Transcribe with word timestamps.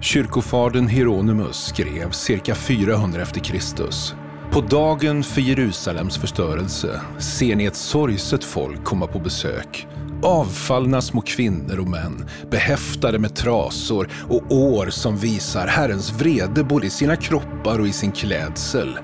Kyrkofadern 0.00 0.88
Hieronymus 0.88 1.56
skrev 1.56 2.10
cirka 2.10 2.54
400 2.54 3.22
efter 3.22 3.40
Kristus. 3.40 4.14
På 4.50 4.60
dagen 4.60 5.22
för 5.22 5.40
Jerusalems 5.40 6.18
förstörelse 6.18 7.00
ser 7.18 7.56
ni 7.56 7.64
ett 7.64 7.76
sorgset 7.76 8.44
folk 8.44 8.84
komma 8.84 9.06
på 9.06 9.18
besök. 9.18 9.86
Avfallna 10.22 11.02
små 11.02 11.20
kvinnor 11.20 11.78
och 11.78 11.88
män, 11.88 12.28
behäftade 12.50 13.18
med 13.18 13.34
trasor 13.34 14.08
och 14.28 14.52
år 14.52 14.90
som 14.90 15.16
visar 15.16 15.66
Herrens 15.66 16.12
vrede 16.12 16.64
både 16.64 16.86
i 16.86 16.90
sina 16.90 17.16
kroppar 17.16 17.78
och 17.78 17.88
i 17.88 17.92
sin 17.92 18.12
klädsel. 18.12 18.98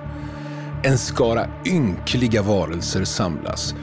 En 0.82 0.98
skara 0.98 1.46
ynkliga 1.66 2.42
varelser 2.42 3.04
samlas 3.04 3.74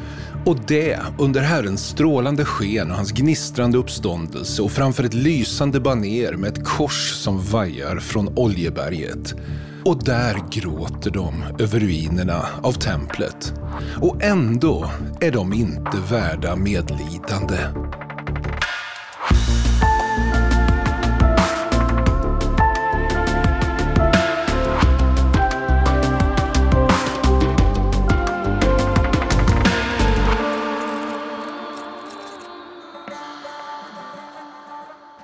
och 0.48 0.58
det 0.68 1.00
under 1.18 1.42
Herrens 1.42 1.88
strålande 1.88 2.46
sken 2.46 2.92
och 2.92 2.98
hans 2.98 3.12
gnistrande 3.12 3.78
uppståndelse 3.78 4.62
och 4.62 4.72
framför 4.72 5.04
ett 5.04 5.14
lysande 5.14 5.80
baner 5.80 6.34
med 6.34 6.50
ett 6.50 6.66
kors 6.66 7.12
som 7.12 7.42
vajar 7.42 8.00
från 8.00 8.38
Oljeberget. 8.38 9.36
Och 9.84 10.04
där 10.04 10.38
gråter 10.52 11.12
de 11.12 11.44
över 11.60 11.80
ruinerna 11.80 12.46
av 12.64 12.72
templet. 12.72 13.54
Och 14.02 14.24
ändå 14.24 14.92
är 15.22 15.32
de 15.32 15.54
inte 15.54 15.98
värda 16.10 16.56
medlidande. 16.56 17.58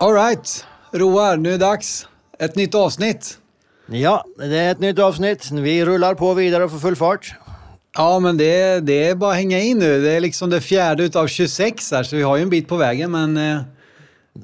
Alright, 0.03 0.66
Roar, 0.91 1.38
nu 1.38 1.49
är 1.49 1.52
det 1.53 1.57
dags. 1.66 2.07
Ett 2.39 2.55
nytt 2.55 2.75
avsnitt. 2.75 3.38
Ja, 3.88 4.25
det 4.39 4.58
är 4.59 4.72
ett 4.72 4.80
nytt 4.80 5.00
avsnitt. 5.00 5.52
Vi 5.52 5.86
rullar 5.86 6.14
på 6.16 6.33
vidare 6.33 6.69
för 6.69 6.78
full 6.78 6.95
fart. 6.95 7.33
Ja, 7.97 8.19
men 8.19 8.38
det, 8.38 8.80
det 8.80 9.08
är 9.08 9.16
bara 9.16 9.31
att 9.31 9.38
hänga 9.38 9.59
in 9.59 9.80
nu. 9.80 10.02
Det 10.02 10.11
är 10.11 10.19
liksom 10.19 10.50
det 10.50 10.61
fjärde 10.61 11.03
utav 11.03 11.28
26 11.28 11.91
här, 11.91 12.03
så 12.03 12.16
vi 12.16 12.22
har 12.22 12.38
ju 12.38 12.44
en 12.44 12.50
bit 12.50 12.67
på 12.67 12.75
vägen, 12.78 13.11
men... 13.11 13.38
eh, 13.38 13.61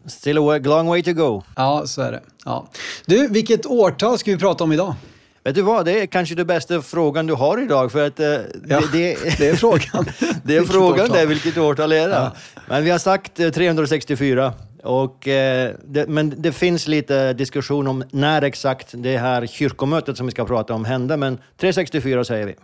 Still 0.08 0.38
a 0.38 0.42
way- 0.42 0.68
long 0.68 0.88
way 0.88 1.04
to 1.04 1.14
go. 1.14 1.44
Ja, 1.56 1.84
så 1.86 2.02
är 2.02 2.12
det. 2.12 2.22
Ja. 2.46 2.70
Du, 3.06 3.28
vilket 3.28 3.66
årtal 3.66 4.18
ska 4.20 4.32
vi 4.32 4.38
prata 4.38 4.64
om 4.64 4.72
idag? 4.72 4.96
Vet 5.44 5.56
du 5.56 5.62
vad, 5.62 5.86
det 5.86 6.02
är 6.02 6.06
kanske 6.06 6.36
den 6.36 6.48
bästa 6.48 6.82
frågan 6.82 7.28
du 7.28 7.34
har 7.34 7.62
idag 7.64 7.92
för 7.92 8.08
att 8.08 8.20
eh, 8.20 8.28
Ja, 8.68 8.82
det, 8.92 9.18
det, 9.38 9.48
är 9.50 9.56
frågan. 9.56 10.06
det 10.44 10.56
är 10.56 10.60
Vilket 10.60 10.72
frågan 10.76 11.06
årtal? 11.06 11.18
det, 11.18 11.26
vilket 11.26 11.58
årtal 11.58 11.92
är 11.92 12.08
det? 12.10 12.32
Men 12.68 12.84
vi 12.84 12.90
har 12.90 13.00
sagt 13.00 13.40
eh, 13.40 13.50
364. 13.50 14.54
Och, 14.84 15.28
eh, 15.28 15.76
det, 15.86 16.08
men 16.08 16.34
det 16.42 16.52
finns 16.52 16.88
lite 16.88 17.34
diskussion 17.34 17.88
om 17.88 18.04
när 18.12 18.42
exakt 18.42 18.88
det 18.94 19.18
här 19.18 19.48
kyrkomötet 19.48 20.18
som 20.18 20.26
vi 20.26 20.32
ska 20.32 20.46
prata 20.46 20.74
om 20.74 20.86
hände, 20.86 21.18
men 21.18 21.38
364 21.58 22.24
säger 22.24 22.46
vi. 22.46 22.56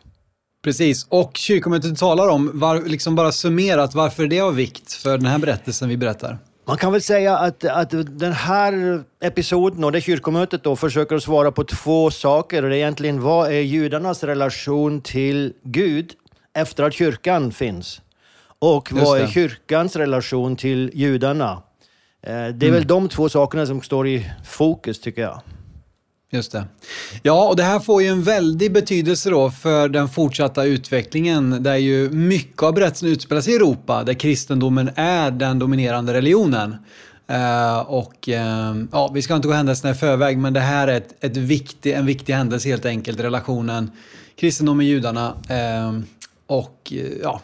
Precis, 0.63 1.05
och 1.09 1.31
kyrkomötet 1.37 1.97
talar 1.97 2.27
om, 2.27 2.51
var, 2.53 2.81
liksom 2.81 3.15
bara 3.15 3.31
summerat, 3.31 3.95
varför 3.95 4.27
det 4.27 4.37
är 4.37 4.43
av 4.43 4.55
vikt 4.55 4.93
för 4.93 5.17
den 5.17 5.25
här 5.25 5.37
berättelsen 5.37 5.89
vi 5.89 5.97
berättar. 5.97 6.37
Man 6.67 6.77
kan 6.77 6.91
väl 6.91 7.01
säga 7.01 7.37
att, 7.37 7.65
att 7.65 7.89
den 8.19 8.33
här 8.33 9.03
episoden 9.21 9.83
och 9.83 9.91
det 9.91 10.01
kyrkomötet 10.01 10.63
då 10.63 10.75
försöker 10.75 11.19
svara 11.19 11.51
på 11.51 11.63
två 11.63 12.11
saker. 12.11 12.63
Och 12.63 12.69
det 12.69 12.75
är 12.75 12.77
egentligen 12.77 13.21
vad 13.21 13.47
är 13.47 13.61
judarnas 13.61 14.23
relation 14.23 15.01
till 15.01 15.53
Gud 15.63 16.11
efter 16.53 16.83
att 16.83 16.93
kyrkan 16.93 17.51
finns? 17.51 18.01
Och 18.59 18.91
vad 18.91 19.19
är 19.19 19.27
kyrkans 19.27 19.95
relation 19.95 20.55
till 20.55 20.91
judarna? 20.93 21.61
Eh, 22.25 22.47
Det 22.47 22.67
är 22.67 22.71
väl 22.71 22.87
de 22.87 23.09
två 23.09 23.29
sakerna 23.29 23.65
som 23.65 23.81
står 23.81 24.07
i 24.07 24.31
fokus 24.45 25.01
tycker 25.01 25.21
jag. 25.21 25.41
Just 26.31 26.51
det. 26.51 26.65
Ja, 27.23 27.47
och 27.47 27.55
det 27.55 27.63
här 27.63 27.79
får 27.79 28.01
ju 28.01 28.07
en 28.07 28.23
väldig 28.23 28.73
betydelse 28.73 29.29
då 29.29 29.51
för 29.51 29.89
den 29.89 30.09
fortsatta 30.09 30.63
utvecklingen 30.63 31.63
där 31.63 31.75
ju 31.75 32.09
mycket 32.09 32.63
av 32.63 32.73
berättelsen 32.73 33.09
utspelar 33.09 33.41
sig 33.41 33.53
i 33.53 33.55
Europa 33.55 34.03
där 34.03 34.13
kristendomen 34.13 34.89
är 34.95 35.31
den 35.31 35.59
dominerande 35.59 36.13
religionen. 36.13 36.75
Eh, 37.27 37.79
och 37.79 38.29
eh, 38.29 38.75
ja, 38.91 39.11
vi 39.13 39.21
ska 39.21 39.35
inte 39.35 39.47
gå 39.47 39.53
händelserna 39.53 39.91
i 39.91 39.95
förväg 39.95 40.37
men 40.37 40.53
det 40.53 40.59
här 40.59 40.87
är 40.87 40.97
ett, 40.97 41.23
ett 41.23 41.37
viktig, 41.37 41.93
en 41.93 42.05
viktig 42.05 42.33
händelse 42.33 42.69
helt 42.69 42.85
enkelt, 42.85 43.19
relationen 43.19 43.91
kristendomen, 44.35 44.85
judarna 44.85 45.33
eh, 45.49 45.99
och 46.47 46.93
ja, 47.23 47.41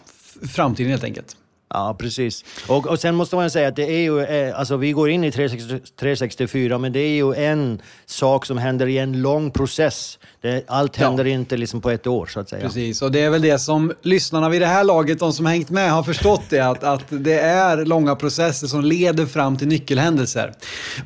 framtiden 0.53 0.91
helt 0.91 1.03
enkelt. 1.03 1.35
Ja, 1.73 1.95
precis. 1.99 2.45
Och, 2.67 2.87
och 2.87 2.99
sen 2.99 3.15
måste 3.15 3.35
man 3.35 3.49
säga 3.51 3.67
att 3.67 3.75
det 3.75 3.91
är 3.91 4.01
ju, 4.01 4.21
eh, 4.23 4.59
alltså 4.59 4.77
vi 4.77 4.91
går 4.91 5.09
in 5.09 5.23
i 5.23 5.31
360 5.31 5.91
364, 5.99 6.77
men 6.77 6.93
det 6.93 6.99
är 6.99 7.09
ju 7.15 7.33
en 7.33 7.81
sak 8.05 8.45
som 8.45 8.57
händer 8.57 8.87
i 8.87 8.97
en 8.97 9.21
lång 9.21 9.51
process. 9.51 10.19
Det, 10.41 10.63
allt 10.67 10.99
Ja. 10.99 11.07
händer 11.07 11.27
inte 11.27 11.57
liksom 11.57 11.81
på 11.81 11.89
ett 11.91 12.07
år, 12.07 12.25
så 12.25 12.39
att 12.39 12.49
säga. 12.49 12.61
Precis, 12.61 13.01
och 13.01 13.11
det 13.11 13.19
är 13.19 13.29
väl 13.29 13.41
det 13.41 13.59
som 13.59 13.93
lyssnarna 14.01 14.49
vid 14.49 14.61
det 14.61 14.65
här 14.67 14.83
laget, 14.83 15.19
de 15.19 15.33
som 15.33 15.45
hängt 15.45 15.69
med, 15.69 15.91
har 15.91 16.03
förstått 16.03 16.41
det. 16.49 16.59
Att, 16.59 16.83
att 16.83 17.03
det 17.09 17.39
är 17.39 17.85
långa 17.85 18.15
processer 18.15 18.67
som 18.67 18.81
leder 18.83 19.25
fram 19.25 19.57
till 19.57 19.67
nyckelhändelser. 19.67 20.53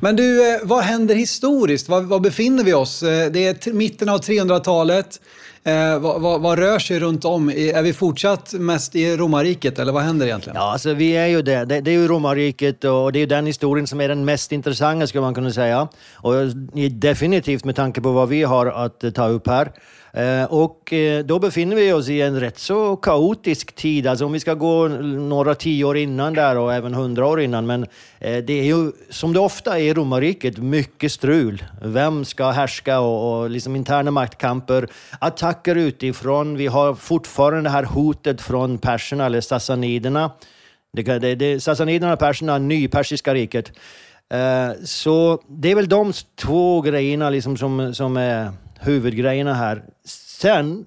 Men 0.00 0.16
du, 0.16 0.54
eh, 0.54 0.60
vad 0.62 0.84
händer 0.84 1.14
historiskt? 1.14 1.88
Var, 1.88 2.00
var 2.00 2.20
befinner 2.20 2.64
vi 2.64 2.74
oss? 2.74 3.02
Eh, 3.02 3.30
Det 3.30 3.66
är 3.66 3.72
mitten 3.72 4.08
av 4.08 4.18
300-talet. 4.20 5.20
Eh, 5.66 5.98
vad, 5.98 6.20
vad, 6.20 6.40
vad 6.40 6.58
rör 6.58 6.78
sig 6.78 6.98
runt 6.98 7.24
om? 7.24 7.48
Är 7.50 7.82
vi 7.82 7.92
fortsatt 7.92 8.52
mest 8.52 8.96
i 8.96 9.16
romarriket, 9.16 9.78
eller 9.78 9.92
vad 9.92 10.02
händer 10.02 10.26
egentligen? 10.26 10.56
Ja, 10.56 10.72
alltså 10.72 10.94
vi 10.94 11.16
är 11.16 11.26
ju 11.26 11.42
det. 11.42 11.64
Det, 11.64 11.80
det 11.80 11.90
är 11.90 11.92
ju 11.92 12.08
romarriket 12.08 12.84
och 12.84 13.12
det 13.12 13.18
är 13.18 13.20
ju 13.20 13.26
den 13.26 13.46
historien 13.46 13.86
som 13.86 14.00
är 14.00 14.08
den 14.08 14.24
mest 14.24 14.52
intressanta 14.52 15.06
skulle 15.06 15.22
man 15.22 15.34
kunna 15.34 15.52
säga. 15.52 15.88
Och 16.14 16.36
eh, 16.36 16.48
definitivt 16.90 17.64
med 17.64 17.76
tanke 17.76 18.00
på 18.00 18.12
vad 18.12 18.28
vi 18.28 18.42
har 18.42 18.66
att 18.66 19.04
eh, 19.04 19.10
ta 19.10 19.28
upp 19.28 19.48
här. 19.48 19.72
Eh, 20.16 20.44
och 20.44 20.92
eh, 20.92 21.24
då 21.24 21.38
befinner 21.38 21.76
vi 21.76 21.92
oss 21.92 22.08
i 22.08 22.20
en 22.20 22.40
rätt 22.40 22.58
så 22.58 22.96
kaotisk 22.96 23.74
tid. 23.74 24.06
Alltså 24.06 24.24
om 24.24 24.32
vi 24.32 24.40
ska 24.40 24.54
gå 24.54 24.88
några 24.88 25.54
tio 25.54 25.84
år 25.84 25.96
innan 25.96 26.34
där 26.34 26.58
och 26.58 26.74
även 26.74 26.94
hundra 26.94 27.26
år 27.26 27.40
innan. 27.40 27.66
Men 27.66 27.82
eh, 28.18 28.36
det 28.44 28.52
är 28.52 28.64
ju 28.64 28.92
som 29.10 29.32
det 29.32 29.40
ofta 29.40 29.78
är 29.78 29.82
i 29.82 29.94
romarriket 29.94 30.58
mycket 30.58 31.12
strul. 31.12 31.64
Vem 31.82 32.24
ska 32.24 32.50
härska 32.50 33.00
och, 33.00 33.40
och 33.40 33.50
liksom 33.50 33.76
interna 33.76 34.10
maktkamper, 34.10 34.88
attacker 35.18 35.74
utifrån. 35.74 36.56
Vi 36.56 36.66
har 36.66 36.94
fortfarande 36.94 37.62
det 37.62 37.70
här 37.70 37.84
hotet 37.84 38.40
från 38.40 38.78
perserna 38.78 39.26
eller 39.26 39.40
sassaniderna. 39.40 40.30
Det, 40.92 41.18
det, 41.18 41.34
det, 41.34 41.60
sassaniderna 41.60 42.12
och 42.12 42.18
perserna, 42.18 42.58
nypersiska 42.58 43.34
riket. 43.34 43.72
Så 44.84 45.42
det 45.48 45.70
är 45.70 45.74
väl 45.74 45.88
de 45.88 46.12
två 46.36 46.80
grejerna 46.80 47.30
liksom 47.30 47.56
som, 47.56 47.94
som 47.94 48.16
är 48.16 48.52
huvudgrejerna 48.80 49.54
här. 49.54 49.82
Sen, 50.04 50.84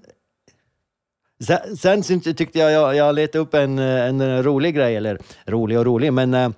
sen, 1.79 2.03
sen 2.03 2.21
tyckte 2.21 2.59
jag, 2.59 2.71
jag, 2.71 2.95
jag 2.95 3.15
letade 3.15 3.39
upp 3.39 3.53
en, 3.53 3.79
eh, 3.79 4.05
en 4.05 4.43
rolig 4.43 4.75
grej, 4.75 4.95
eller 4.95 5.19
rolig 5.45 5.79
och 5.79 5.85
rolig, 5.85 6.13
men 6.13 6.33
eh, 6.33 6.49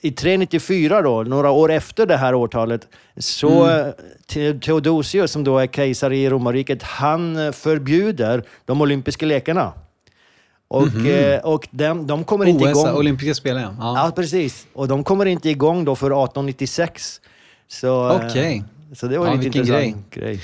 i 0.00 0.10
394 0.10 1.02
då, 1.02 1.22
några 1.22 1.50
år 1.50 1.72
efter 1.72 2.06
det 2.06 2.16
här 2.16 2.34
årtalet, 2.34 2.88
så 3.16 3.70
eh, 3.70 3.86
Te- 4.26 4.58
Theodosius 4.58 5.30
som 5.32 5.44
då 5.44 5.58
är 5.58 5.66
kejsare 5.66 6.16
i 6.16 6.30
romarriket, 6.30 6.82
han 6.82 7.36
eh, 7.36 7.52
förbjuder 7.52 8.44
de 8.64 8.80
olympiska 8.80 9.26
lekarna. 9.26 9.72
Och, 10.68 11.06
eh, 11.06 11.40
och 11.40 11.68
de, 11.70 12.06
de 12.06 12.24
kommer 12.24 12.46
inte 12.46 12.64
OS, 12.64 12.70
igång... 12.70 12.96
olympiska 12.96 13.34
spelen, 13.34 13.62
ja. 13.62 14.04
Ja, 14.04 14.12
precis. 14.16 14.66
Och 14.72 14.88
de 14.88 15.04
kommer 15.04 15.26
inte 15.26 15.50
igång 15.50 15.84
då 15.84 15.96
för 15.96 16.06
1896. 16.06 17.20
Så, 17.68 18.08
eh, 18.22 18.34
Okej. 18.94 19.00
så 19.00 19.06
det 19.08 19.18
var 19.18 19.26
Ja, 19.26 19.32
lite 19.32 19.42
vilken 19.42 19.60
intressant 19.60 20.10
grej. 20.10 20.40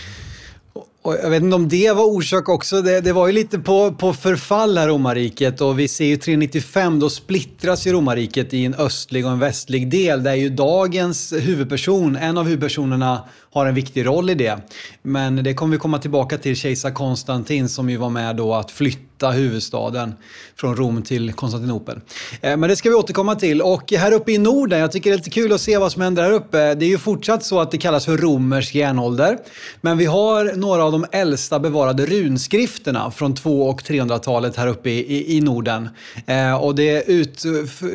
Och 1.03 1.15
jag 1.23 1.31
vet 1.31 1.43
inte 1.43 1.57
om 1.57 1.69
det 1.69 1.93
var 1.93 2.05
orsak 2.05 2.49
också. 2.49 2.83
Det, 2.83 3.01
det 3.01 3.13
var 3.13 3.27
ju 3.27 3.33
lite 3.33 3.59
på, 3.59 3.93
på 3.93 4.13
förfall 4.13 4.79
här 4.79 4.89
romarriket 4.89 5.61
och 5.61 5.79
vi 5.79 5.89
ser 5.89 6.05
ju 6.05 6.17
395 6.17 7.01
då 7.01 7.11
splittras 7.11 7.87
ju 7.87 7.93
romarriket 7.93 8.55
i 8.55 8.65
en 8.65 8.75
östlig 8.75 9.27
och 9.27 9.33
en 9.33 9.39
västlig 9.39 9.91
del 9.91 10.23
där 10.23 10.35
ju 10.35 10.49
dagens 10.49 11.33
huvudperson, 11.33 12.17
en 12.17 12.39
av 12.39 12.45
huvudpersonerna, 12.45 13.25
har 13.53 13.67
en 13.67 13.75
viktig 13.75 14.07
roll 14.07 14.31
i 14.31 14.35
det. 14.35 14.59
Men 15.03 15.37
det 15.37 15.55
kommer 15.55 15.73
vi 15.73 15.79
komma 15.79 15.99
tillbaka 15.99 16.39
till, 16.39 16.57
kejsar 16.57 16.91
Konstantin 16.91 17.69
som 17.69 17.91
ju 17.91 17.97
var 17.97 18.11
med 18.11 18.37
då 18.37 18.55
att 18.55 18.71
flytta 18.71 19.31
huvudstaden 19.31 20.15
från 20.57 20.77
Rom 20.77 21.03
till 21.03 21.33
Konstantinopel. 21.33 22.01
Eh, 22.41 22.57
men 22.57 22.71
det 22.71 22.77
ska 22.77 22.89
vi 22.89 22.95
återkomma 22.95 23.35
till. 23.35 23.63
Och 23.63 23.93
här 23.93 24.13
uppe 24.13 24.33
i 24.33 24.39
Norden, 24.39 24.79
jag 24.79 24.93
tycker 24.93 25.11
det 25.11 25.15
är 25.15 25.19
lite 25.19 25.31
kul 25.31 25.53
att 25.53 25.61
se 25.61 25.79
vad 25.79 25.93
som 25.93 26.03
händer 26.03 26.23
här 26.23 26.33
uppe. 26.33 26.75
Det 26.75 26.85
är 26.85 26.89
ju 26.89 26.99
fortsatt 26.99 27.45
så 27.45 27.61
att 27.61 27.71
det 27.71 27.79
kallas 27.79 28.05
för 28.05 28.17
romersk 28.17 28.75
järnålder. 28.75 29.39
Men 29.81 29.99
vi 29.99 30.05
har 30.05 30.57
några 30.57 30.85
av 30.95 31.01
de 31.01 31.19
äldsta 31.19 31.59
bevarade 31.59 32.07
runskrifterna 32.07 33.11
från 33.11 33.35
200 33.35 33.71
och 33.71 33.83
300-talet 33.83 34.57
här 34.57 34.67
uppe 34.67 34.91
i, 34.91 34.99
i, 34.99 35.37
i 35.37 35.41
Norden. 35.41 35.89
Eh, 36.27 36.55
och 36.55 36.75
det, 36.75 37.11
ut, 37.11 37.43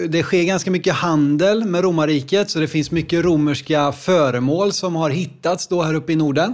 det 0.09 0.23
sker 0.23 0.43
ganska 0.43 0.71
mycket 0.71 0.93
handel 0.93 1.65
med 1.65 1.83
romarriket 1.83 2.49
så 2.49 2.59
det 2.59 2.67
finns 2.67 2.91
mycket 2.91 3.25
romerska 3.25 3.91
föremål 3.91 4.71
som 4.71 4.95
har 4.95 5.09
hittats 5.09 5.67
då 5.67 5.81
här 5.81 5.93
uppe 5.93 6.13
i 6.13 6.15
Norden. 6.15 6.53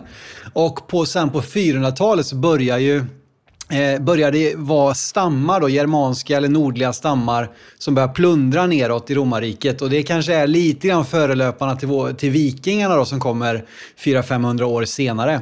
Och 0.54 0.88
på, 0.88 1.06
sen 1.06 1.30
på 1.30 1.42
400-talet 1.42 2.26
så 2.26 2.36
börjar 2.36 2.78
ju 2.78 3.06
Eh, 3.72 4.02
började 4.02 4.54
vara 4.56 4.94
stammar, 4.94 5.60
då, 5.60 5.70
germanska 5.70 6.38
eller 6.38 6.50
nordliga 6.50 6.94
stammar, 6.94 7.50
som 7.78 7.96
började 7.96 8.14
plundra 8.14 8.68
neråt 8.68 9.10
i 9.10 9.16
romarriket. 9.16 9.82
Och 9.82 9.90
det 9.90 10.04
kanske 10.04 10.34
är 10.36 10.48
lite 10.48 10.88
grann 10.88 11.06
förelöparna 11.06 11.76
till, 11.76 11.90
till 12.18 12.32
vikingarna 12.32 12.96
då, 12.96 13.06
som 13.06 13.20
kommer 13.20 13.66
400-500 14.04 14.64
år 14.64 14.86
senare. 14.86 15.34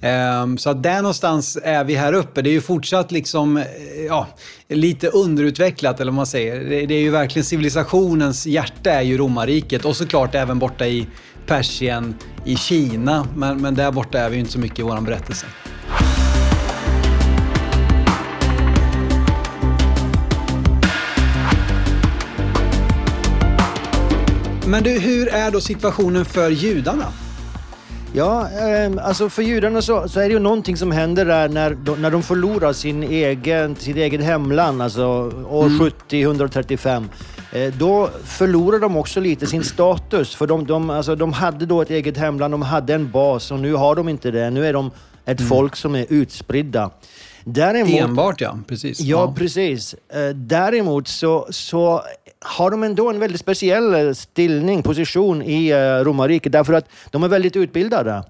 Eh, 0.00 0.56
så 0.58 0.70
att 0.70 0.82
där 0.82 0.96
någonstans 0.96 1.58
är 1.62 1.84
vi 1.84 1.94
här 1.94 2.12
uppe. 2.12 2.42
Det 2.42 2.50
är 2.50 2.52
ju 2.52 2.60
fortsatt 2.60 3.12
liksom, 3.12 3.56
eh, 3.56 3.64
ja, 4.08 4.26
lite 4.68 5.08
underutvecklat, 5.08 6.00
eller 6.00 6.12
vad 6.12 6.16
man 6.16 6.26
säger. 6.26 6.64
Det, 6.64 6.86
det 6.86 6.94
är 6.94 7.00
ju 7.00 7.10
verkligen 7.10 7.44
civilisationens 7.44 8.46
hjärta 8.46 8.90
är 8.90 9.02
ju 9.02 9.18
romarriket 9.18 9.84
och 9.84 9.96
såklart 9.96 10.34
även 10.34 10.58
borta 10.58 10.86
i 10.86 11.06
Persien, 11.46 12.14
i 12.44 12.56
Kina. 12.56 13.26
Men, 13.36 13.62
men 13.62 13.74
där 13.74 13.92
borta 13.92 14.18
är 14.18 14.28
vi 14.30 14.34
ju 14.36 14.40
inte 14.40 14.52
så 14.52 14.58
mycket 14.58 14.78
i 14.78 14.82
vår 14.82 15.00
berättelse. 15.00 15.46
Men 24.66 24.82
du, 24.82 24.90
hur 24.90 25.28
är 25.28 25.50
då 25.50 25.60
situationen 25.60 26.24
för 26.24 26.50
judarna? 26.50 27.04
Ja, 28.12 28.48
eh, 28.50 29.06
alltså 29.06 29.28
för 29.28 29.42
judarna 29.42 29.82
så, 29.82 30.08
så, 30.08 30.20
är 30.20 30.24
det 30.24 30.32
ju 30.32 30.38
någonting 30.38 30.76
som 30.76 30.90
händer 30.90 31.24
där 31.24 31.48
när 31.48 31.74
de, 31.74 32.02
när 32.02 32.10
de 32.10 32.22
förlorar 32.22 32.72
sin 32.72 33.02
egen, 33.02 33.76
sitt 33.76 33.96
eget 33.96 34.24
hemland, 34.24 34.82
alltså 34.82 35.04
år 35.48 35.66
mm. 35.66 35.78
70, 35.78 36.22
135. 36.22 37.08
Eh, 37.52 37.74
då 37.78 38.10
förlorar 38.24 38.78
de 38.78 38.96
också 38.96 39.20
lite 39.20 39.46
sin 39.46 39.64
status. 39.64 40.34
För 40.34 40.46
de, 40.46 40.66
de, 40.66 40.90
alltså, 40.90 41.16
de 41.16 41.32
hade 41.32 41.66
då 41.66 41.82
ett 41.82 41.90
eget 41.90 42.16
hemland, 42.16 42.54
de 42.54 42.62
hade 42.62 42.94
en 42.94 43.10
bas 43.10 43.50
och 43.50 43.60
nu 43.60 43.74
har 43.74 43.94
de 43.94 44.08
inte 44.08 44.30
det. 44.30 44.50
Nu 44.50 44.66
är 44.66 44.72
de 44.72 44.90
ett 45.24 45.40
mm. 45.40 45.48
folk 45.48 45.76
som 45.76 45.94
är 45.94 46.06
utspridda. 46.08 46.90
Däremot, 47.44 48.00
Enbart 48.00 48.40
ja, 48.40 48.58
precis. 48.68 49.00
Ja, 49.00 49.20
ja. 49.20 49.34
precis. 49.36 49.94
Eh, 49.94 50.28
däremot 50.34 51.08
så, 51.08 51.46
så 51.50 52.02
har 52.46 52.70
de 52.70 52.82
ändå 52.82 53.10
en 53.10 53.18
väldigt 53.18 53.40
speciell 53.40 53.94
eh, 53.94 54.12
ställning, 54.12 54.82
position 54.82 55.42
i 55.42 55.72
uh, 55.74 56.04
romarriket 56.04 56.52
därför 56.52 56.72
att 56.72 56.88
de 57.10 57.22
är 57.22 57.28
väldigt 57.28 57.56
utbildade. 57.56 58.24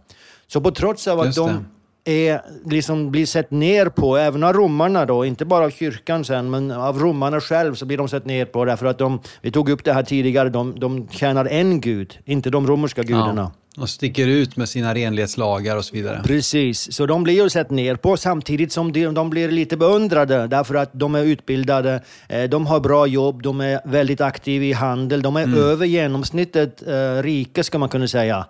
Så 0.46 0.60
på 0.60 0.70
trots 0.70 1.08
av 1.08 1.20
att 1.20 1.34
de 1.34 1.64
är, 2.04 2.42
liksom, 2.64 3.10
blir 3.10 3.26
sett 3.26 3.50
ner 3.50 3.88
på, 3.88 4.16
även 4.16 4.44
av 4.44 4.52
romarna 4.52 5.06
då, 5.06 5.24
inte 5.24 5.44
bara 5.44 5.64
av 5.64 5.70
kyrkan 5.70 6.24
sen, 6.24 6.50
men 6.50 6.70
av 6.70 6.98
romarna 6.98 7.40
själv 7.40 7.74
så 7.74 7.86
blir 7.86 7.98
de 7.98 8.08
sett 8.08 8.24
ner 8.24 8.44
på 8.44 8.64
därför 8.64 8.86
att 8.86 8.98
de, 8.98 9.20
vi 9.40 9.50
tog 9.50 9.68
upp 9.68 9.84
det 9.84 9.92
här 9.92 10.02
tidigare, 10.02 10.48
de, 10.48 10.80
de 10.80 11.08
tjänar 11.08 11.44
en 11.44 11.80
gud, 11.80 12.18
inte 12.24 12.50
de 12.50 12.66
romerska 12.66 13.02
gudarna. 13.02 13.42
Ja. 13.42 13.65
Och 13.76 13.88
sticker 13.88 14.26
ut 14.26 14.56
med 14.56 14.68
sina 14.68 14.94
renlighetslagar 14.94 15.76
och 15.76 15.84
så 15.84 15.94
vidare. 15.94 16.22
Precis, 16.24 16.92
så 16.92 17.06
de 17.06 17.22
blir 17.22 17.34
ju 17.34 17.50
sett 17.50 17.70
ner 17.70 17.96
på 17.96 18.16
samtidigt 18.16 18.72
som 18.72 18.92
de, 18.92 19.06
de 19.06 19.30
blir 19.30 19.50
lite 19.50 19.76
beundrade 19.76 20.46
därför 20.46 20.74
att 20.74 20.90
de 20.92 21.14
är 21.14 21.22
utbildade, 21.22 22.02
eh, 22.28 22.44
de 22.44 22.66
har 22.66 22.80
bra 22.80 23.06
jobb, 23.06 23.42
de 23.42 23.60
är 23.60 23.80
väldigt 23.84 24.20
aktiva 24.20 24.64
i 24.64 24.72
handel, 24.72 25.22
de 25.22 25.36
är 25.36 25.42
mm. 25.42 25.58
över 25.58 25.86
genomsnittet 25.86 26.82
eh, 26.86 27.22
rika 27.22 27.64
ska 27.64 27.78
man 27.78 27.88
kunna 27.88 28.08
säga 28.08 28.46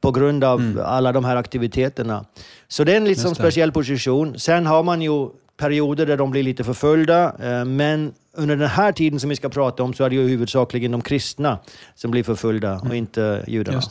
på 0.00 0.10
grund 0.10 0.44
av 0.44 0.60
mm. 0.60 0.84
alla 0.84 1.12
de 1.12 1.24
här 1.24 1.36
aktiviteterna. 1.36 2.24
Så 2.68 2.84
det 2.84 2.92
är 2.92 2.96
en 2.96 3.04
liksom 3.04 3.34
speciell 3.34 3.72
position. 3.72 4.38
Sen 4.38 4.66
har 4.66 4.82
man 4.82 5.02
ju 5.02 5.28
perioder 5.56 6.06
där 6.06 6.16
de 6.16 6.30
blir 6.30 6.42
lite 6.42 6.64
förföljda, 6.64 7.24
eh, 7.42 7.64
men 7.64 8.12
under 8.36 8.56
den 8.56 8.68
här 8.68 8.92
tiden 8.92 9.20
som 9.20 9.30
vi 9.30 9.36
ska 9.36 9.48
prata 9.48 9.82
om 9.82 9.94
så 9.94 10.04
är 10.04 10.10
det 10.10 10.16
ju 10.16 10.28
huvudsakligen 10.28 10.92
de 10.92 11.00
kristna 11.00 11.58
som 11.94 12.10
blir 12.10 12.22
förföljda 12.22 12.74
och 12.74 12.84
mm. 12.84 12.96
inte 12.96 13.44
judarna. 13.48 13.82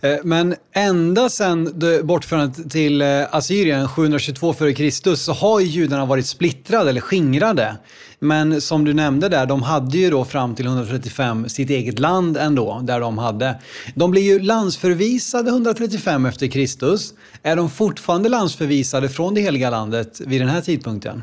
Eh, 0.00 0.16
men 0.24 0.54
ända 0.72 1.28
sedan 1.28 1.82
bortförandet 2.02 2.70
till 2.70 3.02
eh, 3.02 3.08
Assyrien 3.30 3.88
722 3.88 4.50
f.Kr. 4.50 5.14
så 5.14 5.32
har 5.32 5.60
judarna 5.60 6.04
varit 6.04 6.26
splittrade 6.26 6.90
eller 6.90 7.00
skingrade. 7.00 7.76
Men 8.18 8.60
som 8.60 8.84
du 8.84 8.94
nämnde 8.94 9.28
där, 9.28 9.46
de 9.46 9.62
hade 9.62 9.98
ju 9.98 10.10
då 10.10 10.24
fram 10.24 10.54
till 10.54 10.66
135 10.66 11.48
sitt 11.48 11.70
eget 11.70 11.98
land 11.98 12.36
ändå, 12.36 12.80
där 12.82 13.00
de 13.00 13.18
hade. 13.18 13.60
De 13.94 14.10
blir 14.10 14.22
ju 14.22 14.38
landsförvisade 14.38 15.50
135 15.50 16.26
efter 16.26 16.46
Kristus. 16.46 17.14
Är 17.42 17.56
de 17.56 17.70
fortfarande 17.70 18.28
landsförvisade 18.28 19.08
från 19.08 19.34
det 19.34 19.40
heliga 19.40 19.70
landet 19.70 20.20
vid 20.26 20.40
den 20.40 20.48
här 20.48 20.60
tidpunkten? 20.60 21.22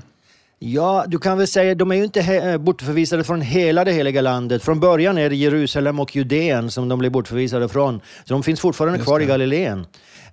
Ja, 0.63 1.05
du 1.07 1.19
kan 1.19 1.37
väl 1.37 1.47
säga, 1.47 1.75
de 1.75 1.91
är 1.91 1.95
ju 1.95 2.03
inte 2.03 2.19
eh, 2.19 2.57
bortförvisade 2.57 3.23
från 3.23 3.41
hela 3.41 3.83
det 3.83 3.91
heliga 3.91 4.21
landet. 4.21 4.63
Från 4.63 4.79
början 4.79 5.17
är 5.17 5.29
det 5.29 5.35
Jerusalem 5.35 5.99
och 5.99 6.15
Judeen 6.15 6.71
som 6.71 6.89
de 6.89 6.99
blir 6.99 7.09
bortförvisade 7.09 7.69
från. 7.69 8.01
Så 8.25 8.33
de 8.33 8.43
finns 8.43 8.59
fortfarande 8.59 8.97
Just 8.97 9.07
kvar 9.07 9.19
det. 9.19 9.25
i 9.25 9.27
Galileen. 9.27 9.79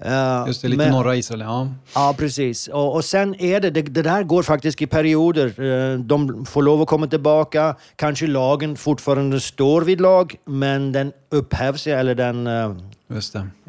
Uh, 0.06 0.44
Just 0.46 0.62
det, 0.62 0.68
lite 0.68 0.82
men, 0.82 0.92
norra 0.92 1.16
Israel, 1.16 1.40
ja. 1.40 1.68
Ja, 1.94 2.14
precis. 2.18 2.68
Och, 2.68 2.94
och 2.94 3.04
sen 3.04 3.40
är 3.40 3.60
det, 3.60 3.70
det, 3.70 3.82
det, 3.82 4.02
där 4.02 4.22
går 4.22 4.42
faktiskt 4.42 4.82
i 4.82 4.86
perioder. 4.86 5.60
Uh, 5.60 5.98
de 5.98 6.46
får 6.46 6.62
lov 6.62 6.82
att 6.82 6.88
komma 6.88 7.06
tillbaka. 7.06 7.76
Kanske 7.96 8.26
lagen 8.26 8.76
fortfarande 8.76 9.40
står 9.40 9.82
vid 9.82 10.00
lag, 10.00 10.34
men 10.44 10.92
den 10.92 11.12
upphävs 11.30 11.86
eller 11.86 12.14
den 12.14 12.48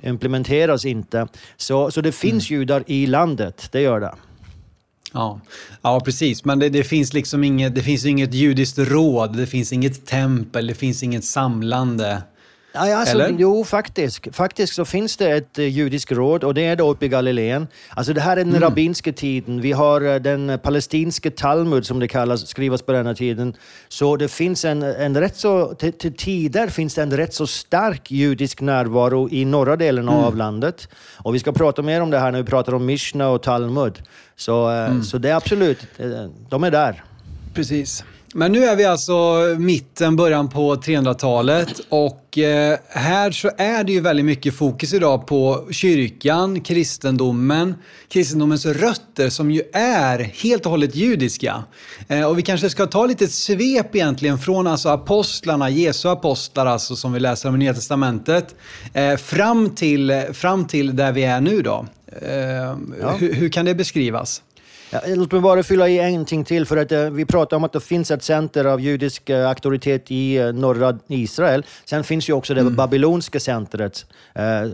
implementeras 0.03 0.85
inte. 0.85 1.27
Så, 1.57 1.91
så 1.91 2.01
det 2.01 2.11
finns 2.11 2.49
mm. 2.49 2.59
judar 2.59 2.83
i 2.87 3.05
landet, 3.05 3.67
det 3.71 3.81
gör 3.81 3.99
det. 3.99 4.13
Ja, 5.13 5.41
ja 5.81 5.99
precis. 5.99 6.45
Men 6.45 6.59
det, 6.59 6.69
det, 6.69 6.83
finns 6.83 7.13
liksom 7.13 7.43
inget, 7.43 7.75
det 7.75 7.81
finns 7.81 8.05
inget 8.05 8.33
judiskt 8.33 8.79
råd, 8.79 9.37
det 9.37 9.47
finns 9.47 9.73
inget 9.73 10.05
tempel, 10.05 10.67
det 10.67 10.75
finns 10.75 11.03
inget 11.03 11.23
samlande. 11.23 12.23
Ja, 12.71 12.95
alltså, 12.95 13.15
Eller? 13.15 13.35
Jo, 13.39 13.63
faktiskt. 13.63 14.35
Faktiskt 14.35 14.73
så 14.73 14.85
finns 14.85 15.17
det 15.17 15.31
ett 15.31 15.59
uh, 15.59 15.67
judiskt 15.67 16.11
råd 16.11 16.43
och 16.43 16.53
det 16.53 16.65
är 16.65 16.75
då 16.75 16.91
uppe 16.91 17.05
i 17.05 17.09
Galileen. 17.09 17.67
Alltså 17.89 18.13
det 18.13 18.21
här 18.21 18.31
är 18.31 18.35
den 18.35 18.49
mm. 18.49 18.61
rabbinska 18.61 19.13
tiden. 19.13 19.61
Vi 19.61 19.71
har 19.71 20.03
uh, 20.03 20.15
den 20.15 20.59
palestinska 20.63 21.31
Talmud 21.31 21.85
som 21.85 21.99
det 21.99 22.07
kallas, 22.07 22.47
skrivs 22.47 22.81
på 22.81 22.91
denna 22.91 23.15
tiden. 23.15 23.53
Så 23.87 24.15
det 24.15 24.27
finns 24.27 24.65
en, 24.65 24.83
en 24.83 25.17
rätt 25.17 25.37
så, 25.37 25.73
till, 25.73 25.93
till 25.93 26.13
tider 26.13 26.67
finns 26.67 26.95
det 26.95 27.01
en 27.01 27.17
rätt 27.17 27.33
så 27.33 27.47
stark 27.47 28.11
judisk 28.11 28.61
närvaro 28.61 29.29
i 29.29 29.45
norra 29.45 29.75
delen 29.75 30.09
mm. 30.09 30.19
av 30.19 30.35
landet. 30.35 30.87
Och 31.17 31.35
vi 31.35 31.39
ska 31.39 31.51
prata 31.51 31.81
mer 31.81 32.01
om 32.01 32.09
det 32.09 32.19
här 32.19 32.31
när 32.31 32.39
vi 32.41 32.49
pratar 32.49 32.73
om 32.73 32.85
Mishna 32.85 33.29
och 33.29 33.43
Talmud. 33.43 34.01
Så, 34.35 34.69
uh, 34.69 34.75
mm. 34.75 35.03
så 35.03 35.17
det 35.17 35.29
är 35.29 35.35
absolut, 35.35 35.79
de 36.49 36.63
är 36.63 36.71
där. 36.71 37.03
Precis. 37.53 38.03
Men 38.33 38.51
nu 38.51 38.63
är 38.63 38.75
vi 38.75 38.85
alltså 38.85 39.37
mitten, 39.59 40.15
början 40.15 40.49
på 40.49 40.75
300-talet 40.75 41.81
och 41.89 42.37
eh, 42.37 42.77
här 42.89 43.31
så 43.31 43.51
är 43.57 43.83
det 43.83 43.91
ju 43.91 43.99
väldigt 43.99 44.25
mycket 44.25 44.55
fokus 44.55 44.93
idag 44.93 45.27
på 45.27 45.67
kyrkan, 45.71 46.61
kristendomen, 46.61 47.75
kristendomens 48.09 48.65
rötter 48.65 49.29
som 49.29 49.51
ju 49.51 49.61
är 49.73 50.19
helt 50.19 50.65
och 50.65 50.71
hållet 50.71 50.95
judiska. 50.95 51.63
Eh, 52.07 52.23
och 52.23 52.37
vi 52.37 52.41
kanske 52.41 52.69
ska 52.69 52.85
ta 52.85 53.05
lite 53.05 53.27
svep 53.27 53.95
egentligen 53.95 54.37
från 54.37 54.67
alltså 54.67 54.89
apostlarna, 54.89 55.69
Jesu 55.69 56.09
apostlar 56.09 56.65
alltså 56.65 56.95
som 56.95 57.13
vi 57.13 57.19
läser 57.19 57.49
om 57.49 57.55
i 57.55 57.57
Nya 57.57 57.73
Testamentet, 57.73 58.55
eh, 58.93 59.15
fram, 59.15 59.69
till, 59.69 60.23
fram 60.33 60.67
till 60.67 60.95
där 60.95 61.11
vi 61.11 61.23
är 61.23 61.41
nu 61.41 61.61
då. 61.61 61.85
Ja. 63.01 63.11
Hur, 63.19 63.33
hur 63.33 63.49
kan 63.49 63.65
det 63.65 63.75
beskrivas? 63.75 64.41
Ja, 64.91 64.99
låt 65.07 65.31
mig 65.31 65.41
bara 65.41 65.63
fylla 65.63 65.89
i 65.89 65.99
en 65.99 66.25
ting 66.25 66.43
till, 66.43 66.65
för 66.65 66.77
att 66.77 66.91
uh, 66.91 67.09
vi 67.09 67.25
pratar 67.25 67.57
om 67.57 67.63
att 67.63 67.73
det 67.73 67.79
finns 67.79 68.11
ett 68.11 68.23
center 68.23 68.65
av 68.65 68.81
judisk 68.81 69.29
uh, 69.29 69.47
auktoritet 69.47 70.11
i 70.11 70.39
uh, 70.39 70.53
norra 70.53 70.99
Israel. 71.07 71.65
Sen 71.85 72.03
finns 72.03 72.29
ju 72.29 72.33
också 72.33 72.53
det 72.53 72.61
mm. 72.61 72.75
babyloniska 72.75 73.39
centret 73.39 74.05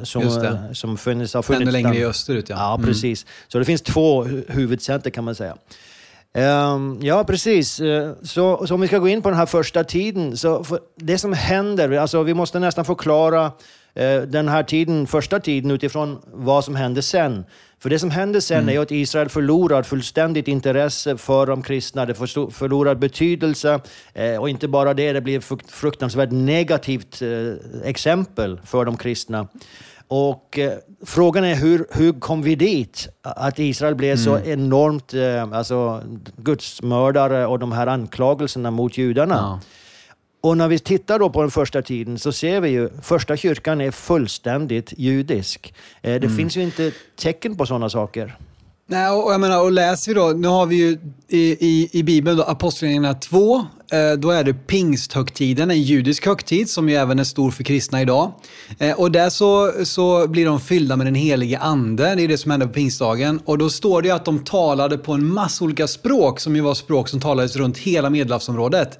som, 0.03 0.57
som 0.73 0.97
funnits, 0.97 1.33
har 1.33 1.41
funnits... 1.41 1.61
Ännu 1.61 1.71
längre 1.71 1.97
i 1.97 2.05
österut, 2.05 2.49
ja. 2.49 2.55
Ja, 2.55 2.75
mm. 2.75 2.87
precis. 2.87 3.25
Så 3.47 3.59
det 3.59 3.65
finns 3.65 3.81
två 3.81 4.23
huvudcenter 4.47 5.09
kan 5.09 5.23
man 5.23 5.35
säga. 5.35 5.55
Um, 6.33 6.99
ja, 7.01 7.23
precis. 7.23 7.81
Så, 8.23 8.67
så 8.67 8.75
om 8.75 8.81
vi 8.81 8.87
ska 8.87 8.97
gå 8.97 9.07
in 9.07 9.21
på 9.21 9.29
den 9.29 9.37
här 9.37 9.45
första 9.45 9.83
tiden, 9.83 10.37
så 10.37 10.65
det 10.95 11.17
som 11.17 11.33
händer, 11.33 11.91
alltså 11.91 12.23
vi 12.23 12.33
måste 12.33 12.59
nästan 12.59 12.85
förklara 12.85 13.51
den 14.27 14.47
här 14.47 14.63
tiden, 14.63 15.07
första 15.07 15.39
tiden 15.39 15.71
utifrån 15.71 16.21
vad 16.33 16.65
som 16.65 16.75
hände 16.75 17.01
sen. 17.01 17.45
För 17.85 17.89
det 17.89 17.99
som 17.99 18.11
händer 18.11 18.39
sen 18.39 18.63
mm. 18.63 18.75
är 18.75 18.79
att 18.81 18.91
Israel 18.91 19.29
förlorar 19.29 19.83
fullständigt 19.83 20.47
intresse 20.47 21.17
för 21.17 21.45
de 21.45 21.61
kristna, 21.61 22.05
det 22.05 22.13
förlorar 22.13 22.95
betydelse 22.95 23.79
eh, 24.13 24.37
och 24.37 24.49
inte 24.49 24.67
bara 24.67 24.93
det, 24.93 25.13
det 25.13 25.21
blir 25.21 25.37
ett 25.37 25.71
fruktansvärt 25.71 26.31
negativt 26.31 27.21
eh, 27.21 27.89
exempel 27.89 28.59
för 28.63 28.85
de 28.85 28.97
kristna. 28.97 29.47
Och 30.07 30.59
eh, 30.59 30.71
frågan 31.05 31.43
är 31.43 31.55
hur, 31.55 31.87
hur 31.91 32.19
kom 32.19 32.41
vi 32.41 32.55
dit? 32.55 33.09
Att 33.21 33.59
Israel 33.59 33.95
blev 33.95 34.11
mm. 34.11 34.23
så 34.23 34.49
enormt 34.49 35.13
eh, 35.13 35.57
alltså, 35.57 36.03
gudsmördare 36.37 37.45
och 37.45 37.59
de 37.59 37.71
här 37.71 37.87
anklagelserna 37.87 38.71
mot 38.71 38.97
judarna. 38.97 39.35
Ja. 39.35 39.59
Och 40.45 40.57
när 40.57 40.67
vi 40.67 40.79
tittar 40.79 41.19
då 41.19 41.29
på 41.29 41.41
den 41.41 41.51
första 41.51 41.81
tiden 41.81 42.19
så 42.19 42.31
ser 42.31 42.61
vi 42.61 42.69
ju 42.69 42.89
första 43.01 43.37
kyrkan 43.37 43.81
är 43.81 43.91
fullständigt 43.91 44.93
judisk. 44.97 45.73
Eh, 46.01 46.11
det 46.11 46.25
mm. 46.25 46.37
finns 46.37 46.57
ju 46.57 46.63
inte 46.63 46.91
tecken 47.15 47.57
på 47.57 47.65
sådana 47.65 47.89
saker. 47.89 48.37
Nej, 48.87 49.09
och 49.09 49.33
jag 49.33 49.41
menar, 49.41 49.63
och 49.63 49.71
läser 49.71 50.13
vi 50.13 50.19
då, 50.19 50.27
nu 50.27 50.47
har 50.47 50.65
vi 50.65 50.75
ju 50.75 50.97
i, 51.27 51.39
i, 51.39 51.89
i 51.91 52.03
Bibeln 52.03 52.41
Apostlagärningarna 52.47 53.13
2, 53.13 53.55
eh, 53.57 53.63
då 54.17 54.31
är 54.31 54.43
det 54.43 54.53
pingsthögtiden, 54.53 55.71
en 55.71 55.81
judisk 55.81 56.25
högtid 56.25 56.69
som 56.69 56.89
ju 56.89 56.95
även 56.95 57.19
är 57.19 57.23
stor 57.23 57.51
för 57.51 57.63
kristna 57.63 58.01
idag. 58.01 58.31
Eh, 58.79 58.99
och 58.99 59.11
där 59.11 59.29
så, 59.29 59.71
så 59.85 60.27
blir 60.27 60.45
de 60.45 60.59
fyllda 60.59 60.95
med 60.95 61.07
den 61.07 61.15
helige 61.15 61.59
ande, 61.59 62.15
det 62.15 62.23
är 62.23 62.27
det 62.27 62.37
som 62.37 62.51
händer 62.51 62.67
på 62.67 62.73
pingstdagen. 62.73 63.39
Och 63.45 63.57
då 63.57 63.69
står 63.69 64.01
det 64.01 64.11
att 64.11 64.25
de 64.25 64.39
talade 64.39 64.97
på 64.97 65.13
en 65.13 65.25
massa 65.25 65.65
olika 65.65 65.87
språk 65.87 66.39
som 66.39 66.55
ju 66.55 66.61
var 66.61 66.73
språk 66.73 67.09
som 67.09 67.19
talades 67.21 67.55
runt 67.55 67.77
hela 67.77 68.09
medelhavsområdet. 68.09 68.99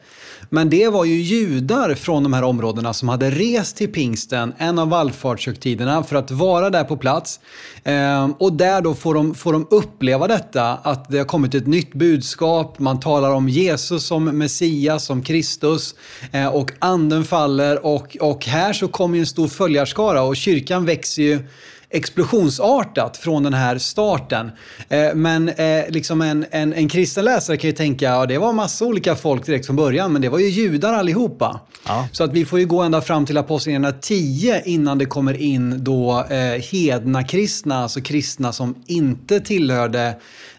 Men 0.50 0.70
det 0.70 0.88
var 0.88 1.06
ju 1.06 1.22
judar 1.22 1.96
från 1.96 2.24
de 2.24 2.34
här 2.34 2.44
områdena 2.44 2.94
som 2.94 3.10
hade 3.10 3.30
rest 3.30 3.78
till 3.78 3.92
pingsten, 3.92 4.54
en 4.58 4.80
av 4.80 4.90
vallfartshögtiderna, 4.90 6.04
för 6.04 6.16
att 6.16 6.32
vara 6.32 6.70
där 6.70 6.84
på 6.84 6.98
plats. 6.98 7.40
Ehm, 7.84 8.32
och 8.32 8.54
där 8.54 8.82
då 8.82 8.94
får 8.94 9.14
de, 9.14 9.36
får 9.36 9.54
de 9.54 9.68
uppleva 9.72 10.28
detta, 10.28 10.64
att 10.64 11.10
det 11.10 11.18
har 11.18 11.26
kommit 11.26 11.56
ett 11.56 11.68
nytt 11.68 11.94
budskap. 11.94 12.80
Man 12.80 13.00
talar 13.00 13.32
om 13.32 13.50
Jesus 13.50 14.06
som 14.06 14.24
Messias, 14.24 15.06
som 15.06 15.24
Kristus. 15.24 15.96
Eh, 16.32 16.48
och 16.48 16.72
anden 16.80 17.26
faller 17.26 17.86
och, 17.86 18.18
och 18.20 18.46
här 18.46 18.74
så 18.74 18.88
kommer 18.88 19.20
en 19.20 19.26
stor 19.26 19.48
följarskara 19.48 20.22
och 20.22 20.36
kyrkan 20.36 20.86
växer 20.86 21.24
ju 21.24 21.40
explosionsartat 21.90 23.18
från 23.18 23.44
den 23.44 23.54
här 23.54 23.78
starten. 23.78 24.52
Eh, 24.90 25.14
men 25.16 25.50
eh, 25.50 25.90
liksom 25.90 26.22
en, 26.22 26.46
en, 26.52 26.74
en 26.74 26.90
kristen 26.90 27.26
läsare 27.26 27.58
kan 27.58 27.70
ju 27.70 27.76
tänka, 27.76 28.06
ja 28.06 28.26
det 28.26 28.38
var 28.38 28.54
massa 28.54 28.86
olika 28.86 29.16
folk 29.16 29.46
direkt 29.46 29.66
från 29.66 29.76
början, 29.76 30.14
men 30.14 30.22
det 30.22 30.30
var 30.30 30.40
ju 30.40 30.50
judar 30.50 30.94
allihopa. 30.94 31.60
Ja. 31.86 32.08
Så 32.12 32.24
att 32.24 32.34
vi 32.34 32.46
får 32.46 32.60
ju 32.60 32.66
gå 32.66 32.82
ända 32.82 33.02
fram 33.02 33.26
till 33.26 33.38
Apostlagärningarna 33.38 33.98
10 34.02 34.62
innan 34.66 34.98
det 34.98 35.06
kommer 35.06 35.42
in 35.42 35.84
då 35.84 36.26
eh, 36.30 36.38
hedna 36.72 37.24
kristna, 37.24 37.84
alltså 37.84 38.02
kristna 38.02 38.54
som 38.54 38.76
inte 38.88 39.40
tillhörde 39.40 40.16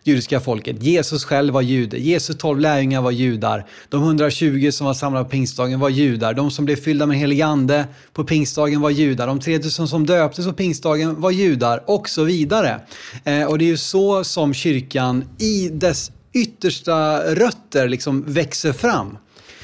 judiska 0.07 0.41
folket. 0.41 0.83
Jesus 0.83 1.25
själv 1.25 1.55
var 1.55 1.63
jude. 1.63 1.99
Jesus 1.99 2.37
tolv 2.39 2.61
lärjungar 2.61 3.03
var 3.03 3.11
judar. 3.11 3.67
De 3.89 4.03
120 4.03 4.71
som 4.73 4.87
var 4.87 4.95
samlade 4.95 5.25
på 5.25 5.31
pingstdagen 5.31 5.81
var 5.81 5.89
judar. 5.89 6.35
De 6.35 6.51
som 6.51 6.65
blev 6.65 6.77
fyllda 6.77 7.07
med 7.07 7.19
helig 7.19 7.43
ande 7.43 7.87
på 8.13 8.25
pingstdagen 8.25 8.81
var 8.81 8.91
judar. 8.91 9.27
De 9.27 9.41
3000 9.41 9.89
som 9.89 10.07
döptes 10.07 10.47
på 10.47 10.53
pingstdagen 10.53 11.21
var 11.21 11.31
judar 11.31 11.83
och 11.87 12.09
så 12.09 12.25
vidare. 12.25 12.81
Eh, 13.25 13.45
och 13.45 13.59
det 13.59 13.65
är 13.65 13.67
ju 13.67 13.77
så 13.77 14.25
som 14.25 14.55
kyrkan 14.55 15.25
i 15.39 15.69
dess 15.69 16.11
yttersta 16.33 17.19
rötter 17.35 17.89
liksom 17.89 18.25
växer 18.27 18.73
fram. 18.73 19.19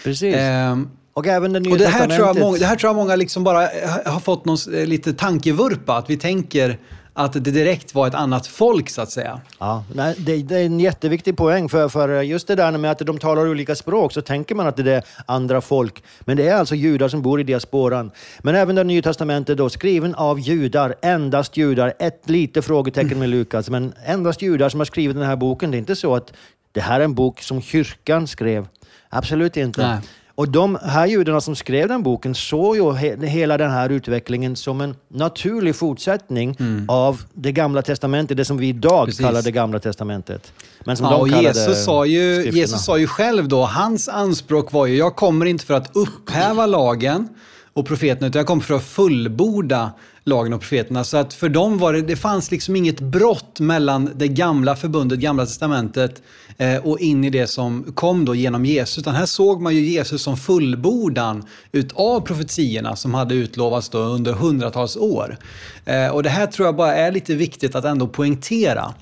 Precis. 0.04 0.34
Eh, 0.34 0.78
och 1.14 1.26
även 1.26 1.52
det 1.52 1.60
Nya 1.60 1.72
och 1.72 1.78
det 1.78 1.86
här, 1.86 2.06
tror 2.06 2.26
jag 2.26 2.38
många, 2.38 2.58
det 2.58 2.66
här 2.66 2.76
tror 2.76 2.88
jag 2.88 2.96
många 2.96 3.16
liksom 3.16 3.44
bara 3.44 3.68
har 4.04 4.20
fått 4.20 4.44
någon, 4.44 4.58
eh, 4.74 4.86
lite 4.86 5.12
tankevurpa, 5.12 5.96
att 5.96 6.10
vi 6.10 6.16
tänker 6.16 6.78
att 7.14 7.32
det 7.32 7.40
direkt 7.40 7.94
var 7.94 8.06
ett 8.06 8.14
annat 8.14 8.46
folk 8.46 8.90
så 8.90 9.02
att 9.02 9.10
säga. 9.10 9.40
Ja, 9.58 9.84
nej, 9.94 10.14
det, 10.18 10.42
det, 10.42 10.56
är 10.56 10.66
en 10.66 10.80
jätteviktig 10.80 11.36
poäng 11.36 11.68
för, 11.68 11.88
för 11.88 12.22
just 12.22 12.46
det 12.46 12.54
där 12.54 12.78
med 12.78 12.90
att 12.90 12.98
de 12.98 13.18
talar 13.18 13.48
olika 13.48 13.74
språk 13.74 14.12
så 14.12 14.20
tänker 14.20 14.54
man 14.54 14.66
att 14.66 14.76
det 14.76 14.92
är 14.92 15.04
andra 15.26 15.60
folk. 15.60 16.02
Men 16.20 16.36
det 16.36 16.48
är 16.48 16.56
alltså 16.56 16.74
judar 16.74 17.08
som 17.08 17.22
bor 17.22 17.40
i 17.40 17.42
diasporan. 17.42 18.10
Men 18.40 18.54
även 18.54 18.74
det 18.74 18.84
Nya 18.84 19.02
Testamentet 19.02 19.58
då, 19.58 19.68
skriven 19.68 20.14
av 20.14 20.40
judar, 20.40 20.94
endast 21.02 21.56
judar. 21.56 21.94
Ett 21.98 22.30
litet 22.30 22.64
frågetecken 22.64 23.18
med 23.18 23.28
Lukas, 23.28 23.70
men 23.70 23.94
endast 24.06 24.42
judar 24.42 24.68
som 24.68 24.80
har 24.80 24.84
skrivit 24.84 25.16
den 25.16 25.26
här 25.26 25.36
boken. 25.36 25.70
Det 25.70 25.76
är 25.76 25.78
inte 25.78 25.96
så 25.96 26.14
att 26.14 26.32
det 26.72 26.80
här 26.80 27.00
är 27.00 27.04
en 27.04 27.14
bok 27.14 27.40
som 27.40 27.62
kyrkan 27.62 28.26
skrev. 28.26 28.66
Absolut 29.08 29.56
inte. 29.56 29.86
Nej. 29.86 29.98
Och 30.34 30.48
de 30.48 30.78
här 30.82 31.06
judarna 31.06 31.40
som 31.40 31.56
skrev 31.56 31.88
den 31.88 32.02
boken 32.02 32.34
såg 32.34 32.76
ju 32.76 32.92
he 32.92 33.26
hela 33.26 33.58
den 33.58 33.70
här 33.70 33.90
utvecklingen 33.90 34.56
som 34.56 34.80
en 34.80 34.94
naturlig 35.08 35.76
fortsättning 35.76 36.56
mm. 36.60 36.84
av 36.88 37.22
det 37.32 37.52
gamla 37.52 37.82
testamentet, 37.82 38.36
det 38.36 38.44
som 38.44 38.56
vi 38.56 38.68
idag 38.68 39.06
Precis. 39.06 39.20
kallar 39.20 39.42
det 39.42 39.50
gamla 39.50 39.78
testamentet. 39.78 40.52
Men 40.84 40.96
som 40.96 41.06
ja, 41.06 41.12
de 41.12 41.20
och 41.20 41.28
Jesus 41.28 41.84
sa, 41.84 42.06
ju, 42.06 42.50
Jesus 42.50 42.84
sa 42.84 42.98
ju 42.98 43.06
själv 43.06 43.48
då, 43.48 43.64
hans 43.64 44.08
anspråk 44.08 44.72
var 44.72 44.86
ju, 44.86 44.96
jag 44.96 45.16
kommer 45.16 45.46
inte 45.46 45.66
för 45.66 45.74
att 45.74 45.96
upphäva 45.96 46.66
lagen 46.66 47.28
och 47.72 47.86
profeterna, 47.86 48.26
utan 48.26 48.38
jag 48.40 48.46
kommer 48.46 48.62
för 48.62 48.74
att 48.74 48.84
fullborda 48.84 49.90
lagen 50.24 50.52
och 50.52 50.60
profeterna. 50.60 51.04
Så 51.04 51.16
att 51.16 51.34
för 51.34 51.48
dem 51.48 51.78
var 51.78 51.92
det, 51.92 52.02
det 52.02 52.16
fanns 52.16 52.50
liksom 52.50 52.76
inget 52.76 53.00
brott 53.00 53.60
mellan 53.60 54.10
det 54.14 54.28
gamla 54.28 54.76
förbundet, 54.76 55.18
gamla 55.18 55.46
testamentet 55.46 56.22
eh, 56.58 56.76
och 56.76 57.00
in 57.00 57.24
i 57.24 57.30
det 57.30 57.46
som 57.46 57.92
kom 57.94 58.24
då 58.24 58.34
genom 58.34 58.64
Jesus. 58.64 58.98
Utan 58.98 59.14
här 59.14 59.26
såg 59.26 59.62
man 59.62 59.74
ju 59.74 59.80
Jesus 59.80 60.22
som 60.22 60.36
fullbordan 60.36 61.44
utav 61.72 62.20
profetierna 62.20 62.96
som 62.96 63.14
hade 63.14 63.34
utlovats 63.34 63.88
då 63.88 63.98
under 63.98 64.32
hundratals 64.32 64.96
år. 64.96 65.38
Eh, 65.84 66.08
och 66.08 66.22
det 66.22 66.30
här 66.30 66.46
tror 66.46 66.68
jag 66.68 66.76
bara 66.76 66.94
är 66.94 67.12
lite 67.12 67.34
viktigt 67.34 67.74
att 67.74 67.84
ändå 67.84 68.06
poängtera. 68.08 68.94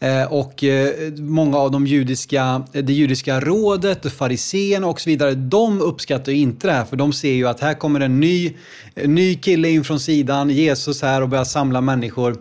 Eh, 0.00 0.32
och 0.32 0.64
eh, 0.64 1.12
många 1.18 1.58
av 1.58 1.70
de 1.70 1.86
judiska, 1.86 2.62
eh, 2.72 2.84
det 2.84 2.92
judiska 2.92 3.40
rådet, 3.40 4.12
fariséerna 4.12 4.86
och 4.86 5.00
så 5.00 5.10
vidare, 5.10 5.34
de 5.34 5.80
uppskattar 5.80 6.32
ju 6.32 6.38
inte 6.38 6.66
det 6.66 6.72
här 6.72 6.84
för 6.84 6.96
de 6.96 7.12
ser 7.12 7.32
ju 7.32 7.48
att 7.48 7.60
här 7.60 7.74
kommer 7.74 8.00
en 8.00 8.20
ny, 8.20 8.54
ny 8.94 9.34
kille 9.34 9.68
in 9.68 9.84
från 9.84 10.00
sidan, 10.00 10.50
Jesus 10.50 11.02
här 11.02 11.22
och 11.22 11.28
börjar 11.28 11.44
samla 11.44 11.80
människor. 11.80 12.36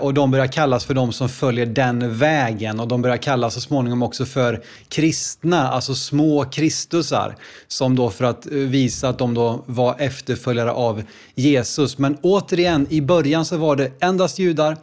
Och 0.00 0.14
de 0.14 0.30
börjar 0.30 0.46
kallas 0.46 0.84
för 0.84 0.94
de 0.94 1.12
som 1.12 1.28
följer 1.28 1.66
den 1.66 2.18
vägen 2.18 2.80
och 2.80 2.88
de 2.88 3.02
börjar 3.02 3.16
kallas 3.16 3.54
så 3.54 3.60
småningom 3.60 4.02
också 4.02 4.24
för 4.24 4.62
kristna, 4.88 5.68
alltså 5.68 5.94
små 5.94 6.44
kristusar. 6.44 7.36
Som 7.68 7.96
då 7.96 8.10
för 8.10 8.24
att 8.24 8.46
visa 8.46 9.08
att 9.08 9.18
de 9.18 9.34
då 9.34 9.64
var 9.66 9.96
efterföljare 9.98 10.72
av 10.72 11.02
Jesus. 11.34 11.98
Men 11.98 12.16
återigen, 12.22 12.86
i 12.90 13.00
början 13.00 13.44
så 13.44 13.56
var 13.56 13.76
det 13.76 13.92
endast 14.00 14.38
judar. 14.38 14.76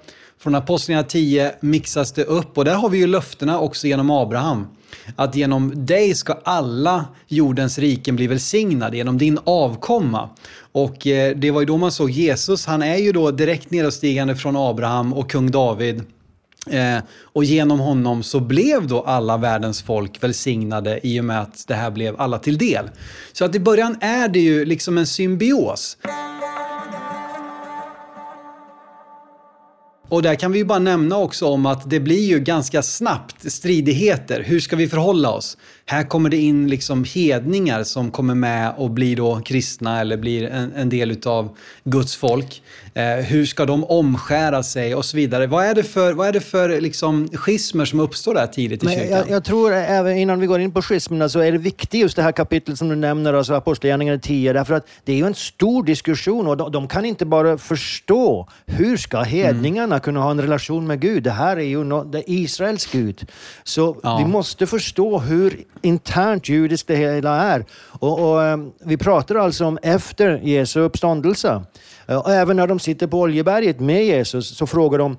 Från 0.44 0.56
Apostlagärningarna 0.56 1.10
10 1.10 1.52
mixas 1.60 2.12
det 2.12 2.24
upp 2.24 2.58
och 2.58 2.66
där 2.66 2.76
har 2.76 2.90
vi 2.90 2.98
ju 2.98 3.08
löftena 3.08 3.60
också 3.60 3.88
genom 3.88 4.10
Abraham. 4.10 4.68
Att 5.16 5.36
genom 5.36 5.86
dig 5.86 6.16
ska 6.16 6.34
alla 6.44 7.06
jordens 7.28 7.80
riken 7.80 8.16
bli 8.16 8.28
välsignade, 8.28 8.98
genom 8.98 9.18
din 9.18 9.40
avkomma. 9.44 10.30
Och 10.72 11.08
eh, 11.08 11.36
det 11.36 11.52
var 11.52 11.62
ju 11.62 11.66
då 11.66 11.78
man 11.78 11.92
såg 11.92 12.10
Jesus, 12.10 12.66
han 12.66 12.82
är 12.82 12.98
ju 12.98 13.12
då 13.12 13.32
direkt 13.32 13.72
nedstigande 13.72 14.36
från 14.36 14.56
Abraham 14.58 15.14
och 15.14 15.32
kung 15.32 15.52
David. 15.52 16.04
Eh, 16.70 16.98
och 17.22 17.44
genom 17.44 17.80
honom 17.80 18.24
så 18.24 18.40
blev 18.40 18.88
då 18.88 19.02
alla 19.02 19.38
världens 19.38 19.82
folk 19.82 20.24
välsignade 20.24 21.00
i 21.04 21.20
och 21.20 21.26
med 21.26 21.42
att 21.42 21.68
det 21.68 21.76
här 21.76 21.92
blev 21.92 22.22
alla 22.22 22.40
till 22.40 22.58
del. 22.58 22.90
Så 23.34 23.46
att 23.46 23.56
i 23.56 23.60
början 23.60 23.98
är 24.02 24.28
det 24.28 24.40
ju 24.40 24.66
liksom 24.66 24.98
en 24.98 25.08
symbios. 25.08 25.98
Och 30.14 30.22
där 30.22 30.36
kan 30.36 30.52
vi 30.52 30.60
ju 30.60 30.66
bara 30.66 30.80
nämna 30.80 31.18
också 31.18 31.46
om 31.46 31.66
att 31.66 31.90
det 31.90 32.00
blir 32.00 32.26
ju 32.26 32.40
ganska 32.40 32.82
snabbt 32.82 33.52
stridigheter. 33.52 34.44
Hur 34.44 34.60
ska 34.60 34.76
vi 34.76 34.88
förhålla 34.88 35.32
oss? 35.32 35.58
Här 35.86 36.04
kommer 36.04 36.30
det 36.30 36.38
in 36.38 36.68
liksom 36.68 37.04
hedningar 37.04 37.84
som 37.84 38.12
kommer 38.12 38.36
med 38.36 38.74
och 38.78 38.92
blir 38.92 39.16
då 39.16 39.42
kristna 39.46 40.00
eller 40.02 40.18
blir 40.18 40.44
en, 40.44 40.74
en 40.76 40.90
del 40.90 41.12
utav 41.12 41.58
Guds 41.84 42.16
folk. 42.16 42.62
Eh, 42.94 43.04
hur 43.04 43.46
ska 43.46 43.66
de 43.66 43.84
omskära 43.84 44.64
sig 44.64 44.96
och 44.96 45.06
så 45.06 45.18
vidare. 45.18 45.48
Vad 45.48 45.66
är 45.66 45.76
det 45.76 45.84
för, 45.84 46.14
vad 46.14 46.28
är 46.28 46.32
det 46.32 46.42
för 46.42 46.82
liksom 46.82 47.30
schismer 47.34 47.86
som 47.86 48.00
uppstår 48.00 48.34
där 48.34 48.48
tidigt 48.48 48.84
i 48.84 48.86
Men 48.86 48.96
kyrkan? 48.96 49.18
Jag, 49.18 49.30
jag, 49.30 49.44
tror, 49.44 49.74
även 49.74 50.18
innan 50.18 50.40
vi 50.40 50.48
går 50.48 50.60
in 50.60 50.72
på 50.72 50.82
schismerna, 50.82 51.30
så 51.30 51.40
är 51.40 51.52
det 51.52 51.58
viktigt 51.58 52.02
just 52.02 52.16
det 52.16 52.22
här 52.22 52.32
kapitlet 52.32 52.78
som 52.78 52.90
du 52.90 52.96
nämner, 52.96 53.34
alltså 53.34 53.54
Apostlagärningarna 53.54 54.20
10, 54.20 54.54
därför 54.54 54.74
att 54.74 54.88
det 55.04 55.12
är 55.12 55.16
ju 55.16 55.26
en 55.26 55.36
stor 55.36 55.84
diskussion 55.84 56.48
och 56.48 56.58
de, 56.58 56.72
de 56.72 56.88
kan 56.88 57.06
inte 57.06 57.26
bara 57.26 57.58
förstå 57.58 58.48
hur 58.66 58.98
ska 58.98 59.22
hedningarna 59.22 59.96
mm. 59.96 60.00
kunna 60.00 60.20
ha 60.20 60.32
en 60.32 60.42
relation 60.42 60.88
med 60.88 61.00
Gud? 61.00 61.24
Det 61.24 61.32
här 61.32 61.58
är 61.58 61.62
ju 61.62 61.84
no, 61.84 62.04
det 62.04 62.18
är 62.18 62.24
Israels 62.28 62.86
Gud. 62.86 63.32
Så 63.64 63.98
ja. 64.04 64.18
vi 64.18 64.26
måste 64.26 64.68
förstå 64.68 65.20
hur 65.20 65.64
internt 65.84 66.50
judiskt 66.50 66.88
det 66.88 66.96
hela 66.96 67.36
är. 67.36 67.66
Och, 67.88 68.20
och 68.20 68.40
um, 68.40 68.72
vi 68.80 68.98
pratar 68.98 69.36
alltså 69.36 69.66
om 69.66 69.80
efter 69.82 70.40
Jesu 70.44 70.80
uppståndelse. 70.80 71.64
Uh, 72.10 72.18
och 72.18 72.32
även 72.32 72.56
när 72.56 72.68
de 72.68 72.80
sitter 72.80 73.08
på 73.08 73.20
Oljeberget 73.20 73.80
med 73.80 74.06
Jesus 74.06 74.58
så 74.58 74.68
frågar 74.68 75.00
de, 75.00 75.18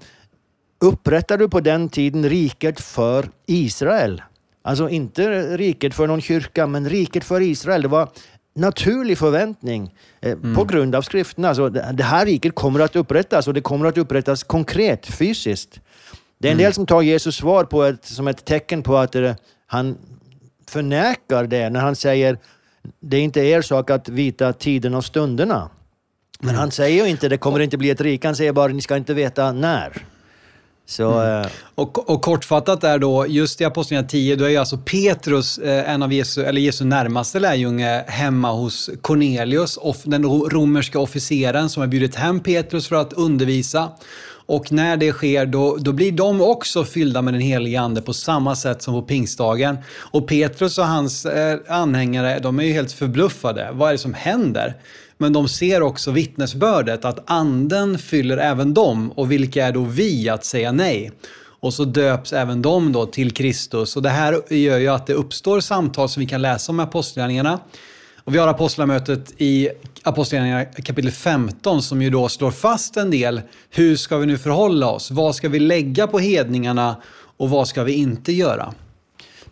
upprättar 0.80 1.38
du 1.38 1.48
på 1.48 1.60
den 1.60 1.88
tiden 1.88 2.28
riket 2.28 2.80
för 2.80 3.28
Israel? 3.46 4.22
Alltså 4.62 4.88
inte 4.88 5.56
riket 5.56 5.94
för 5.94 6.06
någon 6.06 6.20
kyrka, 6.20 6.66
men 6.66 6.88
riket 6.88 7.24
för 7.24 7.40
Israel. 7.40 7.82
Det 7.82 7.88
var 7.88 8.08
naturlig 8.54 9.18
förväntning 9.18 9.94
eh, 10.20 10.32
mm. 10.32 10.54
på 10.54 10.64
grund 10.64 10.94
av 10.94 11.02
skrifterna. 11.02 11.48
Alltså, 11.48 11.68
det 11.68 12.02
här 12.02 12.26
riket 12.26 12.54
kommer 12.54 12.80
att 12.80 12.96
upprättas 12.96 13.48
och 13.48 13.54
det 13.54 13.60
kommer 13.60 13.86
att 13.86 13.98
upprättas 13.98 14.42
konkret, 14.42 15.06
fysiskt. 15.06 15.80
Det 16.38 16.48
är 16.48 16.52
en 16.52 16.56
mm. 16.56 16.64
del 16.64 16.74
som 16.74 16.86
tar 16.86 17.02
Jesus 17.02 17.36
svar 17.36 17.64
på 17.64 17.82
ett, 17.82 18.04
som 18.04 18.28
ett 18.28 18.44
tecken 18.44 18.82
på 18.82 18.96
att 18.96 19.14
eh, 19.14 19.34
han 19.66 19.98
förnekar 20.66 21.46
det 21.46 21.70
när 21.70 21.80
han 21.80 21.96
säger 21.96 22.38
det 23.00 23.16
är 23.16 23.20
inte 23.20 23.40
er 23.40 23.62
sak 23.62 23.90
att 23.90 24.08
vita 24.08 24.52
tiden 24.52 24.94
och 24.94 25.04
stunderna. 25.04 25.70
Men 26.40 26.48
mm. 26.48 26.60
han 26.60 26.70
säger 26.70 27.04
ju 27.04 27.10
inte 27.10 27.28
det 27.28 27.38
kommer 27.38 27.60
inte 27.60 27.76
bli 27.76 27.90
ett 27.90 28.00
rike, 28.00 28.28
han 28.28 28.36
säger 28.36 28.52
bara 28.52 28.72
ni 28.72 28.82
ska 28.82 28.96
inte 28.96 29.14
veta 29.14 29.52
när. 29.52 30.06
Så, 30.86 31.20
mm. 31.20 31.42
Eh, 31.42 31.48
och, 31.74 32.10
och, 32.10 32.22
kortfattat 32.22 32.84
är 32.84 32.98
då, 32.98 33.26
just 33.26 33.60
i 33.60 33.64
Apostlagärningarna 33.64 34.08
10, 34.08 34.36
då 34.36 34.44
är 34.44 34.48
ju 34.48 34.56
alltså 34.56 34.78
Petrus, 34.78 35.58
eh, 35.58 35.90
en 35.90 36.02
av 36.02 36.12
Jesu, 36.12 36.42
eller 36.42 36.60
Jesu 36.60 36.84
närmaste 36.84 37.38
lärjunge, 37.38 38.04
hemma 38.06 38.52
hos 38.52 38.90
Cornelius, 39.02 39.78
den 40.04 40.24
romerska 40.24 40.98
officeren 40.98 41.68
som 41.68 41.80
har 41.80 41.86
bjudit 41.86 42.14
hem 42.14 42.40
Petrus 42.40 42.88
för 42.88 42.96
att 42.96 43.12
undervisa. 43.12 43.88
Och 44.46 44.72
när 44.72 44.96
det 44.96 45.12
sker 45.12 45.46
då, 45.46 45.76
då 45.76 45.92
blir 45.92 46.12
de 46.12 46.40
också 46.40 46.84
fyllda 46.84 47.22
med 47.22 47.34
den 47.34 47.40
helige 47.40 47.80
ande 47.80 48.02
på 48.02 48.12
samma 48.12 48.56
sätt 48.56 48.82
som 48.82 48.94
på 48.94 49.02
pingstdagen. 49.02 49.78
Och 49.96 50.28
Petrus 50.28 50.78
och 50.78 50.86
hans 50.86 51.26
eh, 51.26 51.58
anhängare, 51.68 52.38
de 52.38 52.60
är 52.60 52.64
ju 52.64 52.72
helt 52.72 52.92
förbluffade. 52.92 53.70
Vad 53.72 53.88
är 53.88 53.92
det 53.92 53.98
som 53.98 54.14
händer? 54.14 54.74
Men 55.18 55.32
de 55.32 55.48
ser 55.48 55.82
också 55.82 56.10
vittnesbördet 56.10 57.04
att 57.04 57.30
anden 57.30 57.98
fyller 57.98 58.36
även 58.36 58.74
dem 58.74 59.10
och 59.10 59.32
vilka 59.32 59.66
är 59.66 59.72
då 59.72 59.80
vi 59.80 60.28
att 60.28 60.44
säga 60.44 60.72
nej? 60.72 61.12
Och 61.60 61.74
så 61.74 61.84
döps 61.84 62.32
även 62.32 62.62
de 62.62 62.92
då 62.92 63.06
till 63.06 63.30
Kristus. 63.30 63.96
Och 63.96 64.02
det 64.02 64.08
här 64.08 64.54
gör 64.54 64.78
ju 64.78 64.88
att 64.88 65.06
det 65.06 65.14
uppstår 65.14 65.60
samtal 65.60 66.08
som 66.08 66.20
vi 66.20 66.26
kan 66.26 66.42
läsa 66.42 66.72
om 66.72 66.80
i 66.80 66.82
Apostlagärningarna. 66.82 67.60
Och 68.24 68.34
vi 68.34 68.38
har 68.38 68.48
apostlamötet 68.48 69.32
i 69.38 69.68
Apostlagärningarna 70.02 70.64
kapitel 70.64 71.10
15 71.10 71.82
som 71.82 72.02
ju 72.02 72.10
då 72.10 72.28
slår 72.28 72.50
fast 72.50 72.96
en 72.96 73.10
del. 73.10 73.40
Hur 73.70 73.96
ska 73.96 74.16
vi 74.16 74.26
nu 74.26 74.38
förhålla 74.38 74.90
oss? 74.90 75.10
Vad 75.10 75.34
ska 75.34 75.48
vi 75.48 75.58
lägga 75.58 76.06
på 76.06 76.18
hedningarna 76.18 76.96
och 77.36 77.50
vad 77.50 77.68
ska 77.68 77.84
vi 77.84 77.92
inte 77.92 78.32
göra? 78.32 78.74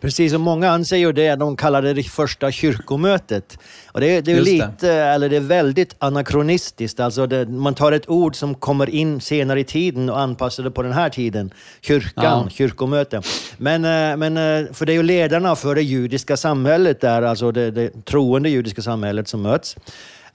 Precis, 0.03 0.33
och 0.33 0.39
många 0.39 0.69
anser 0.69 1.13
det, 1.13 1.35
de 1.35 1.57
kallar 1.57 1.81
det 1.81 1.93
det 1.93 2.03
första 2.03 2.51
kyrkomötet. 2.51 3.57
Och 3.91 4.01
det, 4.01 4.21
det 4.21 4.31
är 4.31 4.41
lite, 4.41 4.71
det. 4.79 4.93
eller 4.93 5.29
det 5.29 5.35
är 5.35 5.39
väldigt 5.39 5.95
anakronistiskt. 5.99 6.99
Alltså 6.99 7.27
det, 7.27 7.45
man 7.45 7.73
tar 7.73 7.91
ett 7.91 8.09
ord 8.09 8.35
som 8.35 8.55
kommer 8.55 8.89
in 8.89 9.21
senare 9.21 9.59
i 9.59 9.63
tiden 9.63 10.09
och 10.09 10.19
anpassar 10.19 10.63
det 10.63 10.71
på 10.71 10.83
den 10.83 10.93
här 10.93 11.09
tiden. 11.09 11.53
Kyrkan, 11.81 12.41
ja. 12.43 12.49
kyrkomöte. 12.49 13.21
Men, 13.57 13.85
eh, 13.85 14.17
men, 14.17 14.37
eh, 14.37 14.73
för 14.73 14.85
det 14.85 14.91
är 14.91 14.95
ju 14.95 15.03
ledarna 15.03 15.55
för 15.55 15.75
det 15.75 15.83
judiska 15.83 16.37
samhället 16.37 17.01
där, 17.01 17.21
alltså 17.21 17.51
det, 17.51 17.71
det 17.71 18.05
troende 18.05 18.49
judiska 18.49 18.81
samhället 18.81 19.27
som 19.27 19.41
möts. 19.41 19.75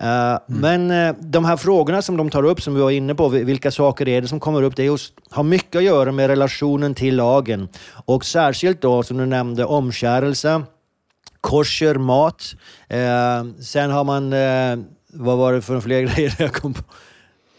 Mm. 0.00 0.40
Men 0.46 0.90
uh, 0.90 1.14
de 1.20 1.44
här 1.44 1.56
frågorna 1.56 2.02
som 2.02 2.16
de 2.16 2.30
tar 2.30 2.42
upp, 2.42 2.62
som 2.62 2.74
vi 2.74 2.80
var 2.80 2.90
inne 2.90 3.14
på, 3.14 3.28
vilka 3.28 3.70
saker 3.70 4.08
är 4.08 4.20
det 4.20 4.28
som 4.28 4.40
kommer 4.40 4.62
upp? 4.62 4.76
Det 4.76 4.84
just, 4.84 5.14
har 5.30 5.42
mycket 5.42 5.76
att 5.76 5.84
göra 5.84 6.12
med 6.12 6.26
relationen 6.28 6.94
till 6.94 7.16
lagen. 7.16 7.68
Och 8.04 8.24
särskilt 8.24 8.82
då, 8.82 9.02
som 9.02 9.16
du 9.16 9.26
nämnde, 9.26 9.64
omskärelse, 9.64 10.62
kosher 11.40 11.94
mat. 11.94 12.54
Uh, 12.92 13.60
sen 13.60 13.90
har 13.90 14.04
man, 14.04 14.30
vad 15.12 15.38
var 15.38 15.52
det 15.52 15.62
för 15.62 15.80
fler 15.80 16.02
grejer 16.14 16.34
jag 16.38 16.52
kom 16.52 16.74
på? 16.74 16.82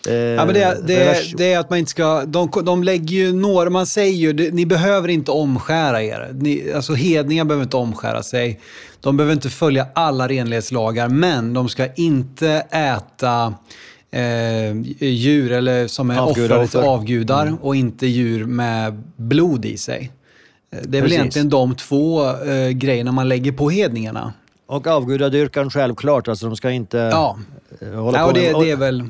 Eh, 0.08 0.13
ja, 0.13 0.46
men 0.46 0.53
det, 0.53 0.77
det, 0.88 1.38
det, 1.38 1.53
är 1.53 1.60
att 1.60 1.70
man 1.70 1.79
inte 1.79 1.91
ska... 1.91 2.25
De, 2.25 2.51
de 2.63 2.84
lägger 2.84 3.15
ju 3.15 3.34
några... 3.34 3.70
Man 3.70 3.86
säger 3.86 4.34
ju, 4.34 4.51
ni 4.51 4.65
behöver 4.65 5.08
inte 5.08 5.32
omskära 5.32 6.03
er. 6.03 6.29
Ni, 6.34 6.72
alltså 6.75 6.94
hedningar 6.94 7.46
behöver 7.46 7.63
inte 7.63 7.77
omskära 7.77 8.24
sig. 8.24 8.60
De 9.01 9.18
behöver 9.18 9.34
inte 9.34 9.50
följa 9.50 9.88
alla 9.96 10.27
renlighetslagar, 10.27 11.10
men 11.10 11.53
de 11.53 11.70
ska 11.70 11.94
inte 11.94 12.50
äta 12.72 13.53
eh, 14.12 14.82
djur 15.00 15.51
eller 15.51 15.88
som 15.88 16.12
är 16.12 16.24
offrade 16.24 16.68
till 16.68 16.79
avgudar 16.79 17.41
mm. 17.41 17.56
och 17.56 17.75
inte 17.75 18.08
djur 18.08 18.46
med 18.46 19.03
blod 19.15 19.65
i 19.65 19.77
sig. 19.77 20.12
Det 20.70 20.77
är 20.77 20.82
Precis. 20.84 21.01
väl 21.01 21.12
egentligen 21.12 21.50
de 21.50 21.75
två 21.75 22.29
eh, 22.29 22.70
grejerna 22.70 23.12
man 23.12 23.29
lägger 23.29 23.51
på 23.51 23.70
hedningarna. 23.70 24.34
Och 24.65 24.88
avgudadyrkan 24.88 25.70
självklart, 25.70 26.27
alltså 26.27 26.46
de 26.46 26.56
ska 26.56 26.72
inte 26.72 26.98
ja. 26.98 27.38
Eh, 27.82 27.89
hålla 27.89 28.20
ja, 28.20 28.27
på 28.27 28.32
det, 28.32 28.51
med... 28.51 28.62
det 28.62 28.72
är 28.72 28.75
väl 28.75 29.03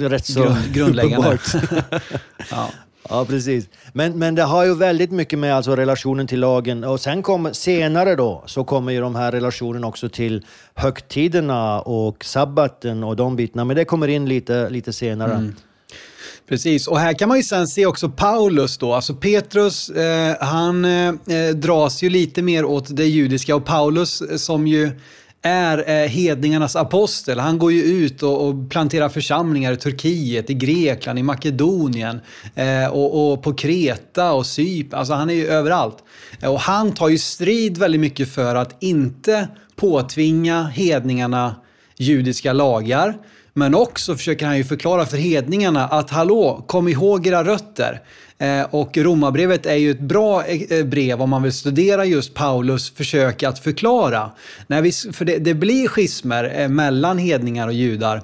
rätt 0.00 0.26
så 0.26 0.42
Grund, 0.42 0.72
grundläggande. 0.72 1.38
ja. 2.50 2.70
ja, 3.08 3.24
precis. 3.24 3.68
Men, 3.92 4.18
men 4.18 4.34
det 4.34 4.42
har 4.42 4.64
ju 4.64 4.74
väldigt 4.74 5.10
mycket 5.10 5.38
med 5.38 5.56
alltså 5.56 5.76
relationen 5.76 6.26
till 6.26 6.40
lagen 6.40 6.84
och 6.84 7.00
sen 7.00 7.22
kommer, 7.22 7.52
senare 7.52 8.16
då 8.16 8.42
så 8.46 8.64
kommer 8.64 8.92
ju 8.92 9.00
de 9.00 9.16
här 9.16 9.32
relationerna 9.32 9.86
också 9.86 10.08
till 10.08 10.44
högtiderna 10.74 11.80
och 11.80 12.24
sabbaten 12.24 13.04
och 13.04 13.16
de 13.16 13.36
bitarna. 13.36 13.64
Men 13.64 13.76
det 13.76 13.84
kommer 13.84 14.08
in 14.08 14.28
lite, 14.28 14.70
lite 14.70 14.92
senare. 14.92 15.34
Mm. 15.34 15.54
Precis, 16.48 16.86
och 16.86 16.98
här 16.98 17.12
kan 17.12 17.28
man 17.28 17.36
ju 17.36 17.42
sen 17.42 17.68
se 17.68 17.86
också 17.86 18.08
Paulus 18.08 18.78
då. 18.78 18.94
Alltså 18.94 19.14
Petrus, 19.14 19.90
eh, 19.90 20.36
han 20.40 20.84
eh, 20.84 21.14
dras 21.54 22.02
ju 22.02 22.10
lite 22.10 22.42
mer 22.42 22.64
åt 22.64 22.96
det 22.96 23.04
judiska 23.04 23.56
och 23.56 23.64
Paulus 23.64 24.20
eh, 24.20 24.36
som 24.36 24.66
ju 24.66 24.90
är 25.42 25.90
eh, 25.90 26.08
hedningarnas 26.08 26.76
apostel. 26.76 27.38
Han 27.38 27.58
går 27.58 27.72
ju 27.72 27.82
ut 27.82 28.22
och, 28.22 28.48
och, 28.48 28.70
planterar 28.70 29.08
församlingar 29.08 29.72
i 29.72 29.76
Turkiet, 29.76 30.50
i 30.50 30.54
Grekland, 30.54 31.18
i 31.18 31.22
Makedonien 31.22 32.20
eh, 32.54 32.86
och, 32.86 33.32
och, 33.32 33.42
på 33.42 33.54
Kreta 33.54 34.32
och 34.32 34.46
Cypern. 34.46 34.98
Alltså 34.98 35.14
han 35.14 35.30
är 35.30 35.34
ju 35.34 35.46
överallt. 35.46 35.96
Eh, 36.42 36.52
och 36.52 36.60
han 36.60 36.92
tar 36.92 37.08
ju 37.08 37.18
strid 37.18 37.78
väldigt 37.78 38.00
mycket 38.00 38.34
för 38.34 38.54
att 38.54 38.82
inte 38.82 39.48
påtvinga 39.76 40.64
hedningarna 40.64 41.54
judiska 41.96 42.52
lagar. 42.52 43.14
Men 43.52 43.74
också 43.74 44.16
försöker 44.16 44.46
han 44.46 44.56
ju 44.56 44.64
förklara 44.64 45.06
för 45.06 45.16
hedningarna 45.16 45.88
att 45.88 46.10
hallå, 46.10 46.64
kom 46.66 46.88
ihåg 46.88 47.26
era 47.26 47.44
rötter. 47.44 48.02
Eh, 48.38 48.62
och 48.70 48.96
Romarbrevet 48.96 49.66
är 49.66 49.74
ju 49.74 49.90
ett 49.90 50.00
bra 50.00 50.44
eh, 50.44 50.84
brev 50.84 51.22
om 51.22 51.30
man 51.30 51.42
vill 51.42 51.52
studera 51.52 52.04
just 52.04 52.34
Paulus 52.34 52.90
försök 52.90 53.42
att 53.42 53.58
förklara. 53.58 54.30
När 54.66 54.82
vi, 54.82 54.92
för 54.92 55.24
det, 55.24 55.38
det 55.38 55.54
blir 55.54 55.88
schismer 55.88 56.60
eh, 56.60 56.68
mellan 56.68 57.18
hedningar 57.18 57.66
och 57.66 57.72
judar 57.72 58.22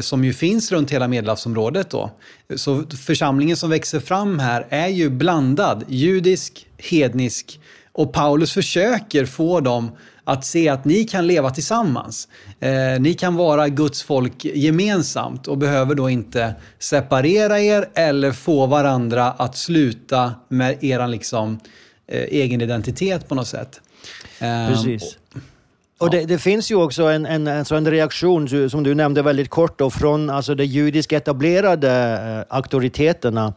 som 0.00 0.24
ju 0.24 0.32
finns 0.32 0.72
runt 0.72 0.90
hela 0.90 1.08
medelhavsområdet 1.08 1.90
då. 1.90 2.10
Så 2.56 2.82
församlingen 3.06 3.56
som 3.56 3.70
växer 3.70 4.00
fram 4.00 4.38
här 4.38 4.66
är 4.70 4.88
ju 4.88 5.10
blandad, 5.10 5.84
judisk, 5.88 6.66
hednisk 6.78 7.60
och 7.92 8.12
Paulus 8.12 8.52
försöker 8.52 9.26
få 9.26 9.60
dem 9.60 9.90
att 10.24 10.44
se 10.44 10.68
att 10.68 10.84
ni 10.84 11.04
kan 11.04 11.26
leva 11.26 11.50
tillsammans. 11.50 12.28
Eh, 12.60 13.00
ni 13.00 13.14
kan 13.14 13.34
vara 13.34 13.68
Guds 13.68 14.02
folk 14.02 14.44
gemensamt 14.44 15.48
och 15.48 15.58
behöver 15.58 15.94
då 15.94 16.10
inte 16.10 16.54
separera 16.78 17.60
er 17.60 17.88
eller 17.94 18.32
få 18.32 18.66
varandra 18.66 19.30
att 19.30 19.56
sluta 19.56 20.34
med 20.48 20.84
er 20.84 21.08
liksom, 21.08 21.60
eh, 22.06 22.22
egen 22.22 22.60
identitet 22.60 23.28
på 23.28 23.34
något 23.34 23.48
sätt. 23.48 23.80
Eh, 24.38 24.68
Precis. 24.68 25.18
Och 25.98 26.10
det, 26.10 26.24
det, 26.24 26.38
finns 26.38 26.70
ju 26.70 26.74
också 26.74 27.02
en, 27.02 27.26
en, 27.26 27.46
en 27.46 27.90
reaktion, 27.90 28.70
som 28.70 28.82
du 28.82 28.94
nämnde 28.94 29.22
väldigt 29.22 29.50
kort, 29.50 29.78
då, 29.78 29.90
från 29.90 30.30
alltså 30.30 30.54
de 30.54 30.64
judiska 30.64 31.16
etablerade 31.16 31.90
eh, 32.48 32.56
auktoriteterna. 32.56 33.54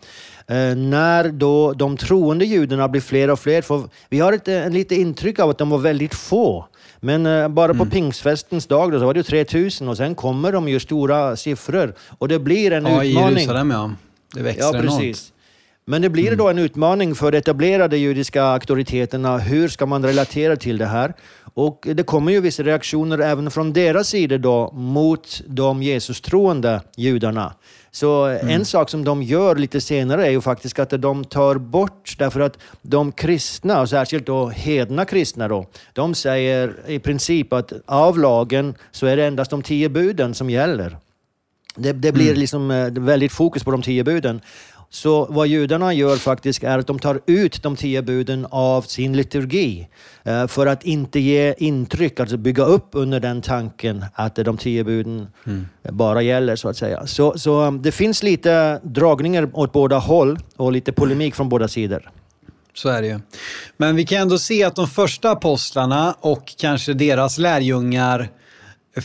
Eh, 0.48 0.76
när 0.76 1.32
då 1.32 1.74
de 1.74 1.98
troende 1.98 2.46
judarna 2.46 2.88
blir 2.88 3.02
fler 3.02 3.30
och 3.30 3.40
fler. 3.40 3.62
För 3.62 3.84
vi 4.10 4.20
har 4.20 4.34
ett, 4.34 4.48
en 4.48 4.74
lite 4.74 4.96
intryck 4.96 5.40
av 5.40 5.50
att 5.50 5.58
de 5.58 5.70
var 5.70 5.78
väldigt 5.78 6.16
få. 6.16 6.66
Men 7.00 7.26
eh, 7.26 7.48
bara 7.48 7.74
på 7.74 7.84
mm. 7.84 7.90
pingstfestens 7.90 8.66
dag 8.66 8.92
då, 8.92 9.00
så 9.00 9.06
var 9.06 9.14
det 9.14 9.24
3000 9.24 9.88
och 9.88 9.98
sen 9.98 10.16
kommer 10.16 10.52
de 10.52 10.70
ju 10.70 10.80
stora 10.80 11.36
siffror. 11.36 11.94
Och 12.18 12.28
det 12.28 12.40
blir 12.40 12.72
en 12.72 12.86
ja, 12.86 12.90
utmaning. 12.90 13.14
Ja, 13.16 13.30
i 13.30 13.34
Jerusalem 13.34 13.72
ja. 13.72 13.92
Det 14.34 14.42
växer 14.42 14.64
ja, 14.64 14.82
precis. 14.82 15.00
enormt. 15.00 15.32
Men 15.88 16.02
det 16.02 16.10
blir 16.10 16.28
mm. 16.28 16.38
då 16.38 16.50
en 16.50 16.60
utmaning 16.60 17.16
för 17.16 17.32
de 17.32 17.38
etablerade 17.38 17.98
judiska 17.98 18.44
auktoriteterna. 18.44 19.38
Hur 19.38 19.68
ska 19.68 19.86
man 19.86 20.06
relatera 20.06 20.56
till 20.56 20.78
det 20.78 20.86
här? 20.86 21.14
Och 21.54 21.88
det 21.94 22.04
kommer 22.04 22.32
ju 22.32 22.42
vissa 22.42 22.64
reaktioner 22.64 23.20
även 23.20 23.52
från 23.52 23.74
deras 23.74 24.08
sida 24.08 24.38
då 24.38 24.72
mot 24.74 25.42
de 25.48 25.84
Jesus-troende 25.84 26.82
judarna. 26.98 27.54
Så 27.92 28.26
mm. 28.26 28.50
en 28.50 28.66
sak 28.66 28.90
som 28.90 29.04
de 29.04 29.24
gör 29.24 29.56
lite 29.56 29.82
senare 29.82 30.28
är 30.28 30.30
ju 30.30 30.42
faktiskt 30.42 30.80
att 30.80 31.02
de 31.02 31.26
tar 31.26 31.56
bort, 31.56 32.16
därför 32.20 32.40
att 32.40 32.58
de 32.82 33.12
kristna, 33.12 33.82
och 33.82 33.90
särskilt 33.90 34.26
då 34.26 34.48
hedna 34.48 35.06
kristna 35.06 35.48
då, 35.48 35.66
de 35.94 36.16
säger 36.16 36.74
i 36.88 37.00
princip 37.00 37.54
att 37.54 37.74
av 37.86 38.20
lagen 38.20 38.76
så 38.92 39.06
är 39.06 39.18
det 39.18 39.26
endast 39.26 39.52
de 39.52 39.62
tio 39.62 39.90
buden 39.90 40.34
som 40.34 40.50
gäller. 40.50 40.98
Det, 41.76 41.94
det 41.94 42.12
blir 42.12 42.28
mm. 42.28 42.40
liksom 42.40 42.72
eh, 42.72 42.92
väldigt 42.92 43.32
fokus 43.32 43.64
på 43.64 43.72
de 43.72 43.82
tio 43.82 44.04
buden. 44.04 44.42
Så 44.90 45.26
vad 45.30 45.48
judarna 45.48 45.94
gör 45.94 46.16
faktiskt 46.16 46.64
är 46.64 46.80
att 46.80 46.88
de 46.88 47.00
tar 47.00 47.22
ut 47.26 47.64
de 47.64 47.76
tio 47.76 48.02
buden 48.02 48.48
av 48.50 48.82
sin 48.82 49.18
liturgi 49.18 49.88
eh, 50.24 50.48
för 50.48 50.68
att 50.68 50.84
inte 50.84 51.20
ge 51.20 51.56
intryck, 51.58 52.20
alltså 52.20 52.38
bygga 52.38 52.64
upp 52.64 52.90
under 52.92 53.20
den 53.20 53.42
tanken 53.42 54.06
att 54.14 54.36
de 54.36 54.58
tio 54.58 54.84
buden 54.84 55.28
mm. 55.46 55.66
bara 55.92 56.22
gäller 56.22 56.56
så 56.56 56.70
att 56.70 56.78
säga. 56.78 57.08
Så, 57.08 57.38
så 57.38 57.62
um, 57.62 57.82
det 57.82 57.92
finns 57.92 58.24
lite 58.24 58.80
dragningar 58.84 59.50
åt 59.54 59.74
båda 59.74 59.98
håll 59.98 60.40
och 60.56 60.72
lite 60.72 60.92
polemik 60.92 61.36
från 61.36 61.50
båda 61.50 61.68
sidor. 61.68 62.12
Så 62.74 62.90
är 62.90 63.02
det 63.02 63.08
ju. 63.08 63.20
Men 63.78 63.96
vi 63.96 64.06
kan 64.06 64.22
ändå 64.22 64.38
se 64.38 64.64
att 64.64 64.76
de 64.76 64.88
första 64.88 65.32
apostlarna 65.32 66.16
och 66.20 66.54
kanske 66.58 66.94
deras 66.94 67.38
lärjungar 67.38 68.30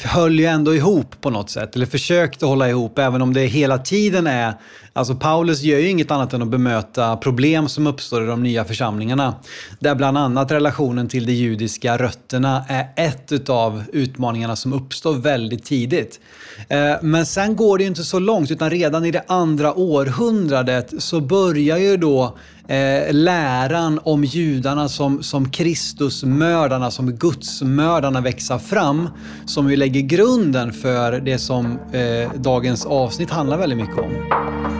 höll 0.04 0.38
ju 0.38 0.46
ändå 0.46 0.74
ihop 0.74 1.20
på 1.20 1.30
något 1.30 1.50
sätt, 1.50 1.76
eller 1.76 1.86
försökte 1.86 2.46
hålla 2.46 2.68
ihop, 2.68 2.98
även 2.98 3.22
om 3.22 3.34
det 3.34 3.46
hela 3.46 3.78
tiden 3.78 4.26
är... 4.26 4.54
Alltså 4.92 5.14
Paulus 5.14 5.62
gör 5.62 5.78
ju 5.78 5.88
inget 5.88 6.10
annat 6.10 6.32
än 6.32 6.42
att 6.42 6.48
bemöta 6.48 7.16
problem 7.16 7.68
som 7.68 7.86
uppstår 7.86 8.22
i 8.22 8.26
de 8.26 8.42
nya 8.42 8.64
församlingarna. 8.64 9.34
Där 9.78 9.94
bland 9.94 10.18
annat 10.18 10.52
relationen 10.52 11.08
till 11.08 11.26
de 11.26 11.32
judiska 11.32 11.98
rötterna 11.98 12.64
är 12.68 12.88
ett 12.96 13.48
av 13.48 13.82
utmaningarna 13.92 14.56
som 14.56 14.72
uppstår 14.72 15.14
väldigt 15.14 15.64
tidigt. 15.64 16.20
Eh, 16.68 16.92
men 17.02 17.26
sen 17.26 17.56
går 17.56 17.78
det 17.78 17.84
ju 17.84 17.88
inte 17.88 18.04
så 18.04 18.18
långt, 18.18 18.50
utan 18.50 18.70
redan 18.70 19.04
i 19.04 19.10
det 19.10 19.24
andra 19.26 19.74
århundradet 19.74 20.92
så 20.98 21.20
börjar 21.20 21.76
ju 21.78 21.96
då 21.96 22.38
eh, 22.68 23.12
läran 23.12 24.00
om 24.02 24.24
judarna 24.24 24.88
som, 24.88 25.22
som 25.22 25.50
Kristusmördarna, 25.50 26.90
som 26.90 27.12
gudsmördarna 27.12 28.20
växa 28.20 28.58
fram. 28.58 29.08
Som 29.46 29.70
ju 29.70 29.76
lägger 29.76 30.00
grunden 30.00 30.72
för 30.72 31.20
det 31.20 31.38
som 31.38 31.78
eh, 31.92 32.32
dagens 32.40 32.86
avsnitt 32.86 33.30
handlar 33.30 33.58
väldigt 33.58 33.78
mycket 33.78 33.98
om. 33.98 34.79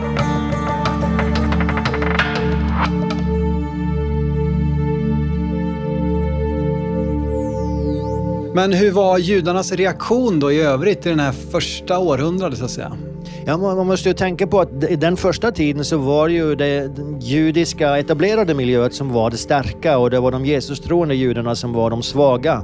Men 8.53 8.73
hur 8.73 8.91
var 8.91 9.17
judarnas 9.17 9.71
reaktion 9.71 10.39
då 10.39 10.51
i 10.51 10.61
övrigt 10.61 11.05
i 11.05 11.09
det 11.09 11.21
här 11.21 11.31
första 11.31 11.99
århundradet 11.99 12.59
så 12.59 12.65
att 12.65 12.71
säga? 12.71 12.91
Ja, 13.45 13.57
man 13.57 13.87
måste 13.87 14.09
ju 14.09 14.13
tänka 14.13 14.47
på 14.47 14.59
att 14.59 14.83
i 14.89 14.95
den 14.95 15.17
första 15.17 15.51
tiden 15.51 15.85
så 15.85 15.97
var 15.97 16.27
ju 16.27 16.55
det 16.55 16.91
judiska 17.19 17.97
etablerade 17.97 18.53
miljöet 18.53 18.93
som 18.93 19.13
var 19.13 19.29
det 19.29 19.37
starka 19.37 19.97
och 19.97 20.09
det 20.09 20.19
var 20.19 20.31
de 20.31 20.45
Jesus 20.45 20.79
troende 20.79 21.15
judarna 21.15 21.55
som 21.55 21.73
var 21.73 21.89
de 21.89 22.03
svaga. 22.03 22.63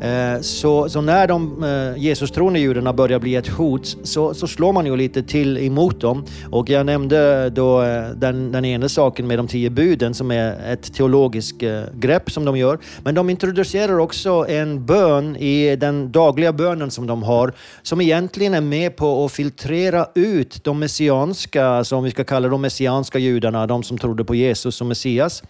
Eh, 0.00 0.40
så, 0.40 0.88
så, 0.88 1.00
när 1.00 1.26
de 1.26 1.64
eh, 1.64 2.02
Jesus-troende 2.02 2.58
judarna 2.58 2.92
börjar 2.92 3.18
bli 3.18 3.34
ett 3.34 3.48
hot 3.48 3.96
så, 4.02 4.34
så, 4.34 4.46
slår 4.46 4.72
man 4.72 4.86
ju 4.86 4.96
lite 4.96 5.22
till 5.22 5.58
emot 5.58 6.00
dem. 6.00 6.24
Och 6.50 6.70
jag 6.70 6.86
nämnde 6.86 7.44
eh, 7.44 7.52
då 7.52 7.82
eh, 7.82 8.08
den, 8.08 8.52
den 8.52 8.64
ena 8.64 8.88
saken 8.88 9.26
med 9.26 9.38
de 9.38 9.48
tio 9.48 9.70
buden 9.70 10.14
som 10.14 10.30
är 10.30 10.72
ett 10.72 10.94
teologiskt 10.94 11.62
grepp 11.94 12.30
som 12.30 12.44
de 12.44 12.56
gör. 12.56 12.78
Men 13.02 13.14
de 13.14 13.30
introducerar 13.30 13.98
också 13.98 14.46
en 14.48 14.86
bön 14.86 15.36
i 15.36 15.76
den 15.76 16.12
dagliga 16.12 16.52
bönen 16.52 16.90
som 16.90 17.06
de 17.06 17.22
har 17.22 17.52
som 17.82 18.00
egentligen 18.00 18.54
är 18.54 18.60
med 18.60 18.96
på 18.96 19.24
att 19.24 19.32
filtrera 19.32 20.06
ut 20.14 20.64
de 20.64 20.78
messianska, 20.78 21.84
som 21.84 22.04
vi 22.04 22.10
ska 22.10 22.24
kalla 22.24 22.48
de 22.48 22.60
messianska 22.60 23.18
judarna, 23.18 23.66
de 23.66 23.82
som 23.82 23.98
trodde 23.98 24.24
på 24.24 24.34
Jesus 24.34 24.76
som 24.76 24.88
Messias. 24.88 25.42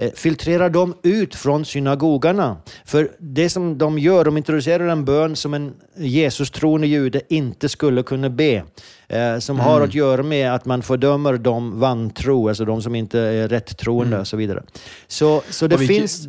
Eh, 0.00 0.10
filtrerar 0.14 0.70
de 0.70 0.94
ut 1.02 1.34
från 1.34 1.64
synagogarna. 1.64 2.56
För 2.84 3.10
det 3.18 3.50
som 3.50 3.78
de 3.78 3.98
gör, 3.98 4.24
de 4.24 4.36
introducerar 4.36 4.88
en 4.88 5.04
bön 5.04 5.36
som 5.36 5.54
en 5.54 5.74
Jesus-troende 5.96 6.86
jude 6.86 7.20
inte 7.28 7.68
skulle 7.68 8.02
kunna 8.02 8.30
be. 8.30 8.62
Eh, 9.08 9.38
som 9.38 9.56
mm. 9.56 9.66
har 9.66 9.80
att 9.80 9.94
göra 9.94 10.22
med 10.22 10.54
att 10.54 10.64
man 10.64 10.82
fördömer 10.82 11.32
de 11.32 11.80
vantro, 11.80 12.48
alltså 12.48 12.64
de 12.64 12.82
som 12.82 12.94
inte 12.94 13.18
är 13.18 13.48
rätt 13.48 13.78
troende 13.78 14.06
mm. 14.06 14.20
och 14.20 14.26
så 14.26 14.36
vidare. 14.36 14.62
Så, 15.08 15.42
så 15.50 15.66
det 15.66 15.78
finns 15.78 16.28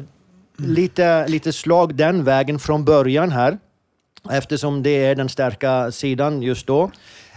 lite, 0.57 1.27
lite 1.27 1.53
slag 1.53 1.95
den 1.95 2.23
vägen 2.23 2.59
från 2.59 2.85
början 2.85 3.31
här. 3.31 3.57
Eftersom 4.31 4.83
det 4.83 5.05
är 5.05 5.15
den 5.15 5.29
starka 5.29 5.91
sidan 5.91 6.41
just 6.41 6.67
då. 6.67 6.91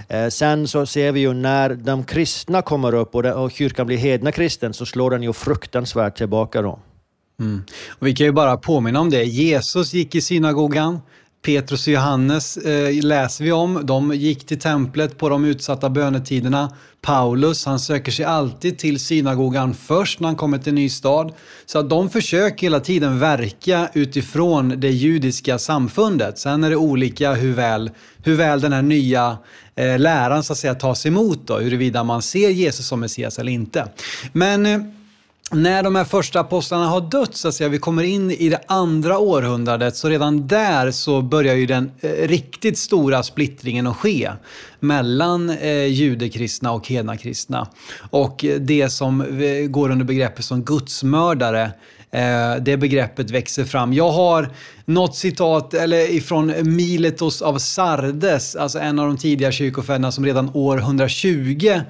Eh, 0.08 0.28
sen 0.28 0.68
så 0.68 0.86
ser 0.86 1.12
vi 1.12 1.20
ju 1.20 1.32
när 1.34 1.74
de 1.74 2.04
kristna 2.04 2.62
kommer 2.62 2.94
upp 2.94 3.14
och, 3.14 3.22
det, 3.22 3.34
och 3.34 3.52
kyrkan 3.52 3.86
blir 3.86 3.96
hedna 3.96 4.32
kristen 4.32 4.74
så 4.74 4.86
slår 4.86 5.10
den 5.10 5.22
ju 5.22 5.32
fruktansvärt 5.32 6.16
tillbaka 6.16 6.62
då. 6.62 6.78
Mm. 7.40 7.62
Och 7.98 8.06
vi 8.06 8.14
kan 8.14 8.26
ju 8.26 8.32
bara 8.32 8.56
påminna 8.56 9.00
om 9.00 9.10
det. 9.10 9.24
Jesus 9.24 9.94
gick 9.94 10.14
i 10.14 10.20
synagogan. 10.20 11.00
Petrus 11.44 11.86
och 11.86 11.92
Johannes 11.92 12.56
eh, 12.56 13.04
läser 13.04 13.44
vi 13.44 13.52
om. 13.52 13.80
De 13.84 14.14
gick 14.14 14.46
till 14.46 14.60
templet 14.60 15.18
på 15.18 15.28
de 15.28 15.44
utsatta 15.44 15.90
bönetiderna. 15.90 16.72
Paulus, 17.00 17.66
han 17.66 17.78
söker 17.78 18.12
sig 18.12 18.24
alltid 18.24 18.78
till 18.78 19.00
synagogan 19.00 19.74
först 19.74 20.20
när 20.20 20.28
han 20.28 20.36
kommer 20.36 20.58
till 20.58 20.68
en 20.68 20.74
ny 20.74 20.88
stad. 20.88 21.32
Så 21.66 21.78
att 21.78 21.90
de 21.90 22.10
försöker 22.10 22.66
hela 22.66 22.80
tiden 22.80 23.18
verka 23.18 23.88
utifrån 23.94 24.80
det 24.80 24.90
judiska 24.90 25.58
samfundet. 25.58 26.38
Sen 26.38 26.64
är 26.64 26.70
det 26.70 26.76
olika 26.76 27.32
hur 27.34 27.52
väl, 27.52 27.90
hur 28.24 28.36
väl 28.36 28.60
den 28.60 28.72
här 28.72 28.82
nya 28.82 29.38
eh, 29.76 29.98
läran 29.98 30.42
så 30.42 30.52
att 30.52 30.58
säga 30.58 30.74
tas 30.74 31.06
emot 31.06 31.46
då, 31.46 31.58
huruvida 31.58 32.04
man 32.04 32.22
ser 32.22 32.50
Jesus 32.50 32.86
som 32.86 33.00
Messias 33.00 33.38
eller 33.38 33.52
inte. 33.52 33.88
Men 34.32 34.66
eh, 34.66 34.80
när 35.52 35.82
de 35.82 35.96
här 35.96 36.04
första 36.04 36.40
apostlarna 36.40 36.86
har 36.86 37.00
dött, 37.00 37.36
så 37.36 37.48
att 37.48 37.54
säga, 37.54 37.68
vi 37.68 37.78
kommer 37.78 38.02
in 38.02 38.30
i 38.30 38.48
det 38.48 38.60
andra 38.66 39.18
århundradet, 39.18 39.96
så 39.96 40.08
redan 40.08 40.46
där 40.46 40.90
så 40.90 41.22
börjar 41.22 41.54
ju 41.54 41.66
den 41.66 41.90
eh, 42.00 42.10
riktigt 42.10 42.78
stora 42.78 43.22
splittringen 43.22 43.86
att 43.86 43.96
ske 43.96 44.30
mellan 44.80 45.50
eh, 45.50 45.86
judekristna 45.86 46.72
och 46.72 46.88
hednakristna. 46.88 47.68
Och 48.10 48.44
eh, 48.44 48.60
det 48.60 48.88
som 48.88 49.20
eh, 49.20 49.66
går 49.66 49.90
under 49.90 50.04
begreppet 50.04 50.44
som 50.44 50.62
gudsmördare, 50.62 51.70
Eh, 52.12 52.56
det 52.62 52.76
begreppet 52.76 53.30
växer 53.30 53.64
fram. 53.64 53.92
Jag 53.92 54.10
har 54.10 54.50
något 54.84 55.16
citat 55.16 55.74
eller 55.74 56.10
ifrån 56.10 56.76
Miletos 56.76 57.42
av 57.42 57.58
Sardes, 57.58 58.56
alltså 58.56 58.78
en 58.78 58.98
av 58.98 59.06
de 59.06 59.16
tidiga 59.16 59.52
kyrkofäderna 59.52 60.12
som 60.12 60.24
redan 60.24 60.50
år 60.54 60.78
120 60.78 61.80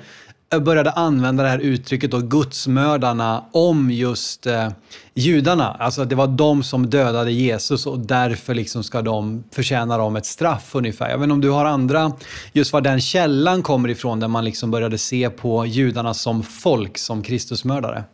började 0.61 0.91
använda 0.91 1.43
det 1.43 1.49
här 1.49 1.59
uttrycket 1.59 2.11
då, 2.11 2.19
gudsmördarna 2.19 3.45
om 3.53 3.91
just 3.91 4.47
eh, 4.47 4.69
judarna. 5.15 5.77
Alltså 5.81 6.05
det 6.05 6.15
var 6.15 6.27
de 6.27 6.63
som 6.63 6.91
dödade 6.91 7.33
Jesus 7.33 7.87
och 7.87 7.99
därför 7.99 8.55
liksom 8.55 8.85
ska 8.85 9.03
de 9.03 9.45
förtjäna 9.53 9.99
dem 9.99 10.17
ett 10.17 10.27
straff 10.27 10.75
ungefär. 10.75 11.11
Jag 11.11 11.19
vet 11.19 11.23
inte 11.25 11.33
om 11.33 11.41
du 11.41 11.51
har 11.51 11.65
andra, 11.65 12.13
just 12.53 12.73
var 12.73 12.81
den 12.81 13.01
källan 13.01 13.63
kommer 13.63 13.89
ifrån 13.89 14.21
där 14.21 14.29
man 14.29 14.45
liksom 14.45 14.71
började 14.71 14.99
se 14.99 15.31
på 15.31 15.67
judarna 15.67 16.15
som 16.15 16.43
folk, 16.43 16.99
som 16.99 17.23
Kristusmördare. 17.23 18.05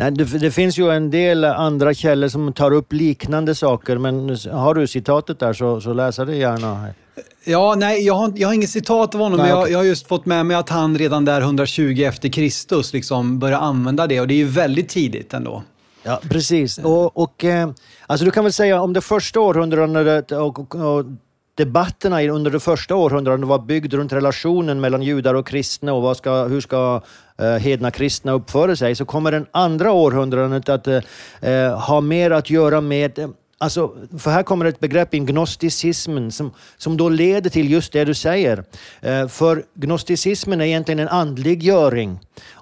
Nej, 0.00 0.10
det, 0.10 0.24
det, 0.24 0.50
finns 0.50 0.78
ju 0.78 0.90
en 0.90 1.10
del 1.10 1.44
andra 1.44 1.94
källor 1.94 2.28
som 2.28 2.52
tar 2.52 2.70
upp 2.70 2.92
liknande 2.92 3.54
saker, 3.54 3.98
men 3.98 4.36
har 4.52 4.74
du 4.74 4.86
citatet 4.86 5.38
där 5.38 5.52
så, 5.52 5.80
så 5.80 5.92
läs 5.92 6.16
det 6.16 6.36
gärna. 6.36 6.86
Ja, 7.44 7.74
nej, 7.78 8.06
jag 8.06 8.14
har, 8.14 8.32
jag 8.36 8.48
har 8.48 8.54
inget 8.54 8.70
citat 8.70 9.14
av 9.14 9.20
honom, 9.20 9.38
nej, 9.38 9.48
men 9.48 9.58
jag, 9.58 9.70
jag, 9.70 9.78
har 9.78 9.84
just 9.84 10.06
fått 10.06 10.26
med 10.26 10.46
mig 10.46 10.56
att 10.56 10.68
han 10.68 10.98
redan 10.98 11.24
där 11.24 11.40
120 11.40 12.02
efter 12.06 12.28
Kristus 12.28 12.92
liksom 12.92 13.38
börjar 13.38 13.58
använda 13.58 14.06
det 14.06 14.20
och 14.20 14.28
det 14.28 14.34
är 14.34 14.38
ju 14.38 14.48
väldigt 14.48 14.88
tidigt 14.88 15.34
ändå. 15.34 15.62
Ja, 16.02 16.20
precis. 16.30 16.78
Och, 16.78 17.16
och 17.16 17.44
eh, 17.44 17.70
alltså 18.06 18.24
du 18.24 18.30
kan 18.30 18.44
väl 18.44 18.52
säga 18.52 18.80
om 18.80 18.92
det 18.92 19.00
första 19.00 19.40
århundradet 19.40 20.32
och, 20.32 20.58
och, 20.58 20.74
och 20.74 21.04
debatterna 21.60 22.22
under 22.22 22.50
det 22.50 22.60
första 22.60 22.94
århundradet 22.94 23.46
var 23.46 23.58
byggd 23.58 23.94
runt 23.94 24.12
relationen 24.12 24.80
mellan 24.80 25.02
judar 25.02 25.34
och 25.34 25.46
kristna 25.46 25.92
och 25.92 26.16
ska, 26.16 26.44
hur 26.44 26.60
ska 26.60 27.02
eh, 27.38 27.54
hedna 27.54 27.90
kristna 27.90 28.32
uppföra 28.32 28.76
sig, 28.76 28.94
så 28.94 29.04
kommer 29.04 29.32
den 29.32 29.46
andra 29.52 29.92
århundradet 29.92 30.68
att 30.68 30.86
eh, 30.86 31.00
eh 31.40 31.78
ha 31.78 32.00
mer 32.00 32.30
att 32.30 32.50
göra 32.50 32.80
med 32.80 33.18
eh, 33.18 33.28
Alltså, 33.62 33.94
för 34.18 34.30
här 34.30 34.42
kommer 34.42 34.64
ett 34.64 34.80
begrepp 34.80 35.14
in, 35.14 35.26
gnosticismen, 35.26 36.32
som, 36.32 36.52
som 36.76 36.96
då 36.96 37.08
leder 37.08 37.50
till 37.50 37.70
just 37.70 37.92
det 37.92 38.04
du 38.04 38.14
säger. 38.14 38.64
Eh, 39.00 39.28
för 39.28 39.64
gnosticismen 39.74 40.60
är 40.60 40.64
egentligen 40.64 40.98
en 40.98 41.08
andliggöring. 41.08 42.18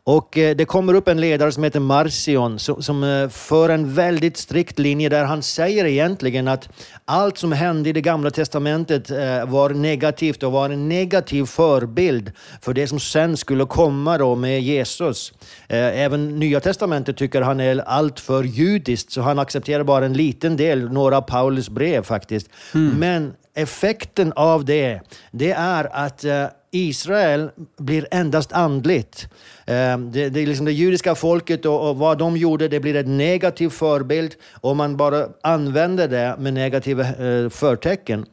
Och 0.08 0.38
eh, 0.38 0.56
det 0.56 0.64
kommer 0.64 0.94
upp 0.94 1.08
en 1.08 1.20
ledare 1.20 1.52
som 1.52 1.64
heter 1.64 1.80
Marcion 1.80 2.58
som, 2.58 3.04
eh, 3.04 3.28
för 3.28 3.68
en 3.68 3.94
väldigt 3.94 4.36
strikt 4.36 4.78
linje 4.78 5.08
där 5.08 5.24
han 5.24 5.42
säger 5.42 5.84
egentligen 5.84 6.48
att 6.48 6.68
allt 7.04 7.38
som 7.38 7.52
hände 7.52 7.88
i 7.88 7.92
det 7.92 8.00
gamla 8.00 8.30
testamentet 8.30 9.10
eh, 9.10 9.46
var 9.46 9.70
negativt 9.70 10.42
och 10.42 10.52
var 10.52 10.70
en 10.70 10.88
negativ 10.88 11.44
förebild 11.44 12.32
för 12.60 12.74
det 12.74 12.86
som 12.86 13.00
sen 13.00 13.36
skulle 13.36 13.64
komma 13.64 14.18
då 14.18 14.34
med 14.34 14.62
Jesus. 14.62 15.32
Även 15.68 16.38
Nya 16.38 16.60
testamentet 16.60 17.16
tycker 17.16 17.42
han 17.42 17.60
är 17.60 17.78
alltför 17.78 18.44
judiskt 18.44 19.12
så 19.12 19.20
han 19.20 19.38
accepterar 19.38 19.84
bara 19.84 20.06
en 20.06 20.12
liten 20.12 20.56
del, 20.56 20.92
några 20.92 21.16
av 21.16 21.22
Paulus 21.22 21.68
brev 21.68 22.02
faktiskt. 22.02 22.50
Mm. 22.74 22.98
Men 22.98 23.32
effekten 23.54 24.32
av 24.36 24.64
det, 24.64 25.00
det 25.30 25.50
är 25.52 25.96
att 25.96 26.24
Israel 26.70 27.50
blir 27.78 28.06
endast 28.10 28.52
andligt. 28.52 29.28
Ehm, 29.66 30.12
det, 30.12 30.28
det, 30.28 30.40
är 30.40 30.46
liksom 30.46 30.66
det 30.66 30.72
judiska 30.72 31.14
folket 31.14 31.66
och, 31.66 31.88
och, 31.88 31.96
vad 31.96 32.18
de 32.18 32.36
gjorde, 32.36 32.68
det 32.68 32.80
blir 32.80 32.96
en 32.96 33.16
negativ 33.16 33.68
förebild 33.68 34.34
om 34.60 34.76
man 34.76 34.96
bara 34.96 35.28
använder 35.42 36.08
det 36.08 36.36
med 36.38 36.54
negativa 36.54 37.02
eh, 37.04 37.48
förtecken. 37.48 38.26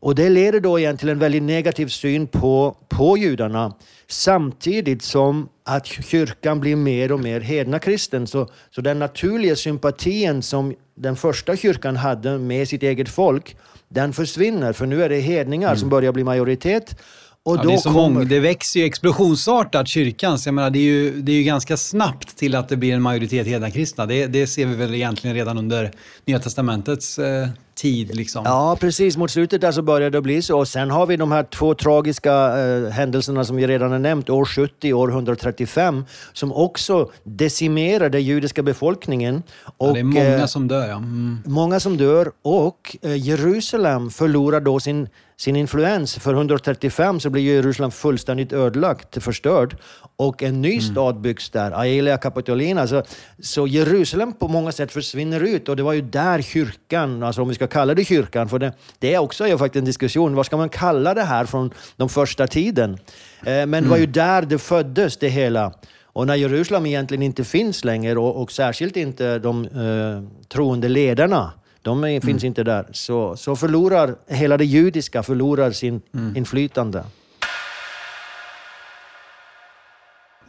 Och 0.00 0.14
det 0.14 0.28
leder 0.28 0.60
då 0.60 0.78
igen 0.78 0.96
till 0.96 1.08
en 1.08 1.18
väldigt 1.18 1.42
negativ 1.42 1.86
syn 1.86 2.26
på, 2.26 2.76
på 2.88 3.18
judarna 3.18 3.74
samtidigt 4.08 5.02
som 5.02 5.48
att 5.64 5.86
kyrkan 5.86 6.60
blir 6.60 6.76
mer 6.76 7.12
och 7.12 7.20
mer 7.20 7.40
hedna 7.40 7.78
kristen. 7.78 8.26
Så, 8.26 8.48
så 8.70 8.80
den 8.80 8.98
naturliga 8.98 9.56
sympatin 9.56 10.42
som 10.42 10.74
den 10.94 11.16
första 11.16 11.56
kyrkan 11.56 11.96
hade 11.96 12.38
med 12.38 12.68
sitt 12.68 12.82
eget 12.82 13.08
folk, 13.08 13.56
den 13.88 14.12
försvinner. 14.12 14.72
För 14.72 14.86
nu 14.86 15.02
är 15.02 15.08
det 15.08 15.20
hedningar 15.20 15.68
mm. 15.68 15.78
som 15.78 15.88
börjar 15.88 16.12
bli 16.12 16.24
majoritet 16.24 16.96
och 17.44 17.56
ja, 17.56 17.62
det, 17.62 17.72
är 17.72 17.76
så 17.76 17.88
kommer... 17.88 18.00
många, 18.00 18.24
det 18.24 18.40
växer 18.40 18.80
ju 18.80 18.86
explosionsartat, 18.86 19.88
kyrkan. 19.88 20.38
Så 20.38 20.48
jag 20.48 20.54
menar, 20.54 20.70
det, 20.70 20.78
är 20.78 20.82
ju, 20.82 21.22
det 21.22 21.32
är 21.32 21.36
ju 21.36 21.42
ganska 21.42 21.76
snabbt 21.76 22.36
till 22.36 22.54
att 22.54 22.68
det 22.68 22.76
blir 22.76 22.94
en 22.94 23.02
majoritet 23.02 23.46
hedna 23.46 23.70
kristna. 23.70 24.06
Det, 24.06 24.26
det 24.26 24.46
ser 24.46 24.66
vi 24.66 24.74
väl 24.74 24.94
egentligen 24.94 25.36
redan 25.36 25.58
under 25.58 25.92
Nya 26.24 26.38
Testamentets 26.38 27.18
eh, 27.18 27.48
tid. 27.74 28.16
Liksom. 28.16 28.42
Ja, 28.44 28.76
precis. 28.80 29.16
Mot 29.16 29.30
slutet 29.30 29.60
där 29.60 29.72
så 29.72 29.82
började 29.82 30.18
det 30.18 30.22
bli 30.22 30.42
så. 30.42 30.58
Och 30.58 30.68
sen 30.68 30.90
har 30.90 31.06
vi 31.06 31.16
de 31.16 31.32
här 31.32 31.42
två 31.42 31.74
tragiska 31.74 32.58
eh, 32.58 32.90
händelserna 32.90 33.44
som 33.44 33.56
vi 33.56 33.66
redan 33.66 33.92
har 33.92 33.98
nämnt, 33.98 34.30
år 34.30 34.44
70 34.44 34.92
och 34.92 35.00
år 35.00 35.10
135, 35.10 36.04
som 36.32 36.52
också 36.52 37.10
decimerar 37.24 38.08
den 38.08 38.22
judiska 38.22 38.62
befolkningen. 38.62 39.42
Och, 39.64 39.88
ja, 39.88 39.92
det 39.92 40.00
är 40.00 40.04
många 40.04 40.38
eh, 40.38 40.46
som 40.46 40.68
dör, 40.68 40.88
ja. 40.88 40.96
Mm. 40.96 41.38
Många 41.46 41.80
som 41.80 41.96
dör 41.96 42.30
och 42.42 42.96
eh, 43.02 43.16
Jerusalem 43.16 44.10
förlorar 44.10 44.60
då 44.60 44.80
sin 44.80 45.08
sin 45.40 45.56
influens. 45.56 46.14
För 46.14 46.34
135 46.34 47.20
så 47.20 47.30
blir 47.30 47.42
Jerusalem 47.42 47.90
fullständigt 47.90 48.52
ödelagt, 48.52 49.22
förstörd. 49.22 49.76
Och 50.16 50.42
en 50.42 50.62
ny 50.62 50.72
mm. 50.72 50.80
stad 50.80 51.20
byggs 51.20 51.50
där, 51.50 51.70
Aelia 51.70 52.16
Capitolina. 52.18 52.86
Så, 52.86 53.02
så 53.38 53.66
Jerusalem 53.66 54.32
på 54.32 54.48
många 54.48 54.72
sätt 54.72 54.92
försvinner 54.92 55.40
ut 55.40 55.68
och 55.68 55.76
det 55.76 55.82
var 55.82 55.92
ju 55.92 56.00
där 56.00 56.42
kyrkan, 56.42 57.22
alltså 57.22 57.42
om 57.42 57.48
vi 57.48 57.54
ska 57.54 57.66
kalla 57.66 57.94
det 57.94 58.04
kyrkan, 58.04 58.48
för 58.48 58.58
det, 58.58 58.72
det 58.98 59.14
är 59.14 59.18
också 59.18 59.58
faktiskt 59.58 59.76
en 59.76 59.84
diskussion, 59.84 60.34
vad 60.34 60.46
ska 60.46 60.56
man 60.56 60.68
kalla 60.68 61.14
det 61.14 61.24
här 61.24 61.44
från 61.44 61.70
den 61.96 62.08
första 62.08 62.46
tiden? 62.46 62.98
Eh, 63.46 63.66
men 63.66 63.70
det 63.70 63.88
var 63.88 63.96
ju 63.96 64.04
mm. 64.04 64.12
där 64.12 64.42
det 64.42 64.58
föddes, 64.58 65.16
det 65.16 65.28
hela. 65.28 65.72
Och 66.04 66.26
när 66.26 66.34
Jerusalem 66.34 66.86
egentligen 66.86 67.22
inte 67.22 67.44
finns 67.44 67.84
längre 67.84 68.18
och, 68.18 68.42
och 68.42 68.52
särskilt 68.52 68.96
inte 68.96 69.38
de 69.38 69.64
eh, 69.64 70.48
troende 70.48 70.88
ledarna 70.88 71.52
De 71.82 72.04
är, 72.04 72.20
finns 72.20 72.44
inte 72.44 72.64
där. 72.64 72.86
Så, 72.92 73.36
så 73.36 73.56
förlorar 73.56 74.16
hela 74.26 74.56
det 74.56 74.64
judiska 74.64 75.22
förlorar 75.22 75.70
sin 75.70 76.00
inflytande. 76.36 77.04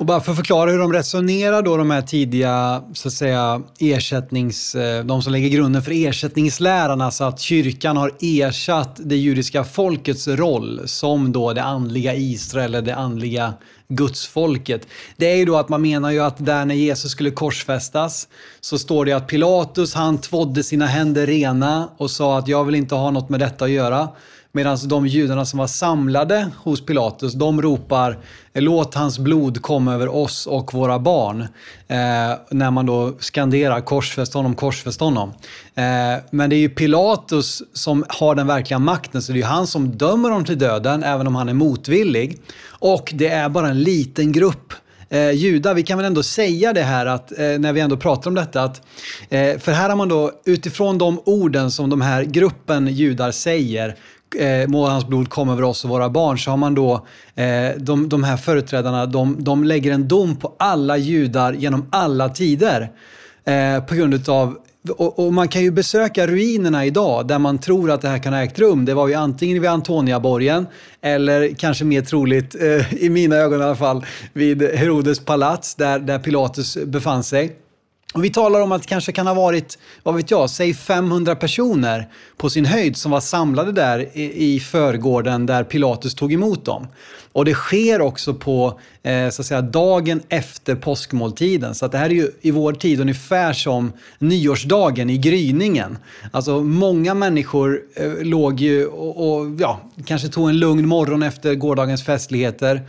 Och 0.02 0.08
bara 0.08 0.22
för 0.22 0.32
att 0.32 0.38
förklara 0.38 0.72
hur 0.72 0.80
de 0.80 0.94
resonerar 0.94 1.62
då, 1.62 1.78
de 1.78 1.92
här 1.92 2.02
tidiga, 2.02 2.84
så 2.94 3.08
att 3.08 3.14
säga, 3.14 3.62
ersättnings... 3.80 4.76
Eh, 4.76 5.06
de 5.06 5.22
som 5.22 5.34
lägger 5.34 5.50
grunden 5.50 5.82
för 5.82 5.92
ersättningsläran, 5.92 7.02
alltså 7.02 7.24
att 7.24 7.40
kyrkan 7.40 7.98
har 7.98 8.12
ersatt 8.22 9.00
det 9.04 9.16
judiska 9.16 9.64
folkets 9.64 10.28
roll 10.28 10.82
som 10.86 11.32
då 11.32 11.54
det 11.54 11.64
andliga 11.64 12.16
Israel, 12.16 12.76
eller 12.76 12.82
det 12.82 12.96
andliga 12.96 13.54
gudsfolket. 13.88 14.88
Det 15.18 15.32
är 15.32 15.36
ju 15.36 15.46
då 15.46 15.58
att 15.58 15.70
man 15.70 15.82
menar 15.82 16.12
ju 16.12 16.20
att 16.20 16.46
där 16.46 16.66
när 16.66 16.76
Jesus 16.76 17.12
skulle 17.12 17.32
korsfästas 17.32 18.28
så 18.62 18.78
står 18.78 19.06
det 19.06 19.14
att 19.14 19.28
Pilatus, 19.28 19.94
han 19.94 20.18
tvådde 20.18 20.64
sina 20.64 20.86
händer 20.86 21.28
rena 21.28 21.90
och 21.98 22.12
sa 22.12 22.38
att 22.38 22.48
jag 22.48 22.64
vill 22.64 22.76
inte 22.76 22.96
ha 22.96 23.12
något 23.12 23.30
med 23.30 23.40
detta 23.40 23.66
att 23.66 23.72
göra. 23.72 24.10
Medan 24.54 24.78
de 24.86 25.08
judarna 25.08 25.46
som 25.46 25.60
var 25.60 25.68
samlade 25.68 26.48
hos 26.58 26.86
Pilatus, 26.86 27.34
de 27.34 27.62
ropar 27.62 28.18
låt 28.54 28.96
hans 28.96 29.20
blod 29.20 29.62
komma 29.62 29.94
över 29.94 30.16
oss 30.16 30.48
och 30.48 30.74
våra 30.74 31.00
barn. 31.00 31.42
Eh, 31.88 31.98
när 32.52 32.72
man 32.72 32.86
då 32.86 33.14
skanderar 33.20 33.82
korsfäst 33.82 34.34
honom, 34.34 34.56
korsfäst 34.56 35.00
honom. 35.00 35.30
Eh, 35.76 35.84
men 36.32 36.50
det 36.50 36.56
är 36.56 36.60
ju 36.60 36.70
Pilatus 36.70 37.64
som 37.74 38.06
har 38.10 38.36
den 38.36 38.48
verkliga 38.48 38.80
makten, 38.80 39.22
så 39.22 39.32
det 39.32 39.36
är 39.36 39.42
ju 39.42 39.48
han 39.48 39.68
som 39.68 39.98
dömer 39.98 40.30
dem 40.30 40.46
till 40.46 40.60
döden, 40.60 41.04
även 41.04 41.28
om 41.28 41.36
han 41.36 41.50
är 41.50 41.54
motvillig. 41.54 42.42
Och 42.68 43.12
det 43.16 43.28
är 43.28 43.50
bara 43.50 43.70
en 43.70 43.84
liten 43.84 44.32
grupp 44.32 44.74
eh, 45.12 45.32
judar. 45.32 45.74
Vi 45.74 45.84
kan 45.84 45.98
väl 45.98 46.08
ändå 46.08 46.24
säga 46.24 46.74
det 46.74 46.82
här 46.82 47.06
att, 47.06 47.32
eh, 47.32 47.38
när 47.38 47.74
vi 47.74 47.82
ändå 47.82 47.98
pratar 47.98 48.30
om 48.30 48.36
detta. 48.36 48.64
Att, 48.64 48.82
eh, 49.30 49.58
för 49.58 49.72
här 49.72 49.90
har 49.90 49.96
man 49.96 50.10
då 50.10 50.32
utifrån 50.46 50.98
de 50.98 51.22
orden 51.26 51.72
som 51.72 51.90
de 51.90 52.02
här 52.02 52.24
gruppen 52.24 52.88
judar 52.88 53.32
säger 53.32 53.96
eh, 54.36 54.68
må 54.68 54.88
hans 54.88 55.08
blod 55.08 55.30
komma 55.30 55.52
över 55.52 55.64
oss 55.64 55.84
och 55.84 55.90
våra 55.90 56.10
barn, 56.10 56.40
så 56.40 56.50
har 56.50 56.58
man 56.58 56.76
då, 56.76 57.08
eh, 57.36 57.70
de, 57.78 58.10
de 58.10 58.24
här 58.24 58.38
företrädarna, 58.38 59.06
de, 59.06 59.44
de 59.44 59.64
lägger 59.64 59.92
en 59.92 60.08
dom 60.08 60.36
på 60.36 60.56
alla 60.60 60.98
judar 60.98 61.54
genom 61.54 61.86
alla 61.90 62.30
tider. 62.30 62.92
Eh, 63.46 63.84
på 63.84 63.96
grund 63.96 64.30
av 64.30 64.58
och, 64.90 65.26
och 65.26 65.34
man 65.34 65.48
kan 65.48 65.62
ju 65.62 65.72
besöka 65.72 66.28
ruinerna 66.28 66.86
idag 66.86 67.28
där 67.28 67.40
man 67.40 67.58
tror 67.58 67.92
att 67.92 68.02
det 68.02 68.08
här 68.08 68.20
kan 68.20 68.34
ha 68.34 68.42
ägt 68.42 68.60
rum. 68.60 68.86
Det 68.86 68.94
var 68.94 69.08
ju 69.08 69.14
antingen 69.14 69.62
vid 69.62 69.70
Antoniaborgen 69.70 70.68
eller 71.02 71.56
kanske 71.56 71.86
mer 71.86 72.02
troligt, 72.02 72.56
eh, 72.56 72.94
i 72.94 73.10
mina 73.10 73.36
ögon 73.36 73.62
i 73.62 73.64
alla 73.64 73.76
fall, 73.76 74.06
vid 74.34 74.62
Herodes 74.62 75.20
palats 75.20 75.76
där, 75.76 76.00
där 76.00 76.20
Pilatus 76.20 76.78
befann 76.86 77.24
sig. 77.24 77.56
Och 78.14 78.24
vi 78.24 78.30
talar 78.30 78.62
om 78.62 78.72
att 78.72 78.82
det 78.82 78.88
kanske 78.88 79.12
kan 79.12 79.28
ha 79.28 79.34
varit, 79.34 79.78
vad 80.04 80.16
vet 80.16 80.32
jag, 80.32 80.50
säg 80.50 80.74
500 80.74 81.36
personer 81.36 82.08
på 82.38 82.50
sin 82.50 82.66
höjd 82.66 82.98
som 82.98 83.12
var 83.12 83.20
samlade 83.20 83.72
där 83.72 84.18
i, 84.18 84.56
i 84.56 84.60
förgården 84.60 85.46
där 85.46 85.64
Pilatus 85.64 86.16
tog 86.16 86.34
emot 86.34 86.66
dem. 86.66 86.88
Och 87.34 87.46
det 87.46 87.54
sker 87.54 88.02
också 88.02 88.34
på 88.34 88.80
eh, 89.04 89.30
så 89.30 89.42
att 89.42 89.46
säga, 89.46 89.62
dagen 89.62 90.22
efter 90.30 90.76
påskmåltiden. 90.76 91.76
Så 91.76 91.86
att 91.86 91.92
det 91.92 91.98
här 91.98 92.10
är 92.10 92.14
ju 92.14 92.32
i 92.42 92.52
vår 92.52 92.74
tid 92.74 93.02
ungefär 93.02 93.54
som 93.54 93.92
nyårsdagen 94.20 95.10
i 95.10 95.18
gryningen. 95.18 95.98
Alltså 96.32 96.60
många 96.64 97.14
människor 97.14 97.82
eh, 97.96 98.14
låg 98.22 98.60
ju 98.60 98.86
och, 98.86 99.40
och 99.40 99.48
ja, 99.60 99.80
kanske 100.06 100.28
tog 100.28 100.50
en 100.50 100.60
lugn 100.60 100.88
morgon 100.88 101.24
efter 101.24 101.56
gårdagens 101.56 102.06
festligheter. 102.06 102.82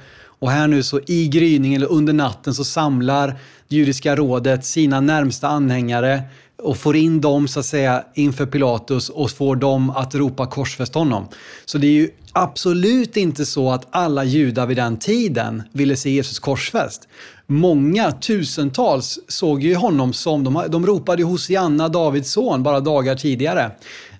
Och 0.43 0.51
här 0.51 0.67
nu 0.67 0.83
så 0.83 1.01
i 1.07 1.29
gryningen 1.29 1.83
eller 1.83 1.93
under 1.93 2.13
natten 2.13 2.55
så 2.55 2.65
samlar 2.65 3.37
judiska 3.73 4.17
rådet 4.17 4.65
sina 4.65 5.01
närmsta 5.01 5.49
anhängare 5.49 6.23
och 6.63 6.77
får 6.77 6.97
in 6.97 7.21
dem 7.21 7.49
så 7.49 7.61
att 7.61 7.67
säga 7.67 8.05
inför 8.15 8.47
Pilatus 8.47 9.09
och 9.09 9.31
får 9.31 9.57
dem 9.57 9.91
att 9.91 10.15
ropa 10.15 10.47
korsfäst 10.47 10.95
honom. 10.95 11.29
Så 11.65 11.79
det 11.79 11.87
är 11.87 11.93
ju 11.93 12.11
absolut 12.33 13.17
inte 13.17 13.47
så 13.47 13.71
att 13.71 13.87
alla 13.91 14.25
judar 14.25 14.67
vid 14.67 14.77
den 14.77 14.97
tiden 14.97 15.63
ville 15.73 15.97
se 15.97 16.11
Jesus 16.11 16.39
korsfäst. 16.39 17.09
Många 17.47 18.13
tusentals 18.13 19.19
såg 19.29 19.63
ju 19.63 19.75
honom 19.75 20.13
som, 20.13 20.45
de, 20.45 20.65
de 20.69 20.87
ropade 20.87 21.23
Hosianna, 21.23 21.89
Davids 21.89 22.33
son, 22.33 22.63
bara 22.63 22.81
dagar 22.81 23.15
tidigare. 23.15 23.71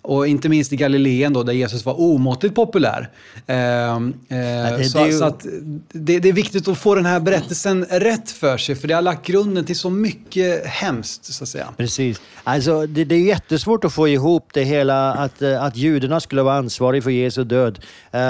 Och 0.05 0.27
inte 0.29 0.49
minst 0.49 0.73
i 0.73 0.77
Galileen 0.77 1.33
då, 1.33 1.43
där 1.43 1.53
Jesus 1.53 1.85
var 1.85 2.01
omåttligt 2.01 2.55
populär. 2.55 3.09
Eh, 3.47 3.57
eh, 3.57 3.99
det- 4.29 4.85
så 4.91 4.99
det 4.99 5.07
ju- 5.07 5.19
så 5.19 5.25
att 5.25 5.47
det, 5.93 6.19
det 6.19 6.29
är 6.29 6.33
viktigt 6.33 6.69
att 6.69 6.79
få 6.79 6.95
den 6.95 7.07
här 7.07 7.21
berättelsen 7.21 7.85
rätt 7.91 8.31
för 8.31 8.57
sig, 8.59 8.75
för 8.75 8.89
det 8.89 8.95
har 8.95 9.03
lagt 9.03 9.27
grunden 9.27 9.65
till 9.65 9.77
så 9.79 9.91
mycket 9.91 10.67
hemskt, 10.67 11.25
så 11.25 11.45
att 11.45 11.49
säga. 11.49 11.69
Precis. 11.77 12.21
Alltså, 12.45 12.87
det, 12.87 13.05
det 13.05 13.15
är 13.15 13.21
jättesvårt 13.21 13.85
att 13.85 13.93
få 13.93 14.09
ihop 14.09 14.49
det 14.53 14.63
hela, 14.65 15.13
att, 15.13 15.43
eh, 15.43 15.65
att 15.65 15.77
judarna 15.77 16.21
skulle 16.21 16.43
vara 16.43 16.55
ansvariga 16.57 17.03
för 17.03 17.11
Jesu 17.11 17.45
död. 17.45 17.79
Eh, 18.13 18.21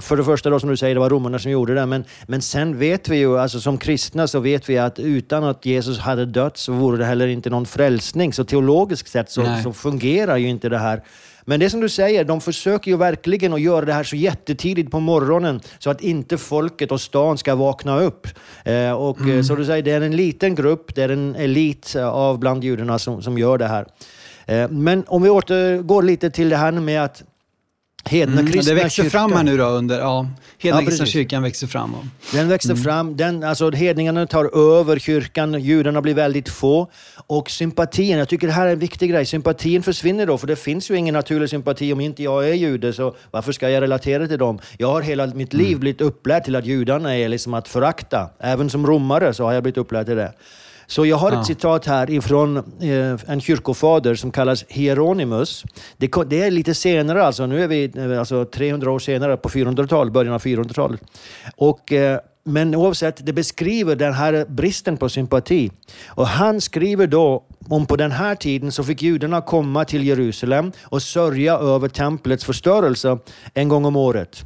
för 0.00 0.16
det 0.16 0.24
första, 0.24 0.50
då, 0.50 0.60
som 0.60 0.68
du 0.68 0.76
säger, 0.76 0.94
det 0.94 1.00
var 1.00 1.10
romarna 1.10 1.38
som 1.38 1.50
gjorde 1.50 1.74
det. 1.74 1.86
Men, 1.86 2.04
men 2.26 2.42
sen 2.42 2.78
vet 2.78 3.08
vi 3.08 3.16
ju, 3.16 3.38
alltså 3.38 3.60
som 3.60 3.78
kristna 3.78 4.26
så 4.28 4.40
vet 4.40 4.68
vi 4.68 4.78
att 4.78 4.98
utan 4.98 5.44
att 5.44 5.66
Jesus 5.66 5.98
hade 5.98 6.26
dött 6.26 6.56
så 6.58 6.72
vore 6.72 6.98
det 6.98 7.04
heller 7.04 7.26
inte 7.26 7.50
någon 7.50 7.66
frälsning. 7.66 8.32
Så 8.32 8.44
teologiskt 8.44 9.08
sett 9.08 9.30
så, 9.30 9.46
så 9.62 9.72
fungerar 9.72 10.36
ju 10.36 10.48
inte 10.48 10.68
det 10.68 10.78
här. 10.78 11.02
Men 11.44 11.60
det 11.60 11.66
är 11.66 11.70
som 11.70 11.80
du 11.80 11.88
säger, 11.88 12.24
de 12.24 12.40
försöker 12.40 12.90
ju 12.90 12.96
verkligen 12.96 13.52
att 13.52 13.60
göra 13.60 13.84
det 13.84 13.92
här 13.92 14.04
så 14.04 14.16
jättetidigt 14.16 14.90
på 14.90 15.00
morgonen 15.00 15.60
så 15.78 15.90
att 15.90 16.00
inte 16.00 16.38
folket 16.38 16.92
och 16.92 17.00
stan 17.00 17.38
ska 17.38 17.54
vakna 17.54 18.00
upp. 18.00 18.26
Eh, 18.64 18.92
och 18.92 19.20
eh, 19.28 19.42
så 19.42 19.54
du 19.54 19.64
säger, 19.64 19.82
det 19.82 19.90
är 19.90 20.00
en 20.00 20.16
liten 20.16 20.54
grupp, 20.54 20.94
det 20.94 21.02
är 21.02 21.08
en 21.08 21.34
elit 21.34 21.94
eh, 21.94 22.08
av 22.08 22.38
bland 22.38 22.64
judarna 22.64 22.98
som, 22.98 23.22
som 23.22 23.38
gör 23.38 23.58
det 23.58 23.66
här. 23.66 23.86
Eh, 24.46 24.68
men 24.70 25.04
om 25.06 25.22
vi 25.22 25.30
återgår 25.30 26.02
lite 26.02 26.30
till 26.30 26.48
det 26.48 26.56
här 26.56 26.72
med 26.72 27.04
att 27.04 27.22
hedna 28.04 28.40
Mm, 28.40 28.52
kristna 28.52 28.74
det 28.74 28.82
växer 28.82 29.02
fram 29.04 29.30
kyrkan- 29.30 29.36
här 29.36 29.44
nu 29.44 29.56
då 29.56 29.64
under, 29.64 29.98
ja, 30.00 30.26
Hedna 30.58 30.80
Ja, 30.80 30.86
kristna 30.86 31.06
kyrkan 31.06 31.42
växer 31.42 31.66
fram. 31.66 31.94
Och, 31.94 32.04
Den 32.32 32.48
växer 32.48 32.74
fram, 32.74 33.16
den, 33.16 33.42
alltså 33.44 33.70
hedningarna 33.70 34.26
tar 34.26 34.78
över 34.80 34.98
kyrkan, 34.98 35.60
judarna 35.62 36.02
blir 36.02 36.14
väldigt 36.14 36.48
få. 36.48 36.90
Och 37.26 37.50
sympatin, 37.50 38.18
jag 38.18 38.28
tycker 38.28 38.46
det 38.46 38.52
här 38.52 38.66
är 38.66 38.72
en 38.72 38.78
viktig 38.78 39.10
grej, 39.10 39.26
sympatin 39.26 39.82
försvinner 39.82 40.26
då, 40.26 40.38
för 40.38 40.46
det 40.46 40.56
finns 40.56 40.90
ju 40.90 40.96
ingen 40.96 41.12
naturlig 41.14 41.50
sympati 41.50 41.92
om 41.92 42.00
inte 42.00 42.22
jag 42.22 42.48
är 42.48 42.54
jude, 42.54 42.92
så 42.92 43.14
varför 43.30 43.52
ska 43.52 43.70
jag 43.70 43.80
relatera 43.82 44.26
till 44.28 44.38
dem? 44.38 44.58
Jag 44.78 44.88
har 44.92 45.02
hela 45.02 45.26
mitt 45.26 45.52
liv 45.52 45.78
blivit 45.78 46.00
upplärd 46.00 46.44
till 46.44 46.56
att 46.56 46.66
judarna 46.66 47.16
är 47.16 47.28
liksom 47.28 47.54
att 47.54 47.68
förakta. 47.68 48.30
Även 48.40 48.70
som 48.70 48.86
romare 48.86 49.34
så 49.34 49.44
har 49.44 49.52
jag 49.52 49.62
blivit 49.62 49.78
upplärd 49.78 50.06
till 50.06 50.16
det. 50.16 50.32
Så 50.86 51.06
jag 51.06 51.16
har 51.16 51.32
Ja. 51.32 51.40
ett 51.40 51.46
citat 51.46 51.86
här 51.86 52.10
ifrån 52.10 52.56
eh, 52.56 53.32
en 53.32 53.40
kyrkofader 53.40 54.14
som 54.14 54.30
kallas 54.30 54.64
Hieronymus. 54.68 55.64
Det, 55.96 56.10
det 56.26 56.42
är 56.42 56.50
lite 56.50 56.74
senare 56.74 57.24
alltså, 57.24 57.46
nu 57.46 57.62
är 57.62 57.68
vi 57.68 57.92
eh, 57.96 58.18
alltså 58.18 58.44
300 58.44 58.90
år 58.90 58.98
senare 58.98 59.36
på 59.36 59.48
400-talet, 59.48 60.12
början 60.12 60.34
av 60.34 60.42
400-talet. 60.42 61.00
Och, 61.56 61.92
eh, 61.92 62.18
men 62.44 62.74
oavsett, 62.74 63.26
det 63.26 63.32
beskriver 63.32 63.96
den 63.96 64.12
här 64.12 64.44
bristen 64.48 64.96
på 64.96 65.08
sympati. 65.08 65.70
Och 66.06 66.26
han 66.26 66.60
skriver 66.60 67.06
då 67.06 67.44
om 67.68 67.86
på 67.86 67.96
den 67.96 68.12
här 68.12 68.34
tiden 68.34 68.72
så 68.72 68.84
fick 68.84 69.02
judarna 69.02 69.40
komma 69.40 69.84
till 69.84 70.06
Jerusalem 70.06 70.72
och 70.82 71.02
sörja 71.02 71.54
över 71.58 71.88
templets 71.88 72.44
förstörelse 72.44 73.18
en 73.54 73.68
gång 73.68 73.84
om 73.84 73.96
året. 73.96 74.44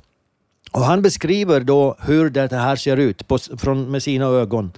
Och 0.73 0.83
han 0.83 1.03
beskriver 1.03 1.61
då 1.61 1.97
hur 2.01 2.31
det 2.31 2.53
här 2.53 2.77
ser 2.77 2.97
ut 2.97 3.29
på, 3.29 3.39
från, 3.39 3.91
med 3.91 4.03
sina 4.03 4.25
ögon. 4.27 4.73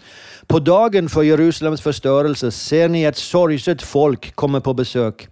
På 0.48 0.58
dagen 0.58 1.08
för 1.08 1.22
Jerusalems 1.22 1.80
förstörelse 1.80 2.50
ser 2.50 2.88
ni 2.88 3.02
ett 3.02 3.16
sorgset 3.16 3.82
folk 3.82 4.34
komma 4.34 4.60
på 4.60 4.74
besök. 4.74 5.28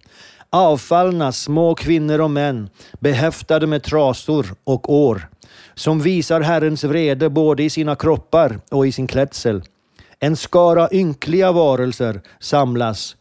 Avfallna 0.49 1.31
små 1.31 1.75
kvinnor 1.75 2.21
och 2.21 2.31
män, 2.31 2.69
behäftade 2.99 3.67
med 3.67 3.83
trasor 3.83 4.55
och 4.63 4.93
år, 4.93 5.27
som 5.73 6.01
visar 6.01 6.41
Herrens 6.41 6.83
vrede 6.83 7.29
både 7.29 7.63
i 7.63 7.69
sina 7.69 7.95
kroppar 7.95 8.59
och 8.71 8.87
i 8.87 8.91
sin 8.91 9.07
klädsel. 9.07 9.63
En 10.19 10.35
skara 10.35 10.89
ynkliga 10.91 11.51
varelser 11.51 12.21
samlas 12.39 13.15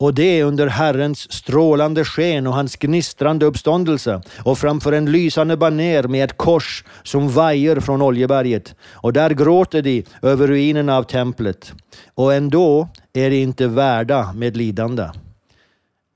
och 0.00 0.14
det 0.14 0.42
under 0.42 0.66
Herrens 0.66 1.32
strålande 1.32 2.04
sken 2.04 2.46
och 2.46 2.54
hans 2.54 2.76
gnistrande 2.76 3.46
uppståndelse 3.46 4.22
och 4.38 4.58
framför 4.58 4.92
en 4.92 5.12
lysande 5.12 5.56
baner 5.56 6.02
med 6.02 6.24
ett 6.24 6.36
kors 6.36 6.84
som 7.02 7.28
vajer 7.28 7.80
från 7.80 8.02
Oljeberget. 8.02 8.74
Och 8.92 9.12
där 9.12 9.30
gråter 9.30 9.82
de 9.82 10.04
över 10.22 10.46
ruinerna 10.46 10.96
av 10.96 11.02
templet. 11.02 11.72
Och 12.14 12.34
ändå 12.34 12.88
är 13.12 13.30
de 13.30 13.42
inte 13.42 13.66
värda 13.66 14.32
med 14.32 14.56
lidande. 14.56 15.08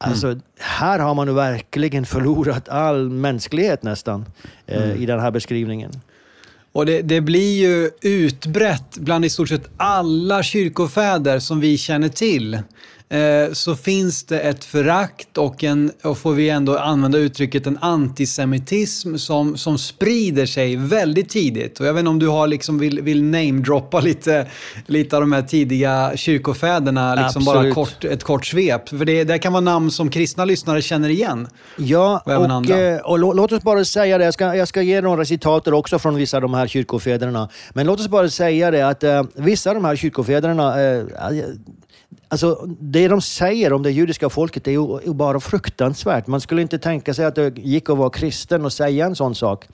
Alltså, 0.05 0.41
här 0.59 0.99
har 0.99 1.15
man 1.15 1.35
verkligen 1.35 2.07
förlorat 2.07 2.69
all 2.69 3.11
mänsklighet 3.11 3.83
nästan 3.83 4.25
eh, 4.67 5.03
i 5.03 5.07
den 5.07 5.21
här 5.21 5.31
beskrivningen. 5.31 5.91
och 6.73 6.87
det, 6.87 7.03
det 7.03 7.21
blir 7.21 7.61
ju 7.61 7.91
utbrett 8.03 8.99
bland 8.99 9.25
i 9.25 9.31
stort 9.31 9.49
sett 9.49 9.69
alla 9.77 10.43
kyrkofäder 10.43 11.39
som 11.39 11.61
vi 11.61 11.79
känner 11.79 12.09
till. 12.09 12.59
Eh, 13.09 13.53
så 13.53 13.77
finns 13.77 14.25
det 14.25 14.41
ett 14.41 14.65
förakt 14.65 15.39
och 15.39 15.65
en, 15.65 15.93
och 16.03 16.19
får 16.19 16.33
vi 16.33 16.49
ändå 16.49 16.79
använda 16.79 17.19
uttrycket, 17.19 17.67
en 17.67 17.79
antisemitism 17.81 19.17
som, 19.17 19.57
som 19.57 19.79
sprider 19.79 20.47
sig 20.47 20.77
väldigt 20.77 21.29
tidigt. 21.29 21.81
Och 21.81 21.87
jag 21.87 21.95
vet 21.95 22.01
inte 22.01 22.11
om 22.11 22.19
du 22.19 22.29
har 22.29 22.47
liksom 22.47 22.79
vill, 22.79 23.01
vill 23.01 23.23
namedroppa 23.23 24.01
lite, 24.01 24.47
lite 24.87 25.17
av 25.17 25.23
de 25.23 25.33
här 25.33 25.43
tidiga 25.43 26.13
kyrkofäderna, 26.17 27.15
liksom 27.15 27.45
bara 27.45 27.73
kort, 27.73 28.05
ett 28.05 28.25
kort 28.25 28.47
svep. 28.47 28.89
För 28.89 29.05
det, 29.05 29.25
det 29.25 29.39
kan 29.39 29.53
vara 29.53 29.61
namn 29.61 29.91
som 29.91 30.11
kristna 30.11 30.45
lyssnare 30.45 30.83
känner 30.83 31.09
igen. 31.09 31.49
Ja, 31.77 32.23
och, 32.25 32.33
och, 32.33 32.71
eh, 32.71 33.01
och, 33.01 33.19
låt 33.19 33.53
oss 33.53 33.63
bara 33.63 33.85
säga 33.85 34.19
det, 34.19 34.25
jag 34.25 34.35
ska, 34.35 34.55
jag 34.55 34.69
ska 34.69 34.83
ge 34.83 35.01
några 35.01 35.25
citater 35.25 35.75
också 35.75 35.99
från 35.99 36.15
vissa 36.15 36.37
av 36.37 36.43
de 36.43 36.55
här 36.55 36.67
kyrkofäderna. 36.67 37.49
Men 37.73 37.87
låt 37.87 38.01
oss 38.01 38.09
bara 38.09 38.31
säga 38.31 38.71
det 38.71 38.89
att 38.89 39.05
uh, 39.05 39.23
vissa 39.35 39.71
av 39.71 39.75
de 39.75 39.85
här 39.85 39.97
kyrkofäderna, 39.97 40.81
uh, 40.81 41.07
Alltså, 42.31 42.67
det 42.81 43.09
de 43.09 43.21
säger 43.21 43.73
om 43.73 43.83
det 43.83 43.91
judiska 43.91 44.29
folket 44.29 44.67
är 44.67 44.73
ju 44.73 45.15
bara 45.15 45.41
fruktansvärt. 45.41 46.27
Man 46.27 46.41
skulle 46.41 46.63
inte 46.63 46.79
tänka 46.79 47.15
sig 47.15 47.25
att 47.25 47.35
det 47.35 47.59
gick 47.59 47.91
att 47.91 47.99
vara 47.99 48.11
kristen 48.11 48.65
och 48.65 48.73
säga 48.73 49.07
en 49.07 49.17
sån 49.17 49.35
sak. 49.35 49.69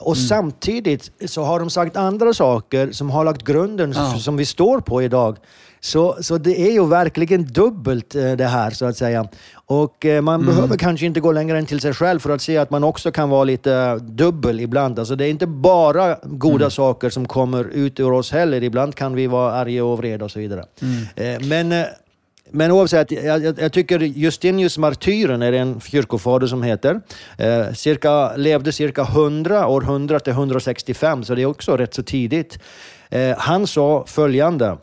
Och 0.00 0.16
mm. 0.16 0.28
samtidigt 0.28 1.10
så 1.26 1.42
har 1.42 1.60
de 1.60 1.70
sagt 1.70 1.96
andra 1.96 2.34
saker 2.34 2.92
som 2.92 3.10
har 3.10 3.24
lagt 3.24 3.42
grunden 3.42 3.92
ja. 3.96 4.18
som 4.18 4.36
vi 4.36 4.44
står 4.44 4.80
på 4.80 5.02
idag. 5.02 5.36
Så, 5.80 6.16
så 6.20 6.38
det 6.38 6.60
är 6.60 6.72
ju 6.72 6.86
verkligen 6.86 7.44
dubbelt 7.44 8.14
eh, 8.14 8.32
det 8.32 8.46
här 8.46 8.70
så 8.70 8.84
att 8.84 8.96
säga. 8.96 9.28
Och 9.68 10.06
eh, 10.06 10.22
man 10.22 10.34
mm. 10.34 10.46
behöver 10.54 10.76
kanske 10.76 11.06
inte 11.06 11.20
gå 11.20 11.32
längre 11.32 11.58
än 11.58 11.66
till 11.66 11.80
sig 11.80 11.94
själv 11.94 12.18
för 12.18 12.30
att 12.30 12.42
se 12.42 12.56
att 12.58 12.70
man 12.70 12.84
också 12.84 13.12
kan 13.12 13.30
vara 13.30 13.44
lite 13.44 13.96
dubbel 13.96 14.60
ibland. 14.60 14.98
Alltså 14.98 15.16
det 15.16 15.24
är 15.24 15.30
inte 15.30 15.46
bara 15.46 16.16
goda 16.22 16.64
mm. 16.64 16.70
saker 16.70 17.10
som 17.10 17.28
kommer 17.28 17.64
ut 17.64 18.00
ur 18.00 18.12
oss 18.12 18.32
heller. 18.32 18.62
Ibland 18.62 18.94
kan 18.94 19.14
vi 19.14 19.26
vara 19.26 19.52
arga 19.52 19.84
och 19.84 19.98
vreda 19.98 20.24
och 20.24 20.30
så 20.30 20.38
vidare. 20.38 20.64
Mm. 20.82 21.40
Eh, 21.40 21.48
men 21.48 21.84
men 22.50 22.70
oavsett, 22.70 23.10
jag, 23.10 23.58
jag, 23.58 23.72
tycker 23.72 24.00
Justinius 24.00 24.78
martyren 24.78 25.42
är 25.42 25.52
en 25.52 25.80
kyrkofader 25.80 26.46
som 26.46 26.62
heter. 26.62 27.00
Eh, 27.38 27.72
cirka, 27.72 28.36
levde 28.36 28.72
cirka 28.72 29.02
100, 29.02 29.66
år 29.66 29.82
100 29.82 30.20
till 30.20 30.32
165, 30.32 31.24
så 31.24 31.34
det 31.34 31.42
är 31.42 31.46
också 31.46 31.76
rätt 31.76 31.94
så 31.94 32.02
tidigt. 32.02 32.58
Eh, 33.10 33.38
han 33.38 33.66
sa 33.66 34.04
följande. 34.06 34.76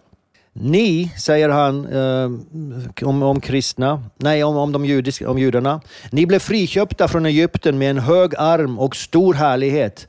Ni, 0.56 1.12
säger 1.18 1.50
han 1.50 1.86
eh, 1.86 3.08
om, 3.08 3.24
om 3.24 3.42
kristna, 3.42 4.04
nej 4.18 4.44
om, 4.44 4.58
om, 4.58 4.72
de 4.72 4.86
judiska, 4.86 5.30
om 5.30 5.39
judarna. 5.39 5.82
Ni 6.12 6.26
blev 6.26 6.39
friköpta 6.39 7.08
från 7.08 7.26
Egypten 7.26 7.78
med 7.78 7.89
en 7.89 8.00
hög 8.00 8.34
arm 8.38 8.80
och 8.80 8.96
stor 8.96 9.34
härlighet. 9.34 10.08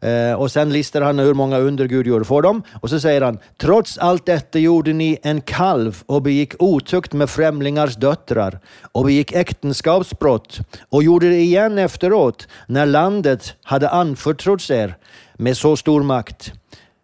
Eh, 0.00 0.32
och 0.32 0.50
sen 0.50 0.72
listar 0.72 1.00
han 1.00 1.18
hur 1.18 1.34
många 1.34 1.58
under 1.58 1.86
Gud 1.86 2.06
gjorde 2.06 2.24
för 2.24 2.42
dem. 2.42 2.62
Och 2.80 2.90
så 2.90 3.00
säger 3.00 3.20
han, 3.20 3.38
trots 3.56 3.98
allt 3.98 4.26
detta 4.26 4.58
gjorde 4.58 4.92
ni 4.92 5.18
en 5.22 5.40
kalv 5.40 6.02
och 6.06 6.22
begick 6.22 6.62
otukt 6.62 7.12
med 7.12 7.30
främlingars 7.30 7.96
döttrar 7.96 8.58
och 8.92 9.04
begick 9.04 9.32
äktenskapsbrott 9.32 10.60
och 10.88 11.02
gjorde 11.02 11.28
det 11.28 11.40
igen 11.40 11.78
efteråt 11.78 12.48
när 12.66 12.86
landet 12.86 13.54
hade 13.62 13.88
anförtrotts 13.88 14.70
er 14.70 14.96
med 15.34 15.56
så 15.56 15.76
stor 15.76 16.02
makt. 16.02 16.52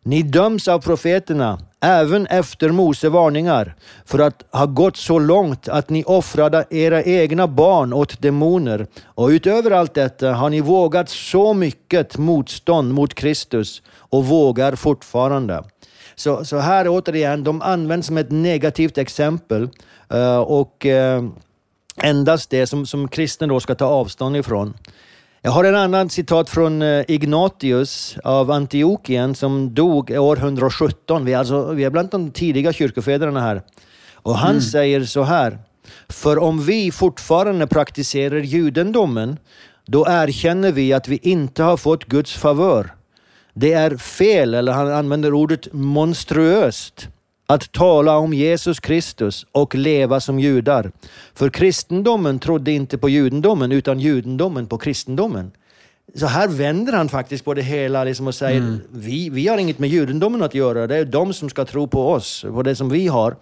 Ni 0.04 0.22
döms 0.22 0.68
av 0.68 0.78
profeterna 0.78 1.58
även 1.80 2.26
efter 2.26 2.68
Mose 2.68 3.08
varningar, 3.08 3.74
för 4.04 4.18
att 4.18 4.44
ha 4.52 4.66
gått 4.66 4.96
så 4.96 5.18
långt 5.18 5.68
att 5.68 5.90
ni 5.90 6.04
offrade 6.04 6.64
era 6.70 7.02
egna 7.02 7.46
barn 7.46 7.92
åt 7.92 8.22
demoner. 8.22 8.86
Och 9.04 9.28
utöver 9.28 9.70
allt 9.70 9.94
detta 9.94 10.32
har 10.32 10.50
ni 10.50 10.60
vågat 10.60 11.08
så 11.08 11.54
mycket 11.54 12.18
motstånd 12.18 12.94
mot 12.94 13.14
Kristus 13.14 13.82
och 13.92 14.26
vågar 14.26 14.76
fortfarande. 14.76 15.64
Så, 16.14 16.44
så 16.44 16.58
här 16.58 16.88
återigen, 16.88 17.44
de 17.44 17.62
används 17.62 18.06
som 18.06 18.18
ett 18.18 18.30
negativt 18.30 18.98
exempel 18.98 19.68
eh, 20.10 20.38
och 20.38 20.86
eh, 20.86 21.24
endast 22.02 22.50
det 22.50 22.66
som, 22.66 22.86
som 22.86 23.08
kristen 23.08 23.48
då 23.48 23.60
ska 23.60 23.74
ta 23.74 23.86
avstånd 23.86 24.36
ifrån. 24.36 24.74
Jag 25.42 25.50
har 25.50 25.64
en 25.64 25.76
annan 25.76 26.10
citat 26.10 26.50
från 26.50 26.82
eh, 26.82 27.04
Ignatius 27.08 28.16
av 28.24 28.50
Antiochien 28.50 29.34
som 29.34 29.74
dog 29.74 30.10
år 30.10 30.36
117. 30.36 31.24
Vi 31.24 31.32
är, 31.32 31.38
alltså, 31.38 31.72
vi 31.72 31.84
är 31.84 31.90
bland 31.90 32.10
de 32.10 32.30
tidiga 32.30 32.72
kyrkofäderna 32.72 33.40
här. 33.40 33.62
Och 34.14 34.36
han 34.36 34.50
mm. 34.50 34.62
säger 34.62 35.04
så 35.04 35.22
här. 35.22 35.58
För 36.08 36.38
om 36.38 36.62
vi 36.62 36.92
fortfarande 36.92 37.66
praktiserar 37.66 38.36
judendomen, 38.36 39.38
då 39.86 40.06
erkänner 40.08 40.72
vi 40.72 40.92
att 40.92 41.08
vi 41.08 41.16
inte 41.22 41.62
har 41.62 41.76
fått 41.76 42.04
Guds 42.04 42.32
favör. 42.32 42.94
Det 43.54 43.72
är 43.72 43.96
fel, 43.96 44.54
eller 44.54 44.72
han 44.72 44.92
använder 44.92 45.34
ordet 45.34 45.72
monstruöst, 45.72 47.08
att 47.50 47.72
tala 47.72 48.16
om 48.16 48.32
Jesus 48.32 48.80
Kristus 48.80 49.46
och 49.52 49.74
leva 49.74 50.20
som 50.20 50.40
judar. 50.40 50.92
För 51.34 51.50
kristendomen 51.50 52.38
trodde 52.38 52.72
inte 52.72 52.98
på 52.98 53.08
judendomen 53.08 53.72
utan 53.72 54.00
judendomen 54.00 54.66
på 54.66 54.78
kristendomen. 54.78 55.50
Så 56.14 56.26
här 56.26 56.48
vänder 56.48 56.92
han 56.92 57.08
faktiskt 57.08 57.44
på 57.44 57.54
det 57.54 57.62
hela 57.62 58.04
liksom 58.04 58.26
och 58.26 58.34
säger 58.34 58.58
mm. 58.58 58.80
vi, 58.90 59.30
vi 59.30 59.48
har 59.48 59.58
inget 59.58 59.78
med 59.78 59.90
judendomen 59.90 60.42
att 60.42 60.54
göra, 60.54 60.86
det 60.86 60.96
är 60.96 61.04
de 61.04 61.32
som 61.32 61.50
ska 61.50 61.64
tro 61.64 61.86
på 61.86 62.10
oss, 62.10 62.42
på 62.42 62.62
det 62.62 62.76
som 62.76 62.88
vi 62.88 63.06
har. 63.06 63.36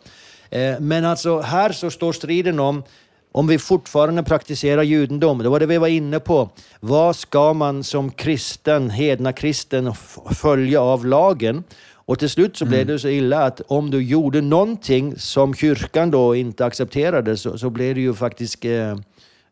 Eh, 0.50 0.80
men 0.80 1.04
alltså 1.04 1.40
här 1.40 1.72
så 1.72 1.90
står 1.90 2.12
striden 2.12 2.60
om 2.60 2.82
om 3.32 3.46
vi 3.46 3.58
fortfarande 3.58 4.22
praktiserar 4.22 4.82
judendom, 4.82 5.38
det 5.38 5.48
var 5.48 5.60
det 5.60 5.66
vi 5.66 5.78
var 5.78 5.88
inne 5.88 6.20
på. 6.20 6.50
Vad 6.80 7.16
ska 7.16 7.52
man 7.52 7.84
som 7.84 8.10
kristen, 8.10 8.90
hedna 8.90 9.32
kristen 9.32 9.94
följa 10.34 10.80
av 10.80 11.06
lagen? 11.06 11.64
Och 12.08 12.18
till 12.18 12.30
slut 12.30 12.56
så 12.56 12.64
blev 12.64 12.80
mm. 12.80 12.92
det 12.92 12.98
så 12.98 13.08
illa 13.08 13.44
att 13.44 13.60
om 13.66 13.90
du 13.90 14.02
gjorde 14.02 14.40
någonting 14.40 15.18
som 15.18 15.54
kyrkan 15.54 16.10
då 16.10 16.36
inte 16.36 16.64
accepterade 16.64 17.36
så, 17.36 17.58
så 17.58 17.70
blev 17.70 17.94
du 17.94 18.00
ju 18.00 18.14
faktiskt... 18.14 18.64
Eh, 18.64 18.96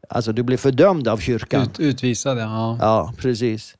alltså 0.08 0.32
du 0.32 0.42
blev 0.42 0.56
fördömd 0.56 1.08
av 1.08 1.18
kyrkan. 1.18 1.62
Ut, 1.62 1.80
utvisad, 1.80 2.38
ja. 2.38 2.78
Ja, 2.80 3.12
precis. 3.18 3.74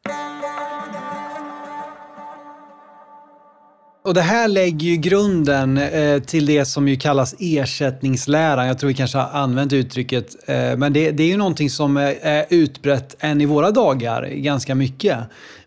Och 4.05 4.15
det 4.15 4.21
här 4.21 4.49
lägger 4.49 4.87
ju 4.87 4.97
grunden 4.97 5.79
eh, 5.79 6.23
till 6.23 6.47
det 6.47 6.65
som 6.65 6.89
ju 6.89 6.97
kallas 6.97 7.35
ersättningsläran. 7.39 8.67
Jag 8.67 8.79
tror 8.79 8.89
vi 8.89 8.95
kanske 8.95 9.19
har 9.19 9.41
använt 9.41 9.73
uttrycket, 9.73 10.49
eh, 10.49 10.77
men 10.77 10.93
det, 10.93 11.11
det, 11.11 11.23
är 11.23 11.29
ju 11.29 11.37
någonting 11.37 11.71
som 11.71 11.97
är, 11.97 12.17
är 12.23 12.47
utbrett 12.51 13.17
än 13.19 13.41
i 13.41 13.47
våra 13.47 13.71
dagar 13.71 14.23
ganska 14.23 14.75
mycket. 14.75 15.19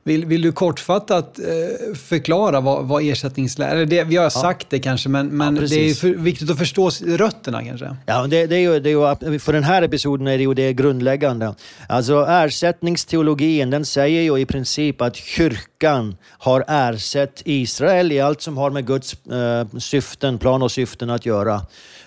Vill, 0.10 0.26
vill 0.26 0.41
du 0.41 0.52
kortfattat 0.52 1.39
eh, 1.39 1.95
förklara 1.95 2.62
vad, 2.62 2.86
vad 2.86 3.04
ersättningslära 3.04 3.80
är? 3.80 3.86
Vi 4.06 4.15
har 4.15 4.24
ja. 4.24 4.30
sagt 4.30 4.69
det 4.69 4.80
kanske, 4.80 5.10
men, 5.10 5.28
men 5.28 5.56
ja, 5.56 5.62
det 5.62 5.89
är 5.89 5.93
för, 5.93 6.10
viktigt 6.10 6.50
att 6.50 6.58
förstå 6.58 6.89
rötterna 7.06 7.63
kanske. 7.63 7.95
Ja, 8.06 8.28
det, 8.28 8.48
det, 8.48 8.56
är 8.56 8.60
ju, 8.60 8.80
det 8.80 8.89
är 8.89 9.32
ju, 9.32 9.39
för 9.39 9.54
den 9.54 9.63
här 9.63 9.82
episoden 9.82 10.28
är 10.28 10.38
det 10.38 10.43
ju 10.43 10.54
det 10.54 10.74
grundläggande. 10.74 11.56
Alltså 11.89 12.26
ersättningsteologin, 12.30 13.69
den 13.69 13.86
säger 13.86 14.22
ju 14.22 14.39
i 14.39 14.45
princip 14.45 15.02
att 15.02 15.15
kyrkan 15.15 16.17
har 16.26 16.63
ersatt 16.67 17.41
Israel 17.45 18.12
i 18.12 18.19
allt 18.19 18.41
som 18.41 18.58
har 18.58 18.69
med 18.69 18.88
Guds 18.88 19.13
eh, 19.13 19.67
syften, 19.80 20.38
plan 20.38 20.62
och 20.62 20.72
syften 20.72 21.10
att 21.10 21.26
göra. 21.26 21.62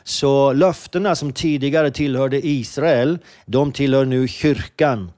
Så 0.04 0.52
löftena 0.52 1.14
som 1.16 1.32
tidigare 1.32 1.90
tillhörde 1.90 2.46
Israel, 2.46 3.18
de 3.46 3.72
tillhör 3.72 4.04
nu 4.04 4.28
kyrkan. 4.28 5.10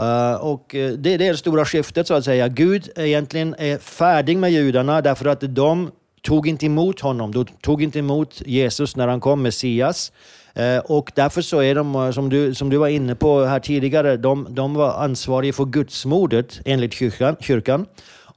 Uh, 0.00 0.34
och 0.34 0.74
eh, 0.74 0.92
det, 0.92 1.14
är 1.14 1.18
det 1.18 1.36
stora 1.36 1.64
skiftet 1.64 2.06
så 2.06 2.14
att 2.14 2.24
säga. 2.24 2.48
Gud 2.48 2.88
egentligen 2.96 3.54
är 3.58 3.78
färdig 3.78 4.38
med 4.38 4.52
judarna 4.52 5.00
därför 5.00 5.26
att 5.26 5.40
de 5.40 5.90
tog 6.22 6.48
inte 6.48 6.66
emot 6.66 7.00
honom. 7.00 7.32
De 7.32 7.44
tog 7.44 7.82
inte 7.82 7.98
emot 7.98 8.42
Jesus 8.46 8.96
när 8.96 9.08
han 9.08 9.20
kom, 9.20 9.42
Messias. 9.42 10.12
Uh, 10.58 10.78
och 10.78 11.12
därför 11.14 11.42
så 11.42 11.62
är 11.62 11.74
de, 11.74 12.12
som 12.12 12.28
du, 12.28 12.54
som 12.54 12.70
du 12.70 12.76
var 12.76 12.88
inne 12.88 13.14
på 13.14 13.44
här 13.44 13.60
tidigare, 13.60 14.16
de, 14.16 14.46
de 14.50 14.74
var 14.74 15.04
ansvariga 15.04 15.52
för 15.52 15.64
gudsmordet 15.64 16.60
enligt 16.64 16.92
kyrkan, 16.92 17.36
kyrkan 17.40 17.86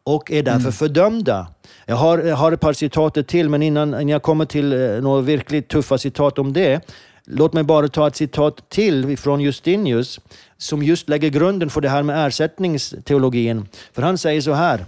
och 0.04 0.32
är 0.32 0.44
därför 0.44 0.60
mm. 0.60 0.72
fördömda. 0.72 1.48
Jag 1.86 1.96
har, 1.96 2.18
jag 2.18 2.36
har 2.36 2.52
ett 2.52 2.60
par 2.60 2.74
citat 2.74 3.28
till, 3.28 3.50
men 3.50 3.62
innan, 3.62 3.90
innan 3.90 4.10
jag 4.10 4.22
kommer 4.22 4.46
till 4.46 4.70
några 5.02 5.22
verkligt 5.22 5.68
tuffa 5.68 5.98
citat 5.98 6.40
om 6.40 6.54
det, 6.54 6.82
Låt 7.28 7.54
mig 7.54 7.64
bara 7.64 7.88
ta 7.88 8.08
ett 8.08 8.16
citat 8.16 8.70
till 8.70 9.18
från 9.18 9.42
Justinius 9.42 10.20
som 10.58 10.84
just 10.84 11.10
lägger 11.10 11.30
grunden 11.30 11.70
för 11.70 11.82
det 11.82 11.90
här 11.90 12.04
med 12.04 12.28
ersättningsteologin. 12.28 13.68
För 13.94 14.02
han 14.02 14.18
säger 14.18 14.42
så 14.42 14.54
här. 14.54 14.86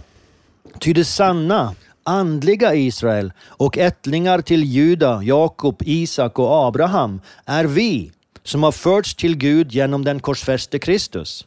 Ty 0.80 0.92
det 0.92 1.04
sanna, 1.04 1.74
andliga 2.02 2.74
Israel 2.74 3.32
och 3.46 3.78
ättlingar 3.78 4.40
till 4.40 4.64
Juda, 4.64 5.22
Jakob, 5.22 5.82
Isak 5.86 6.38
och 6.38 6.66
Abraham 6.66 7.20
är 7.44 7.64
vi 7.64 8.12
som 8.44 8.62
har 8.62 8.72
förts 8.72 9.14
till 9.14 9.36
Gud 9.36 9.72
genom 9.72 10.04
den 10.04 10.20
korsfäste 10.20 10.78
Kristus. 10.78 11.46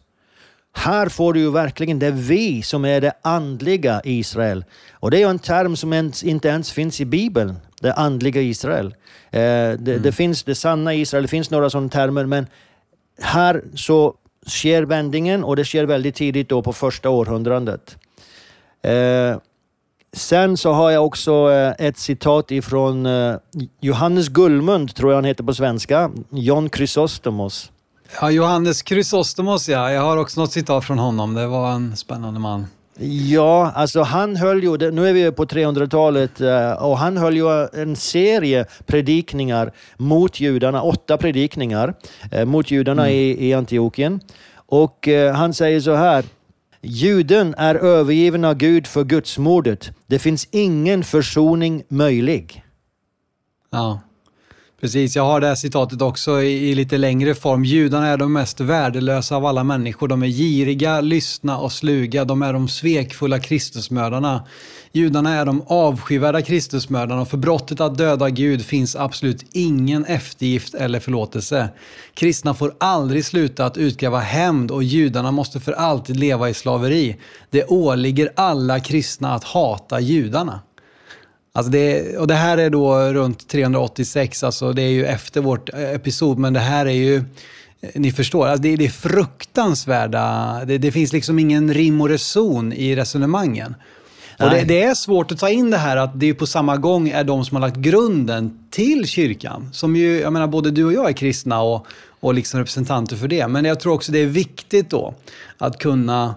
Här 0.73 1.10
får 1.10 1.34
du 1.34 1.39
ju 1.39 1.51
verkligen, 1.51 1.99
det 1.99 2.12
vi 2.12 2.62
som 2.62 2.86
är 2.86 3.01
det 3.01 3.13
andliga 3.21 4.01
Israel. 4.04 4.65
Och 4.91 5.12
det 5.12 5.17
är 5.17 5.19
ju 5.19 5.30
en 5.30 5.39
term 5.39 5.75
som 5.75 6.12
inte 6.23 6.47
ens 6.47 6.71
finns 6.71 7.01
i 7.01 7.06
Bibeln, 7.06 7.56
det 7.82 7.94
andliga 7.94 8.41
Israel. 8.41 8.88
Eh, 9.32 9.41
det, 9.41 9.91
mm. 9.91 10.02
det, 10.02 10.12
finns 10.12 10.44
det 10.44 10.56
sanna 10.56 10.94
Israel, 10.94 11.24
det 11.24 11.28
finns 11.28 11.52
några 11.52 11.70
sådana 11.70 11.89
termer, 11.89 12.26
men 12.26 12.48
här 13.21 13.63
så 13.75 14.13
sker 14.48 14.84
vändningen 14.84 15.44
och 15.44 15.56
det 15.56 15.65
sker 15.65 15.86
väldigt 15.86 16.15
tidigt 16.15 16.50
då 16.50 16.62
på 16.62 16.73
första 16.73 17.10
århundradet. 17.10 17.98
Eh, 18.84 19.38
Sen 20.13 20.58
så 20.58 20.71
har 20.71 20.92
jag 20.92 21.06
också 21.06 21.52
eh, 21.52 21.88
ett 21.88 21.98
citat 21.98 22.52
ifrån 22.52 23.08
Johannes 23.82 24.29
Gullmund, 24.29 24.96
tror 24.96 25.12
jag 25.12 25.17
han 25.17 25.25
heter 25.25 25.44
på 25.44 25.54
svenska. 25.54 26.12
John 26.29 26.69
Chrysostomos. 26.69 27.71
Ja, 28.21 28.32
Johannes 28.32 28.84
Chrysostomos 28.84 29.69
ja. 29.69 29.92
Jag 29.92 30.02
har 30.02 30.17
också 30.17 30.42
något 30.42 30.52
citat 30.52 30.86
från 30.86 31.00
honom. 31.00 31.34
Det 31.34 31.48
var 31.48 31.71
en 31.71 31.98
spännande 31.98 32.40
man. 32.40 32.67
Ja, 33.04 33.71
alltså 33.75 34.02
han 34.02 34.35
höll 34.35 34.63
ju, 34.63 34.91
nu 34.91 35.08
är 35.08 35.13
vi 35.13 35.31
på 35.31 35.45
300-talet, 35.45 36.41
eh, 36.41 36.71
och 36.71 36.97
han 36.97 37.17
höll 37.17 37.35
ju 37.35 37.67
en 37.73 37.95
serie 37.95 38.65
predikningar 38.85 39.71
mot 39.97 40.39
judarna, 40.39 40.81
åtta 40.81 41.17
predikningar 41.17 41.93
mot 42.45 42.71
judarna 42.71 43.02
mm. 43.02 43.15
i, 43.15 43.47
i 43.47 43.54
Antiochien. 43.54 44.19
Och 44.56 45.08
han 45.33 45.54
säger 45.54 45.79
så 45.79 45.95
här, 45.95 46.25
Juden 46.81 47.56
är 47.58 47.75
övergiven 47.75 48.45
av 48.45 48.54
Gud 48.54 48.87
för 48.87 49.04
gudsmordet. 49.04 49.91
Det 50.08 50.19
finns 50.19 50.47
ingen 50.52 51.04
försoning 51.04 51.83
möjlig. 51.87 52.63
Ja, 53.69 53.99
precis. 54.82 55.15
Jag 55.15 55.23
har 55.23 55.40
det 55.40 55.48
här 55.48 55.56
citatet 55.56 56.02
också 56.02 56.42
i, 56.42 56.69
i, 56.69 56.75
lite 56.75 56.98
längre 56.98 57.36
form. 57.36 57.65
Judarna 57.65 58.08
är 58.08 58.17
de 58.17 58.34
mest 58.34 58.60
värdelösa 58.60 59.36
av 59.36 59.46
alla 59.46 59.63
människor. 59.63 60.08
De 60.08 60.23
är 60.23 60.27
giriga, 60.27 61.02
lystna 61.02 61.58
och 61.58 61.71
sluga. 61.71 62.25
De 62.25 62.42
är 62.42 62.54
de 62.54 62.67
svekfulla 62.67 63.40
Kristusmördarna. 63.40 64.44
Judarna 64.92 65.36
är 65.36 65.46
de 65.46 65.63
avskyvärda 65.67 66.42
Kristusmördarna 66.42 67.21
och 67.21 67.27
för 67.27 67.38
brottet 67.38 67.82
att 67.82 67.98
döda 67.98 68.29
Gud 68.29 68.65
finns 68.65 68.96
absolut 68.96 69.46
ingen 69.52 70.06
eftergift 70.06 70.73
eller 70.73 71.00
förlåtelse. 71.00 71.69
Kristna 72.13 72.54
får 72.54 72.73
aldrig 72.77 73.25
sluta 73.25 73.65
att 73.65 73.77
utkräva 73.77 74.19
hämnd 74.19 74.71
och 74.71 74.84
judarna 74.84 75.32
måste 75.32 75.60
för 75.60 75.71
alltid 75.71 76.17
leva 76.17 76.50
i 76.50 76.54
slaveri. 76.54 77.17
Det 77.50 77.65
åligger 77.65 78.32
alla 78.36 78.79
kristna 78.79 79.34
att 79.34 79.44
hata 79.44 80.00
judarna. 80.00 80.60
Alltså 81.54 81.71
det, 81.71 82.17
och 82.17 82.27
det 82.27 82.35
här 82.35 82.58
är 82.58 82.69
då 82.69 82.99
runt 82.99 83.47
386, 83.47 84.43
alltså 84.43 84.73
det 84.73 84.81
är 84.81 84.89
ju 84.89 85.06
efter 85.06 85.41
vårt 85.41 85.69
episod, 85.73 86.37
men 86.37 86.54
det 86.54 86.60
här 86.60 86.85
är 86.85 86.91
ju 86.91 87.23
ni 87.93 88.12
förstår, 88.12 88.47
alltså 88.47 88.62
det, 88.62 88.75
det 88.75 88.85
är 88.85 88.89
fruktansvärda, 88.89 90.62
det, 90.65 90.77
det 90.77 90.91
finns 90.91 91.13
liksom 91.13 91.39
ingen 91.39 91.73
rim 91.73 92.02
och 92.02 92.10
reson 92.10 92.73
i 92.73 92.95
resonemangen. 92.95 93.75
Och 94.39 94.49
det, 94.49 94.62
det, 94.62 94.83
är 94.83 94.93
svårt 94.93 95.31
att 95.31 95.37
ta 95.39 95.49
in 95.49 95.69
det 95.69 95.77
här 95.77 95.97
att 95.97 96.19
det 96.19 96.33
på 96.33 96.47
samma 96.47 96.77
gång 96.77 97.10
är 97.10 97.23
de 97.23 97.45
som 97.45 97.56
har 97.56 97.62
lagt 97.62 97.77
grunden 97.77 98.67
till 98.69 99.08
kyrkan. 99.08 99.69
Som 99.73 99.95
ju, 99.95 100.19
jag 100.19 100.33
menar 100.33 100.47
både 100.47 100.71
du 100.71 100.85
och 100.85 100.93
jag 100.93 101.10
är 101.10 101.13
kristna 101.13 101.62
och, 101.62 101.87
och 102.19 102.33
liksom 102.33 102.60
representanter 102.60 103.15
för 103.15 103.27
det. 103.27 103.47
Men 103.47 103.65
jag 103.65 103.79
tror 103.79 103.93
också 103.93 104.12
det 104.12 104.19
är 104.19 104.25
viktigt 104.25 104.89
då 104.89 105.13
att 105.58 105.77
kunna 105.77 106.35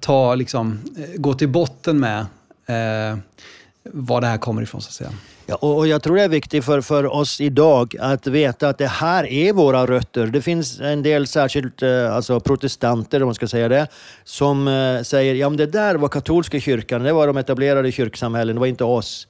ta, 0.00 0.34
liksom, 0.34 0.80
gå 1.16 1.34
till 1.34 1.48
botten 1.48 2.00
med 2.00 2.26
eh, 2.66 3.18
var 3.92 4.20
det 4.20 4.26
här 4.26 4.38
kommer 4.38 4.62
ifrån 4.62 4.80
så 4.80 4.88
att 4.88 4.92
säga. 4.92 5.10
Ja, 5.46 5.54
och 5.54 5.86
jag 5.86 6.02
tror 6.02 6.16
det 6.16 6.22
är 6.22 6.28
viktigt 6.28 6.64
för, 6.64 6.80
för 6.80 7.06
oss 7.06 7.40
idag 7.40 7.96
att 8.00 8.26
veta 8.26 8.68
att 8.68 8.78
det 8.78 8.86
här 8.86 9.26
är 9.26 9.52
våra 9.52 9.86
rötter. 9.86 10.26
Det 10.26 10.42
finns 10.42 10.80
en 10.80 11.02
del, 11.02 11.26
särskilt 11.26 11.82
eh, 11.82 12.14
alltså 12.14 12.40
protestanter 12.40 13.22
om 13.22 13.26
man 13.26 13.34
ska 13.34 13.48
säga 13.48 13.68
det, 13.68 13.86
som 14.24 14.68
eh, 14.68 15.02
säger 15.02 15.34
ja 15.34 15.50
det 15.50 15.66
där 15.66 15.94
var 15.94 16.08
katolska 16.08 16.60
kyrkan, 16.60 17.02
det 17.02 17.12
var 17.12 17.26
de 17.26 17.36
etablerade 17.36 17.92
kyrksamhällen, 17.92 18.56
det 18.56 18.60
var 18.60 18.66
inte 18.66 18.84
oss 18.84 19.26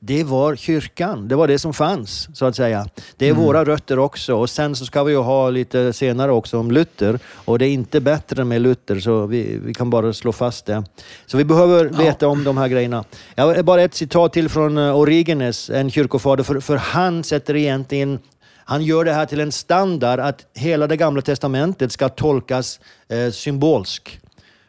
det 0.00 0.24
var 0.24 0.56
kyrkan. 0.56 1.28
Det 1.28 1.36
var 1.36 1.48
det 1.48 1.58
som 1.58 1.74
fanns, 1.74 2.28
så 2.34 2.46
att 2.46 2.56
säga. 2.56 2.86
Det 3.16 3.26
är 3.26 3.30
mm. 3.30 3.42
våra 3.42 3.64
rötter 3.64 3.98
också. 3.98 4.34
Och 4.34 4.50
sen 4.50 4.76
så 4.76 4.86
ska 4.86 5.04
vi 5.04 5.12
ju 5.12 5.18
ha 5.18 5.50
lite 5.50 5.92
senare 5.92 6.32
också 6.32 6.58
om 6.58 6.70
Luther. 6.70 7.18
Och 7.44 7.58
det 7.58 7.66
är 7.66 7.70
inte 7.70 8.00
bättre 8.00 8.44
med 8.44 8.62
Luther, 8.62 9.00
så 9.00 9.26
vi, 9.26 9.58
vi 9.64 9.74
kan 9.74 9.90
bara 9.90 10.12
slå 10.12 10.32
fast 10.32 10.66
det. 10.66 10.84
Så 11.26 11.36
vi 11.36 11.44
behöver 11.44 11.90
ja. 11.92 11.98
veta 11.98 12.28
om 12.28 12.44
de 12.44 12.56
här 12.56 12.68
grejerna. 12.68 13.04
Jag 13.34 13.64
bara 13.64 13.82
ett 13.82 13.94
citat 13.94 14.32
till 14.32 14.48
från 14.48 14.78
eh, 14.78 14.96
Origenes, 14.96 15.70
en 15.70 15.90
kyrkofader, 15.90 16.44
för, 16.44 16.60
för 16.60 16.76
han 16.76 17.24
sätter 17.24 17.56
egentligen 17.56 18.18
han 18.64 18.82
gör 18.82 19.04
det 19.04 19.12
här 19.12 19.26
till 19.26 19.40
en 19.40 19.52
standard 19.52 20.20
att 20.20 20.46
hela 20.54 20.86
det 20.86 20.96
gamla 20.96 21.22
testamentet 21.22 21.92
ska 21.92 22.08
tolkas 22.08 22.80
eh, 23.08 23.30
symbolsk. 23.30 24.20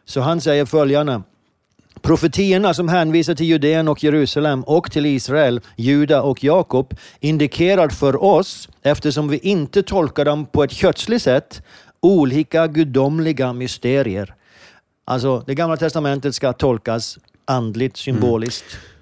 Så 0.04 0.20
han 0.20 0.40
säger 0.40 0.64
följande. 0.64 1.22
Profetierna 2.02 2.74
som 2.74 2.88
hänvisar 2.88 3.34
till 3.34 3.46
Judeen 3.46 3.88
och 3.88 4.04
Jerusalem 4.04 4.62
och 4.64 4.90
till 4.90 5.06
Israel, 5.06 5.60
Juda 5.76 6.22
och 6.22 6.44
Jakob 6.44 6.94
indikerar 7.20 7.88
för 7.88 8.22
oss, 8.22 8.68
eftersom 8.82 9.28
vi 9.28 9.38
inte 9.38 9.82
tolkar 9.82 10.24
dem 10.24 10.46
på 10.46 10.64
ett 10.64 10.72
kötsligt 10.72 11.22
sätt, 11.22 11.62
olika 12.00 12.66
gudomliga 12.66 13.52
mysterier. 13.52 14.34
Alltså, 15.04 15.44
det 15.46 15.54
gamla 15.54 15.76
testamentet 15.76 16.34
ska 16.34 16.52
tolkas 16.52 17.18
andligt, 17.44 17.96
symboliskt. 17.96 18.64
Mm. 18.72 18.93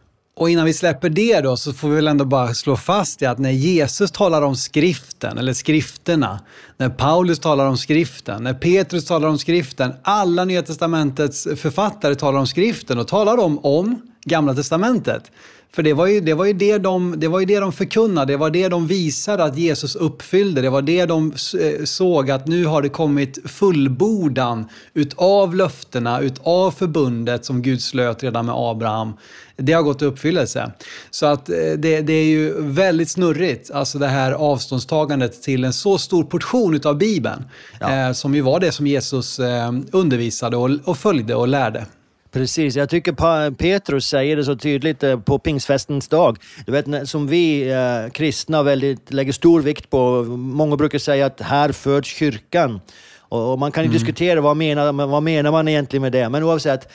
Och 0.43 0.51
innan 0.51 0.64
vi 0.64 0.74
släpper 0.74 1.09
det 1.09 1.40
då 1.40 1.57
så 1.57 1.72
får 1.72 1.88
vi 1.88 1.95
väl 1.95 2.09
ändå 2.09 2.24
bara 2.24 2.55
slå 2.55 2.76
fast 2.76 3.18
det 3.18 3.26
att 3.26 3.38
när 3.38 3.51
Jesus 3.51 4.11
talar 4.11 4.43
om 4.43 4.57
skriften, 4.57 5.38
eller 5.38 5.53
skrifterna, 5.53 6.40
när 6.76 6.88
Paulus 6.88 7.38
talar 7.38 7.66
om 7.66 7.76
skriften, 7.76 8.43
när 8.43 8.55
Petrus 8.55 9.05
talar 9.05 9.28
om 9.28 9.38
skriften, 9.38 9.93
alla 10.03 10.45
Nya 10.45 10.62
Testamentets 10.62 11.49
författare 11.57 12.14
talar 12.14 12.38
om 12.38 12.47
skriften 12.47 12.99
och 12.99 13.09
talar 13.09 13.38
om, 13.38 13.59
om 13.59 14.03
Gamla 14.24 14.55
Testamentet. 14.55 15.30
För 15.75 15.83
det 15.83 15.93
var, 15.93 16.07
ju, 16.07 16.20
det, 16.20 16.35
var 16.35 16.45
ju 16.45 16.53
det, 16.53 16.79
de, 16.79 17.14
det 17.16 17.29
var 17.29 17.41
ju 17.41 17.47
det 17.47 17.61
de 17.61 17.73
förkunnade, 17.73 18.33
det 18.33 18.37
var 18.37 18.51
det 18.51 18.68
de 18.68 18.87
visade 18.87 19.45
att 19.45 19.59
Jesus 19.59 19.97
uppfyllde. 19.97 20.61
Det 20.61 20.70
var 20.70 20.83
det 20.83 21.07
de 21.07 21.33
eh, 21.61 21.85
såg 21.85 22.31
att 22.31 22.47
nu 22.47 22.64
har 22.66 22.83
det 22.83 22.89
kommit 22.89 23.39
fullbordan 23.45 24.64
utav 24.95 25.55
löftena, 25.55 26.20
utav 26.20 26.70
förbundet 26.70 27.45
som 27.45 27.62
Gud 27.62 27.83
slöt 27.83 28.23
redan 28.23 28.47
med 28.47 28.55
Abraham. 28.59 29.12
Det 29.57 29.73
har 29.73 29.83
gått 29.83 30.03
i 30.03 30.05
uppfyllelse. 30.05 30.73
Så 31.11 31.27
att 31.27 31.49
eh, 31.49 31.57
det, 31.57 32.01
det 32.01 32.12
är 32.12 32.25
ju 32.25 32.55
väldigt 32.62 33.11
snurrigt, 33.11 33.70
alltså 33.70 33.99
det 33.99 34.09
här 34.09 34.33
avståndstagandet 34.33 35.43
till 35.43 35.64
en 35.64 35.73
så 35.73 35.99
stor 35.99 36.25
portion 36.25 36.75
utav 36.75 36.99
Bibeln. 36.99 37.45
Ja. 37.81 38.07
Eh, 38.07 38.12
som 38.12 38.35
ju 38.35 38.41
var 38.41 38.61
det 38.61 38.73
som 38.73 38.87
Jesus 38.87 39.39
eh, 39.39 39.73
undervisade 39.93 40.57
och, 40.57 40.70
och 40.85 40.99
följde 40.99 41.35
och 41.35 41.49
lärde. 41.49 41.87
Precis, 42.33 42.76
jag 42.76 42.89
tycker 42.89 43.51
Petrus 43.51 44.07
säger 44.07 44.37
det 44.37 44.45
så 44.45 44.57
tydligt 44.57 45.03
eh, 45.03 45.20
på 45.20 45.39
pingstfestens 45.39 46.09
dag. 46.09 46.39
Du 46.66 46.72
vet, 46.72 47.09
som 47.09 47.26
vi 47.26 47.72
eh, 47.72 48.11
kristna 48.12 48.62
väldigt, 48.62 49.12
lägger 49.12 49.33
stor 49.33 49.61
vikt 49.61 49.91
på. 49.91 50.22
Många 50.37 50.76
brukar 50.76 50.99
säga 50.99 51.26
att 51.26 51.41
här 51.41 51.72
föds 51.72 52.09
kyrkan. 52.09 52.80
Och, 53.18 53.53
och 53.53 53.59
man 53.59 53.72
kan 53.72 53.85
ju 53.85 53.87
mm. 53.87 53.99
diskutera 53.99 54.41
vad 54.41 54.57
menar, 54.57 54.93
vad 54.93 55.22
menar 55.22 55.51
man 55.51 55.68
egentligen 55.68 56.03
med 56.03 56.12
det. 56.12 56.28
Men 56.28 56.43
oavsett, 56.43 56.93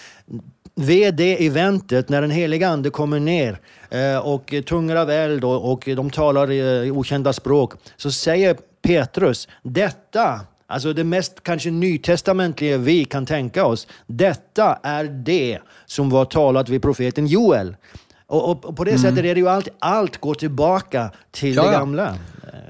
vid 0.75 1.15
det 1.15 1.45
eventet 1.45 2.09
när 2.09 2.21
den 2.21 2.31
heliga 2.31 2.67
ande 2.67 2.89
kommer 2.89 3.19
ner 3.19 3.59
eh, 3.89 4.17
och 4.17 4.53
tungor 4.65 4.95
av 4.95 5.09
eld 5.09 5.43
och, 5.43 5.71
och 5.71 5.89
de 5.95 6.09
talar 6.09 6.51
eh, 6.51 6.97
okända 6.97 7.33
språk, 7.33 7.73
så 7.97 8.11
säger 8.11 8.57
Petrus, 8.81 9.47
detta 9.63 10.39
Alltså 10.69 10.93
det 10.93 11.03
mest 11.03 11.43
kanske 11.43 11.71
nytestamentliga 11.71 12.77
vi 12.77 13.05
kan 13.05 13.25
tänka 13.25 13.65
oss. 13.65 13.87
Detta 14.07 14.79
är 14.83 15.03
det 15.03 15.59
som 15.85 16.09
var 16.09 16.25
talat 16.25 16.69
vid 16.69 16.81
profeten 16.81 17.27
Joel. 17.27 17.75
Och, 18.27 18.49
och, 18.51 18.65
och 18.65 18.77
på 18.77 18.83
det 18.83 18.91
mm. 18.91 19.01
sättet 19.01 19.25
är 19.25 19.35
det 19.35 19.41
ju 19.41 19.49
alltid, 19.49 19.73
allt 19.79 20.17
går 20.17 20.33
tillbaka 20.33 21.11
till 21.31 21.55
ja, 21.55 21.65
det 21.65 21.71
gamla. 21.71 22.15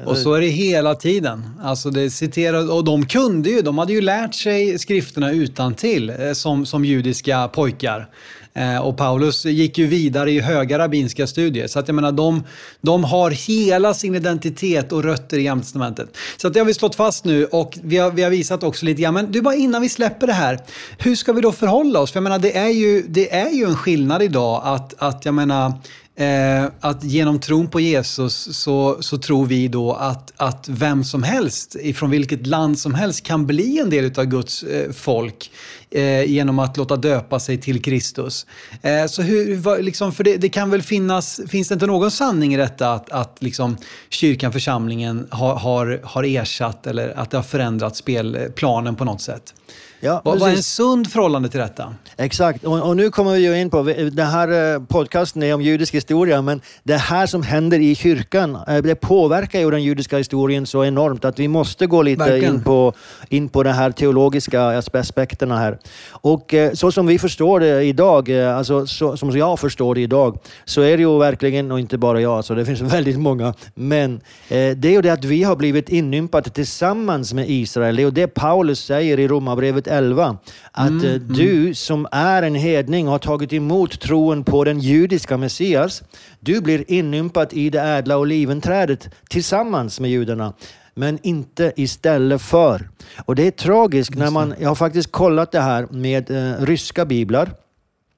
Och 0.05 0.17
så 0.17 0.33
är 0.33 0.41
det 0.41 0.47
hela 0.47 0.95
tiden. 0.95 1.49
Alltså 1.61 1.89
det 1.89 2.09
citerar, 2.09 2.71
och 2.71 2.83
de 2.83 3.05
kunde 3.05 3.49
ju, 3.49 3.61
de 3.61 3.77
hade 3.77 3.93
ju 3.93 4.01
lärt 4.01 4.33
sig 4.33 4.79
skrifterna 4.79 5.31
utan 5.31 5.73
till 5.73 6.09
eh, 6.09 6.33
som, 6.33 6.65
som 6.65 6.85
judiska 6.85 7.47
pojkar. 7.47 8.09
Eh, 8.57 8.77
och 8.77 8.97
Paulus 8.97 9.45
gick 9.45 9.77
ju 9.77 9.87
vidare 9.87 10.31
i 10.31 10.39
höga 10.39 10.79
rabbinska 10.79 11.27
studier. 11.27 11.67
Så 11.67 11.79
att 11.79 11.87
jag 11.87 11.95
menar, 11.95 12.11
de, 12.11 12.43
de 12.81 13.03
har 13.03 13.31
hela 13.31 13.93
sin 13.93 14.15
identitet 14.15 14.91
och 14.91 15.03
rötter 15.03 15.37
i 15.37 15.43
Gamla 15.43 15.63
Testamentet. 15.63 16.17
Så 16.37 16.47
att 16.47 16.53
det 16.53 16.59
har 16.59 16.65
vi 16.65 16.73
slått 16.73 16.95
fast 16.95 17.25
nu 17.25 17.45
och 17.45 17.77
vi 17.83 17.97
har, 17.97 18.11
vi 18.11 18.23
har 18.23 18.29
visat 18.29 18.63
också 18.63 18.85
lite 18.85 19.01
grann. 19.01 19.13
Men 19.13 19.31
du, 19.31 19.41
bara 19.41 19.55
innan 19.55 19.81
vi 19.81 19.89
släpper 19.89 20.27
det 20.27 20.33
här. 20.33 20.59
Hur 20.97 21.15
ska 21.15 21.33
vi 21.33 21.41
då 21.41 21.51
förhålla 21.51 21.99
oss? 21.99 22.11
För 22.11 22.17
jag 22.17 22.23
menar, 22.23 22.39
det 22.39 22.57
är 22.57 22.69
ju, 22.69 23.01
det 23.07 23.35
är 23.35 23.49
ju 23.49 23.65
en 23.65 23.75
skillnad 23.75 24.21
idag 24.21 24.61
att, 24.65 24.93
att 24.97 25.25
jag 25.25 25.33
menar, 25.33 25.73
Eh, 26.19 26.65
att 26.79 27.03
genom 27.03 27.39
tron 27.39 27.67
på 27.67 27.79
Jesus 27.79 28.57
så, 28.57 28.97
så 28.99 29.17
tror 29.17 29.45
vi 29.45 29.67
då 29.67 29.93
att, 29.93 30.33
att 30.37 30.69
vem 30.69 31.03
som 31.03 31.23
helst, 31.23 31.75
ifrån 31.79 32.09
vilket 32.09 32.47
land 32.47 32.79
som 32.79 32.93
helst, 32.93 33.23
kan 33.23 33.47
bli 33.47 33.79
en 33.79 33.89
del 33.89 34.19
av 34.19 34.25
Guds 34.25 34.63
eh, 34.63 34.91
folk 34.91 35.51
eh, 35.91 36.23
genom 36.23 36.59
att 36.59 36.77
låta 36.77 36.95
döpa 36.95 37.39
sig 37.39 37.57
till 37.57 37.81
Kristus. 37.81 38.45
Eh, 38.81 39.05
så 39.05 39.21
hur, 39.21 39.81
liksom, 39.81 40.11
för 40.11 40.23
det, 40.23 40.37
det, 40.37 40.49
kan 40.49 40.69
väl 40.69 40.81
finnas, 40.81 41.41
finns 41.47 41.67
det 41.67 41.73
inte 41.73 41.87
någon 41.87 42.11
sanning 42.11 42.53
i 42.53 42.57
detta 42.57 42.93
att, 42.93 43.09
att 43.09 43.37
liksom, 43.39 43.77
kyrkan, 44.09 44.53
församlingen 44.53 45.27
har, 45.29 45.55
har, 45.55 46.01
har 46.03 46.23
ersatt 46.23 46.87
eller 46.87 47.19
att 47.19 47.31
det 47.31 47.37
har 47.37 47.43
förändrat 47.43 47.95
spelplanen 47.95 48.95
på 48.95 49.05
något 49.05 49.21
sätt? 49.21 49.53
Ja, 49.99 50.21
vad, 50.25 50.39
vad 50.39 50.49
är 50.49 50.55
en 50.55 50.63
sund 50.63 51.11
förhållande 51.11 51.49
till 51.49 51.59
detta? 51.59 51.93
Exakt, 52.17 52.63
och, 52.63 52.87
och 52.89 52.97
nu 52.97 53.09
kommer 53.09 53.31
vi 53.33 53.39
ju 53.39 53.61
in 53.61 53.69
på, 53.69 53.83
den 54.11 54.27
här 54.27 54.73
eh, 54.75 54.81
podcasten 54.83 55.43
är 55.43 55.53
om 55.53 55.61
judisk 55.61 55.93
historia, 55.95 56.41
men 56.41 56.61
det 56.83 56.97
här 56.97 57.25
som 57.27 57.43
händer 57.43 57.79
i 57.79 57.95
kyrkan, 57.95 58.57
eh, 58.67 58.77
det 58.77 58.95
påverkar 58.95 59.59
ju 59.59 59.71
den 59.71 59.83
judiska 59.83 60.17
historien 60.17 60.65
så 60.65 60.85
enormt 60.85 61.25
att 61.25 61.39
vi 61.39 61.47
måste 61.47 61.87
gå 61.87 62.01
lite 62.01 62.19
Verkligen. 62.23 62.55
in 62.55 62.63
på, 62.63 62.93
in 63.29 63.49
på 63.49 63.63
de 63.63 63.69
här 63.71 63.91
teologiska 63.91 64.59
aspe- 64.61 64.99
aspekterna 64.99 65.57
här. 65.57 65.77
Och 66.09 66.53
eh, 66.53 66.71
så 66.73 66.91
som 66.91 67.07
vi 67.07 67.19
förstår 67.19 67.59
det 67.59 67.83
idag, 67.83 68.31
alltså 68.31 68.87
så, 68.87 69.17
som 69.17 69.37
jag 69.37 69.59
förstår 69.59 69.95
det 69.95 70.01
idag, 70.01 70.39
så 70.65 70.81
är 70.81 70.97
det 70.97 71.03
ju 71.03 71.19
verkligen, 71.19 71.71
och 71.71 71.79
inte 71.79 71.97
bara 71.97 72.21
jag, 72.21 72.45
så 72.45 72.53
det 72.53 72.65
finns 72.65 72.81
väldigt 72.93 73.19
många, 73.19 73.53
men 73.75 74.13
eh, 74.47 74.71
det 74.77 74.87
är 74.87 74.91
ju 74.91 75.01
det 75.01 75.09
att 75.13 75.25
vi 75.25 75.43
har 75.43 75.55
blivit 75.55 75.89
inympade 75.89 76.49
tillsammans 76.49 77.33
med 77.33 77.49
Israel. 77.49 77.95
Det 77.95 78.01
är 78.01 78.05
ju 78.05 78.11
det 78.11 78.27
Paulus 78.27 78.79
säger 78.85 79.19
i 79.19 79.27
Romarbrevet 79.27 79.86
11, 79.87 80.37
att 80.71 81.03
eh, 81.03 81.13
du 81.13 81.73
som 81.73 82.07
är 82.11 82.43
en 82.43 82.55
hedning 82.55 83.07
har 83.07 83.19
tagit 83.19 83.53
emot 83.53 83.99
troen 83.99 84.43
på 84.43 84.63
den 84.63 84.79
judiska 84.79 85.37
Messias, 85.37 86.03
du 86.39 86.61
blir 86.61 86.91
inympad 86.91 87.53
i 87.53 87.69
det 87.69 87.81
ädla 87.81 88.17
oliventrädet 88.17 89.09
tillsammans 89.29 89.99
med 89.99 90.11
judarna 90.11 90.53
men 90.97 91.19
inte 91.23 91.73
istället 91.75 92.41
för. 92.41 92.89
Och 93.25 93.35
det 93.35 93.47
är 93.47 93.51
tragiskt 93.51 94.15
när 94.15 94.31
man, 94.31 94.53
jag 94.59 94.69
har 94.69 94.75
faktiskt 94.75 95.11
kollat 95.11 95.51
det 95.51 95.61
här 95.61 95.87
med 95.91 96.31
eh, 96.31 96.65
ryska 96.65 97.05
biblar. 97.05 97.51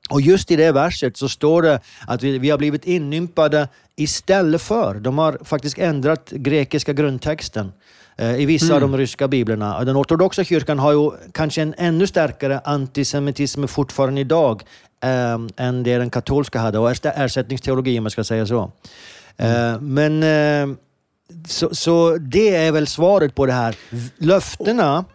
Och 0.09 0.21
just 0.21 0.51
i 0.51 0.55
det 0.55 0.71
verset 0.71 1.17
så 1.17 1.29
står 1.29 1.61
det 1.61 1.79
att 2.07 2.23
vi, 2.23 2.37
vi 2.39 2.49
har 2.49 2.57
blivit 2.57 2.85
inympade 2.85 3.67
istället 3.95 4.61
för. 4.61 4.95
De 4.95 5.17
har 5.17 5.39
faktiskt 5.43 5.77
ändrat 5.77 6.29
grekiska 6.29 6.93
grundtexten 6.93 7.71
i 8.19 8.45
vissa 8.45 8.75
av 8.75 8.81
de 8.81 8.97
ryska 8.97 9.27
biblerna. 9.27 9.83
Den 9.83 9.97
ortodoxa 9.97 10.43
kyrkan 10.43 10.79
har 10.79 10.91
ju 10.91 11.11
kanske 11.31 11.61
en 11.61 11.75
ännu 11.77 12.07
starkare 12.07 12.59
antisemitism 12.59 13.67
fortfarande 13.67 14.21
idag 14.21 14.63
eh, 15.03 15.65
än 15.65 15.83
det 15.83 15.97
den 15.97 16.09
katolska 16.09 16.59
hade, 16.59 16.79
och 16.79 17.05
ersättningsteologi 17.05 17.97
om 17.97 18.03
man 18.03 18.11
ska 18.11 18.23
säga 18.23 18.45
så. 18.45 18.71
Eh, 19.37 19.81
men 19.81 20.23
eh, 20.23 20.77
så, 21.47 21.75
så 21.75 22.17
det 22.17 22.55
är 22.55 22.71
väl 22.71 22.87
svaret 22.87 23.35
på 23.35 23.45
det 23.45 23.53
här. 23.53 23.75
Löftena 24.17 25.05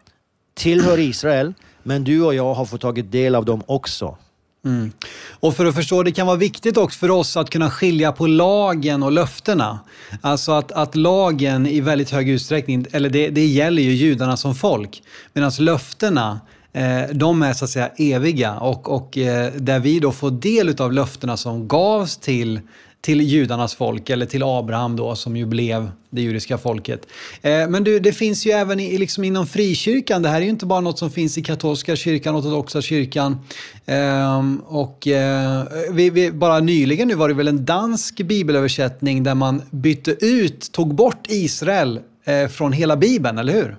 tillhör 0.54 0.98
Israel, 0.98 1.54
men 1.82 2.04
du 2.04 2.22
och 2.22 2.34
jag 2.34 2.54
har 2.54 2.64
fått 2.64 2.80
tagit 2.80 3.12
del 3.12 3.34
av 3.34 3.44
dem 3.44 3.62
också. 3.66 4.16
Mm. 4.64 4.92
Och 5.30 5.56
för 5.56 5.66
att 5.66 5.74
förstå, 5.74 6.02
det 6.02 6.12
kan 6.12 6.26
vara 6.26 6.36
viktigt 6.36 6.76
också 6.76 6.98
för 6.98 7.10
oss 7.10 7.36
att 7.36 7.50
kunna 7.50 7.70
skilja 7.70 8.12
på 8.12 8.26
lagen 8.26 9.02
och 9.02 9.12
löftena. 9.12 9.80
Alltså 10.20 10.52
att, 10.52 10.72
att 10.72 10.96
lagen 10.96 11.66
i 11.66 11.80
väldigt 11.80 12.10
hög 12.10 12.28
utsträckning, 12.28 12.86
eller 12.92 13.10
det, 13.10 13.28
det 13.28 13.46
gäller 13.46 13.82
ju 13.82 13.92
judarna 13.92 14.36
som 14.36 14.54
folk, 14.54 15.02
medan 15.32 15.52
löftena 15.58 16.40
eh, 16.72 17.02
de 17.12 17.42
är 17.42 17.52
så 17.52 17.64
att 17.64 17.70
säga 17.70 17.90
eviga 17.96 18.58
och, 18.58 18.88
och 18.88 19.18
eh, 19.18 19.52
där 19.52 19.78
vi 19.78 20.00
då 20.00 20.12
får 20.12 20.30
del 20.30 20.80
av 20.80 20.92
löftena 20.92 21.36
som 21.36 21.68
gavs 21.68 22.16
till 22.16 22.60
till 23.04 23.20
judarnas 23.20 23.74
folk, 23.74 24.10
eller 24.10 24.26
till 24.26 24.42
Abraham 24.42 24.96
då, 24.96 25.14
som 25.14 25.36
ju 25.36 25.46
blev 25.46 25.90
det 26.10 26.22
judiska 26.22 26.58
folket. 26.58 27.06
Eh, 27.42 27.68
men 27.68 27.84
du, 27.84 27.98
det 27.98 28.12
finns 28.12 28.46
ju 28.46 28.50
även 28.50 28.80
i, 28.80 28.98
liksom 28.98 29.24
inom 29.24 29.46
frikyrkan. 29.46 30.22
Det 30.22 30.28
här 30.28 30.36
är 30.36 30.44
ju 30.44 30.50
inte 30.50 30.66
bara 30.66 30.80
något 30.80 30.98
som 30.98 31.10
finns 31.10 31.38
i 31.38 31.42
katolska 31.42 31.96
kyrkan, 31.96 32.36
ortodoxa 32.36 32.82
kyrkan. 32.82 33.38
Eh, 33.86 34.42
och 34.64 35.08
eh, 35.08 35.64
vi, 35.90 36.10
vi, 36.10 36.32
bara 36.32 36.60
nyligen 36.60 37.08
nu 37.08 37.14
var 37.14 37.28
det 37.28 37.34
väl 37.34 37.48
en 37.48 37.64
dansk 37.64 38.16
bibelöversättning 38.16 39.22
där 39.22 39.34
man 39.34 39.62
bytte 39.70 40.10
ut, 40.26 40.72
tog 40.72 40.94
bort 40.94 41.26
Israel 41.28 42.00
eh, 42.24 42.48
från 42.48 42.72
hela 42.72 42.96
bibeln, 42.96 43.38
eller 43.38 43.52
hur? 43.52 43.76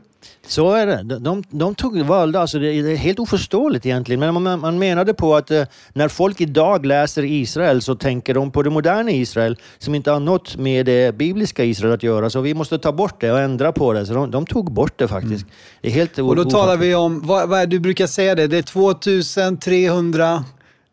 Så 0.47 0.71
är 0.71 0.87
det. 0.87 1.03
De, 1.03 1.23
de, 1.23 1.43
de 1.49 1.75
tog 1.75 1.99
valde, 1.99 2.39
alltså 2.39 2.59
det 2.59 2.67
är 2.67 2.95
helt 2.95 3.19
oförståeligt 3.19 3.85
egentligen, 3.85 4.19
men 4.19 4.43
man, 4.43 4.59
man 4.59 4.79
menade 4.79 5.13
på 5.13 5.35
att 5.35 5.51
eh, 5.51 5.63
när 5.93 6.07
folk 6.07 6.41
idag 6.41 6.85
läser 6.85 7.23
Israel 7.23 7.81
så 7.81 7.95
tänker 7.95 8.33
de 8.33 8.51
på 8.51 8.63
det 8.63 8.69
moderna 8.69 9.11
Israel 9.11 9.57
som 9.77 9.95
inte 9.95 10.11
har 10.11 10.19
något 10.19 10.57
med 10.57 10.85
det 10.85 11.15
bibliska 11.15 11.63
Israel 11.63 11.93
att 11.93 12.03
göra, 12.03 12.29
så 12.29 12.41
vi 12.41 12.53
måste 12.53 12.77
ta 12.77 12.91
bort 12.91 13.21
det 13.21 13.31
och 13.31 13.39
ändra 13.39 13.71
på 13.71 13.93
det. 13.93 14.05
Så 14.05 14.13
de, 14.13 14.31
de 14.31 14.45
tog 14.45 14.71
bort 14.71 14.97
det 14.97 15.07
faktiskt. 15.07 15.45
Det 15.81 15.87
är 15.87 15.91
helt 15.91 16.19
Och 16.19 16.35
då 16.35 16.43
talar 16.43 16.77
vi 16.77 16.95
om, 16.95 17.27
vad, 17.27 17.49
vad 17.49 17.59
är, 17.59 17.67
du 17.67 17.79
brukar 17.79 18.07
säga 18.07 18.35
det, 18.35 18.47
det 18.47 18.57
är 18.57 18.61
2300, 18.61 20.43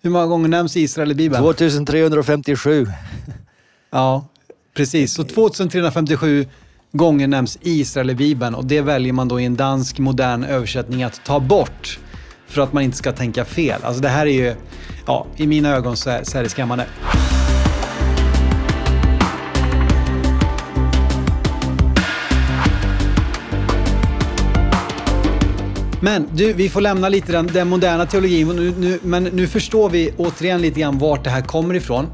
hur 0.02 0.10
många 0.10 0.26
gånger 0.26 0.48
nämns 0.48 0.76
Israel 0.76 1.10
i 1.10 1.14
bibeln? 1.14 1.42
2357. 1.42 2.86
Ja, 3.90 4.26
precis. 4.74 5.14
Så 5.14 5.24
2357 5.24 6.46
gånger 6.92 7.26
nämns 7.26 7.58
Israel 7.62 8.10
i 8.10 8.14
Bibeln 8.14 8.54
och 8.54 8.64
det 8.64 8.80
väljer 8.80 9.12
man 9.12 9.28
då 9.28 9.40
i 9.40 9.44
en 9.44 9.56
dansk 9.56 9.98
modern 9.98 10.44
översättning 10.44 11.02
att 11.02 11.24
ta 11.24 11.40
bort 11.40 11.98
för 12.46 12.62
att 12.62 12.72
man 12.72 12.82
inte 12.82 12.96
ska 12.96 13.12
tänka 13.12 13.44
fel. 13.44 13.84
Alltså 13.84 14.02
det 14.02 14.08
här 14.08 14.26
är 14.26 14.32
ju, 14.32 14.54
ja, 15.06 15.26
i 15.36 15.46
mina 15.46 15.76
ögon 15.76 15.96
så 15.96 16.10
är, 16.10 16.24
så 16.24 16.38
är 16.38 16.42
det 16.42 16.48
skrämmande. 16.48 16.86
Men 26.04 26.28
du, 26.34 26.52
vi 26.52 26.68
får 26.68 26.80
lämna 26.80 27.08
lite 27.08 27.32
den, 27.32 27.46
den 27.46 27.68
moderna 27.68 28.06
teologin, 28.06 28.48
nu, 28.48 28.74
nu, 28.78 28.98
men 29.02 29.24
nu 29.24 29.46
förstår 29.46 29.90
vi 29.90 30.12
återigen 30.16 30.62
lite 30.62 30.80
grann 30.80 30.98
vart 30.98 31.24
det 31.24 31.30
här 31.30 31.40
kommer 31.40 31.74
ifrån. 31.74 32.06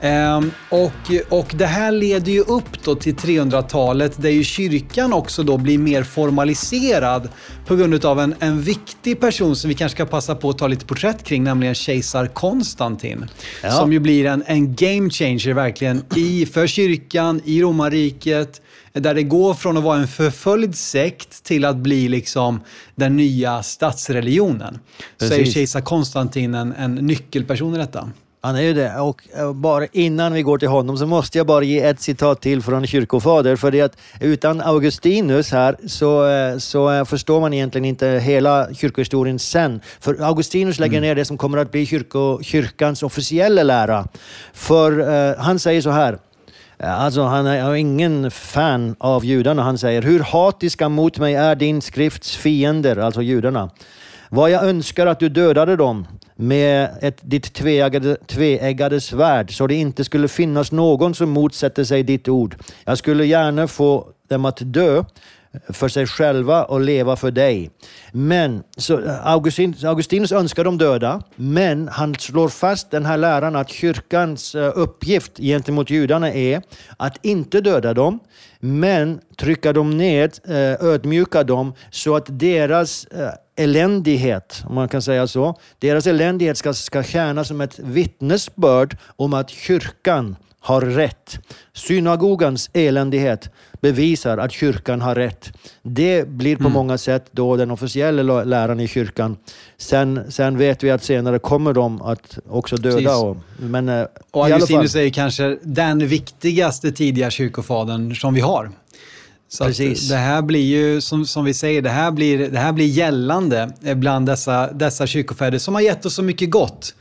Ehm, 0.00 0.50
och, 0.68 0.92
och 1.28 1.54
det 1.54 1.66
här 1.66 1.92
leder 1.92 2.32
ju 2.32 2.40
upp 2.40 2.84
då 2.84 2.94
till 2.94 3.14
300-talet 3.14 4.22
där 4.22 4.30
ju 4.30 4.44
kyrkan 4.44 5.12
också 5.12 5.42
då 5.42 5.56
blir 5.56 5.78
mer 5.78 6.02
formaliserad 6.02 7.28
på 7.66 7.76
grund 7.76 8.04
av 8.04 8.20
en, 8.20 8.34
en 8.38 8.62
viktig 8.62 9.20
person 9.20 9.56
som 9.56 9.68
vi 9.68 9.74
kanske 9.74 9.96
ska 9.96 10.06
passa 10.06 10.34
på 10.34 10.50
att 10.50 10.58
ta 10.58 10.66
lite 10.66 10.86
porträtt 10.86 11.24
kring, 11.24 11.44
nämligen 11.44 11.74
kejsar 11.74 12.26
Konstantin. 12.26 13.26
Ja. 13.62 13.70
Som 13.70 13.92
ju 13.92 13.98
blir 13.98 14.26
en, 14.26 14.44
en 14.46 14.74
game 14.74 15.10
changer 15.10 15.54
verkligen 15.54 16.04
i, 16.16 16.46
för 16.46 16.66
kyrkan, 16.66 17.40
i 17.44 17.62
romarriket, 17.62 18.60
där 19.00 19.14
det 19.14 19.22
går 19.22 19.54
från 19.54 19.76
att 19.76 19.84
vara 19.84 19.98
en 19.98 20.08
förföljd 20.08 20.74
sekt 20.74 21.44
till 21.44 21.64
att 21.64 21.76
bli 21.76 22.08
liksom 22.08 22.60
den 22.94 23.16
nya 23.16 23.62
statsreligionen. 23.62 24.78
Så 25.16 25.24
är 25.24 25.28
Precis. 25.28 25.54
kejsar 25.54 25.80
Konstantin 25.80 26.54
en, 26.54 26.72
en 26.72 26.94
nyckelperson 26.94 27.74
i 27.74 27.78
detta. 27.78 28.08
Han 28.44 28.56
är 28.56 28.62
ju 28.62 28.72
det. 28.72 29.00
Och 29.00 29.22
eh, 29.36 29.52
bara 29.52 29.86
innan 29.92 30.32
vi 30.32 30.42
går 30.42 30.58
till 30.58 30.68
honom 30.68 30.98
så 30.98 31.06
måste 31.06 31.38
jag 31.38 31.46
bara 31.46 31.64
ge 31.64 31.80
ett 31.80 32.00
citat 32.00 32.40
till 32.40 32.62
från 32.62 32.86
kyrkofader. 32.86 33.56
För 33.56 33.70
det 33.70 33.80
att 33.80 33.96
utan 34.20 34.60
Augustinus 34.60 35.52
här 35.52 35.76
så, 35.86 36.28
eh, 36.28 36.58
så 36.58 36.90
eh, 36.90 37.04
förstår 37.04 37.40
man 37.40 37.54
egentligen 37.54 37.84
inte 37.84 38.06
hela 38.06 38.74
kyrkohistorien 38.74 39.38
sen. 39.38 39.80
För 40.00 40.22
Augustinus 40.22 40.78
lägger 40.78 41.00
ner 41.00 41.14
det 41.14 41.24
som 41.24 41.38
kommer 41.38 41.58
att 41.58 41.72
bli 41.72 41.86
kyrko, 41.86 42.42
kyrkans 42.42 43.02
officiella 43.02 43.62
lära. 43.62 44.08
För 44.52 45.00
eh, 45.30 45.36
han 45.38 45.58
säger 45.58 45.80
så 45.80 45.90
här. 45.90 46.18
Eh, 46.78 47.00
alltså 47.00 47.22
han 47.22 47.46
är 47.46 47.62
han 47.62 47.70
är 47.70 47.74
ingen 47.74 48.30
fan 48.30 48.96
av 48.98 49.24
judarna. 49.24 49.62
Han 49.62 49.78
säger, 49.78 50.02
hur 50.02 50.20
hatiska 50.20 50.88
mot 50.88 51.18
mig 51.18 51.34
är 51.34 51.54
din 51.56 51.82
skrifts 51.82 52.36
fiender, 52.36 52.96
alltså 52.96 53.22
judarna. 53.22 53.70
Vad 54.28 54.50
jag 54.50 54.64
önskar 54.64 55.06
att 55.06 55.20
du 55.20 55.28
dödade 55.28 55.76
dem 55.76 56.06
med 56.36 56.88
ett, 57.00 57.18
ditt 57.22 57.54
tveeggade, 57.54 58.16
tveeggade 58.16 59.00
svärd 59.00 59.56
så 59.56 59.66
det 59.66 59.74
inte 59.74 60.04
skulle 60.04 60.28
finnas 60.28 60.72
någon 60.72 61.14
som 61.14 61.30
motsätter 61.30 61.84
sig 61.84 62.02
ditt 62.02 62.28
ord. 62.28 62.56
Jag 62.84 62.98
skulle 62.98 63.24
gärna 63.24 63.68
få 63.68 64.08
dem 64.28 64.44
att 64.44 64.58
dö 64.60 65.04
för 65.68 65.88
sig 65.88 66.06
själva 66.06 66.64
och 66.64 66.80
leva 66.80 67.16
för 67.16 67.30
dig. 67.30 67.70
Men 68.12 68.62
så 68.76 69.00
Augustin, 69.22 69.74
Augustinus 69.84 70.32
önskar 70.32 70.64
de 70.64 70.78
döda, 70.78 71.22
men 71.36 71.88
han 71.88 72.14
slår 72.14 72.48
fast 72.48 72.90
den 72.90 73.06
här 73.06 73.16
läran 73.16 73.56
att 73.56 73.68
kyrkans 73.68 74.54
eh, 74.54 74.72
uppgift 74.74 75.38
gentemot 75.38 75.90
judarna 75.90 76.32
är 76.32 76.62
att 76.96 77.18
inte 77.22 77.60
döda 77.60 77.94
dem, 77.94 78.18
men 78.60 79.20
trycka 79.36 79.72
dem 79.72 79.90
ned, 79.90 80.38
eh, 80.48 80.86
ödmjuka 80.86 81.44
dem 81.44 81.72
så 81.90 82.16
att 82.16 82.26
deras 82.28 83.04
eh, 83.04 83.30
eländighet, 83.56 84.62
om 84.68 84.74
man 84.74 84.88
kan 84.88 85.02
säga 85.02 85.26
så, 85.26 85.58
deras 85.78 86.06
eländighet 86.06 86.58
ska, 86.58 86.74
ska 86.74 87.02
tjäna 87.02 87.44
som 87.44 87.60
ett 87.60 87.78
vittnesbörd 87.78 88.96
om 89.16 89.34
att 89.34 89.50
kyrkan 89.50 90.36
har 90.64 90.80
rätt. 90.80 91.38
Synagogans 91.72 92.70
eländighet 92.72 93.50
bevisar 93.80 94.38
att 94.38 94.52
kyrkan 94.52 95.00
har 95.00 95.14
rätt. 95.14 95.52
Det 95.82 96.28
blir 96.28 96.56
på 96.56 96.68
många 96.68 96.98
sätt 96.98 97.24
då 97.30 97.56
den 97.56 97.70
officiella 97.70 98.22
lä- 98.22 98.44
läran 98.44 98.80
i 98.80 98.88
kyrkan. 98.88 99.36
Sen, 99.78 100.20
sen 100.28 100.58
vet 100.58 100.82
vi 100.82 100.90
att 100.90 101.04
senare 101.04 101.38
kommer 101.38 101.72
de 101.72 102.02
att 102.02 102.38
också 102.48 102.76
döda. 102.76 102.96
Precis. 102.96 103.08
Och, 103.22 103.36
men 103.58 103.88
eh, 103.88 104.06
Och 104.30 104.44
Augustinus 104.46 104.94
är 104.96 105.02
ju 105.02 105.10
kanske 105.10 105.58
den 105.62 106.06
viktigaste 106.08 106.92
tidiga 106.92 107.30
kyrkofadern 107.30 108.14
som 108.14 108.34
vi 108.34 108.40
har. 108.40 108.70
Så 109.48 109.64
det 110.08 110.16
här 110.16 110.42
blir 110.42 110.60
ju, 110.64 111.00
som, 111.00 111.26
som 111.26 111.44
vi 111.44 111.54
säger, 111.54 111.82
det 111.82 111.90
här 111.90 112.10
blir, 112.10 112.50
det 112.50 112.58
här 112.58 112.72
blir 112.72 112.86
gällande 112.86 113.70
bland 113.96 114.26
dessa, 114.26 114.72
dessa 114.72 115.06
kyrkofäder 115.06 115.58
som 115.58 115.74
har 115.74 115.80
gett 115.82 116.06
oss 116.06 116.14
så 116.14 116.22
mycket 116.22 116.50
gott. 116.50 116.94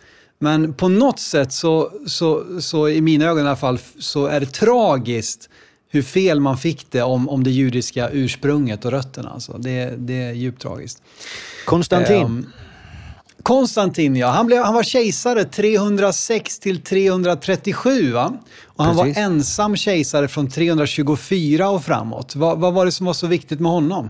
Men 0.43 0.73
på 0.73 0.87
något 0.87 1.19
sätt 1.19 1.51
så, 1.51 1.91
så, 2.07 2.61
så 2.61 2.89
i 2.89 3.01
mina 3.01 3.25
ögon 3.25 3.45
i 3.45 3.47
alla 3.47 3.55
fall, 3.55 3.79
så 3.99 4.25
är 4.25 4.39
det 4.39 4.45
tragiskt 4.45 5.49
hur 5.89 6.01
fel 6.01 6.39
man 6.39 6.57
fick 6.57 6.91
det 6.91 7.01
om, 7.01 7.29
om 7.29 7.43
det 7.43 7.51
judiska 7.51 8.09
ursprunget 8.09 8.85
och 8.85 8.91
rötterna. 8.91 9.29
Alltså. 9.29 9.57
Det, 9.57 9.93
det 9.97 10.21
är 10.21 10.31
djupt 10.31 10.61
tragiskt. 10.61 11.01
Konstantin. 11.65 12.25
Um, 12.25 12.49
Konstantin, 13.43 14.15
ja. 14.15 14.27
Han, 14.27 14.47
blev, 14.47 14.63
han 14.63 14.73
var 14.73 14.83
kejsare 14.83 15.43
306 15.43 16.59
till 16.59 16.81
337, 16.81 18.11
va? 18.11 18.33
Och 18.65 18.85
han 18.85 18.97
Precis. 18.97 19.17
var 19.17 19.23
ensam 19.23 19.75
kejsare 19.75 20.27
från 20.27 20.49
324 20.49 21.69
och 21.69 21.83
framåt. 21.83 22.35
Va, 22.35 22.55
vad 22.55 22.73
var 22.73 22.85
det 22.85 22.91
som 22.91 23.05
var 23.05 23.13
så 23.13 23.27
viktigt 23.27 23.59
med 23.59 23.71
honom? 23.71 24.09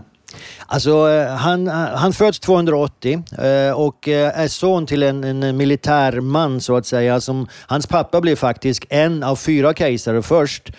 Alltså, 0.66 1.10
eh, 1.10 1.26
han, 1.26 1.68
eh, 1.68 1.74
han 1.74 2.12
föds 2.12 2.40
280 2.40 3.22
eh, 3.38 3.80
och 3.80 4.08
är 4.08 4.48
son 4.48 4.86
till 4.86 5.02
en, 5.02 5.24
en 5.24 5.56
militärman 5.56 6.60
så 6.60 6.76
att 6.76 6.86
säga. 6.86 7.20
Som, 7.20 7.48
hans 7.66 7.86
pappa 7.86 8.20
blev 8.20 8.36
faktiskt 8.36 8.84
en 8.88 9.22
av 9.22 9.36
fyra 9.36 9.74
kejsare 9.74 10.22
först. 10.22 10.72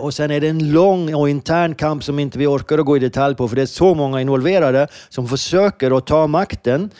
Och 0.00 0.14
sen 0.14 0.30
är 0.30 0.40
det 0.40 0.48
en 0.48 0.72
lång 0.72 1.14
och 1.14 1.28
intern 1.28 1.74
kamp 1.74 2.04
som 2.04 2.18
inte 2.18 2.38
vi 2.38 2.46
orkar 2.46 2.78
att 2.78 2.84
gå 2.84 2.96
i 2.96 3.00
detalj 3.00 3.36
på 3.36 3.48
för 3.48 3.56
det 3.56 3.62
är 3.62 3.66
så 3.66 3.94
många 3.94 4.20
involverade 4.20 4.88
som 5.08 5.28
försöker 5.28 5.98
att 5.98 6.06
ta 6.06 6.26
makten. 6.26 6.90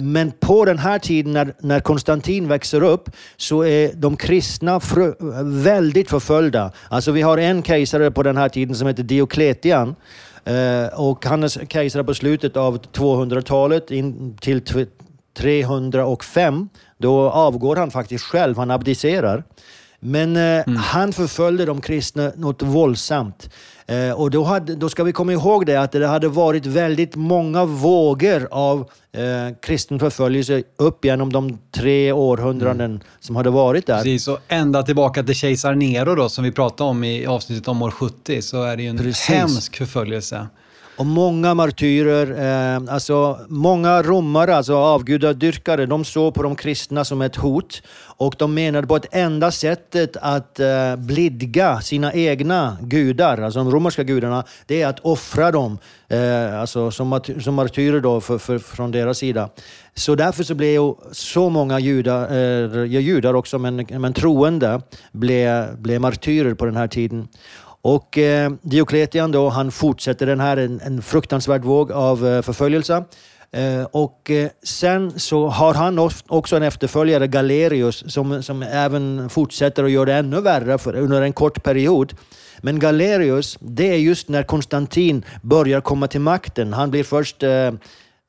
Men 0.00 0.32
på 0.40 0.64
den 0.64 0.78
här 0.78 0.98
tiden 0.98 1.32
när, 1.32 1.54
när 1.60 1.80
Konstantin 1.80 2.48
växer 2.48 2.82
upp 2.82 3.10
så 3.36 3.64
är 3.64 3.90
de 3.94 4.16
kristna 4.16 4.80
frö, 4.80 5.12
väldigt 5.44 6.10
förföljda. 6.10 6.72
Alltså 6.88 7.12
vi 7.12 7.22
har 7.22 7.38
en 7.38 7.62
kejsare 7.62 8.10
på 8.10 8.22
den 8.22 8.36
här 8.36 8.48
tiden 8.48 8.74
som 8.74 8.86
heter 8.86 9.02
Diokletian 9.02 9.94
och 10.92 11.24
han 11.24 11.42
är 11.42 11.66
kejsare 11.66 12.04
på 12.04 12.14
slutet 12.14 12.56
av 12.56 12.80
200-talet 12.82 13.90
in 13.90 14.36
till 14.40 14.86
305. 15.34 16.68
Då 16.98 17.30
avgår 17.30 17.76
han 17.76 17.90
faktiskt 17.90 18.24
själv, 18.24 18.58
han 18.58 18.70
abdicerar. 18.70 19.44
Men 20.00 20.36
eh, 20.36 20.42
mm. 20.42 20.76
han 20.76 21.12
förföljde 21.12 21.64
de 21.64 21.80
kristna 21.80 22.32
något 22.36 22.62
våldsamt. 22.62 23.50
Eh, 23.90 24.12
och 24.12 24.30
då, 24.30 24.44
hade, 24.44 24.74
då 24.74 24.88
ska 24.88 25.04
vi 25.04 25.12
komma 25.12 25.32
ihåg 25.32 25.66
det 25.66 25.76
att 25.76 25.92
det 25.92 26.06
hade 26.06 26.28
varit 26.28 26.66
väldigt 26.66 27.16
många 27.16 27.64
vågor 27.64 28.48
av 28.50 28.90
eh, 29.12 29.56
kristen 29.62 29.98
förföljelse 29.98 30.62
upp 30.76 31.04
genom 31.04 31.32
de 31.32 31.58
tre 31.70 32.12
århundraden 32.12 32.90
mm. 32.90 33.00
som 33.20 33.36
hade 33.36 33.50
varit 33.50 33.86
där. 33.86 33.96
Precis, 33.96 34.28
och 34.28 34.38
ända 34.48 34.82
tillbaka 34.82 35.22
till 35.22 35.34
kejsar 35.34 35.74
Nero 35.74 36.14
då, 36.14 36.28
som 36.28 36.44
vi 36.44 36.52
pratade 36.52 36.90
om 36.90 37.04
i 37.04 37.26
avsnittet 37.26 37.68
om 37.68 37.82
år 37.82 37.90
70, 37.90 38.42
så 38.42 38.62
är 38.62 38.76
det 38.76 38.82
ju 38.82 38.88
en 38.88 38.98
Precis. 38.98 39.28
hemsk 39.28 39.76
förföljelse. 39.76 40.46
Och 41.00 41.06
många 41.06 41.54
martyrer, 41.54 42.26
eh, 42.74 42.94
alltså 42.94 43.38
många 43.48 44.02
romare, 44.02 44.56
alltså 44.56 44.74
avgudadyrkare, 44.76 45.86
de 45.86 46.04
såg 46.04 46.34
på 46.34 46.42
de 46.42 46.56
kristna 46.56 47.04
som 47.04 47.22
ett 47.22 47.36
hot. 47.36 47.82
Och 48.00 48.34
de 48.38 48.54
menade 48.54 48.86
på 48.86 48.94
att 48.94 49.14
enda 49.14 49.50
sättet 49.50 50.16
att 50.16 50.60
eh, 50.60 50.96
blidga 50.96 51.80
sina 51.80 52.12
egna 52.12 52.76
gudar, 52.80 53.38
alltså 53.42 53.58
de 53.58 53.70
romerska 53.70 54.02
gudarna, 54.02 54.44
det 54.66 54.82
är 54.82 54.86
att 54.86 55.00
offra 55.00 55.50
dem 55.50 55.78
eh, 56.08 56.60
alltså 56.60 56.90
som, 56.90 57.20
som 57.40 57.54
martyrer 57.54 58.00
då 58.00 58.20
för, 58.20 58.38
för, 58.38 58.58
från 58.58 58.90
deras 58.90 59.18
sida. 59.18 59.48
Så 59.94 60.14
därför 60.14 60.44
så 60.44 60.54
blev 60.54 60.94
så 61.12 61.48
många 61.48 61.78
judar, 61.78 62.32
eh, 62.32 62.84
judar 62.84 63.34
också, 63.34 63.58
men, 63.58 63.86
men 63.90 64.12
troende, 64.12 64.80
blev, 65.12 65.76
blev 65.76 66.00
martyrer 66.00 66.54
på 66.54 66.66
den 66.66 66.76
här 66.76 66.88
tiden. 66.88 67.28
Och 67.82 68.18
eh, 68.18 68.52
Diokletian 68.62 69.32
då, 69.32 69.48
han 69.48 69.70
fortsätter 69.70 70.26
den 70.26 70.40
här, 70.40 70.56
en, 70.56 70.80
en 70.80 71.02
fruktansvärd 71.02 71.64
våg 71.64 71.92
av 71.92 72.26
eh, 72.26 72.42
förföljelse. 72.42 73.04
Eh, 73.52 73.84
och 73.90 74.30
eh, 74.30 74.50
sen 74.62 75.20
så 75.20 75.48
har 75.48 75.74
han 75.74 76.10
också 76.26 76.56
en 76.56 76.62
efterföljare, 76.62 77.26
Galerius, 77.26 78.12
som, 78.12 78.42
som 78.42 78.62
även 78.62 79.28
fortsätter 79.28 79.82
och 79.82 79.90
gör 79.90 80.06
det 80.06 80.14
ännu 80.14 80.40
värre 80.40 80.78
för, 80.78 80.96
under 80.96 81.22
en 81.22 81.32
kort 81.32 81.62
period. 81.62 82.12
Men 82.58 82.78
Galerius, 82.78 83.58
det 83.60 83.90
är 83.90 83.96
just 83.96 84.28
när 84.28 84.42
Konstantin 84.42 85.24
börjar 85.42 85.80
komma 85.80 86.06
till 86.06 86.20
makten. 86.20 86.72
Han 86.72 86.90
blir 86.90 87.04
först 87.04 87.42
eh, 87.42 87.72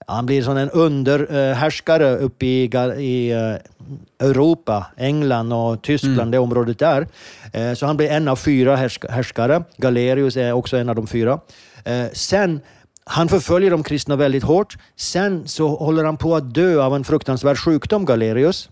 han 0.08 0.26
blir 0.26 0.44
som 0.44 0.58
en 0.58 0.70
underhärskare 0.70 2.18
uppe 2.18 2.46
i, 2.46 2.70
i 2.98 3.32
eh, 3.32 4.28
Europa, 4.28 4.86
England 4.98 5.54
och 5.54 5.82
Tyskland, 5.82 6.20
mm. 6.20 6.32
det 6.32 6.40
området 6.40 6.80
där. 6.80 7.08
Eh, 7.54 7.74
så 7.74 7.86
han 7.86 7.98
blir 7.98 8.10
en 8.10 8.28
av 8.28 8.36
fyra 8.36 8.76
härskare. 9.10 9.64
Galerius 9.78 10.38
är 10.38 10.52
också 10.52 10.78
en 10.78 10.90
av 10.90 10.96
de 10.96 11.08
fyra. 11.08 11.40
Eh, 11.86 12.06
sen 12.14 12.62
han 13.06 13.30
förföljer 13.30 13.72
de 13.72 13.84
kristna 13.84 14.16
väldigt 14.16 14.44
hårt. 14.44 14.78
Sen 14.96 15.48
så 15.48 15.68
håller 15.68 16.04
han 16.04 16.18
på 16.18 16.36
att 16.36 16.54
dö 16.54 16.84
av 16.84 16.96
en 16.96 17.04
fruktansvärd 17.04 17.58
sjukdom, 17.58 18.06
Galerius. 18.06 18.70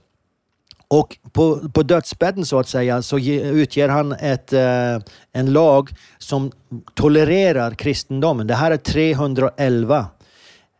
Och 0.87 1.17
på, 1.31 1.69
på 1.73 1.83
dödsbädden 1.83 2.45
så 2.45 2.59
att 2.59 2.67
säga 2.67 3.01
så 3.01 3.19
utger 3.19 3.89
han 3.89 4.11
ett, 4.11 4.53
en 5.33 5.53
lag 5.53 5.89
som 6.17 6.51
tolererar 6.93 7.71
kristendomen. 7.71 8.47
Det 8.47 8.55
här 8.55 8.71
är 8.71 8.77
311 8.77 10.05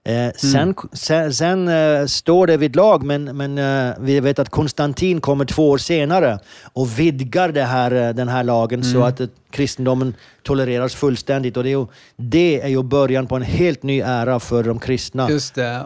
Eh, 0.09 0.31
sen, 0.35 0.61
mm. 0.61 0.75
sen, 0.93 1.33
sen 1.33 1.67
eh, 1.67 2.05
står 2.05 2.47
det 2.47 2.57
vid 2.57 2.75
lag, 2.75 3.03
men, 3.03 3.37
men 3.37 3.57
eh, 3.57 3.95
vi 3.99 4.19
vet 4.19 4.39
att 4.39 4.49
Konstantin 4.49 5.21
kommer 5.21 5.45
två 5.45 5.69
år 5.69 5.77
senare 5.77 6.39
och 6.73 6.99
vidgar 6.99 7.49
det 7.49 7.63
här, 7.63 8.13
den 8.13 8.27
här 8.27 8.43
lagen 8.43 8.81
mm. 8.81 8.93
så 8.93 9.03
att 9.03 9.21
kristendomen 9.51 10.15
tolereras 10.43 10.95
fullständigt. 10.95 11.57
Och 11.57 11.63
det 11.63 11.69
är, 11.69 11.77
ju, 11.77 11.87
det 12.15 12.61
är 12.61 12.67
ju 12.67 12.83
början 12.83 13.27
på 13.27 13.35
en 13.35 13.41
helt 13.41 13.83
ny 13.83 13.97
era 13.97 14.39
för 14.39 14.63
de 14.63 14.79
kristna. 14.79 15.29
Just 15.29 15.55
det. 15.55 15.83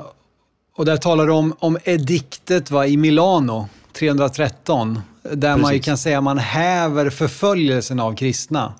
Och 0.75 0.85
där 0.85 0.97
talar 0.97 1.25
du 1.25 1.33
om, 1.33 1.55
om 1.59 1.77
ediktet 1.83 2.71
va, 2.71 2.87
i 2.87 2.97
Milano 2.97 3.67
313, 3.93 5.01
där 5.23 5.55
Precis. 5.55 5.61
man 5.61 5.79
kan 5.79 5.97
säga 5.97 6.17
att 6.17 6.23
man 6.23 6.37
häver 6.37 7.09
förföljelsen 7.09 7.99
av 7.99 8.15
kristna 8.15 8.73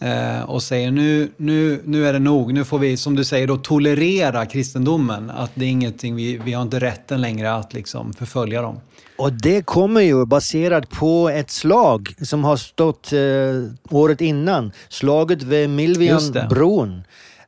eh, 0.00 0.42
och 0.42 0.62
säger 0.62 0.90
nu, 0.90 1.28
nu, 1.36 1.82
nu 1.84 2.06
är 2.06 2.12
det 2.12 2.18
nog. 2.18 2.52
Nu 2.52 2.64
får 2.64 2.78
vi, 2.78 2.96
som 2.96 3.16
du 3.16 3.24
säger, 3.24 3.46
då, 3.46 3.56
tolerera 3.56 4.46
kristendomen. 4.46 5.30
Att 5.30 5.50
det 5.54 5.64
är 5.64 5.68
ingenting, 5.68 6.16
vi, 6.16 6.40
vi 6.44 6.52
har 6.52 6.62
inte 6.62 6.80
rätten 6.80 7.20
längre 7.20 7.54
att 7.54 7.72
liksom 7.72 8.12
förfölja 8.12 8.62
dem. 8.62 8.80
Och 9.16 9.32
det 9.32 9.66
kommer 9.66 10.00
ju 10.00 10.26
baserat 10.26 10.90
på 10.90 11.28
ett 11.28 11.50
slag 11.50 12.14
som 12.22 12.44
har 12.44 12.56
stått 12.56 13.12
eh, 13.12 13.18
året 13.96 14.20
innan. 14.20 14.72
Slaget 14.88 15.42
vid 15.42 15.70
Milvianbron. 15.70 17.02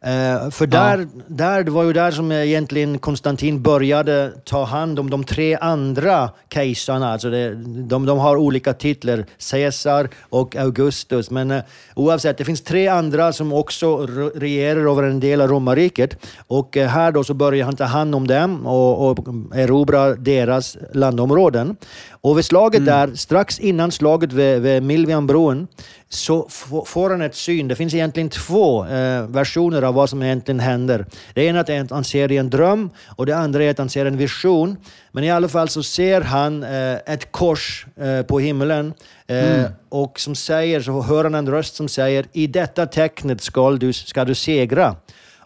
Uh, 0.06 0.50
för 0.50 0.66
där, 0.66 0.98
ja. 0.98 1.22
där, 1.26 1.64
det 1.64 1.70
var 1.70 1.84
ju 1.84 1.92
där 1.92 2.10
som 2.10 2.32
egentligen 2.32 2.98
Konstantin 2.98 3.62
började 3.62 4.32
ta 4.44 4.64
hand 4.64 4.98
om 4.98 5.10
de 5.10 5.24
tre 5.24 5.56
andra 5.56 6.30
kejsarna. 6.50 7.12
Alltså 7.12 7.30
det, 7.30 7.54
de, 7.64 8.06
de 8.06 8.18
har 8.18 8.36
olika 8.36 8.72
titlar, 8.72 9.24
Caesar 9.50 10.08
och 10.20 10.56
Augustus. 10.56 11.30
Men 11.30 11.50
uh, 11.50 11.62
oavsett, 11.94 12.38
det 12.38 12.44
finns 12.44 12.62
tre 12.62 12.88
andra 12.88 13.32
som 13.32 13.52
också 13.52 14.06
regerar 14.34 14.90
över 14.90 15.02
en 15.02 15.20
del 15.20 15.40
av 15.40 15.48
romarriket. 15.48 16.16
Och 16.46 16.76
uh, 16.76 16.84
här 16.84 17.12
då 17.12 17.24
så 17.24 17.34
börjar 17.34 17.64
han 17.64 17.76
ta 17.76 17.84
hand 17.84 18.14
om 18.14 18.26
dem 18.26 18.66
och, 18.66 19.10
och 19.10 19.18
erobra 19.54 20.14
deras 20.14 20.76
landområden. 20.92 21.76
Och 22.10 22.38
vid 22.38 22.44
slaget 22.44 22.80
mm. 22.80 22.86
där, 22.86 23.16
strax 23.16 23.58
innan 23.60 23.92
slaget 23.92 24.32
vid, 24.32 24.62
vid 24.62 24.82
Milvianbron, 24.82 25.66
så 26.14 26.48
får 26.86 27.10
han 27.10 27.22
ett 27.22 27.34
syn. 27.34 27.68
Det 27.68 27.76
finns 27.76 27.94
egentligen 27.94 28.28
två 28.28 28.86
eh, 28.86 29.26
versioner 29.26 29.82
av 29.82 29.94
vad 29.94 30.10
som 30.10 30.22
egentligen 30.22 30.60
händer. 30.60 31.06
Det 31.34 31.44
ena 31.44 31.60
är 31.60 31.80
att 31.80 31.90
han 31.90 32.04
ser 32.04 32.32
i 32.32 32.36
en 32.36 32.50
dröm 32.50 32.90
och 33.16 33.26
det 33.26 33.36
andra 33.36 33.64
är 33.64 33.70
att 33.70 33.78
han 33.78 33.88
ser 33.88 34.06
en 34.06 34.16
vision. 34.16 34.76
Men 35.12 35.24
i 35.24 35.30
alla 35.30 35.48
fall 35.48 35.68
så 35.68 35.82
ser 35.82 36.20
han 36.20 36.62
eh, 36.62 36.94
ett 36.94 37.32
kors 37.32 37.86
eh, 37.96 38.22
på 38.22 38.40
himlen 38.40 38.94
eh, 39.26 39.60
mm. 39.60 39.72
och 39.88 40.20
som 40.20 40.34
säger, 40.34 40.80
så 40.80 41.02
hör 41.02 41.24
han 41.24 41.34
en 41.34 41.48
röst 41.48 41.74
som 41.74 41.88
säger 41.88 42.26
i 42.32 42.46
detta 42.46 42.86
tecknet 42.86 43.40
ska 43.40 43.70
du, 43.70 43.92
ska 43.92 44.24
du 44.24 44.34
segra. 44.34 44.96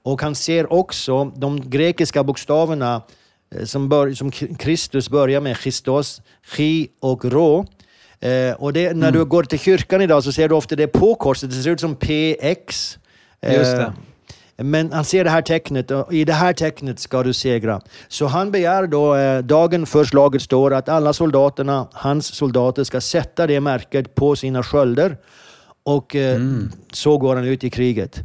Och 0.03 0.23
han 0.23 0.35
ser 0.35 0.73
också 0.73 1.25
de 1.25 1.71
grekiska 1.71 2.25
bokstäverna 2.25 3.03
eh, 3.55 3.65
som, 3.65 3.89
bör, 3.89 4.13
som 4.13 4.31
Kristus 4.31 5.11
börjar 5.11 5.41
med, 5.41 5.57
Christos, 5.57 6.23
chi 6.57 6.89
och 7.01 7.25
rå. 7.25 7.67
Eh, 8.21 8.55
och 8.59 8.73
det, 8.73 8.83
när 8.83 9.09
mm. 9.09 9.13
du 9.13 9.25
går 9.25 9.43
till 9.43 9.59
kyrkan 9.59 10.03
idag 10.03 10.25
så 10.25 10.33
ser 10.33 10.49
du 10.49 10.55
ofta 10.55 10.77
det 10.77 10.87
på 10.87 11.15
korset, 11.15 11.51
det 11.51 11.57
ser 11.57 11.71
ut 11.71 11.81
som 11.81 11.97
PX. 11.97 12.99
Eh, 13.41 13.55
Just 13.55 13.77
det. 13.77 13.93
Men 14.59 14.93
han 14.93 15.05
ser 15.05 15.25
det 15.25 15.31
här 15.31 15.43
tecknet 15.43 15.91
och 15.91 16.13
i 16.13 16.25
det 16.25 16.33
här 16.33 16.53
tecknet 16.53 17.01
ska 17.01 17.23
du 17.23 17.33
segra. 17.33 17.81
Så 18.09 18.27
han 18.27 18.51
begär 18.51 18.87
då, 18.87 19.15
eh, 19.15 19.39
dagen 19.39 19.87
för 19.87 20.05
slaget 20.05 20.43
står 20.43 20.75
att 20.75 20.89
alla 20.89 21.13
soldaterna, 21.13 21.89
hans 21.93 22.27
soldater, 22.27 22.85
ska 22.85 23.01
sätta 23.01 23.47
det 23.47 23.61
märket 23.61 24.15
på 24.15 24.37
sina 24.37 24.63
skölder. 24.63 25.17
Och 25.83 26.17
eh, 26.17 26.37
mm. 26.37 26.73
så 26.93 27.19
går 27.19 27.37
han 27.37 27.45
ut 27.45 27.65
i 27.65 27.71
kriget. 27.71 28.21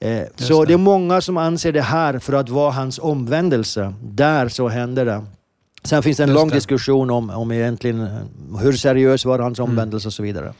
Eh, 0.00 0.22
så 0.36 0.60
det. 0.60 0.66
det 0.66 0.72
är 0.72 0.78
många 0.78 1.20
som 1.20 1.36
anser 1.36 1.72
det 1.72 1.82
här 1.82 2.18
för 2.18 2.32
att 2.32 2.48
vara 2.48 2.70
hans 2.70 2.98
omvändelse. 2.98 3.94
Där 4.02 4.48
så 4.48 4.68
händer 4.68 5.04
det. 5.04 5.24
Sen 5.86 6.02
finns 6.02 6.16
det 6.16 6.22
en 6.22 6.28
Just 6.28 6.38
lång 6.38 6.48
det. 6.48 6.54
diskussion 6.54 7.10
om, 7.10 7.30
om 7.30 7.52
egentligen 7.52 8.08
hur 8.60 8.72
seriös 8.72 9.24
var 9.24 9.38
hans 9.38 9.58
omvändelse 9.58 10.04
mm. 10.04 10.08
och 10.08 10.12
så 10.12 10.22
vidare. 10.22 10.52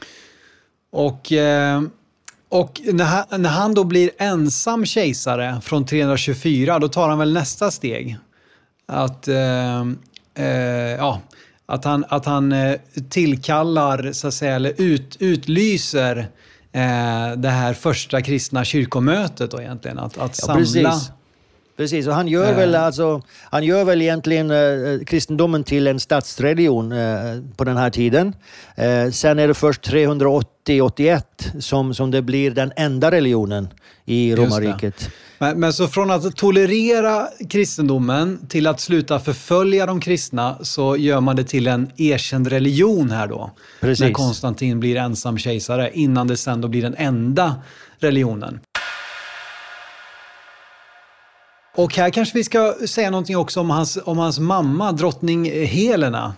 Och, 0.91 1.31
eh, 1.31 1.81
och 2.49 2.81
när, 2.85 3.05
han, 3.05 3.41
när 3.41 3.49
han 3.49 3.73
då 3.73 3.83
blir 3.83 4.11
ensam 4.17 4.85
kejsare 4.85 5.61
från 5.61 5.85
324, 5.85 6.79
då 6.79 6.87
tar 6.87 7.09
han 7.09 7.19
väl 7.19 7.33
nästa 7.33 7.71
steg. 7.71 8.17
Att, 8.85 9.27
eh, 9.27 9.81
eh, 10.35 10.47
ja, 10.97 11.21
att 11.65 11.85
han, 11.85 12.05
att 12.09 12.25
han 12.25 12.51
eh, 12.51 12.75
tillkallar, 13.09 14.11
så 14.11 14.27
att 14.27 14.33
säga, 14.33 14.55
eller 14.55 14.73
ut, 14.77 15.17
utlyser 15.19 16.17
eh, 16.71 17.37
det 17.37 17.49
här 17.49 17.73
första 17.73 18.21
kristna 18.21 18.65
kyrkomötet 18.65 19.51
då 19.51 19.61
egentligen. 19.61 19.99
Att, 19.99 20.17
att 20.17 20.39
Ja, 20.41 20.45
samla... 20.45 20.59
precis. 20.59 21.11
Precis, 21.77 22.07
och 22.07 22.13
han 22.13 22.27
gör, 22.27 22.55
väl, 22.55 22.75
alltså, 22.75 23.21
han 23.43 23.63
gör 23.63 23.83
väl 23.85 24.01
egentligen 24.01 24.51
eh, 24.51 25.05
kristendomen 25.05 25.63
till 25.63 25.87
en 25.87 25.99
statsreligion 25.99 26.91
eh, 26.91 27.41
på 27.55 27.63
den 27.63 27.77
här 27.77 27.89
tiden. 27.89 28.35
Eh, 28.75 29.11
sen 29.11 29.39
är 29.39 29.47
det 29.47 29.53
först 29.53 29.89
380-81 29.89 31.21
som, 31.59 31.93
som 31.93 32.11
det 32.11 32.21
blir 32.21 32.51
den 32.51 32.71
enda 32.75 33.11
religionen 33.11 33.67
i 34.05 34.35
romarriket. 34.35 35.09
Men, 35.39 35.59
men 35.59 35.73
så 35.73 35.87
från 35.87 36.11
att 36.11 36.35
tolerera 36.35 37.27
kristendomen 37.49 38.47
till 38.47 38.67
att 38.67 38.79
sluta 38.79 39.19
förfölja 39.19 39.85
de 39.85 39.99
kristna 39.99 40.57
så 40.61 40.97
gör 40.97 41.21
man 41.21 41.35
det 41.35 41.43
till 41.43 41.67
en 41.67 41.91
erkänd 41.97 42.47
religion 42.47 43.11
här 43.11 43.27
då. 43.27 43.51
Precis. 43.81 44.05
När 44.05 44.11
Konstantin 44.11 44.79
blir 44.79 44.95
ensam 44.95 45.37
kejsare 45.37 45.91
innan 45.93 46.27
det 46.27 46.37
sen 46.37 46.61
då 46.61 46.67
blir 46.67 46.81
den 46.81 46.95
enda 46.97 47.55
religionen. 47.99 48.59
Och 51.77 51.95
här 51.95 52.09
kanske 52.09 52.37
vi 52.37 52.43
ska 52.43 52.73
säga 52.87 53.09
någonting 53.11 53.37
också 53.37 53.59
om 53.59 53.69
hans, 53.69 53.97
om 54.05 54.17
hans 54.17 54.39
mamma, 54.39 54.91
drottning 54.91 55.65
Helena. 55.65 56.33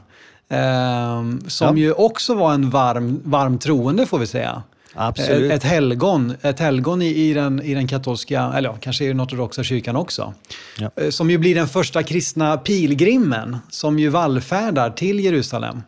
ehm, 0.50 1.42
som 1.48 1.78
Ja. 1.78 1.84
ju 1.84 1.92
också 1.94 2.34
var 2.36 2.54
en 2.54 2.70
varm, 2.70 3.22
varm 3.24 3.58
troende 3.58 4.06
får 4.06 4.20
vi 4.20 4.28
säga. 4.28 4.64
Absolut. 4.94 5.52
Ett, 5.52 5.58
ett 5.58 5.72
helgon, 5.72 6.34
ett 6.42 6.60
helgon 6.60 7.02
i, 7.02 7.06
i, 7.08 7.34
den, 7.34 7.62
i 7.62 7.74
den 7.74 7.88
katolska, 7.88 8.52
eller 8.56 8.70
ja, 8.70 8.76
kanske 8.82 9.04
i 9.06 9.08
den 9.08 9.22
ortodoxa 9.22 9.64
kyrkan 9.64 9.96
också. 9.96 10.34
Ja. 10.80 10.90
Eh, 10.96 11.10
Som 11.10 11.32
ju 11.32 11.38
blir 11.38 11.56
den 11.56 11.68
första 11.68 12.04
kristna 12.04 12.58
pilgrimen 12.58 13.58
som 13.70 14.00
ju 14.00 14.10
vallfärdar 14.10 14.90
till 14.90 15.20
Jerusalem. 15.20 15.82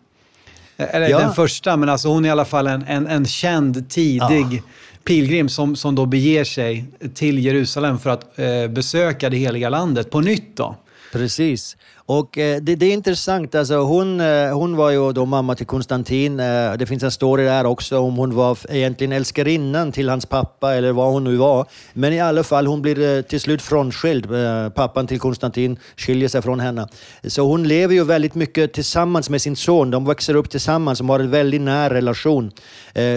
Eh, 0.77 0.95
Eller 0.95 1.09
Ja. 1.09 1.19
den 1.19 1.33
första, 1.33 1.77
men 1.77 1.89
alltså 1.89 2.07
hon 2.07 2.25
är 2.25 2.29
i 2.29 2.31
alla 2.31 2.45
fall 2.45 2.67
en, 2.67 2.83
en, 2.87 3.07
en 3.07 3.25
känd 3.25 3.89
tidig 3.89 4.63
pilgrim 5.03 5.49
som, 5.49 5.75
som 5.75 5.95
då 5.95 6.05
beger 6.05 6.43
sig 6.43 6.85
till 7.13 7.39
Jerusalem 7.39 7.99
för 7.99 8.09
att 8.09 8.39
eh, 8.39 8.67
besöka 8.67 9.29
det 9.29 9.37
heliga 9.37 9.69
landet 9.69 10.09
på 10.09 10.21
nytt 10.21 10.57
då. 10.57 10.75
Precis. 11.11 11.77
Och 12.13 12.37
eh, 12.37 12.61
det, 12.61 12.75
det 12.75 12.85
är 12.85 12.93
intressant, 12.93 13.55
alltså, 13.55 13.75
hon, 13.75 14.19
eh, 14.19 14.53
hon 14.53 14.75
var 14.75 14.89
ju 14.89 15.11
då 15.11 15.25
mamma 15.25 15.55
till 15.55 15.65
Konstantin. 15.65 16.39
Eh, 16.39 16.73
det 16.73 16.85
finns 16.85 17.03
en 17.03 17.11
story 17.11 17.43
där 17.43 17.65
också 17.65 17.99
om 17.99 18.15
hon 18.15 18.35
var 18.35 18.57
egentligen 18.69 19.11
älskarinnan 19.11 19.91
till 19.91 20.09
hans 20.09 20.25
pappa 20.25 20.73
eller 20.73 20.91
vad 20.91 21.13
hon 21.13 21.23
nu 21.23 21.35
var. 21.35 21.65
Men 21.93 22.13
i 22.13 22.19
alla 22.19 22.43
fall, 22.43 22.67
hon 22.67 22.81
blir 22.81 23.21
till 23.21 23.39
slut 23.39 23.61
frånskild. 23.61 24.27
Pappan 24.75 25.07
till 25.07 25.19
Konstantin 25.19 25.77
skiljer 25.97 26.29
sig 26.29 26.41
från 26.41 26.59
henne. 26.59 26.87
Så 27.23 27.41
hon 27.41 27.67
lever 27.67 27.93
ju 27.93 28.03
väldigt 28.03 28.35
mycket 28.35 28.73
tillsammans 28.73 29.29
med 29.29 29.41
sin 29.41 29.55
son. 29.55 29.91
De 29.91 30.05
växer 30.05 30.35
upp 30.35 30.49
tillsammans, 30.49 30.99
de 30.99 31.09
har 31.09 31.19
en 31.19 31.31
väldigt 31.31 31.61
nära 31.61 31.93
relation. 31.93 32.51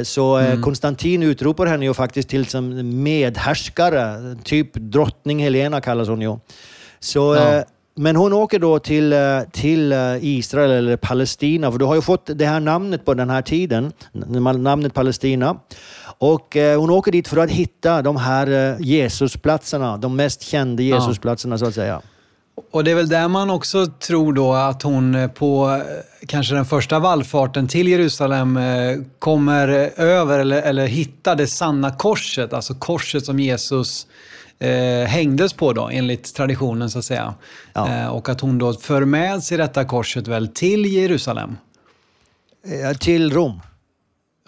Så 0.05 0.39
eh, 0.39 0.61
Konstantin 0.61 1.23
utropar 1.23 1.67
henne 1.67 1.85
ju 1.85 1.95
faktiskt 1.95 2.29
till 2.29 2.47
som 2.47 3.03
medhärskare. 3.03 4.37
Typ 4.45 4.75
drottning 4.75 5.43
Helena 5.43 5.81
kallas 5.81 6.09
hon 6.09 6.21
ju. 6.21 6.39
Så, 7.01 7.35
Ja. 7.35 7.65
Men 7.97 8.17
hon 8.17 8.33
åker 8.33 8.59
då 8.59 8.79
till, 8.79 9.13
eh, 9.13 9.41
till 9.53 9.93
eh, 9.93 9.99
Israel 10.21 10.71
eller 10.71 10.97
Palestina, 10.97 11.73
för 11.73 11.79
du 11.79 11.85
har 11.85 11.95
ju 11.95 12.03
fått 12.03 12.31
det 12.35 12.47
här 12.47 12.61
namnet 12.61 13.05
på 13.05 13.15
den 13.15 13.31
här 13.31 13.43
tiden, 13.43 13.93
namnet 14.13 14.95
Palestina. 14.95 15.57
Och 16.19 16.57
eh, 16.57 16.81
hon 16.81 16.91
åker 16.91 17.13
dit 17.13 17.29
för 17.29 17.37
att 17.37 17.51
hitta 17.51 18.03
de 18.03 18.17
här 18.17 18.77
Jesusplatserna, 18.81 19.97
de 19.97 20.17
mest 20.17 20.43
kända 20.43 20.83
Jesusplatserna 20.83 21.59
så 21.59 21.67
att 21.67 21.75
säga. 21.75 22.01
Och 22.73 22.85
det 22.85 22.91
är 22.91 22.95
väl 22.95 23.09
där 23.09 23.29
man 23.29 23.51
också 23.51 23.87
tror 23.87 24.33
då 24.33 24.53
att 24.53 24.83
hon 24.83 25.31
på 25.35 25.83
kanske 26.27 26.55
den 26.55 26.65
första 26.65 26.99
vallfarten 26.99 27.69
till 27.69 27.89
Jerusalem 27.89 28.59
kommer 29.19 29.69
över 30.01 30.39
eller, 30.39 30.63
eller 30.63 30.87
hittar 30.87 31.37
det 31.37 31.47
sanna 31.47 31.91
korset, 31.91 32.53
alltså 32.53 32.75
korset 32.75 33.25
som 33.25 33.41
Jesus 33.41 34.07
eh, 34.59 35.07
hängdes 35.09 35.53
på 35.53 35.73
då 35.73 35.89
enligt 35.93 36.35
traditionen 36.35 36.91
så 36.91 36.99
att 36.99 37.05
säga. 37.05 37.35
Ja. 37.73 37.89
Eh, 37.89 38.07
och 38.09 38.29
att 38.29 38.41
hon 38.41 38.59
då 38.59 38.73
för 38.73 39.05
med 39.05 39.43
sig 39.43 39.59
detta 39.59 39.85
korset 39.85 40.29
väl 40.29 40.49
till 40.49 40.85
Jerusalem. 40.87 41.57
Eh, 42.91 42.97
till 42.97 43.33
Rom. 43.33 43.61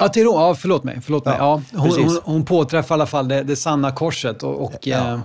Ja, 0.01 0.09
till 0.09 0.25
Rom. 0.25 0.35
Ja, 0.35 0.55
förlåt 0.55 0.85
mig. 0.85 1.01
Förlåt 1.05 1.25
mig. 1.25 1.35
Ja, 1.39 1.63
Ja, 1.73 1.79
hon, 1.79 1.91
hon, 2.05 2.21
hon 2.25 2.45
påträffar 2.45 2.95
i 2.95 2.97
alla 2.97 3.07
fall 3.07 3.29
det, 3.29 3.43
det 3.43 3.57
sanna 3.57 3.93
korset 3.93 4.43
och, 4.43 4.65
och 4.65 4.75
Ja, 4.83 4.97
eh, 5.13 5.19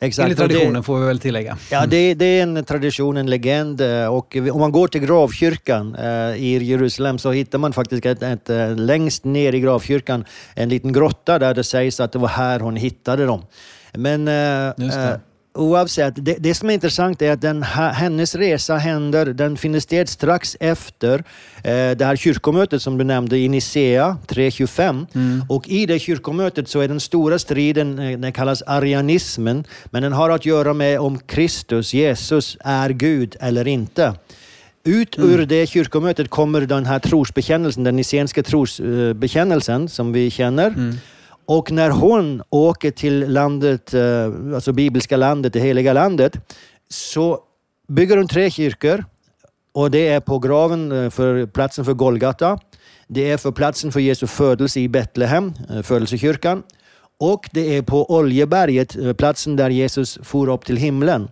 Exakt. 0.00 0.24
enligt 0.24 0.40
och 0.40 0.48
det- 0.48 0.54
traditionen 0.54 0.82
får 0.82 0.98
vi 1.00 1.06
väl 1.06 1.18
tillägga. 1.18 1.56
Ja, 1.70 1.86
det, 1.86 2.14
det 2.14 2.24
är 2.24 2.42
en 2.42 2.64
tradition, 2.64 3.16
en 3.16 3.30
legend. 3.30 3.80
eh, 3.80 4.06
Och 4.06 4.36
om 4.52 4.60
man 4.60 4.72
går 4.72 4.88
till 4.88 5.00
gravkyrkan 5.00 5.94
eh, 5.94 6.34
i 6.36 6.64
Jerusalem 6.64 7.18
så 7.18 7.30
hittar 7.32 7.58
man 7.58 7.72
faktiskt 7.72 8.06
ett, 8.06 8.22
ett, 8.22 8.78
längst 8.78 9.24
ner 9.24 9.52
i 9.54 9.60
gravkyrkan 9.60 10.24
en 10.54 10.68
liten 10.68 10.92
grotta 10.92 11.38
där 11.38 11.54
det 11.54 11.64
sägs 11.64 12.00
att 12.00 12.12
det 12.12 12.18
var 12.18 12.28
här 12.28 12.60
hon 12.60 12.76
hittade 12.76 13.26
dem. 13.26 13.42
Men 13.98 14.28
eh, 14.28 14.66
eh, 14.66 15.16
oavsett, 15.54 16.14
det, 16.16 16.36
det 16.38 16.54
som 16.54 16.70
är 16.70 16.74
intressant 16.74 17.22
är 17.22 17.32
att 17.32 17.40
den, 17.40 17.62
hennes 17.62 18.34
resa 18.34 18.76
händer, 18.76 19.26
den 19.26 19.56
finner 19.56 19.80
sted 19.80 20.08
strax 20.08 20.56
efter 20.60 21.24
eh, 21.64 21.90
det 21.96 22.04
här 22.04 22.16
kyrkomötet 22.16 22.82
som 22.82 22.98
du 22.98 23.04
nämnde 23.04 23.38
i 23.38 23.48
Nicea 23.48 24.16
325. 24.26 25.06
Och 25.48 25.68
i 25.68 25.86
det 25.86 25.98
kyrkomötet 25.98 26.68
så 26.68 26.80
är 26.80 26.88
den 26.88 27.00
stora 27.00 27.38
striden, 27.38 27.98
eh, 27.98 28.18
den 28.18 28.32
kallas 28.32 28.62
arianismen, 28.62 29.64
men 29.90 30.02
den 30.02 30.12
har 30.12 30.30
att 30.30 30.46
göra 30.46 30.72
med 30.72 31.00
om 31.00 31.18
Kristus, 31.18 31.94
Jesus, 31.94 32.56
är 32.60 32.90
Gud 32.90 33.36
eller 33.40 33.68
inte. 33.68 34.14
Ut 34.84 35.18
ur 35.18 35.46
det 35.46 35.66
kyrkomötet 35.66 36.28
kommer 36.30 36.60
den 36.60 36.86
här 36.86 36.98
trosbekännelsen, 36.98 37.84
den 37.84 37.96
nicenska 37.96 38.42
trosbekännelsen 38.42 39.88
som 39.88 40.12
vi 40.12 40.30
känner. 40.30 40.74
Och 41.52 41.72
när 41.72 41.90
hon 41.90 42.42
åker 42.50 42.90
till 42.90 43.32
landet, 43.32 43.94
eh, 43.94 44.54
alltså 44.54 44.72
bibliska 44.72 45.16
landet, 45.16 45.52
det 45.52 45.60
heliga 45.60 45.92
landet, 45.92 46.36
så 46.90 47.38
bygger 47.88 48.16
hon 48.16 48.28
tre 48.28 48.50
kyrkor. 48.50 49.04
Och 49.74 49.90
det 49.90 50.08
är 50.08 50.20
på 50.20 50.38
graven 50.38 50.92
eh, 50.92 51.10
för 51.10 51.46
platsen 51.46 51.84
för 51.84 51.94
Golgata. 51.94 52.58
Det 53.08 53.30
är 53.30 53.36
för 53.36 53.52
platsen 53.52 53.92
för 53.92 54.00
Jesu 54.00 54.26
födelse 54.26 54.80
i 54.80 54.88
Betlehem, 54.88 55.52
eh, 55.70 55.82
födelsekyrkan. 55.82 56.62
Och 57.20 57.48
det 57.52 57.76
är 57.76 57.82
på 57.82 58.14
Oljeberget, 58.14 59.16
platsen 59.16 59.56
där 59.56 59.70
Jesus 59.70 60.18
for 60.22 60.48
upp 60.48 60.64
till 60.64 60.76
himlen. 60.76 61.28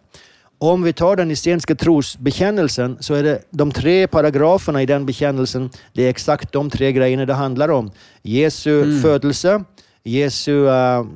Om 0.62 0.82
vi 0.82 0.92
tar 0.92 1.16
den 1.16 1.28
nicenska 1.28 1.74
trosbekännelsen 1.74 2.96
så 3.00 3.14
är 3.14 3.22
det 3.22 3.42
de 3.50 3.72
tre 3.72 4.06
paragraferna 4.06 4.82
i 4.82 4.86
den 4.86 5.06
bekännelsen, 5.06 5.70
det 5.92 6.04
är 6.04 6.10
exakt 6.10 6.52
de 6.52 6.70
tre 6.70 6.92
grejerna 6.92 7.26
det 7.26 7.34
handlar 7.34 7.68
om. 7.68 7.90
Jesu 8.22 9.00
födelse, 9.00 9.64
Jesu 10.04 10.52
uh, 10.52 11.06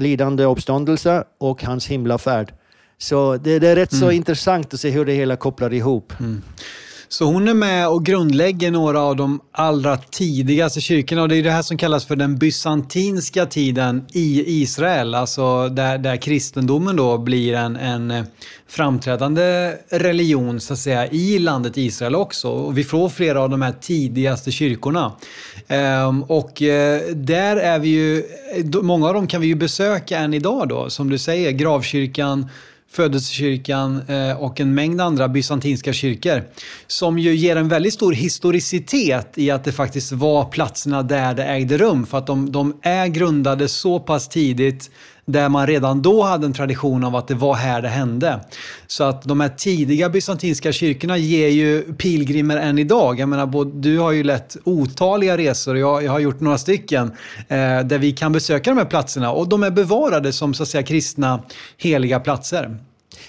lidande 0.00 0.44
uppståndelse 0.44 1.24
och 1.38 1.62
hans 1.62 1.86
himlafärd. 1.86 2.52
Så 2.98 3.36
det, 3.36 3.58
det 3.58 3.68
är 3.68 3.76
rätt 3.76 3.94
så 3.94 4.10
intressant 4.10 4.74
att 4.74 4.80
se 4.80 4.90
hur 4.90 5.04
det 5.04 5.12
hela 5.12 5.36
kopplar 5.36 5.72
ihop. 5.72 6.12
Så 7.08 7.24
hon 7.24 7.48
är 7.48 7.54
med 7.54 7.88
och 7.88 8.04
grundlägger 8.04 8.70
några 8.70 9.00
av 9.00 9.16
de 9.16 9.40
allra 9.52 9.96
tidigaste 9.96 10.80
kyrkorna 10.80 11.22
och 11.22 11.28
det 11.28 11.36
är 11.36 11.42
det 11.42 11.50
här 11.50 11.62
som 11.62 11.76
kallas 11.76 12.04
för 12.04 12.16
den 12.16 12.38
bysantinska 12.38 13.46
tiden 13.46 14.04
i 14.12 14.44
Israel, 14.62 15.14
alltså 15.14 15.68
där, 15.68 15.98
där 15.98 16.16
kristendomen 16.16 16.96
då 16.96 17.18
blir 17.18 17.54
en, 17.54 17.76
en 17.76 18.10
eh, 18.10 18.24
framträdande 18.68 19.74
religion 19.90 20.60
så 20.60 20.72
att 20.72 20.78
säga 20.78 21.06
i 21.06 21.38
landet 21.38 21.76
Israel 21.76 22.14
också. 22.14 22.48
Och 22.48 22.78
vi 22.78 22.84
får 22.84 23.08
flera 23.08 23.40
av 23.40 23.50
de 23.50 23.62
här 23.62 23.74
tidigaste 23.80 24.50
kyrkorna. 24.50 25.12
Ehm, 25.68 26.22
och 26.22 26.62
eh, 26.62 27.00
där 27.14 27.56
är 27.56 27.78
vi 27.78 27.88
ju, 27.88 28.18
eh, 28.18 28.82
många 28.82 29.08
av 29.08 29.14
dem 29.14 29.26
kan 29.26 29.40
vi 29.40 29.46
ju 29.46 29.54
besöka 29.54 30.18
än 30.18 30.34
idag 30.34 30.68
då, 30.68 30.90
som 30.90 31.10
du 31.10 31.18
säger, 31.18 31.50
gravkyrkan, 31.50 32.48
Födelsekyrkan 32.94 34.02
eh, 34.08 34.42
och 34.42 34.60
en 34.60 34.74
mängd 34.74 35.00
andra 35.00 35.28
bysantinska 35.28 35.92
kyrkor. 35.92 36.42
Som 36.86 37.18
ju 37.18 37.34
ger 37.34 37.56
en 37.56 37.68
väldigt 37.68 37.94
stor 37.94 38.12
historicitet 38.12 39.38
i 39.38 39.50
att 39.50 39.64
det 39.64 39.72
faktiskt 39.72 40.12
var 40.12 40.44
platserna 40.44 41.02
där 41.02 41.34
det 41.34 41.44
ägde 41.44 41.78
rum. 41.78 42.06
För 42.06 42.18
att 42.18 42.26
de, 42.26 42.52
de 42.52 42.78
är 42.82 43.06
grundade 43.06 43.68
så 43.68 44.00
pass 44.00 44.28
tidigt 44.28 44.90
där 45.26 45.48
man 45.48 45.66
redan 45.66 46.02
då 46.02 46.22
hade 46.22 46.46
en 46.46 46.52
tradition 46.52 47.04
av 47.04 47.16
att 47.16 47.28
det 47.28 47.34
var 47.34 47.54
här 47.54 47.82
det 47.82 47.88
hände. 47.88 48.40
Så 48.86 49.04
att 49.04 49.22
de 49.22 49.40
här 49.40 49.48
tidiga 49.48 50.08
bysantinska 50.08 50.72
kyrkorna 50.72 51.16
ger 51.16 51.48
ju 51.48 51.82
pilgrimer 51.82 52.56
än 52.56 52.78
idag. 52.78 53.20
Jag 53.20 53.28
menar, 53.28 53.46
både, 53.46 53.70
du 53.74 53.98
har 53.98 54.12
ju 54.12 54.22
lett 54.22 54.56
otaliga 54.64 55.36
resor 55.36 55.74
och 55.74 55.80
jag, 55.80 56.02
jag 56.02 56.12
har 56.12 56.18
gjort 56.18 56.40
några 56.40 56.58
stycken 56.58 57.12
eh, 57.48 57.80
där 57.84 57.98
vi 57.98 58.12
kan 58.12 58.32
besöka 58.32 58.70
de 58.70 58.78
här 58.78 58.84
platserna 58.84 59.32
och 59.32 59.48
de 59.48 59.62
är 59.62 59.70
bevarade 59.70 60.32
som 60.32 60.54
så 60.54 60.62
att 60.62 60.68
säga 60.68 60.82
kristna 60.82 61.42
heliga 61.78 62.20
platser. 62.20 62.78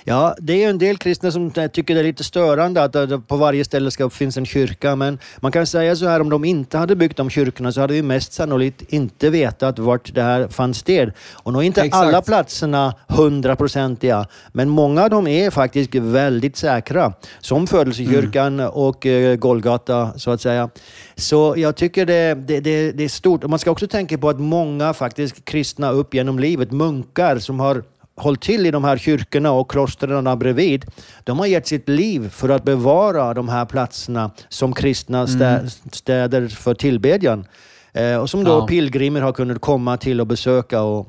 Ja, 0.04 0.36
det 0.40 0.64
är 0.64 0.70
en 0.70 0.78
del 0.78 0.98
kristna 0.98 1.32
som 1.32 1.52
tycker 1.52 1.94
det 1.96 2.00
är 2.00 2.04
lite 2.04 2.24
störande 2.24 2.84
att 2.84 2.94
det 2.94 3.20
på 3.28 3.38
varje 3.38 3.66
ställe 3.66 3.92
ska 3.92 4.10
finnas 4.10 4.38
en 4.38 4.46
kyrka, 4.46 4.96
men 4.96 5.20
man 5.40 5.52
kan 5.52 5.68
säga 5.68 5.96
så 5.96 6.08
här, 6.08 6.22
om 6.22 6.30
de 6.30 6.46
inte 6.46 6.78
hade 6.78 6.96
byggt 6.96 7.18
de 7.18 7.30
kyrkorna 7.30 7.72
så 7.72 7.82
hade 7.82 7.94
vi 7.94 8.02
mest 8.02 8.34
sannolikt 8.34 8.94
inte 8.94 9.30
vetat 9.30 9.80
vart 9.80 10.14
det 10.14 10.22
här 10.22 10.48
fanns 10.48 10.78
sted. 10.78 11.12
Och 11.34 11.54
nog 11.54 11.64
inte 11.64 11.82
Exakt. 11.82 12.06
alla 12.06 12.22
platserna 12.22 12.94
hundraprocentiga, 13.08 14.28
men 14.52 14.70
många 14.70 15.04
av 15.04 15.10
dem 15.10 15.28
är 15.28 15.50
faktiskt 15.50 15.96
väldigt 15.96 16.58
säkra. 16.58 17.14
Som 17.40 17.68
Födelsekyrkan 17.68 18.60
mm. 18.60 18.70
och 18.70 19.06
eh, 19.06 19.36
Golgata, 19.36 20.12
så 20.16 20.32
att 20.32 20.42
säga. 20.42 20.70
Så 21.16 21.54
jag 21.58 21.76
tycker 21.76 22.06
det, 22.06 22.34
det, 22.34 22.60
det, 22.60 22.92
det 22.92 23.04
är 23.04 23.10
stort. 23.10 23.44
Man 23.44 23.60
ska 23.60 23.72
också 23.72 23.88
tänka 23.88 24.18
på 24.18 24.30
att 24.30 24.40
många 24.40 24.94
faktiskt 24.94 25.46
kristna 25.46 25.92
upp 25.92 26.14
genom 26.14 26.40
livet, 26.40 26.72
munkar 26.72 27.40
som 27.40 27.60
har 27.60 27.84
hållit 28.18 28.42
till 28.42 28.66
i 28.66 28.72
de 28.72 28.84
här 28.84 28.98
kyrkorna 28.98 29.52
och 29.52 29.72
klostren 29.72 30.40
bredvid, 30.40 30.86
de 31.24 31.40
har 31.40 31.46
gett 31.46 31.68
sitt 31.68 31.90
liv 31.90 32.30
för 32.30 32.50
att 32.50 32.64
bevara 32.64 33.34
de 33.34 33.50
här 33.50 33.66
platserna 33.66 34.32
som 34.50 34.74
kristna 34.74 35.24
mm. 35.24 35.70
städer 35.92 36.48
för 36.48 36.74
tillbedjan. 36.74 37.46
Eh, 37.94 38.18
och 38.18 38.30
som 38.30 38.44
då 38.44 38.52
ja. 38.52 38.68
pilgrimer 38.68 39.22
har 39.22 39.32
kunnat 39.32 39.62
komma 39.62 39.98
till 39.98 40.22
och 40.22 40.28
besöka 40.28 40.82
och 40.82 41.08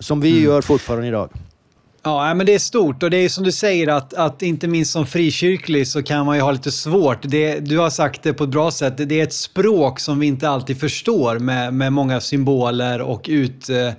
som 0.00 0.20
vi 0.20 0.30
mm. 0.30 0.44
gör 0.44 0.62
fortfarande 0.62 1.06
idag. 1.06 1.30
Ja, 2.02 2.34
men 2.34 2.46
det 2.46 2.54
är 2.54 2.58
stort 2.58 3.02
och 3.02 3.10
det 3.10 3.16
är 3.16 3.28
som 3.28 3.44
du 3.44 3.52
säger 3.52 3.88
att, 3.88 4.14
att 4.14 4.42
inte 4.42 4.68
minst 4.68 4.92
som 4.92 5.06
frikyrklig 5.06 5.88
så 5.88 6.02
kan 6.02 6.26
man 6.26 6.36
ju 6.36 6.42
ha 6.42 6.52
lite 6.52 6.70
svårt. 6.70 7.18
Det, 7.22 7.58
du 7.58 7.78
har 7.78 7.90
sagt 7.90 8.22
det 8.22 8.32
på 8.32 8.44
ett 8.44 8.50
bra 8.50 8.70
sätt. 8.70 8.94
Det 8.96 9.20
är 9.20 9.22
ett 9.22 9.32
språk 9.32 10.00
som 10.00 10.18
vi 10.18 10.26
inte 10.26 10.48
alltid 10.48 10.80
förstår 10.80 11.38
med, 11.38 11.74
med 11.74 11.92
många 11.92 12.20
symboler 12.20 13.00
och 13.00 13.26
ut, 13.28 13.68
Eh, 13.68 13.92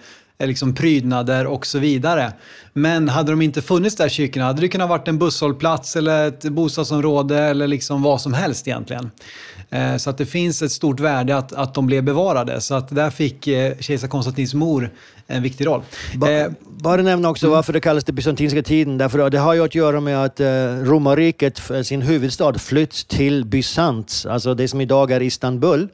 liksom 0.47 0.75
prydnader 0.75 1.45
och 1.45 1.65
så 1.65 1.79
vidare. 1.79 2.33
Men 2.73 3.09
hade 3.09 3.31
de 3.31 3.41
inte 3.41 3.61
funnits 3.61 3.95
där 3.95 4.09
kyrkorna 4.09 4.45
hade 4.45 4.61
det 4.61 4.67
kunnat 4.67 4.89
varit 4.89 5.07
en 5.07 5.17
busshållplats 5.17 5.95
eller 5.95 6.27
ett 6.27 6.43
bostadsområde 6.43 7.39
eller 7.39 7.67
liksom 7.67 8.01
vad 8.01 8.21
som 8.21 8.33
helst 8.33 8.67
egentligen. 8.67 9.11
Eh, 9.71 9.97
så 9.97 10.09
att 10.09 10.17
det 10.17 10.25
finns 10.25 10.61
ett 10.61 10.71
stort 10.71 10.99
värde 10.99 11.37
att, 11.37 11.53
att 11.53 11.73
de 11.73 11.85
blev 11.85 12.03
bevarade. 12.03 12.61
Så 12.61 12.75
att 12.75 12.89
där 12.89 13.09
fick 13.09 13.47
eh, 13.47 13.77
kejsar 13.79 14.07
Konstantins 14.07 14.53
mor 14.53 14.91
en 15.27 15.43
viktig 15.43 15.67
roll. 15.67 15.81
Ba, 16.15 16.29
eh, 16.29 16.51
bara 16.69 17.01
nämna 17.01 17.29
också 17.29 17.45
mm. 17.45 17.55
varför 17.55 17.73
det 17.73 17.79
kallas 17.79 18.03
den 18.03 18.15
bysantinska 18.15 18.63
tiden. 18.63 18.97
Därför 18.97 19.29
det 19.29 19.39
har 19.39 19.53
ju 19.53 19.63
att 19.63 19.75
göra 19.75 19.99
med 19.99 20.23
att 20.23 20.39
romarriket, 20.87 21.61
sin 21.83 22.01
huvudstad, 22.01 22.53
flytt 22.59 23.07
till 23.07 23.45
Bysants, 23.45 24.25
alltså 24.25 24.53
det 24.53 24.67
som 24.67 24.81
idag 24.81 25.11
är 25.11 25.21
Istanbul. 25.21 25.87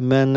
Men 0.00 0.36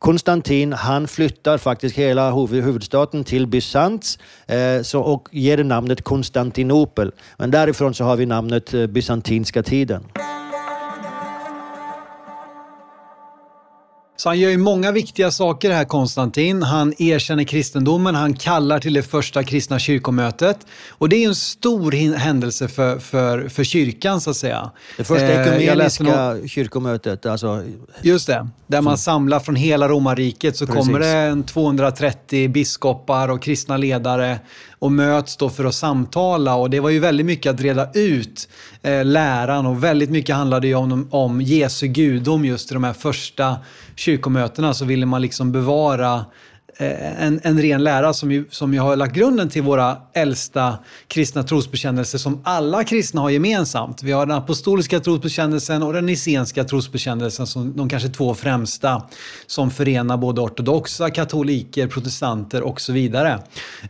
Konstantin, 0.00 0.72
han 0.72 1.08
flyttar 1.08 1.58
faktiskt 1.58 1.96
hela 1.96 2.30
huvudstaden 2.30 3.24
till 3.24 3.46
Bysants 3.46 4.18
eh, 4.46 5.00
och 5.00 5.28
ger 5.32 5.56
det 5.56 5.64
namnet 5.64 6.02
Konstantinopel. 6.02 7.12
Men 7.38 7.50
därifrån 7.50 7.94
så 7.94 8.04
har 8.04 8.16
vi 8.16 8.26
namnet 8.26 8.74
eh, 8.74 8.86
bysantinska 8.86 9.62
tiden. 9.62 10.04
Så 14.20 14.28
han 14.28 14.38
gör 14.38 14.50
ju 14.50 14.58
många 14.58 14.92
viktiga 14.92 15.30
saker 15.30 15.70
här, 15.70 15.84
Konstantin. 15.84 16.62
Han 16.62 16.94
erkänner 16.98 17.44
kristendomen, 17.44 18.14
han 18.14 18.34
kallar 18.34 18.78
till 18.78 18.92
det 18.92 19.02
första 19.02 19.44
kristna 19.44 19.78
kyrkomötet. 19.78 20.58
Och 20.90 21.08
det 21.08 21.24
är 21.24 21.28
en 21.28 21.34
stor 21.34 22.16
händelse 22.16 22.68
för, 22.68 22.98
för, 22.98 23.48
för 23.48 23.64
kyrkan, 23.64 24.20
så 24.20 24.30
att 24.30 24.36
säga. 24.36 24.70
Det 24.96 25.04
första 25.04 25.26
eh, 25.26 25.40
ekumeniska 25.40 26.36
eh, 26.36 26.46
kyrkomötet, 26.46 27.26
alltså... 27.26 27.62
Just 28.02 28.26
det, 28.26 28.48
där 28.66 28.80
man 28.80 28.98
samlar 28.98 29.40
från 29.40 29.56
hela 29.56 29.88
romarriket 29.88 30.56
så 30.56 30.66
Precis. 30.66 30.86
kommer 30.86 31.00
det 31.00 31.08
en 31.08 31.42
230 31.42 32.48
biskopar 32.48 33.28
och 33.28 33.42
kristna 33.42 33.76
ledare 33.76 34.38
och 34.78 34.92
möts 34.92 35.36
då 35.36 35.50
för 35.50 35.64
att 35.64 35.74
samtala. 35.74 36.54
Och 36.54 36.70
det 36.70 36.80
var 36.80 36.90
ju 36.90 36.98
väldigt 36.98 37.26
mycket 37.26 37.54
att 37.54 37.60
reda 37.60 37.88
ut 37.94 38.48
eh, 38.82 39.04
läran 39.04 39.66
och 39.66 39.84
väldigt 39.84 40.10
mycket 40.10 40.36
handlade 40.36 40.66
ju 40.66 40.74
om, 40.74 41.08
om 41.10 41.40
Jesu 41.40 41.86
gudom 41.86 42.44
just 42.44 42.70
i 42.70 42.74
de 42.74 42.84
här 42.84 42.92
första 42.92 43.56
kyrkomötena 44.00 44.74
så 44.74 44.84
ville 44.84 45.06
man 45.06 45.22
liksom 45.22 45.52
bevara 45.52 46.24
eh, 46.76 47.24
en, 47.24 47.40
en 47.42 47.62
ren 47.62 47.84
lära 47.84 48.12
som 48.12 48.32
ju, 48.32 48.44
som 48.50 48.74
ju 48.74 48.80
har 48.80 48.96
lagt 48.96 49.14
grunden 49.14 49.48
till 49.48 49.62
våra 49.62 49.96
äldsta 50.14 50.78
kristna 51.08 51.42
trosbekännelser 51.42 52.18
som 52.18 52.40
alla 52.44 52.84
kristna 52.84 53.20
har 53.20 53.30
gemensamt. 53.30 54.02
Vi 54.02 54.12
har 54.12 54.26
den 54.26 54.36
apostoliska 54.36 55.00
trosbekännelsen 55.00 55.82
och 55.82 55.92
den 55.92 56.06
nicenska 56.06 56.64
trosbekännelsen 56.64 57.46
som 57.46 57.76
de 57.76 57.88
kanske 57.88 58.08
två 58.08 58.34
främsta 58.34 59.02
som 59.46 59.70
förenar 59.70 60.16
både 60.16 60.40
ortodoxa, 60.40 61.10
katoliker, 61.10 61.86
protestanter 61.86 62.62
och 62.62 62.80
så 62.80 62.92
vidare. 62.92 63.42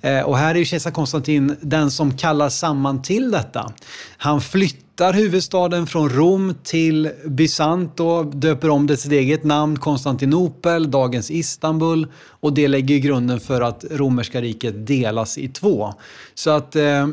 Eh, 0.02 0.20
och 0.20 0.38
här 0.38 0.54
är 0.54 0.58
ju 0.58 0.64
kejsar 0.64 0.90
Konstantin 0.90 1.56
den 1.60 1.90
som 1.90 2.16
kallar 2.16 2.48
samman 2.48 3.02
till 3.02 3.30
detta. 3.30 3.72
Han 4.16 4.40
flyttar 4.40 4.89
flyttar 5.00 5.12
huvudstaden 5.12 5.86
från 5.86 6.08
Rom 6.10 6.54
till 6.62 7.10
Bysant 7.24 8.00
och 8.00 8.26
döper 8.26 8.70
om 8.70 8.86
det 8.86 8.96
sitt 8.96 9.12
eget 9.12 9.44
namn, 9.44 9.78
Konstantinopel, 9.78 10.90
dagens 10.90 11.30
Istanbul. 11.30 12.06
Och 12.40 12.52
det 12.52 12.68
lägger 12.68 12.98
grunden 12.98 13.40
för 13.40 13.60
att 13.60 13.84
romerska 13.90 14.40
riket 14.40 14.86
delas 14.86 15.38
i 15.38 15.48
två. 15.48 15.94
Så 16.34 16.50
att 16.50 16.76
eh, 16.76 17.08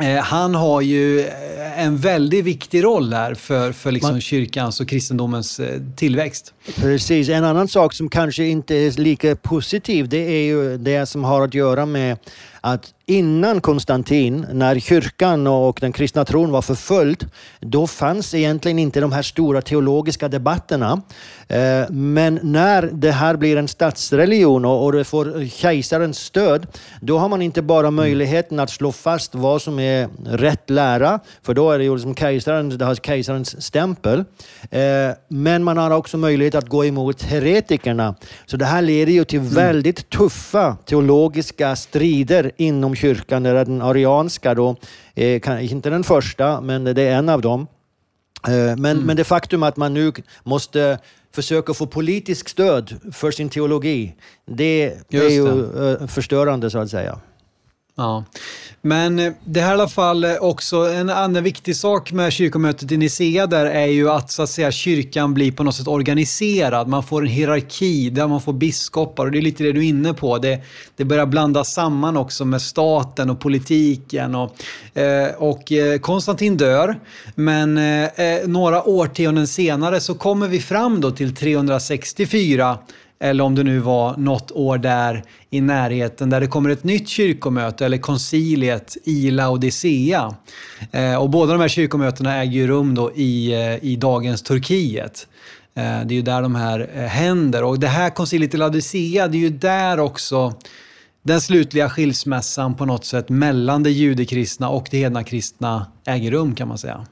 eh 0.00 0.22
han 0.22 0.54
har 0.54 0.80
ju 0.80 1.20
eh, 1.20 1.84
en 1.84 1.96
väldigt 1.96 2.44
viktig 2.44 2.84
roll 2.84 3.12
här 3.12 3.34
för, 3.34 3.72
för 3.72 3.92
liksom 3.92 4.10
Man, 4.10 4.20
kyrkans 4.20 4.80
och 4.80 4.88
kristendomens 4.88 5.60
eh, 5.60 5.80
tillväxt. 5.96 6.54
Precis. 6.76 7.28
En 7.28 7.44
annan 7.44 7.68
sak 7.68 7.94
som 7.94 8.08
kanske 8.08 8.44
inte 8.44 8.74
är 8.74 9.00
lika 9.00 9.36
positiv, 9.36 10.08
det 10.08 10.32
är 10.32 10.44
ju 10.44 10.78
det 10.78 11.06
som 11.06 11.24
har 11.24 11.42
att 11.42 11.54
göra 11.54 11.86
med 11.86 12.16
att 12.66 12.94
innan 13.06 13.60
Konstantin, 13.60 14.46
när 14.52 14.78
kyrkan 14.78 15.46
och 15.46 15.78
den 15.80 15.92
kristna 15.92 16.24
tron 16.24 16.50
var 16.50 16.62
förföljd, 16.62 17.30
då 17.60 17.86
fanns 17.86 18.34
egentligen 18.34 18.78
inte 18.78 19.00
de 19.00 19.12
här 19.12 19.22
stora 19.22 19.62
teologiska 19.62 20.28
debatterna. 20.28 21.02
Eh, 21.48 21.90
men 21.90 22.40
när 22.42 22.90
det 22.92 23.10
här 23.10 23.36
blir 23.36 23.56
en 23.56 23.68
statsreligion 23.68 24.64
och 24.64 24.92
det 24.92 25.04
får 25.04 25.48
kejsarens 25.48 26.18
stöd, 26.18 26.66
då 27.00 27.18
har 27.18 27.28
man 27.28 27.42
inte 27.42 27.62
bara 27.62 27.90
möjligheten 27.90 28.60
att 28.60 28.70
slå 28.70 28.92
fast 28.92 29.34
vad 29.34 29.62
som 29.62 29.78
är 29.78 30.08
rätt 30.24 30.70
lära, 30.70 31.20
för 31.42 31.54
då 31.54 31.70
är 31.70 31.78
det 31.78 31.84
ju 31.84 31.94
liksom 31.94 32.14
kejsaren, 32.14 32.78
det 32.78 32.84
har 32.84 32.94
kejsarens 32.94 33.62
stämpel. 33.62 34.24
Eh, 34.70 34.80
men 35.28 35.64
man 35.64 35.76
har 35.76 35.90
också 35.90 36.18
möjlighet 36.18 36.54
att 36.54 36.68
gå 36.68 36.84
emot 36.84 37.22
heretikerna. 37.22 38.14
Så 38.46 38.56
det 38.56 38.64
här 38.64 38.82
leder 38.82 39.12
ju 39.12 39.24
till 39.24 39.38
mm. 39.38 39.54
väldigt 39.54 40.10
tuffa 40.10 40.76
teologiska 40.86 41.76
strider 41.76 42.53
inom 42.56 42.94
kyrkan. 42.94 43.42
Där 43.42 43.64
den 43.64 43.82
arianska 43.82 44.54
då, 44.54 44.76
eh, 45.14 45.72
inte 45.72 45.90
den 45.90 46.04
första, 46.04 46.60
men 46.60 46.84
det 46.84 47.02
är 47.02 47.16
en 47.16 47.28
av 47.28 47.40
dem. 47.40 47.66
Eh, 48.46 48.52
men, 48.52 48.84
mm. 48.84 48.98
men 48.98 49.16
det 49.16 49.24
faktum 49.24 49.62
att 49.62 49.76
man 49.76 49.94
nu 49.94 50.12
måste 50.42 50.98
försöka 51.34 51.74
få 51.74 51.86
politisk 51.86 52.48
stöd 52.48 52.94
för 53.12 53.30
sin 53.30 53.48
teologi, 53.48 54.14
det, 54.46 54.94
det 55.08 55.18
är 55.18 55.30
ju 55.30 55.92
eh, 55.92 56.06
förstörande 56.06 56.70
så 56.70 56.78
att 56.78 56.90
säga. 56.90 57.20
Ja. 57.96 58.24
Men 58.82 59.18
eh, 59.18 59.32
det 59.44 59.60
här 59.60 59.68
är 59.68 59.70
i 59.70 59.74
alla 59.74 59.88
fall 59.88 60.24
eh, 60.24 60.34
också 60.34 60.76
en 60.76 61.10
annan 61.10 61.42
viktig 61.42 61.76
sak 61.76 62.12
med 62.12 62.32
kyrkomötet 62.32 62.92
i 62.92 62.96
Nicea 62.96 63.46
där 63.46 63.66
är 63.66 63.86
ju 63.86 64.10
att, 64.10 64.30
så 64.30 64.42
att 64.42 64.50
säga, 64.50 64.70
kyrkan 64.70 65.34
blir 65.34 65.52
på 65.52 65.62
något 65.62 65.74
sätt 65.74 65.88
organiserad. 65.88 66.88
Man 66.88 67.02
får 67.02 67.22
en 67.22 67.28
hierarki 67.28 68.10
där 68.10 68.26
man 68.26 68.40
får 68.40 68.52
biskopar 68.52 69.24
och 69.24 69.32
det 69.32 69.38
är 69.38 69.42
lite 69.42 69.62
det 69.62 69.72
du 69.72 69.80
är 69.80 69.88
inne 69.88 70.14
på. 70.14 70.38
Det, 70.38 70.60
det 70.96 71.04
börjar 71.04 71.26
blandas 71.26 71.74
samman 71.74 72.16
också 72.16 72.44
med 72.44 72.62
staten 72.62 73.30
och 73.30 73.40
politiken. 73.40 74.34
Och, 74.34 74.56
eh, 74.98 75.34
och 75.34 75.72
Konstantin 76.00 76.56
dör, 76.56 77.00
men 77.34 77.80
några 78.44 78.82
årtionden 78.82 79.46
senare 79.46 80.00
så 80.00 80.14
kommer 80.14 80.48
vi 80.48 80.60
fram 80.60 81.00
då 81.00 81.10
till 81.10 81.34
364 81.34 82.78
eller 83.20 83.44
om 83.44 83.54
det 83.54 83.62
nu 83.62 83.78
var 83.78 84.16
något 84.16 84.52
år 84.52 84.78
där 84.78 85.24
i 85.50 85.60
närheten 85.60 86.30
där 86.30 86.40
det 86.40 86.46
kommer 86.46 86.70
ett 86.70 86.84
nytt 86.84 87.08
kyrkomöte 87.08 87.86
eller 87.86 87.98
konciliet 87.98 88.96
i 89.04 89.30
Laodicea. 89.30 90.34
Eh, 90.92 91.16
och 91.16 91.30
båda 91.30 91.52
de 91.52 91.60
här 91.60 91.68
kyrkomötena 91.68 92.36
äger 92.36 92.52
ju 92.52 92.66
rum 92.66 92.94
då 92.94 93.12
i, 93.12 93.52
eh, 93.52 93.84
i 93.84 93.96
dagens 93.96 94.42
Turkiet. 94.42 95.26
Eh, 95.74 95.82
det 95.82 96.14
är 96.14 96.16
ju 96.16 96.22
där 96.22 96.42
de 96.42 96.54
här 96.54 96.90
eh, 96.94 97.02
händer. 97.02 97.64
Och 97.64 97.80
det 97.80 97.88
här 97.88 98.10
konciliet 98.10 98.54
i 98.54 98.56
Laodicea, 98.56 99.28
det 99.28 99.36
är 99.36 99.40
ju 99.40 99.50
där 99.50 100.00
också 100.00 100.54
den 101.22 101.40
slutliga 101.40 101.90
skilsmässan 101.90 102.74
på 102.74 102.86
något 102.86 103.04
sätt 103.04 103.28
mellan 103.28 103.82
det 103.82 103.90
judekristna 103.90 104.68
och 104.68 104.88
det 104.90 104.98
hedna 104.98 105.24
kristna 105.24 105.86
äger 106.06 106.30
rum 106.30 106.54
kan 106.54 106.68
man 106.68 106.78
säga. 106.78 107.06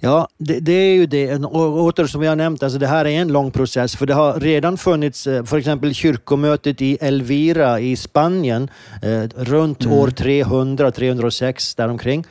Ja, 0.00 0.28
det, 0.38 0.60
det, 0.60 0.72
är 0.72 0.94
ju 0.94 1.06
det. 1.06 1.34
Och 1.34 1.84
åter 1.84 2.06
som 2.06 2.22
har 2.26 2.36
nämnt, 2.36 2.62
alltså 2.62 2.78
det 2.78 2.86
här 2.86 3.04
är 3.04 3.20
en 3.20 3.28
lång 3.28 3.50
process. 3.50 3.96
För 3.96 4.06
det 4.06 4.14
har 4.14 4.40
redan 4.40 4.78
funnits, 4.78 5.26
eh, 5.26 5.44
för 5.44 5.58
exempel 5.58 5.94
kyrkomötet 5.94 6.82
i 6.82 6.98
Elvira 7.00 7.80
i 7.80 7.96
Spanien, 7.96 8.70
eh, 9.02 9.22
runt 9.36 9.84
mm. 9.84 9.98
år 9.98 10.10
300, 10.10 10.90
306 10.90 11.74
däromkring. 11.74 12.24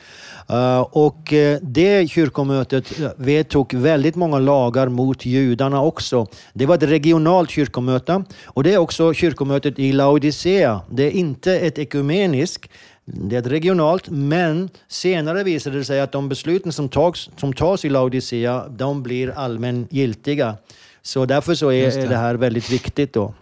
Uh, 0.50 0.80
och 0.80 1.32
uh, 1.32 1.56
det 1.62 2.10
kyrkomötet 2.10 2.92
vedtog 3.16 3.74
väldigt 3.74 4.14
många 4.14 4.38
lagar 4.38 4.88
mot 4.88 5.26
judarna 5.26 5.82
också. 5.82 6.26
Det 6.52 6.66
var 6.66 6.74
ett 6.74 6.82
regionalt 6.82 7.50
kyrkomöte 7.50 8.24
och 8.44 8.62
det 8.62 8.74
är 8.74 8.78
också 8.78 9.14
kyrkomötet 9.14 9.78
i 9.78 9.92
Laodicea. 9.92 10.80
Det 10.90 11.02
är 11.02 11.10
inte 11.10 11.58
ett 11.58 11.78
ekumeniskt 11.78 12.68
Det 13.08 13.36
är 13.36 13.42
regionalt, 13.42 14.08
men 14.08 14.70
senare 14.88 15.44
visade 15.44 15.78
det 15.78 15.84
sig 15.84 16.00
att 16.00 16.12
de 16.12 16.28
besluten 16.28 16.72
som 16.72 16.88
tas, 16.88 17.30
som 17.36 17.52
tas 17.52 17.84
i 17.84 17.88
Laodicea, 17.88 18.68
de 18.68 19.02
blir 19.02 19.30
allmängiltiga. 19.30 20.56
Så 21.02 21.26
därför 21.26 21.54
så 21.54 21.72
är 21.72 21.90
det. 21.90 22.06
det 22.06 22.16
här 22.16 22.34
väldigt 22.34 22.70
viktigt 22.70 23.12
då. 23.12 23.34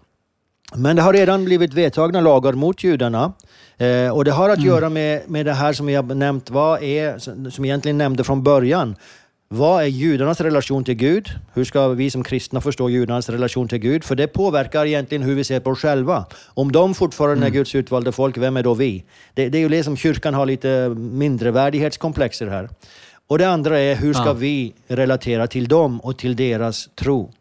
Men 0.75 0.97
det 0.97 1.03
har 1.03 1.13
redan 1.13 1.45
blivit 1.45 1.75
vedtagna 1.75 2.21
lagar 2.21 2.53
mot 2.53 2.85
judarna. 2.85 3.33
Eh, 3.77 4.11
och 4.11 4.25
det 4.25 4.31
har 4.31 4.51
att 4.51 4.59
mm. 4.59 4.69
göra 4.69 4.89
med, 4.89 5.31
med 5.31 5.47
det 5.47 5.53
här 5.53 5.73
som 5.73 5.87
vi 5.87 5.95
har 5.95 6.03
nämnt, 6.03 6.51
vad 6.51 6.83
är, 6.83 7.19
som 7.51 7.65
egentligen 7.65 7.99
nämnde 7.99 8.25
från 8.25 8.43
början. 8.43 8.97
Vad 9.57 9.83
är 9.83 9.87
judarnas 9.87 10.41
relation 10.41 10.85
till 10.85 10.95
Gud? 10.95 11.31
Hur 11.53 11.65
ska 11.65 11.89
vi 11.89 12.11
som 12.11 12.25
kristna 12.25 12.61
förstå 12.61 12.91
judarnas 12.91 13.29
relation 13.29 13.69
till 13.69 13.79
Gud? 13.79 14.05
För 14.05 14.15
det 14.15 14.27
påverkar 14.27 14.87
egentligen 14.87 15.23
hur 15.23 15.35
vi 15.35 15.45
ser 15.45 15.61
på 15.61 15.71
oss 15.71 15.79
själva. 15.79 16.27
Om 16.47 16.73
de 16.73 16.95
fortfarande 16.95 17.37
mm. 17.37 17.47
är 17.47 17.51
Guds 17.51 17.75
utvalda 17.75 18.13
folk, 18.13 18.39
vem 18.39 18.57
är 18.57 18.63
då 18.63 18.75
vi? 18.75 19.05
Det, 19.35 19.49
det 19.49 19.59
är 19.59 19.61
ju 19.61 19.69
det 19.69 19.85
som 19.85 19.97
kyrkan 19.97 20.35
har 20.35 20.47
lite 20.47 20.89
mindre 20.97 21.51
värdighetskomplexer 21.51 22.47
här. 22.47 22.69
Och 23.27 23.39
det 23.39 23.49
andra 23.49 23.79
är, 23.79 23.95
hur 23.95 24.13
ska 24.13 24.27
ja. 24.27 24.33
vi 24.33 24.75
relatera 24.89 25.47
till 25.47 25.69
dem 25.69 26.01
och 26.01 26.19
till 26.19 26.37
deras 26.37 26.89
tro? 26.95 27.33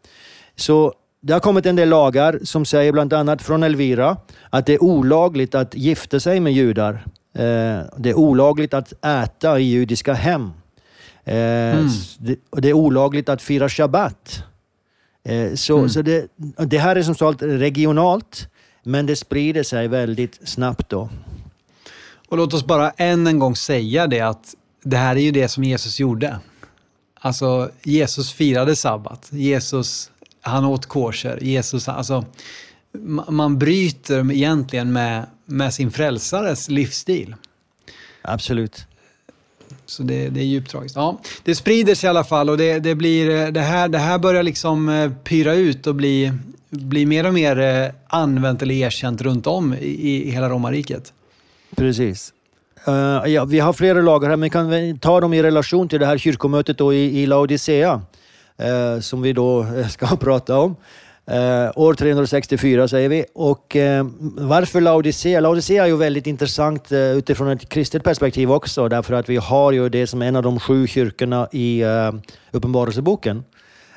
Så 0.56 0.92
det 1.20 1.32
har 1.32 1.40
kommit 1.40 1.66
en 1.66 1.76
del 1.76 1.88
lagar 1.88 2.38
som 2.42 2.64
säger 2.64 2.92
bland 2.92 3.12
annat 3.12 3.42
från 3.42 3.62
Elvira 3.62 4.16
att 4.50 4.66
det 4.66 4.74
är 4.74 4.82
olagligt 4.82 5.54
att 5.54 5.74
gifta 5.74 6.20
sig 6.20 6.40
med 6.40 6.52
judar. 6.52 6.92
Eh, 7.34 7.80
det 7.96 8.10
är 8.10 8.14
olagligt 8.18 8.74
att 8.74 8.92
äta 9.04 9.58
i 9.58 9.62
judiska 9.62 10.12
hem. 10.12 10.50
Eh, 11.24 11.78
mm. 11.78 11.88
Det 12.50 12.68
är 12.68 12.72
olagligt 12.72 13.28
att 13.28 13.42
fira 13.42 13.68
shabbat. 13.68 14.42
Eh, 15.24 15.54
så 15.54 15.78
mm. 15.78 15.88
så 15.88 16.02
det, 16.02 16.26
det 16.56 16.78
här 16.78 16.96
är 16.96 17.02
som 17.02 17.14
sagt 17.14 17.42
regionalt, 17.42 18.48
men 18.82 19.06
det 19.06 19.16
sprider 19.16 19.62
sig 19.62 19.88
väldigt 19.88 20.48
snabbt 20.48 20.88
då. 20.88 21.08
Och 22.28 22.36
låt 22.36 22.54
oss 22.54 22.66
bara 22.66 22.90
än 22.90 23.26
en 23.26 23.38
gång 23.38 23.56
säga 23.56 24.06
det 24.06 24.20
att 24.20 24.54
det 24.82 24.96
här 24.96 25.16
är 25.16 25.20
ju 25.20 25.30
det 25.30 25.48
som 25.48 25.64
Jesus 25.64 26.00
gjorde. 26.00 26.38
Alltså, 27.14 27.70
Jesus 27.82 28.32
firade 28.32 28.76
sabbat. 28.76 29.28
Jesus 29.30 30.10
han 30.40 30.64
åt 30.64 30.86
kosher. 30.86 31.38
Jesus, 31.42 31.88
alltså, 31.88 32.24
man 33.28 33.58
bryter 33.58 34.32
egentligen 34.32 34.92
med, 34.92 35.26
med 35.44 35.74
sin 35.74 35.90
frälsares 35.90 36.68
livsstil. 36.68 37.34
Absolut. 38.22 38.86
Så 39.94 40.02
det, 40.02 40.28
det 40.28 40.40
är 40.40 40.44
djupt 40.44 40.70
tragiskt. 40.70 40.96
Ja, 40.96 41.20
det 41.42 41.54
sprider 41.54 41.94
sig 41.94 42.06
i 42.06 42.10
alla 42.10 42.24
fall 42.24 42.50
och 42.50 42.58
det, 42.58 42.78
det, 42.78 42.94
blir, 42.94 43.30
eh, 43.30 43.46
det, 43.46 43.60
här, 43.60 43.88
det 43.88 43.98
här 43.98 44.18
börjar 44.18 44.42
liksom 44.42 44.88
eh, 44.88 45.10
pyra 45.10 45.54
ut 45.54 45.86
och 45.86 45.94
bli, 45.94 46.32
bli 46.70 47.06
mer 47.06 47.26
och 47.26 47.34
mer 47.34 47.58
eh, 47.58 47.90
använt 48.06 48.62
eller 48.62 48.74
erkänt 48.74 49.20
runt 49.20 49.46
om 49.46 49.74
i, 49.74 50.26
i 50.26 50.30
hela 50.30 50.48
romarriket. 50.48 51.12
Precis. 51.76 52.32
Uh, 52.88 53.32
ja, 53.32 53.44
vi 53.44 53.60
har 53.60 53.72
flera 53.72 54.00
lagar 54.00 54.28
här, 54.28 54.36
men 54.36 54.50
kan 54.50 54.70
vi 54.70 54.98
ta 55.00 55.20
dem 55.20 55.34
i 55.34 55.42
relation 55.42 55.88
till 55.88 56.00
det 56.00 56.06
här 56.06 56.18
kyrkomötet 56.18 56.78
då 56.78 56.94
i, 56.94 57.22
i 57.22 57.26
Laodicea? 57.26 58.02
Uh, 58.62 59.00
som 59.00 59.22
vi 59.22 59.32
då 59.32 59.66
ska 59.90 60.06
prata 60.16 60.58
om. 60.58 60.76
Eh, 61.26 61.70
år 61.76 61.94
364 61.94 62.88
säger 62.88 63.08
vi. 63.08 63.24
Och 63.34 63.76
eh, 63.76 64.06
varför 64.36 64.80
Laodicea? 64.80 65.40
Laodicea 65.40 65.84
är 65.84 65.88
ju 65.88 65.96
väldigt 65.96 66.26
intressant 66.26 66.92
eh, 66.92 66.98
utifrån 66.98 67.48
ett 67.48 67.68
kristet 67.68 68.04
perspektiv 68.04 68.52
också, 68.52 68.88
därför 68.88 69.14
att 69.14 69.28
vi 69.28 69.36
har 69.36 69.72
ju 69.72 69.88
det 69.88 70.06
som 70.06 70.22
en 70.22 70.36
av 70.36 70.42
de 70.42 70.60
sju 70.60 70.86
kyrkorna 70.86 71.48
i 71.52 71.80
eh, 71.80 72.12
Uppenbarelseboken. 72.50 73.44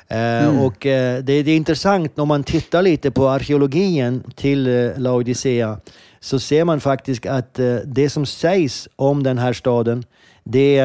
Eh, 0.08 0.44
mm. 0.44 0.60
Och 0.60 0.76
det, 0.80 1.22
det, 1.22 1.32
är 1.32 1.56
intressant 1.56 2.18
om 2.18 2.28
man 2.28 2.44
tittar 2.44 2.82
lite 2.82 3.10
på 3.10 3.28
arkeologin 3.28 4.22
till 4.36 4.92
Laodicea 4.96 5.78
så 6.20 6.38
ser 6.38 6.64
man 6.64 6.80
faktiskt 6.80 7.26
att 7.26 7.60
det 7.84 8.10
som 8.10 8.26
sägs 8.26 8.88
om 8.96 9.22
den 9.22 9.38
här 9.38 9.52
staden, 9.52 10.04
det 10.44 10.78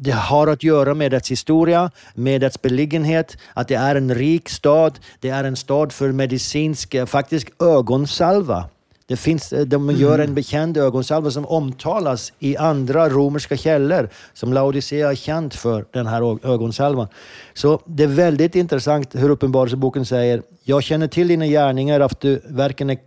det 0.00 0.10
har 0.10 0.46
att 0.46 0.62
göra 0.62 0.94
med 0.94 1.10
dess 1.10 1.30
historia, 1.30 1.90
med 2.14 2.40
dess 2.40 2.62
beliggenhet, 2.62 3.36
att 3.54 3.68
det 3.68 3.74
är 3.74 3.96
en 3.96 4.14
rik 4.14 4.48
stad. 4.48 4.98
Det 5.20 5.28
är 5.28 5.44
en 5.44 5.56
stad 5.56 5.92
för 5.92 6.12
medicinsk, 6.12 6.94
faktiskt 7.06 7.62
ögonsalva. 7.62 8.64
Det 9.06 9.16
finns, 9.16 9.54
de 9.66 9.90
gör 9.90 10.14
en 10.14 10.20
mm. 10.20 10.34
bekänd 10.34 10.76
ögonsalva 10.76 11.30
som 11.30 11.46
omtalas 11.46 12.32
i 12.38 12.56
andra 12.56 13.08
romerska 13.08 13.56
källor, 13.56 14.08
som 14.34 14.52
Laodicea 14.52 15.10
är 15.10 15.14
känd 15.14 15.52
för, 15.52 15.84
den 15.90 16.06
här 16.06 16.46
ögonsalvan. 16.46 17.08
Så 17.54 17.80
det 17.84 18.02
är 18.02 18.08
väldigt 18.08 18.54
intressant 18.54 19.14
hur 19.14 19.30
Uppenbarelseboken 19.30 20.06
säger, 20.06 20.42
jag 20.64 20.82
känner 20.82 21.08
till 21.08 21.28
dina 21.28 21.46
gärningar, 21.46 22.00
att 22.00 22.20
du 22.20 22.40
varken 22.48 22.90
är 22.90 22.98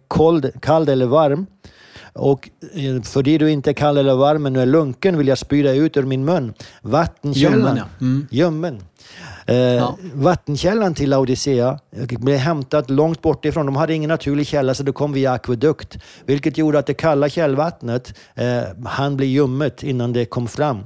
kald 0.59 0.89
eller 0.89 1.05
varm. 1.05 1.45
Och 2.13 2.49
eh, 2.61 3.01
för 3.01 3.23
det 3.23 3.37
du 3.37 3.51
inte 3.51 3.69
är 3.69 3.73
kall 3.73 3.97
eller 3.97 4.15
varm 4.15 4.43
men 4.43 4.53
du 4.53 4.61
är 4.61 4.65
lunken 4.65 5.17
vill 5.17 5.27
jag 5.27 5.37
spyda 5.37 5.73
ut 5.73 5.97
ur 5.97 6.03
min 6.03 6.25
mun. 6.25 6.53
Vattenkällan. 6.81 7.79
Ljummen, 8.29 8.29
ja. 8.29 8.47
Mm. 8.47 8.77
Eh, 9.45 9.55
ja. 9.55 9.97
Vattenkällan 10.13 10.93
till 10.93 11.09
Laodicea 11.09 11.79
blev 12.19 12.37
hämtat 12.37 12.89
långt 12.89 13.21
bort 13.21 13.45
ifrån. 13.45 13.65
De 13.65 13.75
hade 13.75 13.93
ingen 13.93 14.07
naturlig 14.07 14.47
källa 14.47 14.73
så 14.73 14.83
det 14.83 14.91
kom 14.91 15.13
via 15.13 15.31
akvedukt. 15.31 15.97
Vilket 16.25 16.57
gjorde 16.57 16.79
att 16.79 16.85
det 16.85 16.93
kalla 16.93 17.29
källvattnet 17.29 18.13
eh, 18.35 18.61
han 18.85 19.17
bli 19.17 19.25
ljummet 19.25 19.83
innan 19.83 20.13
det 20.13 20.25
kom 20.25 20.47
fram. 20.47 20.83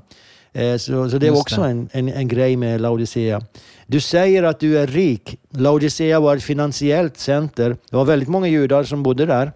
Eh, 0.54 0.78
så, 0.78 1.10
så 1.10 1.18
det 1.18 1.30
var 1.30 1.40
också 1.40 1.62
en, 1.62 1.90
en, 1.92 2.10
en 2.10 2.28
grej 2.28 2.56
med 2.56 2.82
Laodicea. 2.82 3.42
Du 3.88 4.00
säger 4.00 4.44
att 4.44 4.60
du 4.60 4.78
är 4.78 4.88
rik. 4.88 5.40
Laodicea 5.50 6.20
var 6.20 6.36
ett 6.36 6.44
finansiellt 6.44 7.18
center. 7.18 7.78
Det 7.90 7.96
var 7.96 8.06
väldigt 8.06 8.30
många 8.30 8.48
judar 8.48 8.84
som 8.84 9.04
bodde 9.04 9.26
där. 9.26 9.52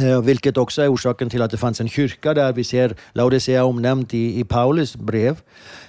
Eh, 0.00 0.22
vilket 0.22 0.56
också 0.56 0.82
är 0.82 0.94
orsaken 0.94 1.30
till 1.30 1.42
att 1.42 1.50
det 1.50 1.56
fanns 1.56 1.80
en 1.80 1.88
kyrka 1.88 2.34
där. 2.34 2.52
Vi 2.52 2.64
ser 2.64 2.96
Laodicea 3.12 3.64
omnämnt 3.64 4.14
i, 4.14 4.40
i 4.40 4.44
Paulus 4.44 4.96
brev. 4.96 5.40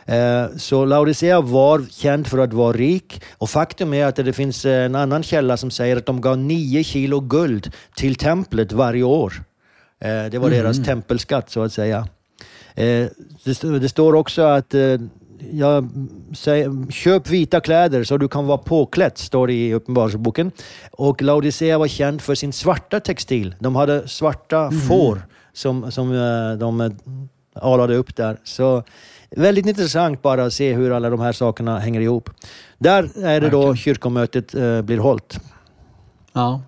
Eh, 0.06 0.46
så 0.58 0.86
Laodicea 0.86 1.42
var 1.42 1.86
känd 1.92 2.28
för 2.28 2.38
att 2.38 2.54
vara 2.54 2.78
rik 2.78 3.22
och 3.38 3.50
faktum 3.50 3.94
är 3.94 4.06
att 4.06 4.16
det 4.16 4.34
finns 4.34 4.66
en 4.66 4.96
annan 4.96 5.24
källa 5.24 5.58
som 5.58 5.72
säger 5.72 5.98
att 5.98 6.06
de 6.06 6.22
gav 6.22 6.38
nio 6.38 6.84
kilo 6.84 7.20
guld 7.20 7.72
till 7.96 8.16
templet 8.16 8.72
varje 8.72 9.04
år. 9.04 9.34
Eh, 10.00 10.26
det 10.32 10.38
var 10.40 10.48
mm. 10.48 10.60
deras 10.60 10.86
tempelskatt 10.86 11.50
så 11.52 11.62
att 11.62 11.74
säga. 11.74 12.08
Det, 13.44 13.90
står 13.90 14.16
också 14.16 14.42
att 14.42 14.76
jag 15.52 15.90
säger, 16.34 16.92
köp 16.92 17.30
vita 17.30 17.60
kläder 17.60 18.04
så 18.04 18.18
du 18.18 18.28
kan 18.28 18.48
vara 18.48 18.58
påklädd, 18.58 19.18
står 19.18 19.48
det 19.48 19.54
i 19.54 19.74
Uppenbarelseboken. 19.74 20.52
Och 20.92 21.22
Laodicea 21.22 21.78
var 21.78 21.88
känd 21.88 22.22
för 22.22 22.36
sin 22.36 22.54
svarta 22.54 23.00
textil. 23.00 23.56
De 23.60 23.76
hade 23.76 24.08
svarta 24.08 24.60
mm. 24.60 24.80
får 24.80 25.22
som, 25.54 25.92
som 25.92 26.12
uh, 26.12 26.58
de 26.58 26.82
uh, 26.82 26.92
alade 27.54 27.96
upp 27.96 28.16
där. 28.16 28.38
Så 28.44 28.84
väldigt 29.30 29.66
intressant 29.66 30.22
bara 30.22 30.46
att 30.46 30.54
se 30.54 30.74
hur 30.74 30.92
alla 30.92 31.10
de 31.10 31.20
här 31.20 31.32
sakerna 31.32 31.80
hänger 31.80 32.02
ihop. 32.02 32.30
Där 32.78 33.10
är 33.24 33.42
det 33.42 33.50
då 33.50 33.76
kyrkomötet 33.76 34.56
uh, 34.56 34.82
blir 34.82 34.98
hållt. 34.98 35.40
Ja. 36.34 36.62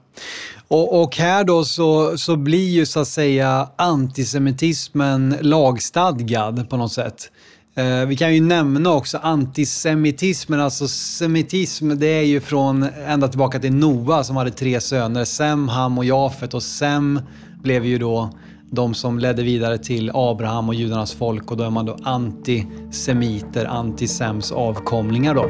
Och, 0.68 1.02
och, 1.02 1.16
här 1.16 1.44
då 1.44 1.66
så, 1.66 2.18
så 2.18 2.36
blir 2.36 2.70
ju 2.70 2.86
så 2.86 3.00
att 3.00 3.08
säga 3.08 3.70
antisemitismen 3.76 5.38
lagstadgad 5.42 6.70
på 6.70 6.78
något 6.78 6.92
sätt. 6.92 7.32
Eh, 7.78 8.06
vi 8.06 8.16
kan 8.16 8.36
ju 8.36 8.42
nämna 8.42 8.94
också 8.94 9.18
antisemitismen, 9.18 10.60
alltså 10.60 10.88
semitism 10.88 11.90
det 11.96 12.08
är 12.08 12.24
ju 12.24 12.42
från 12.42 12.88
ända 13.08 13.28
tillbaka 13.28 13.60
till 13.60 13.74
Noa 13.74 14.24
som 14.24 14.36
hade 14.36 14.52
tre 14.52 14.82
söner, 14.82 15.26
Sem, 15.26 15.68
Ham 15.68 15.98
och 15.98 16.06
Jafet. 16.06 16.54
Och 16.54 16.64
Sem 16.64 17.22
blev 17.64 17.86
ju 17.86 17.98
då 17.98 18.30
de 18.70 18.94
som 18.94 19.20
ledde 19.20 19.44
vidare 19.44 19.78
till 19.78 20.12
Abraham 20.14 20.70
och 20.70 20.76
judarnas 20.76 21.14
folk. 21.14 21.52
Och 21.52 21.58
då 21.58 21.64
är 21.64 21.70
man 21.70 21.86
då 21.86 21.98
antisemiter, 22.04 23.66
antisems 23.66 24.52
avkomlingar 24.52 25.36
då. 25.36 25.50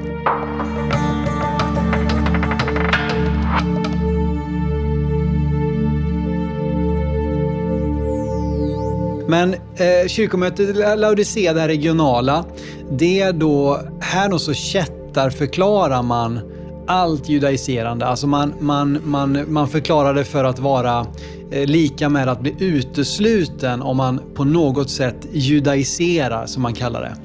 Men 9.28 9.54
eh, 9.54 10.08
kyrkomötet 10.08 10.76
Laodicea, 11.00 11.54
det 11.54 11.62
här 11.62 11.68
regionala, 11.68 12.46
det 12.92 13.22
är 13.22 13.34
då, 13.34 13.80
här 14.00 14.30
då 14.30 14.40
så 14.40 14.54
kättarförklarar 14.54 16.04
man 16.04 16.40
allt 16.88 17.30
judaiserande. 17.30 18.06
Alltså 18.06 18.28
man, 18.28 18.54
man, 18.60 19.00
man, 19.04 19.46
man 19.48 19.68
förklarar 19.68 20.14
det 20.14 20.24
för 20.24 20.44
att 20.44 20.60
vara 20.60 21.08
eh, 21.52 21.66
lika 21.66 22.10
med 22.10 22.30
att 22.30 22.42
bli 22.42 22.56
utesluten 22.60 23.82
om 23.82 23.98
man 23.98 24.22
på 24.36 24.44
något 24.44 24.90
sätt 24.90 25.28
judaiserar, 25.32 26.46
som 26.46 26.64
man 26.64 26.74
kallar 26.74 27.02
det. 27.02 27.16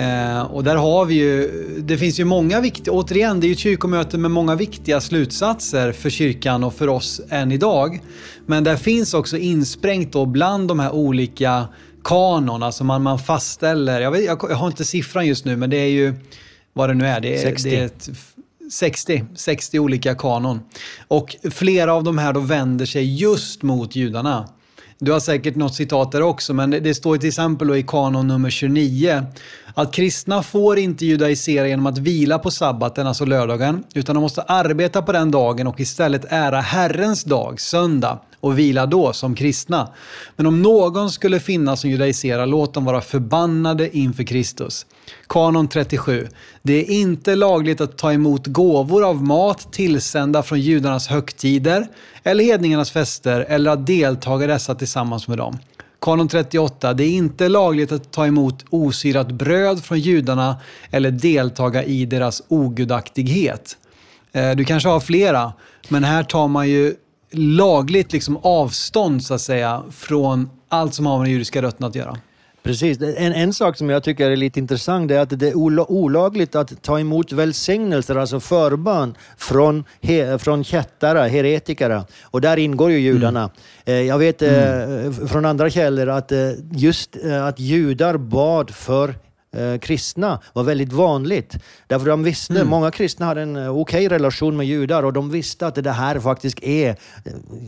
Eh, 0.00 0.42
och 0.42 0.64
där 0.64 0.76
har 0.76 1.04
vi 1.04 1.14
ju, 1.14 1.50
det 1.78 1.98
finns 1.98 2.20
ju 2.20 2.24
många 2.24 2.60
viktiga, 2.60 2.94
återigen 2.94 3.40
det 3.40 3.46
är 3.46 3.48
ju 3.48 3.52
ett 3.52 3.58
kyrkomöte 3.58 4.18
med 4.18 4.30
många 4.30 4.54
viktiga 4.54 5.00
slutsatser 5.00 5.92
för 5.92 6.10
kyrkan 6.10 6.64
och 6.64 6.74
för 6.74 6.88
oss 6.88 7.20
än 7.28 7.52
idag. 7.52 8.00
Men 8.46 8.64
där 8.64 8.76
finns 8.76 9.14
också 9.14 9.36
insprängt 9.36 10.12
då 10.12 10.26
bland 10.26 10.68
de 10.68 10.78
här 10.78 10.92
olika 10.92 11.68
kanon, 12.04 12.62
alltså 12.62 12.84
man, 12.84 13.02
man 13.02 13.18
fastställer, 13.18 14.00
jag, 14.00 14.10
vet, 14.10 14.24
jag, 14.24 14.46
jag 14.48 14.56
har 14.56 14.66
inte 14.66 14.84
siffran 14.84 15.26
just 15.26 15.44
nu 15.44 15.56
men 15.56 15.70
det 15.70 15.76
är 15.76 15.90
ju 15.90 16.14
vad 16.72 16.88
det 16.90 16.94
nu 16.94 17.06
är. 17.06 17.20
Det 17.20 17.36
är, 17.36 17.42
60. 17.42 17.70
Det 17.70 17.76
är 17.76 17.84
ett, 17.84 18.10
60, 18.72 19.24
60 19.34 19.78
olika 19.78 20.14
kanon. 20.14 20.60
Och 21.08 21.36
flera 21.50 21.94
av 21.94 22.04
de 22.04 22.18
här 22.18 22.32
då 22.32 22.40
vänder 22.40 22.86
sig 22.86 23.16
just 23.16 23.62
mot 23.62 23.96
judarna. 23.96 24.48
Du 25.02 25.12
har 25.12 25.20
säkert 25.20 25.56
något 25.56 25.74
citat 25.74 26.12
där 26.12 26.22
också, 26.22 26.54
men 26.54 26.70
det, 26.70 26.94
står 26.94 27.16
till 27.16 27.28
exempel 27.28 27.74
i 27.76 27.82
kanon 27.82 28.28
nummer 28.28 28.50
29 28.50 29.22
att 29.74 29.92
kristna 29.92 30.42
får 30.42 30.78
inte 30.78 31.06
judaisera 31.06 31.68
genom 31.68 31.86
att 31.86 31.98
vila 31.98 32.38
på 32.38 32.50
sabbaten, 32.50 33.06
alltså 33.06 33.24
lördagen, 33.24 33.84
utan 33.94 34.14
de 34.14 34.20
måste 34.20 34.42
arbeta 34.42 35.02
på 35.02 35.12
den 35.12 35.30
dagen 35.30 35.66
och 35.66 35.80
istället 35.80 36.24
ära 36.28 36.60
Herrens 36.60 37.24
dag, 37.24 37.60
söndag, 37.60 38.18
och 38.40 38.58
vila 38.58 38.86
då 38.86 39.12
som 39.12 39.34
kristna. 39.34 39.88
Men 40.36 40.46
om 40.46 40.62
någon 40.62 41.10
skulle 41.10 41.40
finnas 41.40 41.80
som 41.80 41.90
judaiserar, 41.90 42.46
låt 42.46 42.74
dem 42.74 42.84
vara 42.84 43.00
förbannade 43.00 43.96
inför 43.96 44.22
Kristus. 44.22 44.86
Kanon 45.28 45.68
37. 45.68 46.28
Det 46.62 46.72
är 46.72 46.90
inte 46.90 47.34
lagligt 47.34 47.80
att 47.80 47.98
ta 47.98 48.12
emot 48.12 48.46
gåvor 48.46 49.04
av 49.04 49.22
mat 49.22 49.72
tillsända 49.72 50.42
från 50.42 50.60
judarnas 50.60 51.08
högtider 51.08 51.86
eller 52.22 52.44
hedningarnas 52.44 52.90
fester 52.90 53.40
eller 53.48 53.70
att 53.70 53.86
deltaga 53.86 54.44
i 54.44 54.48
dessa 54.48 54.74
tillsammans 54.74 55.28
med 55.28 55.38
dem. 55.38 55.58
Kanon 56.00 56.28
38. 56.28 56.94
Det 56.94 57.04
är 57.04 57.10
inte 57.10 57.48
lagligt 57.48 57.92
att 57.92 58.12
ta 58.12 58.26
emot 58.26 58.64
osyrat 58.70 59.30
bröd 59.30 59.84
från 59.84 60.00
judarna 60.00 60.56
eller 60.90 61.10
deltaga 61.10 61.84
i 61.84 62.04
deras 62.04 62.42
ogudaktighet. 62.48 63.76
Eh, 64.32 64.50
du 64.50 64.64
kanske 64.64 64.88
har 64.88 65.00
flera, 65.00 65.52
men 65.88 66.04
här 66.04 66.22
tar 66.22 66.48
man 66.48 66.68
ju 66.68 66.94
lagligt 67.32 68.12
liksom 68.12 68.36
avstånd 68.36 69.24
så 69.24 69.34
att 69.34 69.40
säga 69.40 69.82
från 69.90 70.50
allt 70.68 70.94
som 70.94 71.06
har 71.06 71.18
med 71.18 71.26
den 71.26 71.32
judiska 71.32 71.62
rötterna 71.62 71.86
att 71.86 71.94
göra. 71.94 72.18
Precis. 72.62 72.98
En, 73.00 73.32
en 73.32 73.52
sak 73.52 73.76
som 73.76 73.90
jag 73.90 74.02
tycker 74.02 74.30
är 74.30 74.36
lite 74.36 74.58
intressant 74.58 75.10
är 75.10 75.18
att 75.18 75.38
det 75.38 75.48
är 75.48 75.56
olagligt 75.90 76.54
att 76.54 76.82
ta 76.82 77.00
emot 77.00 77.32
välsignelser, 77.32 78.16
alltså 78.16 78.40
förbön, 78.40 79.14
från, 79.36 79.84
he, 80.00 80.38
från 80.38 80.64
kättare, 80.64 81.28
heretiker. 81.28 82.02
Och 82.22 82.40
där 82.40 82.56
ingår 82.56 82.90
ju 82.90 82.98
judarna. 82.98 83.50
Mm. 83.84 84.06
Jag 84.06 84.18
vet 84.18 84.42
mm. 84.42 85.28
från 85.28 85.44
andra 85.44 85.70
källor 85.70 86.08
att 86.08 86.32
eh, 86.32 86.50
just 86.72 87.16
att 87.46 87.60
judar 87.60 88.16
bad 88.16 88.70
för 88.70 89.14
eh, 89.56 89.78
kristna 89.78 90.40
var 90.52 90.62
väldigt 90.62 90.92
vanligt. 90.92 91.56
Därför 91.86 92.06
de 92.06 92.22
visste, 92.22 92.54
mm. 92.54 92.68
många 92.68 92.90
kristna 92.90 93.26
hade 93.26 93.42
en 93.42 93.56
eh, 93.56 93.78
okej 93.78 94.06
okay 94.06 94.16
relation 94.16 94.56
med 94.56 94.66
judar 94.66 95.02
och 95.02 95.12
de 95.12 95.30
visste 95.30 95.66
att 95.66 95.74
det 95.74 95.90
här 95.90 96.20
faktiskt 96.20 96.62
är 96.62 96.90
eh, 96.90 96.96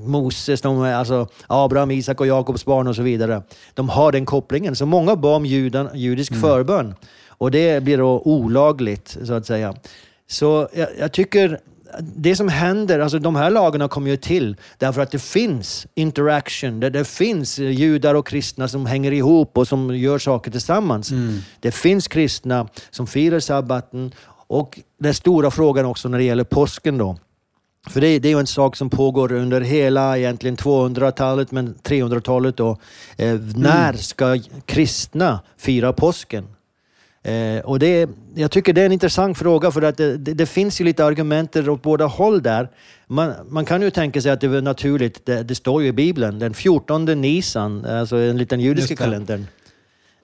Moses, 0.06 0.60
de, 0.60 0.82
alltså 0.82 1.28
Abraham, 1.46 1.90
Isak 1.90 2.20
och 2.20 2.26
Jakobs 2.26 2.64
barn 2.64 2.86
och 2.86 2.96
så 2.96 3.02
vidare. 3.02 3.42
De 3.74 3.88
har 3.88 4.12
den 4.12 4.26
kopplingen. 4.26 4.76
Så 4.76 4.86
många 4.86 5.16
bad 5.16 5.36
om 5.36 5.46
judan, 5.46 5.88
judisk 5.94 6.30
mm. 6.30 6.42
förbön. 6.42 6.94
Och 7.28 7.50
det 7.50 7.82
blir 7.82 7.98
då 7.98 8.22
olagligt, 8.24 9.16
så 9.24 9.34
att 9.34 9.46
säga. 9.46 9.74
Så 10.26 10.68
jag, 10.72 10.88
jag 10.98 11.12
tycker 11.12 11.60
det 12.00 12.36
som 12.36 12.48
händer, 12.48 12.98
alltså 12.98 13.18
de 13.18 13.36
här 13.36 13.50
lagarna 13.50 13.88
kommer 13.88 14.10
ju 14.10 14.16
till 14.16 14.56
därför 14.78 15.00
att 15.00 15.10
det 15.10 15.22
finns 15.22 15.86
interaction, 15.94 16.80
där 16.80 16.90
det 16.90 17.04
finns 17.04 17.58
judar 17.58 18.14
och 18.14 18.26
kristna 18.26 18.68
som 18.68 18.86
hänger 18.86 19.12
ihop 19.12 19.58
och 19.58 19.68
som 19.68 19.96
gör 19.96 20.18
saker 20.18 20.50
tillsammans. 20.50 21.10
Mm. 21.10 21.38
Det 21.60 21.70
finns 21.70 22.08
kristna 22.08 22.68
som 22.90 23.06
firar 23.06 23.40
sabbaten 23.40 24.14
och 24.46 24.80
den 25.00 25.14
stora 25.14 25.50
frågan 25.50 25.86
också 25.86 26.08
när 26.08 26.18
det 26.18 26.24
gäller 26.24 26.44
påsken 26.44 26.98
då. 26.98 27.18
För 27.90 28.00
det, 28.00 28.18
det 28.18 28.28
är 28.28 28.32
ju 28.32 28.40
en 28.40 28.46
sak 28.46 28.76
som 28.76 28.90
pågår 28.90 29.32
under 29.32 29.60
hela 29.60 30.18
egentligen 30.18 30.56
200-talet, 30.56 31.50
men 31.50 31.74
300-talet 31.74 32.56
då. 32.56 32.76
Eh, 33.16 33.30
mm. 33.30 33.48
När 33.56 33.92
ska 33.92 34.38
kristna 34.64 35.40
fira 35.56 35.92
påsken? 35.92 36.46
Eh, 37.22 37.60
och 37.64 37.78
det, 37.78 38.10
jag 38.34 38.50
tycker 38.50 38.72
det 38.72 38.80
är 38.80 38.86
en 38.86 38.92
intressant 38.92 39.38
fråga 39.38 39.70
för 39.70 39.82
att 39.82 39.96
det, 39.96 40.16
det, 40.16 40.34
det 40.34 40.46
finns 40.46 40.80
ju 40.80 40.84
lite 40.84 41.04
argument 41.04 41.56
åt 41.56 41.82
båda 41.82 42.06
håll 42.06 42.42
där. 42.42 42.68
Man, 43.06 43.32
man, 43.48 43.64
kan 43.64 43.82
ju 43.82 43.90
tänka 43.90 44.20
sig 44.20 44.30
att 44.30 44.40
det 44.40 44.46
är 44.46 44.62
naturligt, 44.62 45.26
det, 45.26 45.42
det, 45.42 45.54
står 45.54 45.82
ju 45.82 45.88
i 45.88 45.92
Bibeln, 45.92 46.38
den 46.38 46.54
14 46.54 47.04
Nisan, 47.04 47.84
alltså 47.84 48.16
den 48.16 48.38
liten 48.38 48.60
judiska 48.60 48.96
kalendern. 48.96 49.46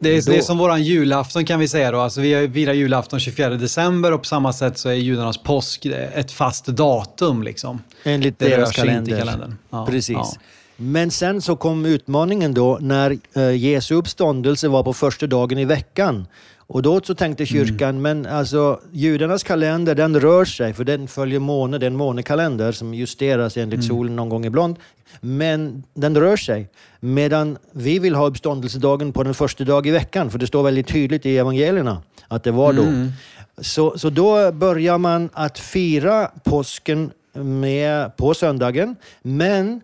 Det 0.00 0.08
är, 0.08 0.30
det 0.30 0.38
är 0.38 0.42
som 0.42 0.58
våran 0.58 0.82
julafton 0.82 1.44
kan 1.44 1.60
vi 1.60 1.68
säga 1.68 1.90
då. 1.90 2.00
Alltså 2.00 2.20
vi 2.20 2.50
firar 2.54 2.72
julafton 2.72 3.20
24 3.20 3.50
december 3.50 4.12
och 4.12 4.20
på 4.20 4.24
samma 4.24 4.52
sätt 4.52 4.78
så 4.78 4.88
är 4.88 4.94
judarnas 4.94 5.38
påsk 5.38 5.86
ett 6.14 6.32
fast 6.32 6.66
datum. 6.66 7.42
Liksom. 7.42 7.82
Enligt 8.04 8.38
det 8.38 8.48
deras 8.48 8.72
kalender. 8.72 9.18
kalendern. 9.18 9.56
Ja, 9.70 9.86
Precis. 9.86 10.16
Ja. 10.16 10.32
Men 10.76 11.10
sen 11.10 11.42
så 11.42 11.56
kom 11.56 11.86
utmaningen 11.86 12.54
då 12.54 12.78
när 12.80 13.18
eh, 13.36 13.56
Jesu 13.56 13.94
uppståndelse 13.94 14.68
var 14.68 14.82
på 14.82 14.92
första 14.92 15.26
dagen 15.26 15.58
i 15.58 15.64
veckan. 15.64 16.26
Och 16.68 16.82
då 16.82 17.00
så 17.00 17.14
tänkte 17.14 17.42
mm. 17.42 17.46
kyrkan, 17.46 17.88
mm. 17.88 18.02
men 18.02 18.32
alltså 18.32 18.80
judarnas 18.92 19.42
kalender 19.42 19.94
den 19.94 20.20
rör 20.20 20.44
sig, 20.44 20.72
för 20.72 20.84
den 20.84 21.08
följer 21.08 21.40
måne, 21.40 21.78
det 21.78 21.86
är 21.86 21.90
en 21.90 21.96
månekalender 21.96 22.72
som 22.72 22.94
justeras 22.94 23.56
enligt 23.56 23.74
mm. 23.74 23.88
solen 23.88 24.16
någon 24.16 24.28
gång 24.28 24.44
ibland. 24.44 24.76
Men 25.20 25.82
den 25.94 26.16
rör 26.16 26.36
sig. 26.36 26.68
Medan 27.00 27.58
vi 27.72 27.98
vill 27.98 28.14
ha 28.14 28.26
uppståndelsedagen 28.26 29.12
på 29.12 29.22
den 29.22 29.34
första 29.34 29.64
dag 29.64 29.86
i 29.86 29.90
veckan, 29.90 30.30
för 30.30 30.38
det 30.38 30.46
står 30.46 30.62
väldigt 30.62 30.86
tydligt 30.86 31.26
i 31.26 31.38
evangelierna 31.38 32.02
att 32.28 32.44
det 32.44 32.50
var 32.50 32.72
då. 32.72 32.82
Mm. 32.82 33.12
Så, 33.58 33.98
så 33.98 34.10
då 34.10 34.52
börjar 34.52 34.98
man 34.98 35.30
att 35.32 35.58
fira 35.58 36.30
påsken 36.44 37.10
med, 37.34 38.16
på 38.16 38.34
söndagen, 38.34 38.96
men 39.22 39.80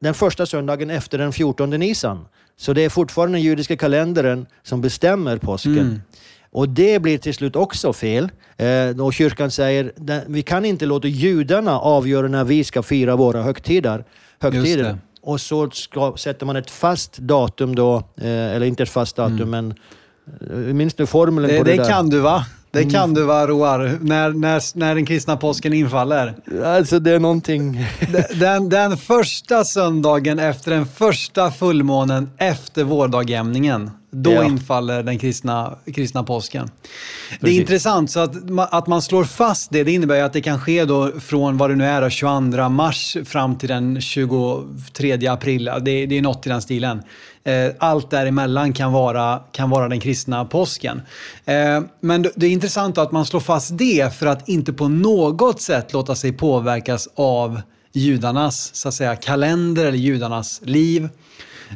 den 0.00 0.14
första 0.14 0.46
söndagen 0.46 0.90
efter 0.90 1.18
den 1.18 1.32
14 1.32 1.70
Nisan. 1.70 2.26
Så 2.60 2.72
det 2.72 2.84
är 2.84 2.88
fortfarande 2.88 3.38
den 3.38 3.42
judiska 3.42 3.76
kalendern 3.76 4.46
som 4.62 4.80
bestämmer 4.80 5.36
påsken. 5.36 5.78
Mm. 5.78 6.00
Och 6.52 6.68
det 6.68 7.02
blir 7.02 7.18
till 7.18 7.34
slut 7.34 7.56
också 7.56 7.92
fel. 7.92 8.28
Eh, 8.56 9.00
och 9.04 9.14
kyrkan 9.14 9.50
säger 9.50 9.92
vi 10.26 10.42
kan 10.42 10.64
inte 10.64 10.86
låta 10.86 11.08
judarna 11.08 11.78
avgöra 11.78 12.28
när 12.28 12.44
vi 12.44 12.64
ska 12.64 12.82
fira 12.82 13.16
våra 13.16 13.42
högtider. 13.42 14.04
högtider. 14.40 14.98
Och 15.22 15.40
så 15.40 15.70
ska, 15.70 16.16
sätter 16.16 16.46
man 16.46 16.56
ett 16.56 16.70
fast 16.70 17.18
datum 17.18 17.74
då, 17.74 17.96
eh, 17.96 18.26
eller 18.26 18.66
inte 18.66 18.82
ett 18.82 18.90
fast 18.90 19.16
datum, 19.16 19.40
mm. 19.42 19.50
men 19.50 19.74
eh, 20.50 20.74
minns 20.74 20.94
du 20.94 21.06
formeln 21.06 21.48
det, 21.48 21.58
på 21.58 21.64
det, 21.64 21.70
det 21.70 21.76
där? 21.76 21.84
Det 21.84 21.90
kan 21.90 22.10
du 22.10 22.18
va? 22.18 22.46
Det 22.72 22.84
kan 22.84 23.02
mm. 23.04 23.14
du 23.14 23.22
va, 23.22 23.46
Roar? 23.46 23.98
När, 24.00 24.30
när, 24.30 24.78
när 24.78 24.94
den 24.94 25.06
kristna 25.06 25.36
påsken 25.36 25.72
infaller? 25.72 26.34
Alltså 26.64 26.98
det 26.98 27.10
är 27.10 27.18
någonting... 27.18 27.86
Den, 28.34 28.68
den 28.68 28.96
första 28.96 29.64
söndagen 29.64 30.38
efter 30.38 30.70
den 30.70 30.86
första 30.86 31.50
fullmånen 31.50 32.30
efter 32.38 32.84
vårdagjämningen. 32.84 33.90
Då 34.12 34.32
ja. 34.32 34.44
infaller 34.44 35.02
den 35.02 35.18
kristna, 35.18 35.78
kristna 35.94 36.22
påsken. 36.22 36.70
Precis. 37.28 37.40
Det 37.40 37.50
är 37.50 37.60
intressant, 37.60 38.10
så 38.10 38.20
att, 38.20 38.34
att 38.70 38.86
man 38.86 39.02
slår 39.02 39.24
fast 39.24 39.70
det, 39.70 39.84
det 39.84 39.92
innebär 39.92 40.22
att 40.22 40.32
det 40.32 40.40
kan 40.40 40.60
ske 40.60 40.84
då 40.84 41.12
från 41.20 41.56
vad 41.56 41.70
det 41.70 41.76
nu 41.76 41.84
är, 41.84 42.10
22 42.10 42.68
mars 42.68 43.16
fram 43.24 43.58
till 43.58 43.68
den 43.68 44.00
23 44.00 45.26
april. 45.26 45.64
Det, 45.64 46.06
det 46.06 46.18
är 46.18 46.22
något 46.22 46.46
i 46.46 46.48
den 46.48 46.62
stilen. 46.62 47.02
Eh, 47.44 47.72
allt 47.78 48.10
däremellan 48.10 48.72
kan 48.72 48.92
vara, 48.92 49.40
kan 49.52 49.70
vara 49.70 49.88
den 49.88 50.00
kristna 50.00 50.44
påsken. 50.44 51.02
Eh, 51.44 51.80
men 52.00 52.22
det 52.36 52.46
är 52.46 52.50
intressant 52.50 52.98
att 52.98 53.12
man 53.12 53.26
slår 53.26 53.40
fast 53.40 53.78
det 53.78 54.14
för 54.14 54.26
att 54.26 54.48
inte 54.48 54.72
på 54.72 54.88
något 54.88 55.60
sätt 55.60 55.92
låta 55.92 56.14
sig 56.14 56.32
påverkas 56.32 57.08
av 57.14 57.60
judarnas 57.92 58.74
så 58.74 58.88
att 58.88 58.94
säga, 58.94 59.16
kalender 59.16 59.84
eller 59.84 59.98
judarnas 59.98 60.60
liv. 60.64 61.08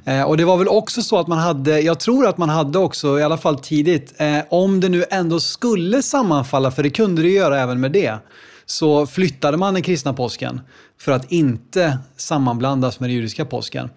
Eh, 0.04 0.22
och 0.22 0.36
det 0.36 0.44
var 0.44 0.56
väl 0.56 0.68
också 0.68 1.02
så 1.02 1.18
att 1.18 1.26
man 1.26 1.38
hade, 1.38 1.80
jag 1.80 2.00
tror 2.00 2.26
att 2.26 2.38
man 2.38 2.48
hade 2.48 2.78
också, 2.78 3.18
i 3.18 3.22
alla 3.22 3.38
fall 3.38 3.58
tidigt, 3.58 4.14
om 4.48 4.80
det 4.80 4.88
nu 4.88 5.04
ändå 5.10 5.40
skulle 5.40 6.02
sammanfalla, 6.02 6.70
för 6.70 6.82
det 6.82 6.90
kunde 6.90 7.22
det 7.22 7.28
göra 7.28 7.60
även 7.60 7.80
med 7.80 7.92
det, 7.92 8.18
så 8.66 9.06
flyttade 9.06 9.56
man 9.56 9.74
den 9.74 9.82
kristna 9.82 10.12
påsken 10.12 10.60
för 11.00 11.12
att 11.12 11.32
inte 11.32 11.98
sammanblandas 12.16 13.00
med 13.00 13.10
den 13.10 13.16
judiska 13.16 13.44
påsken. 13.44 13.90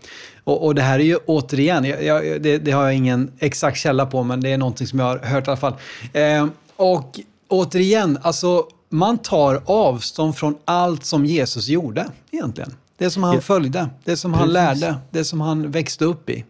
Och, 0.48 0.66
och 0.66 0.76
det 0.76 0.82
här 0.82 1.00
är 1.00 1.04
ju 1.04 1.18
återigen, 1.26 1.84
jag, 1.84 2.04
jag, 2.04 2.42
det, 2.42 2.58
det, 2.58 2.72
har 2.72 2.84
jag 2.84 2.94
ingen 2.94 3.32
exakt 3.40 3.78
källa 3.78 4.06
på, 4.06 4.24
men 4.24 4.42
det 4.42 4.50
är 4.50 4.58
någonting 4.58 4.88
som 4.88 5.00
jag 5.00 5.06
har 5.06 5.18
hört 5.18 5.48
i 5.48 5.50
alla 5.50 5.58
fall. 5.58 5.74
Eh, 6.14 6.48
och 6.76 7.20
återigen, 7.48 8.20
alltså 8.22 8.68
man 8.90 9.18
tar 9.18 9.64
avstånd 9.66 10.38
från 10.38 10.58
allt 10.66 11.06
som 11.06 11.26
Jesus 11.26 11.68
gjorde 11.68 12.06
egentligen. 12.32 12.74
Det 12.98 13.10
som 13.10 13.24
han 13.24 13.36
ja. 13.36 13.42
följde, 13.42 13.90
det 14.04 14.18
som 14.18 14.34
han 14.34 14.54
lärde, 14.54 14.96
det 15.12 15.26
som 15.26 15.42
han 15.42 15.72
växte 15.72 16.06
upp 16.06 16.30
i. 16.30 16.46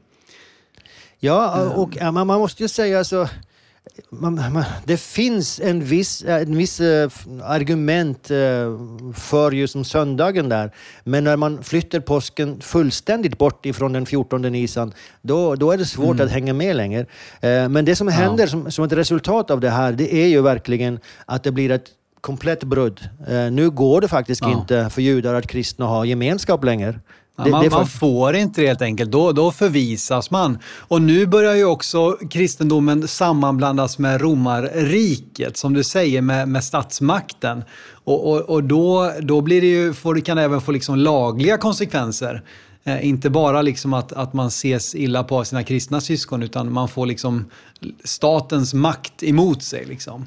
Ja, 1.19 1.69
och 1.69 1.97
man 2.13 2.27
måste 2.27 2.63
ju 2.63 2.69
säga 2.69 3.03
så 3.03 3.27
man, 4.09 4.53
man, 4.53 4.63
det 4.85 4.97
finns 4.97 5.59
en 5.59 5.83
viss, 5.83 6.23
en 6.27 6.57
viss 6.57 6.81
uh, 6.81 7.09
argument 7.43 8.31
uh, 8.31 8.77
för 9.13 9.51
just 9.51 9.73
som 9.73 9.83
söndagen 9.83 10.49
där. 10.49 10.71
Men 11.03 11.23
när 11.23 11.37
man 11.37 11.63
flyttar 11.63 11.99
påsken 11.99 12.61
fullständigt 12.61 13.37
bort 13.37 13.65
ifrån 13.65 13.93
den 13.93 14.05
14 14.05 14.41
nisan, 14.41 14.93
då, 15.21 15.55
då 15.55 15.71
är 15.71 15.77
det 15.77 15.85
svårt 15.85 16.15
mm. 16.15 16.25
att 16.25 16.31
hänga 16.31 16.53
med 16.53 16.75
längre. 16.75 17.05
Men 17.41 17.85
det 17.85 17.95
som 17.95 18.07
händer 18.07 18.43
ja. 18.43 18.47
som, 18.47 18.71
som 18.71 18.85
ett 18.85 18.91
resultat 18.91 19.51
av 19.51 19.59
det 19.59 19.69
här, 19.69 19.91
det 19.91 20.13
är 20.13 20.27
ju 20.27 20.41
verkligen 20.41 20.99
att 21.25 21.43
det 21.43 21.51
blir 21.51 21.71
ett 21.71 21.85
komplett 22.21 22.63
brudd. 22.63 23.09
nu 23.51 23.69
går 23.69 24.01
det 24.01 24.07
faktiskt 24.07 24.41
ja. 24.41 24.51
inte 24.51 24.89
för 24.89 25.01
judar 25.01 25.33
att 25.33 25.47
kristna 25.47 25.85
har 25.85 26.05
gemenskap 26.05 26.63
längre. 26.63 26.99
Det, 27.43 27.49
man, 27.49 27.63
det 27.63 27.69
man, 27.69 27.87
får 27.87 28.35
inte 28.35 28.61
det 28.61 28.67
helt 28.67 28.81
enkelt. 28.81 29.11
Då, 29.11 29.31
då 29.31 29.51
förvisas 29.51 30.31
man. 30.31 30.57
Och 30.79 31.01
nu 31.01 31.25
börjar 31.25 31.55
ju 31.55 31.65
också 31.65 32.17
kristendomen 32.29 33.07
sammanblandas 33.07 33.99
med 33.99 34.21
romarriket, 34.21 35.57
som 35.57 35.73
du 35.73 35.83
säger, 35.83 36.21
med, 36.21 36.49
med 36.49 36.63
statsmakten. 36.63 37.63
Och, 38.03 38.31
och, 38.31 38.41
och 38.41 38.63
då, 38.63 39.11
då 39.21 39.41
blir 39.41 39.61
det 39.61 39.67
ju, 39.67 39.93
får, 39.93 40.19
kan 40.19 40.37
det 40.37 40.43
även 40.43 40.61
få 40.61 40.71
liksom 40.71 40.95
lagliga 40.95 41.57
konsekvenser. 41.57 42.43
Eh, 42.83 43.07
inte 43.07 43.29
bara 43.29 43.61
liksom 43.61 43.93
att, 43.93 44.13
att 44.13 44.33
man 44.33 44.47
ses 44.47 44.95
illa 44.95 45.23
på 45.23 45.45
sina 45.45 45.63
kristna 45.63 46.01
syskon 46.01 46.43
utan 46.43 46.71
man 46.71 46.87
får 46.87 47.05
liksom 47.05 47.45
statens 48.03 48.73
makt 48.73 49.23
emot 49.23 49.63
sig. 49.63 49.85
Liksom. 49.85 50.25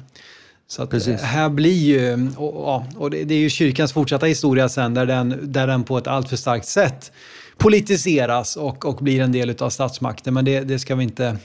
Så 0.71 0.83
eh, 0.83 1.17
här 1.17 1.49
blir 1.49 1.73
ju, 1.73 2.29
och, 2.35 2.83
och 2.95 3.09
det, 3.11 3.23
det, 3.23 3.33
är 3.33 3.39
ju 3.39 3.49
kyrkans 3.49 3.93
fortsatta 3.93 4.25
historia 4.25 4.69
sen 4.69 4.93
där 4.93 5.05
den, 5.05 5.39
där 5.41 5.67
den 5.67 5.83
på 5.83 5.97
ett 5.97 6.07
alltför 6.07 6.35
starkt 6.35 6.67
sätt 6.67 7.11
politiseras 7.57 8.55
och, 8.55 8.85
och 8.85 8.95
blir 8.95 9.21
en 9.21 9.31
del 9.31 9.55
av 9.59 9.69
statsmakten. 9.69 10.33
Men 10.33 10.45
det, 10.45 10.59
det 10.59 10.79
ska 10.79 10.95
vi 10.95 11.03
inte 11.03 11.37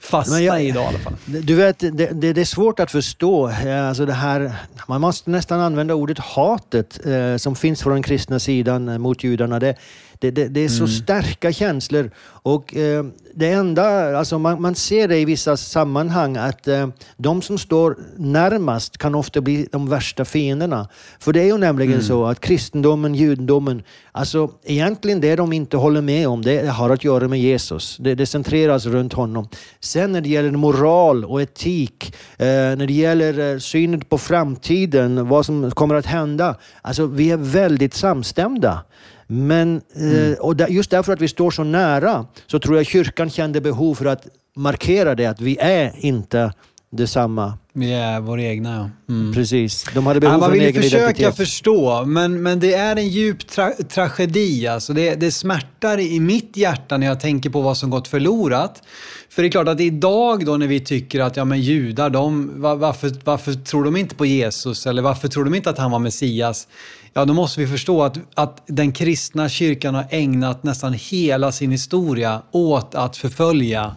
fastna 0.00 0.40
jag, 0.40 0.64
i 0.64 0.68
idag 0.68 0.84
i 0.84 0.86
alla 0.86 0.98
fall. 0.98 1.16
Du 1.24 1.54
vet, 1.54 1.78
det, 1.78 1.90
det, 1.90 2.32
det, 2.32 2.40
är 2.40 2.44
svårt 2.44 2.80
att 2.80 2.90
förstå. 2.90 3.48
Eh, 3.48 3.88
alltså 3.88 4.06
det 4.06 4.12
här, 4.12 4.52
man 4.88 5.00
måste 5.00 5.30
nästan 5.30 5.60
använda 5.60 5.94
ordet 5.94 6.18
hatet 6.18 7.06
eh, 7.06 7.36
som 7.36 7.56
finns 7.56 7.82
från 7.82 7.92
den 7.92 8.02
kristna 8.02 8.38
sidan 8.38 8.88
eh, 8.88 8.98
mot 8.98 9.24
judarna. 9.24 9.58
Det, 9.58 9.76
det, 10.20 10.30
det, 10.30 10.48
det 10.48 10.60
är 10.60 10.68
så 10.68 10.84
mm. 10.84 10.88
starka 10.88 11.52
känslor. 11.52 12.10
Och 12.42 12.76
eh, 12.76 13.04
det 13.34 13.52
enda, 13.52 14.18
alltså 14.18 14.38
man, 14.38 14.62
man, 14.62 14.74
ser 14.74 15.08
det 15.08 15.18
i 15.18 15.24
vissa 15.24 15.56
sammanhang 15.56 16.36
att 16.36 16.68
eh, 16.68 16.88
de 17.16 17.42
som 17.42 17.58
står 17.58 17.96
närmast 18.16 18.98
kan 18.98 19.14
ofta 19.14 19.40
bli 19.40 19.68
de 19.72 19.88
värsta 19.88 20.24
fienderna. 20.24 20.88
För 21.18 21.32
det 21.32 21.40
är 21.40 21.46
ju 21.46 21.58
nämligen 21.58 21.92
mm. 21.92 22.04
så 22.04 22.24
att 22.24 22.40
kristendomen, 22.40 23.14
judendomen, 23.14 23.82
alltså 24.12 24.50
egentligen 24.64 25.20
det 25.20 25.36
de 25.36 25.52
inte 25.52 25.76
håller 25.76 26.00
med 26.00 26.28
om, 26.28 26.42
det 26.42 26.68
har 26.68 26.90
att 26.90 27.04
göra 27.04 27.28
med 27.28 27.40
Jesus. 27.40 27.96
Det, 27.96 28.14
det 28.14 28.26
centreras 28.26 28.86
runt 28.86 29.12
honom. 29.12 29.48
Sen 29.80 30.12
när 30.12 30.20
det 30.20 30.28
gäller 30.28 30.50
moral 30.50 31.24
och 31.24 31.42
etik, 31.42 32.14
eh, 32.38 32.46
när 32.46 32.86
det 32.86 32.92
gäller 32.92 33.52
eh, 33.52 33.58
synen 33.58 34.00
på 34.00 34.18
framtiden, 34.18 35.28
vad 35.28 35.46
som 35.46 35.70
kommer 35.70 35.94
att 35.94 36.06
hända. 36.06 36.56
Alltså 36.82 37.06
vi 37.06 37.30
är 37.30 37.36
väldigt 37.36 37.94
samstämda. 37.94 38.84
Men, 39.32 39.80
eh, 39.96 40.02
mm. 40.02 40.34
och 40.40 40.70
just 40.70 40.90
därför 40.90 41.12
att 41.12 41.20
vi 41.20 41.28
står 41.28 41.50
så 41.50 41.64
nära 41.64 42.26
så 42.46 42.58
tror 42.58 42.76
jag 42.76 42.86
kyrkan 42.86 43.30
kände 43.30 43.60
behov 43.60 43.94
för 43.94 44.06
att 44.06 44.26
markera 44.56 45.14
det, 45.14 45.26
att 45.26 45.40
vi 45.40 45.56
är 45.60 45.92
inte 45.98 46.52
detsamma. 46.92 47.58
Vi 47.72 47.92
är 47.92 48.20
vår 48.20 48.40
egna, 48.40 48.90
ja. 49.06 49.14
Mm. 49.14 49.34
Precis. 49.34 49.86
De 49.94 50.06
hade 50.06 50.20
behov 50.20 50.34
ja, 50.34 50.38
Man 50.38 50.52
vill 50.52 50.62
egen 50.62 50.82
försöka 50.82 51.04
identitet. 51.04 51.36
förstå, 51.36 52.04
men, 52.04 52.42
men 52.42 52.60
det 52.60 52.74
är 52.74 52.96
en 52.96 53.08
djup 53.08 53.48
tra 53.48 53.72
tragedi. 53.88 54.66
Alltså 54.66 54.92
det, 54.92 55.14
det 55.14 55.32
smärtar 55.32 56.00
i 56.00 56.20
mitt 56.20 56.56
hjärta 56.56 56.96
när 56.96 57.06
jag 57.06 57.20
tänker 57.20 57.50
på 57.50 57.60
vad 57.60 57.76
som 57.76 57.90
gått 57.90 58.08
förlorat. 58.08 58.82
För 59.28 59.42
det 59.42 59.48
är 59.48 59.50
klart 59.50 59.68
att 59.68 59.80
idag 59.80 60.46
då 60.46 60.56
när 60.56 60.66
vi 60.66 60.80
tycker 60.80 61.20
att 61.20 61.36
ja, 61.36 61.44
men 61.44 61.60
judar, 61.60 62.10
de, 62.10 62.52
varför, 62.60 63.12
varför 63.24 63.52
tror 63.52 63.84
de 63.84 63.96
inte 63.96 64.14
på 64.14 64.26
Jesus? 64.26 64.86
Eller 64.86 65.02
varför 65.02 65.28
tror 65.28 65.44
de 65.44 65.54
inte 65.54 65.70
att 65.70 65.78
han 65.78 65.90
var 65.90 65.98
Messias? 65.98 66.68
Ja 67.12 67.24
då 67.24 67.34
måste 67.34 67.60
vi 67.60 67.66
förstå 67.66 68.02
att, 68.02 68.18
att 68.34 68.62
den 68.66 68.92
kristna 68.92 69.48
kyrkan 69.48 69.94
har 69.94 70.06
ägnat 70.10 70.62
nästan 70.62 70.92
hela 70.92 71.52
sin 71.52 71.70
historia 71.70 72.42
åt 72.50 72.94
att 72.94 73.16
förfölja, 73.16 73.96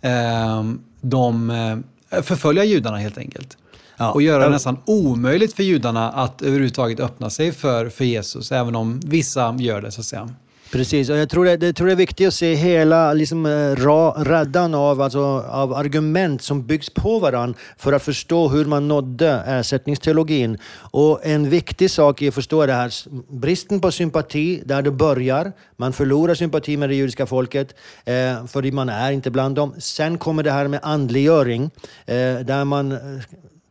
eh, 0.00 0.64
de, 1.00 1.82
förfölja 2.22 2.64
judarna 2.64 2.96
helt 2.96 3.18
enkelt. 3.18 3.56
Ja, 3.96 4.12
och 4.12 4.22
göra 4.22 4.44
det 4.44 4.50
nästan 4.50 4.78
omöjligt 4.84 5.54
för 5.54 5.62
judarna 5.62 6.12
att 6.12 6.42
överhuvudtaget 6.42 7.00
öppna 7.00 7.30
sig 7.30 7.52
för, 7.52 7.88
för 7.88 8.04
Jesus, 8.04 8.52
även 8.52 8.76
om 8.76 9.00
vissa 9.04 9.56
gör 9.58 9.82
det 9.82 9.92
så 9.92 10.00
att 10.00 10.06
säga. 10.06 10.28
Precis, 10.72 11.10
och 11.10 11.16
jag 11.16 11.28
tror 11.28 11.44
det, 11.44 11.56
det, 11.56 11.72
tror 11.72 11.86
det 11.86 11.92
är 11.92 11.96
viktigt 11.96 12.28
att 12.28 12.34
se 12.34 12.54
hela 12.54 13.12
liksom, 13.12 13.46
eh, 13.46 13.76
ra, 13.76 14.24
raddan 14.24 14.74
av, 14.74 15.00
alltså, 15.00 15.20
av 15.40 15.74
argument 15.74 16.42
som 16.42 16.66
byggs 16.66 16.90
på 16.90 17.18
varandra 17.18 17.58
för 17.76 17.92
att 17.92 18.02
förstå 18.02 18.48
hur 18.48 18.64
man 18.64 18.88
nådde 18.88 19.42
ersättningsteologin. 19.46 20.58
Och 20.74 21.26
en 21.26 21.50
viktig 21.50 21.90
sak 21.90 22.22
är 22.22 22.28
att 22.28 22.34
förstå 22.34 22.66
det 22.66 22.72
här, 22.72 22.92
bristen 23.32 23.80
på 23.80 23.90
sympati 23.90 24.62
där 24.64 24.82
det 24.82 24.90
börjar. 24.90 25.52
Man 25.76 25.92
förlorar 25.92 26.34
sympati 26.34 26.76
med 26.76 26.88
det 26.88 26.94
judiska 26.94 27.26
folket, 27.26 27.74
eh, 28.04 28.46
för 28.46 28.72
man 28.72 28.88
är 28.88 29.12
inte 29.12 29.30
bland 29.30 29.54
dem. 29.54 29.74
Sen 29.78 30.18
kommer 30.18 30.42
det 30.42 30.52
här 30.52 30.68
med 30.68 30.80
andliggöring, 30.82 31.70
eh, 32.06 32.40
där 32.44 32.64
man 32.64 32.92
eh, 32.92 32.98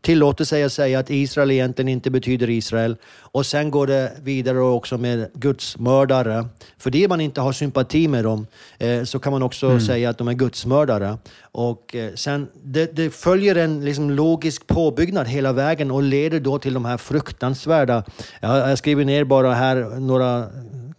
tillåter 0.02 0.46
sig 0.46 0.64
att 0.64 0.74
säga 0.74 1.00
att 1.00 1.10
Israel 1.10 1.52
egentligen 1.52 1.90
inte 1.90 2.12
betyder 2.12 2.50
Israel. 2.50 2.96
Och 3.20 3.46
sen 3.46 3.72
går 3.72 3.88
det 3.88 4.12
vidare 4.24 4.60
också 4.60 4.98
med 4.98 5.30
gudsmördare. 5.34 6.46
För 6.78 6.90
det 6.90 7.08
man 7.08 7.22
inte 7.22 7.42
har 7.42 7.52
sympati 7.52 8.08
med 8.08 8.24
dem 8.24 8.48
eh, 8.78 9.04
så 9.04 9.20
kan 9.20 9.34
man 9.34 9.44
också 9.44 9.66
mm. 9.68 9.82
säga 9.82 10.10
att 10.10 10.18
de 10.18 10.28
är 10.28 10.34
gudsmördare. 10.34 11.18
Och 11.42 11.96
eh, 11.96 12.14
sen, 12.16 12.48
det, 12.64 12.96
det, 12.96 13.10
följer 13.10 13.56
en 13.56 13.86
liksom, 13.86 14.12
logisk 14.12 14.68
påbyggnad 14.68 15.28
hela 15.28 15.54
vägen 15.54 15.92
och 15.92 16.04
leder 16.04 16.40
då 16.40 16.60
till 16.60 16.74
de 16.74 16.86
här 16.86 16.98
fruktansvärda, 16.98 18.04
jag, 18.40 18.70
jag 18.70 18.78
skriver 18.78 19.06
ner 19.06 19.24
bara 19.24 19.54
här 19.54 20.00
några 20.00 20.48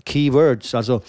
keywords, 0.05 0.75
alltså 0.75 1.01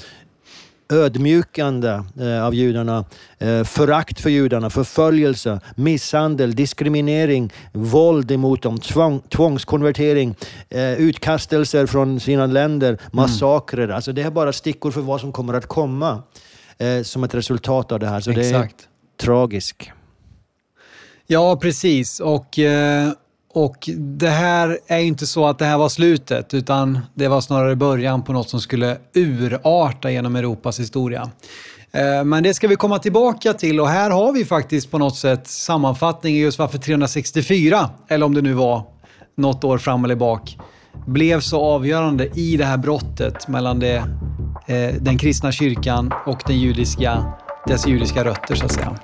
ödmjukande 0.90 2.04
eh, 2.20 2.46
av 2.46 2.56
judarna, 2.56 3.06
eh, 3.40 3.64
förakt 3.64 4.20
för 4.20 4.30
judarna, 4.30 4.70
förföljelse, 4.70 5.60
misshandel, 5.76 6.56
diskriminering, 6.56 7.54
våld 7.74 8.32
emot 8.32 8.62
dem, 8.62 8.80
tvång, 8.80 9.22
tvångskonvertering, 9.30 10.36
eh, 10.70 10.94
utkastelser 10.94 11.86
från 11.86 12.20
sina 12.20 12.46
länder, 12.46 12.90
mm. 12.90 13.00
massakrer. 13.12 13.84
Mm. 13.84 13.96
Alltså 13.96 14.12
det 14.12 14.22
är 14.22 14.32
bara 14.32 14.54
stickor 14.54 14.92
för 14.92 15.02
vad 15.02 15.22
som 15.22 15.32
kommer 15.32 15.54
att 15.54 15.68
komma 15.68 16.24
som 17.04 17.24
ett 17.24 17.36
resultat 17.36 17.92
av 17.92 18.00
det 18.00 18.08
här. 18.08 18.20
Så 18.20 18.32
Exakt. 18.32 18.78
det 18.78 19.24
är 19.24 19.26
tragiskt. 19.26 19.82
Ja, 21.28 21.58
precis. 21.62 22.20
Och 22.20 22.60
och 23.54 23.90
det 23.98 24.30
här 24.30 24.80
är 24.88 25.00
ju 25.00 25.06
inte 25.06 25.28
så 25.28 25.46
att 25.46 25.60
det 25.60 25.66
här 25.66 25.78
var 25.78 25.90
slutet, 25.90 26.54
utan 26.54 27.00
det 27.14 27.28
var 27.28 27.42
snarare 27.42 27.76
början 27.76 28.24
på 28.24 28.34
något 28.34 28.50
som 28.50 28.62
skulle 28.62 28.98
urarta 29.14 30.12
genom 30.12 30.36
Europas 30.36 30.80
historia. 30.80 31.32
Eh, 31.92 32.24
men 32.24 32.44
det 32.44 32.54
ska 32.54 32.68
vi 32.68 32.76
komma 32.76 33.00
tillbaka 33.00 33.54
till 33.54 33.80
och 33.80 33.88
här 33.88 34.10
har 34.10 34.34
vi 34.34 34.46
faktiskt 34.46 34.92
på 34.92 34.98
något 34.98 35.16
sätt 35.16 35.48
sammanfattning 35.48 36.36
just 36.36 36.60
varför 36.60 36.78
364, 36.78 37.90
eller 38.08 38.26
om 38.26 38.34
det 38.34 38.42
nu 38.42 38.54
var 38.54 38.84
något 39.38 39.64
år 39.64 39.78
fram 39.78 40.06
eller 40.06 40.16
bak, 40.16 40.58
blev 41.08 41.40
så 41.40 41.62
avgörande 41.62 42.30
i 42.36 42.58
det 42.58 42.66
här 42.66 42.78
brottet 42.78 43.48
mellan 43.48 43.80
det, 43.80 43.96
eh, 44.68 44.96
den 45.00 45.18
kristna 45.18 45.52
kyrkan 45.52 46.14
och 46.26 46.42
den 46.48 46.60
judiska, 46.60 47.26
dess 47.68 47.88
judiska 47.88 48.24
rötter 48.24 48.56
så 48.56 48.66
att 48.66 48.72
säga. 48.72 49.00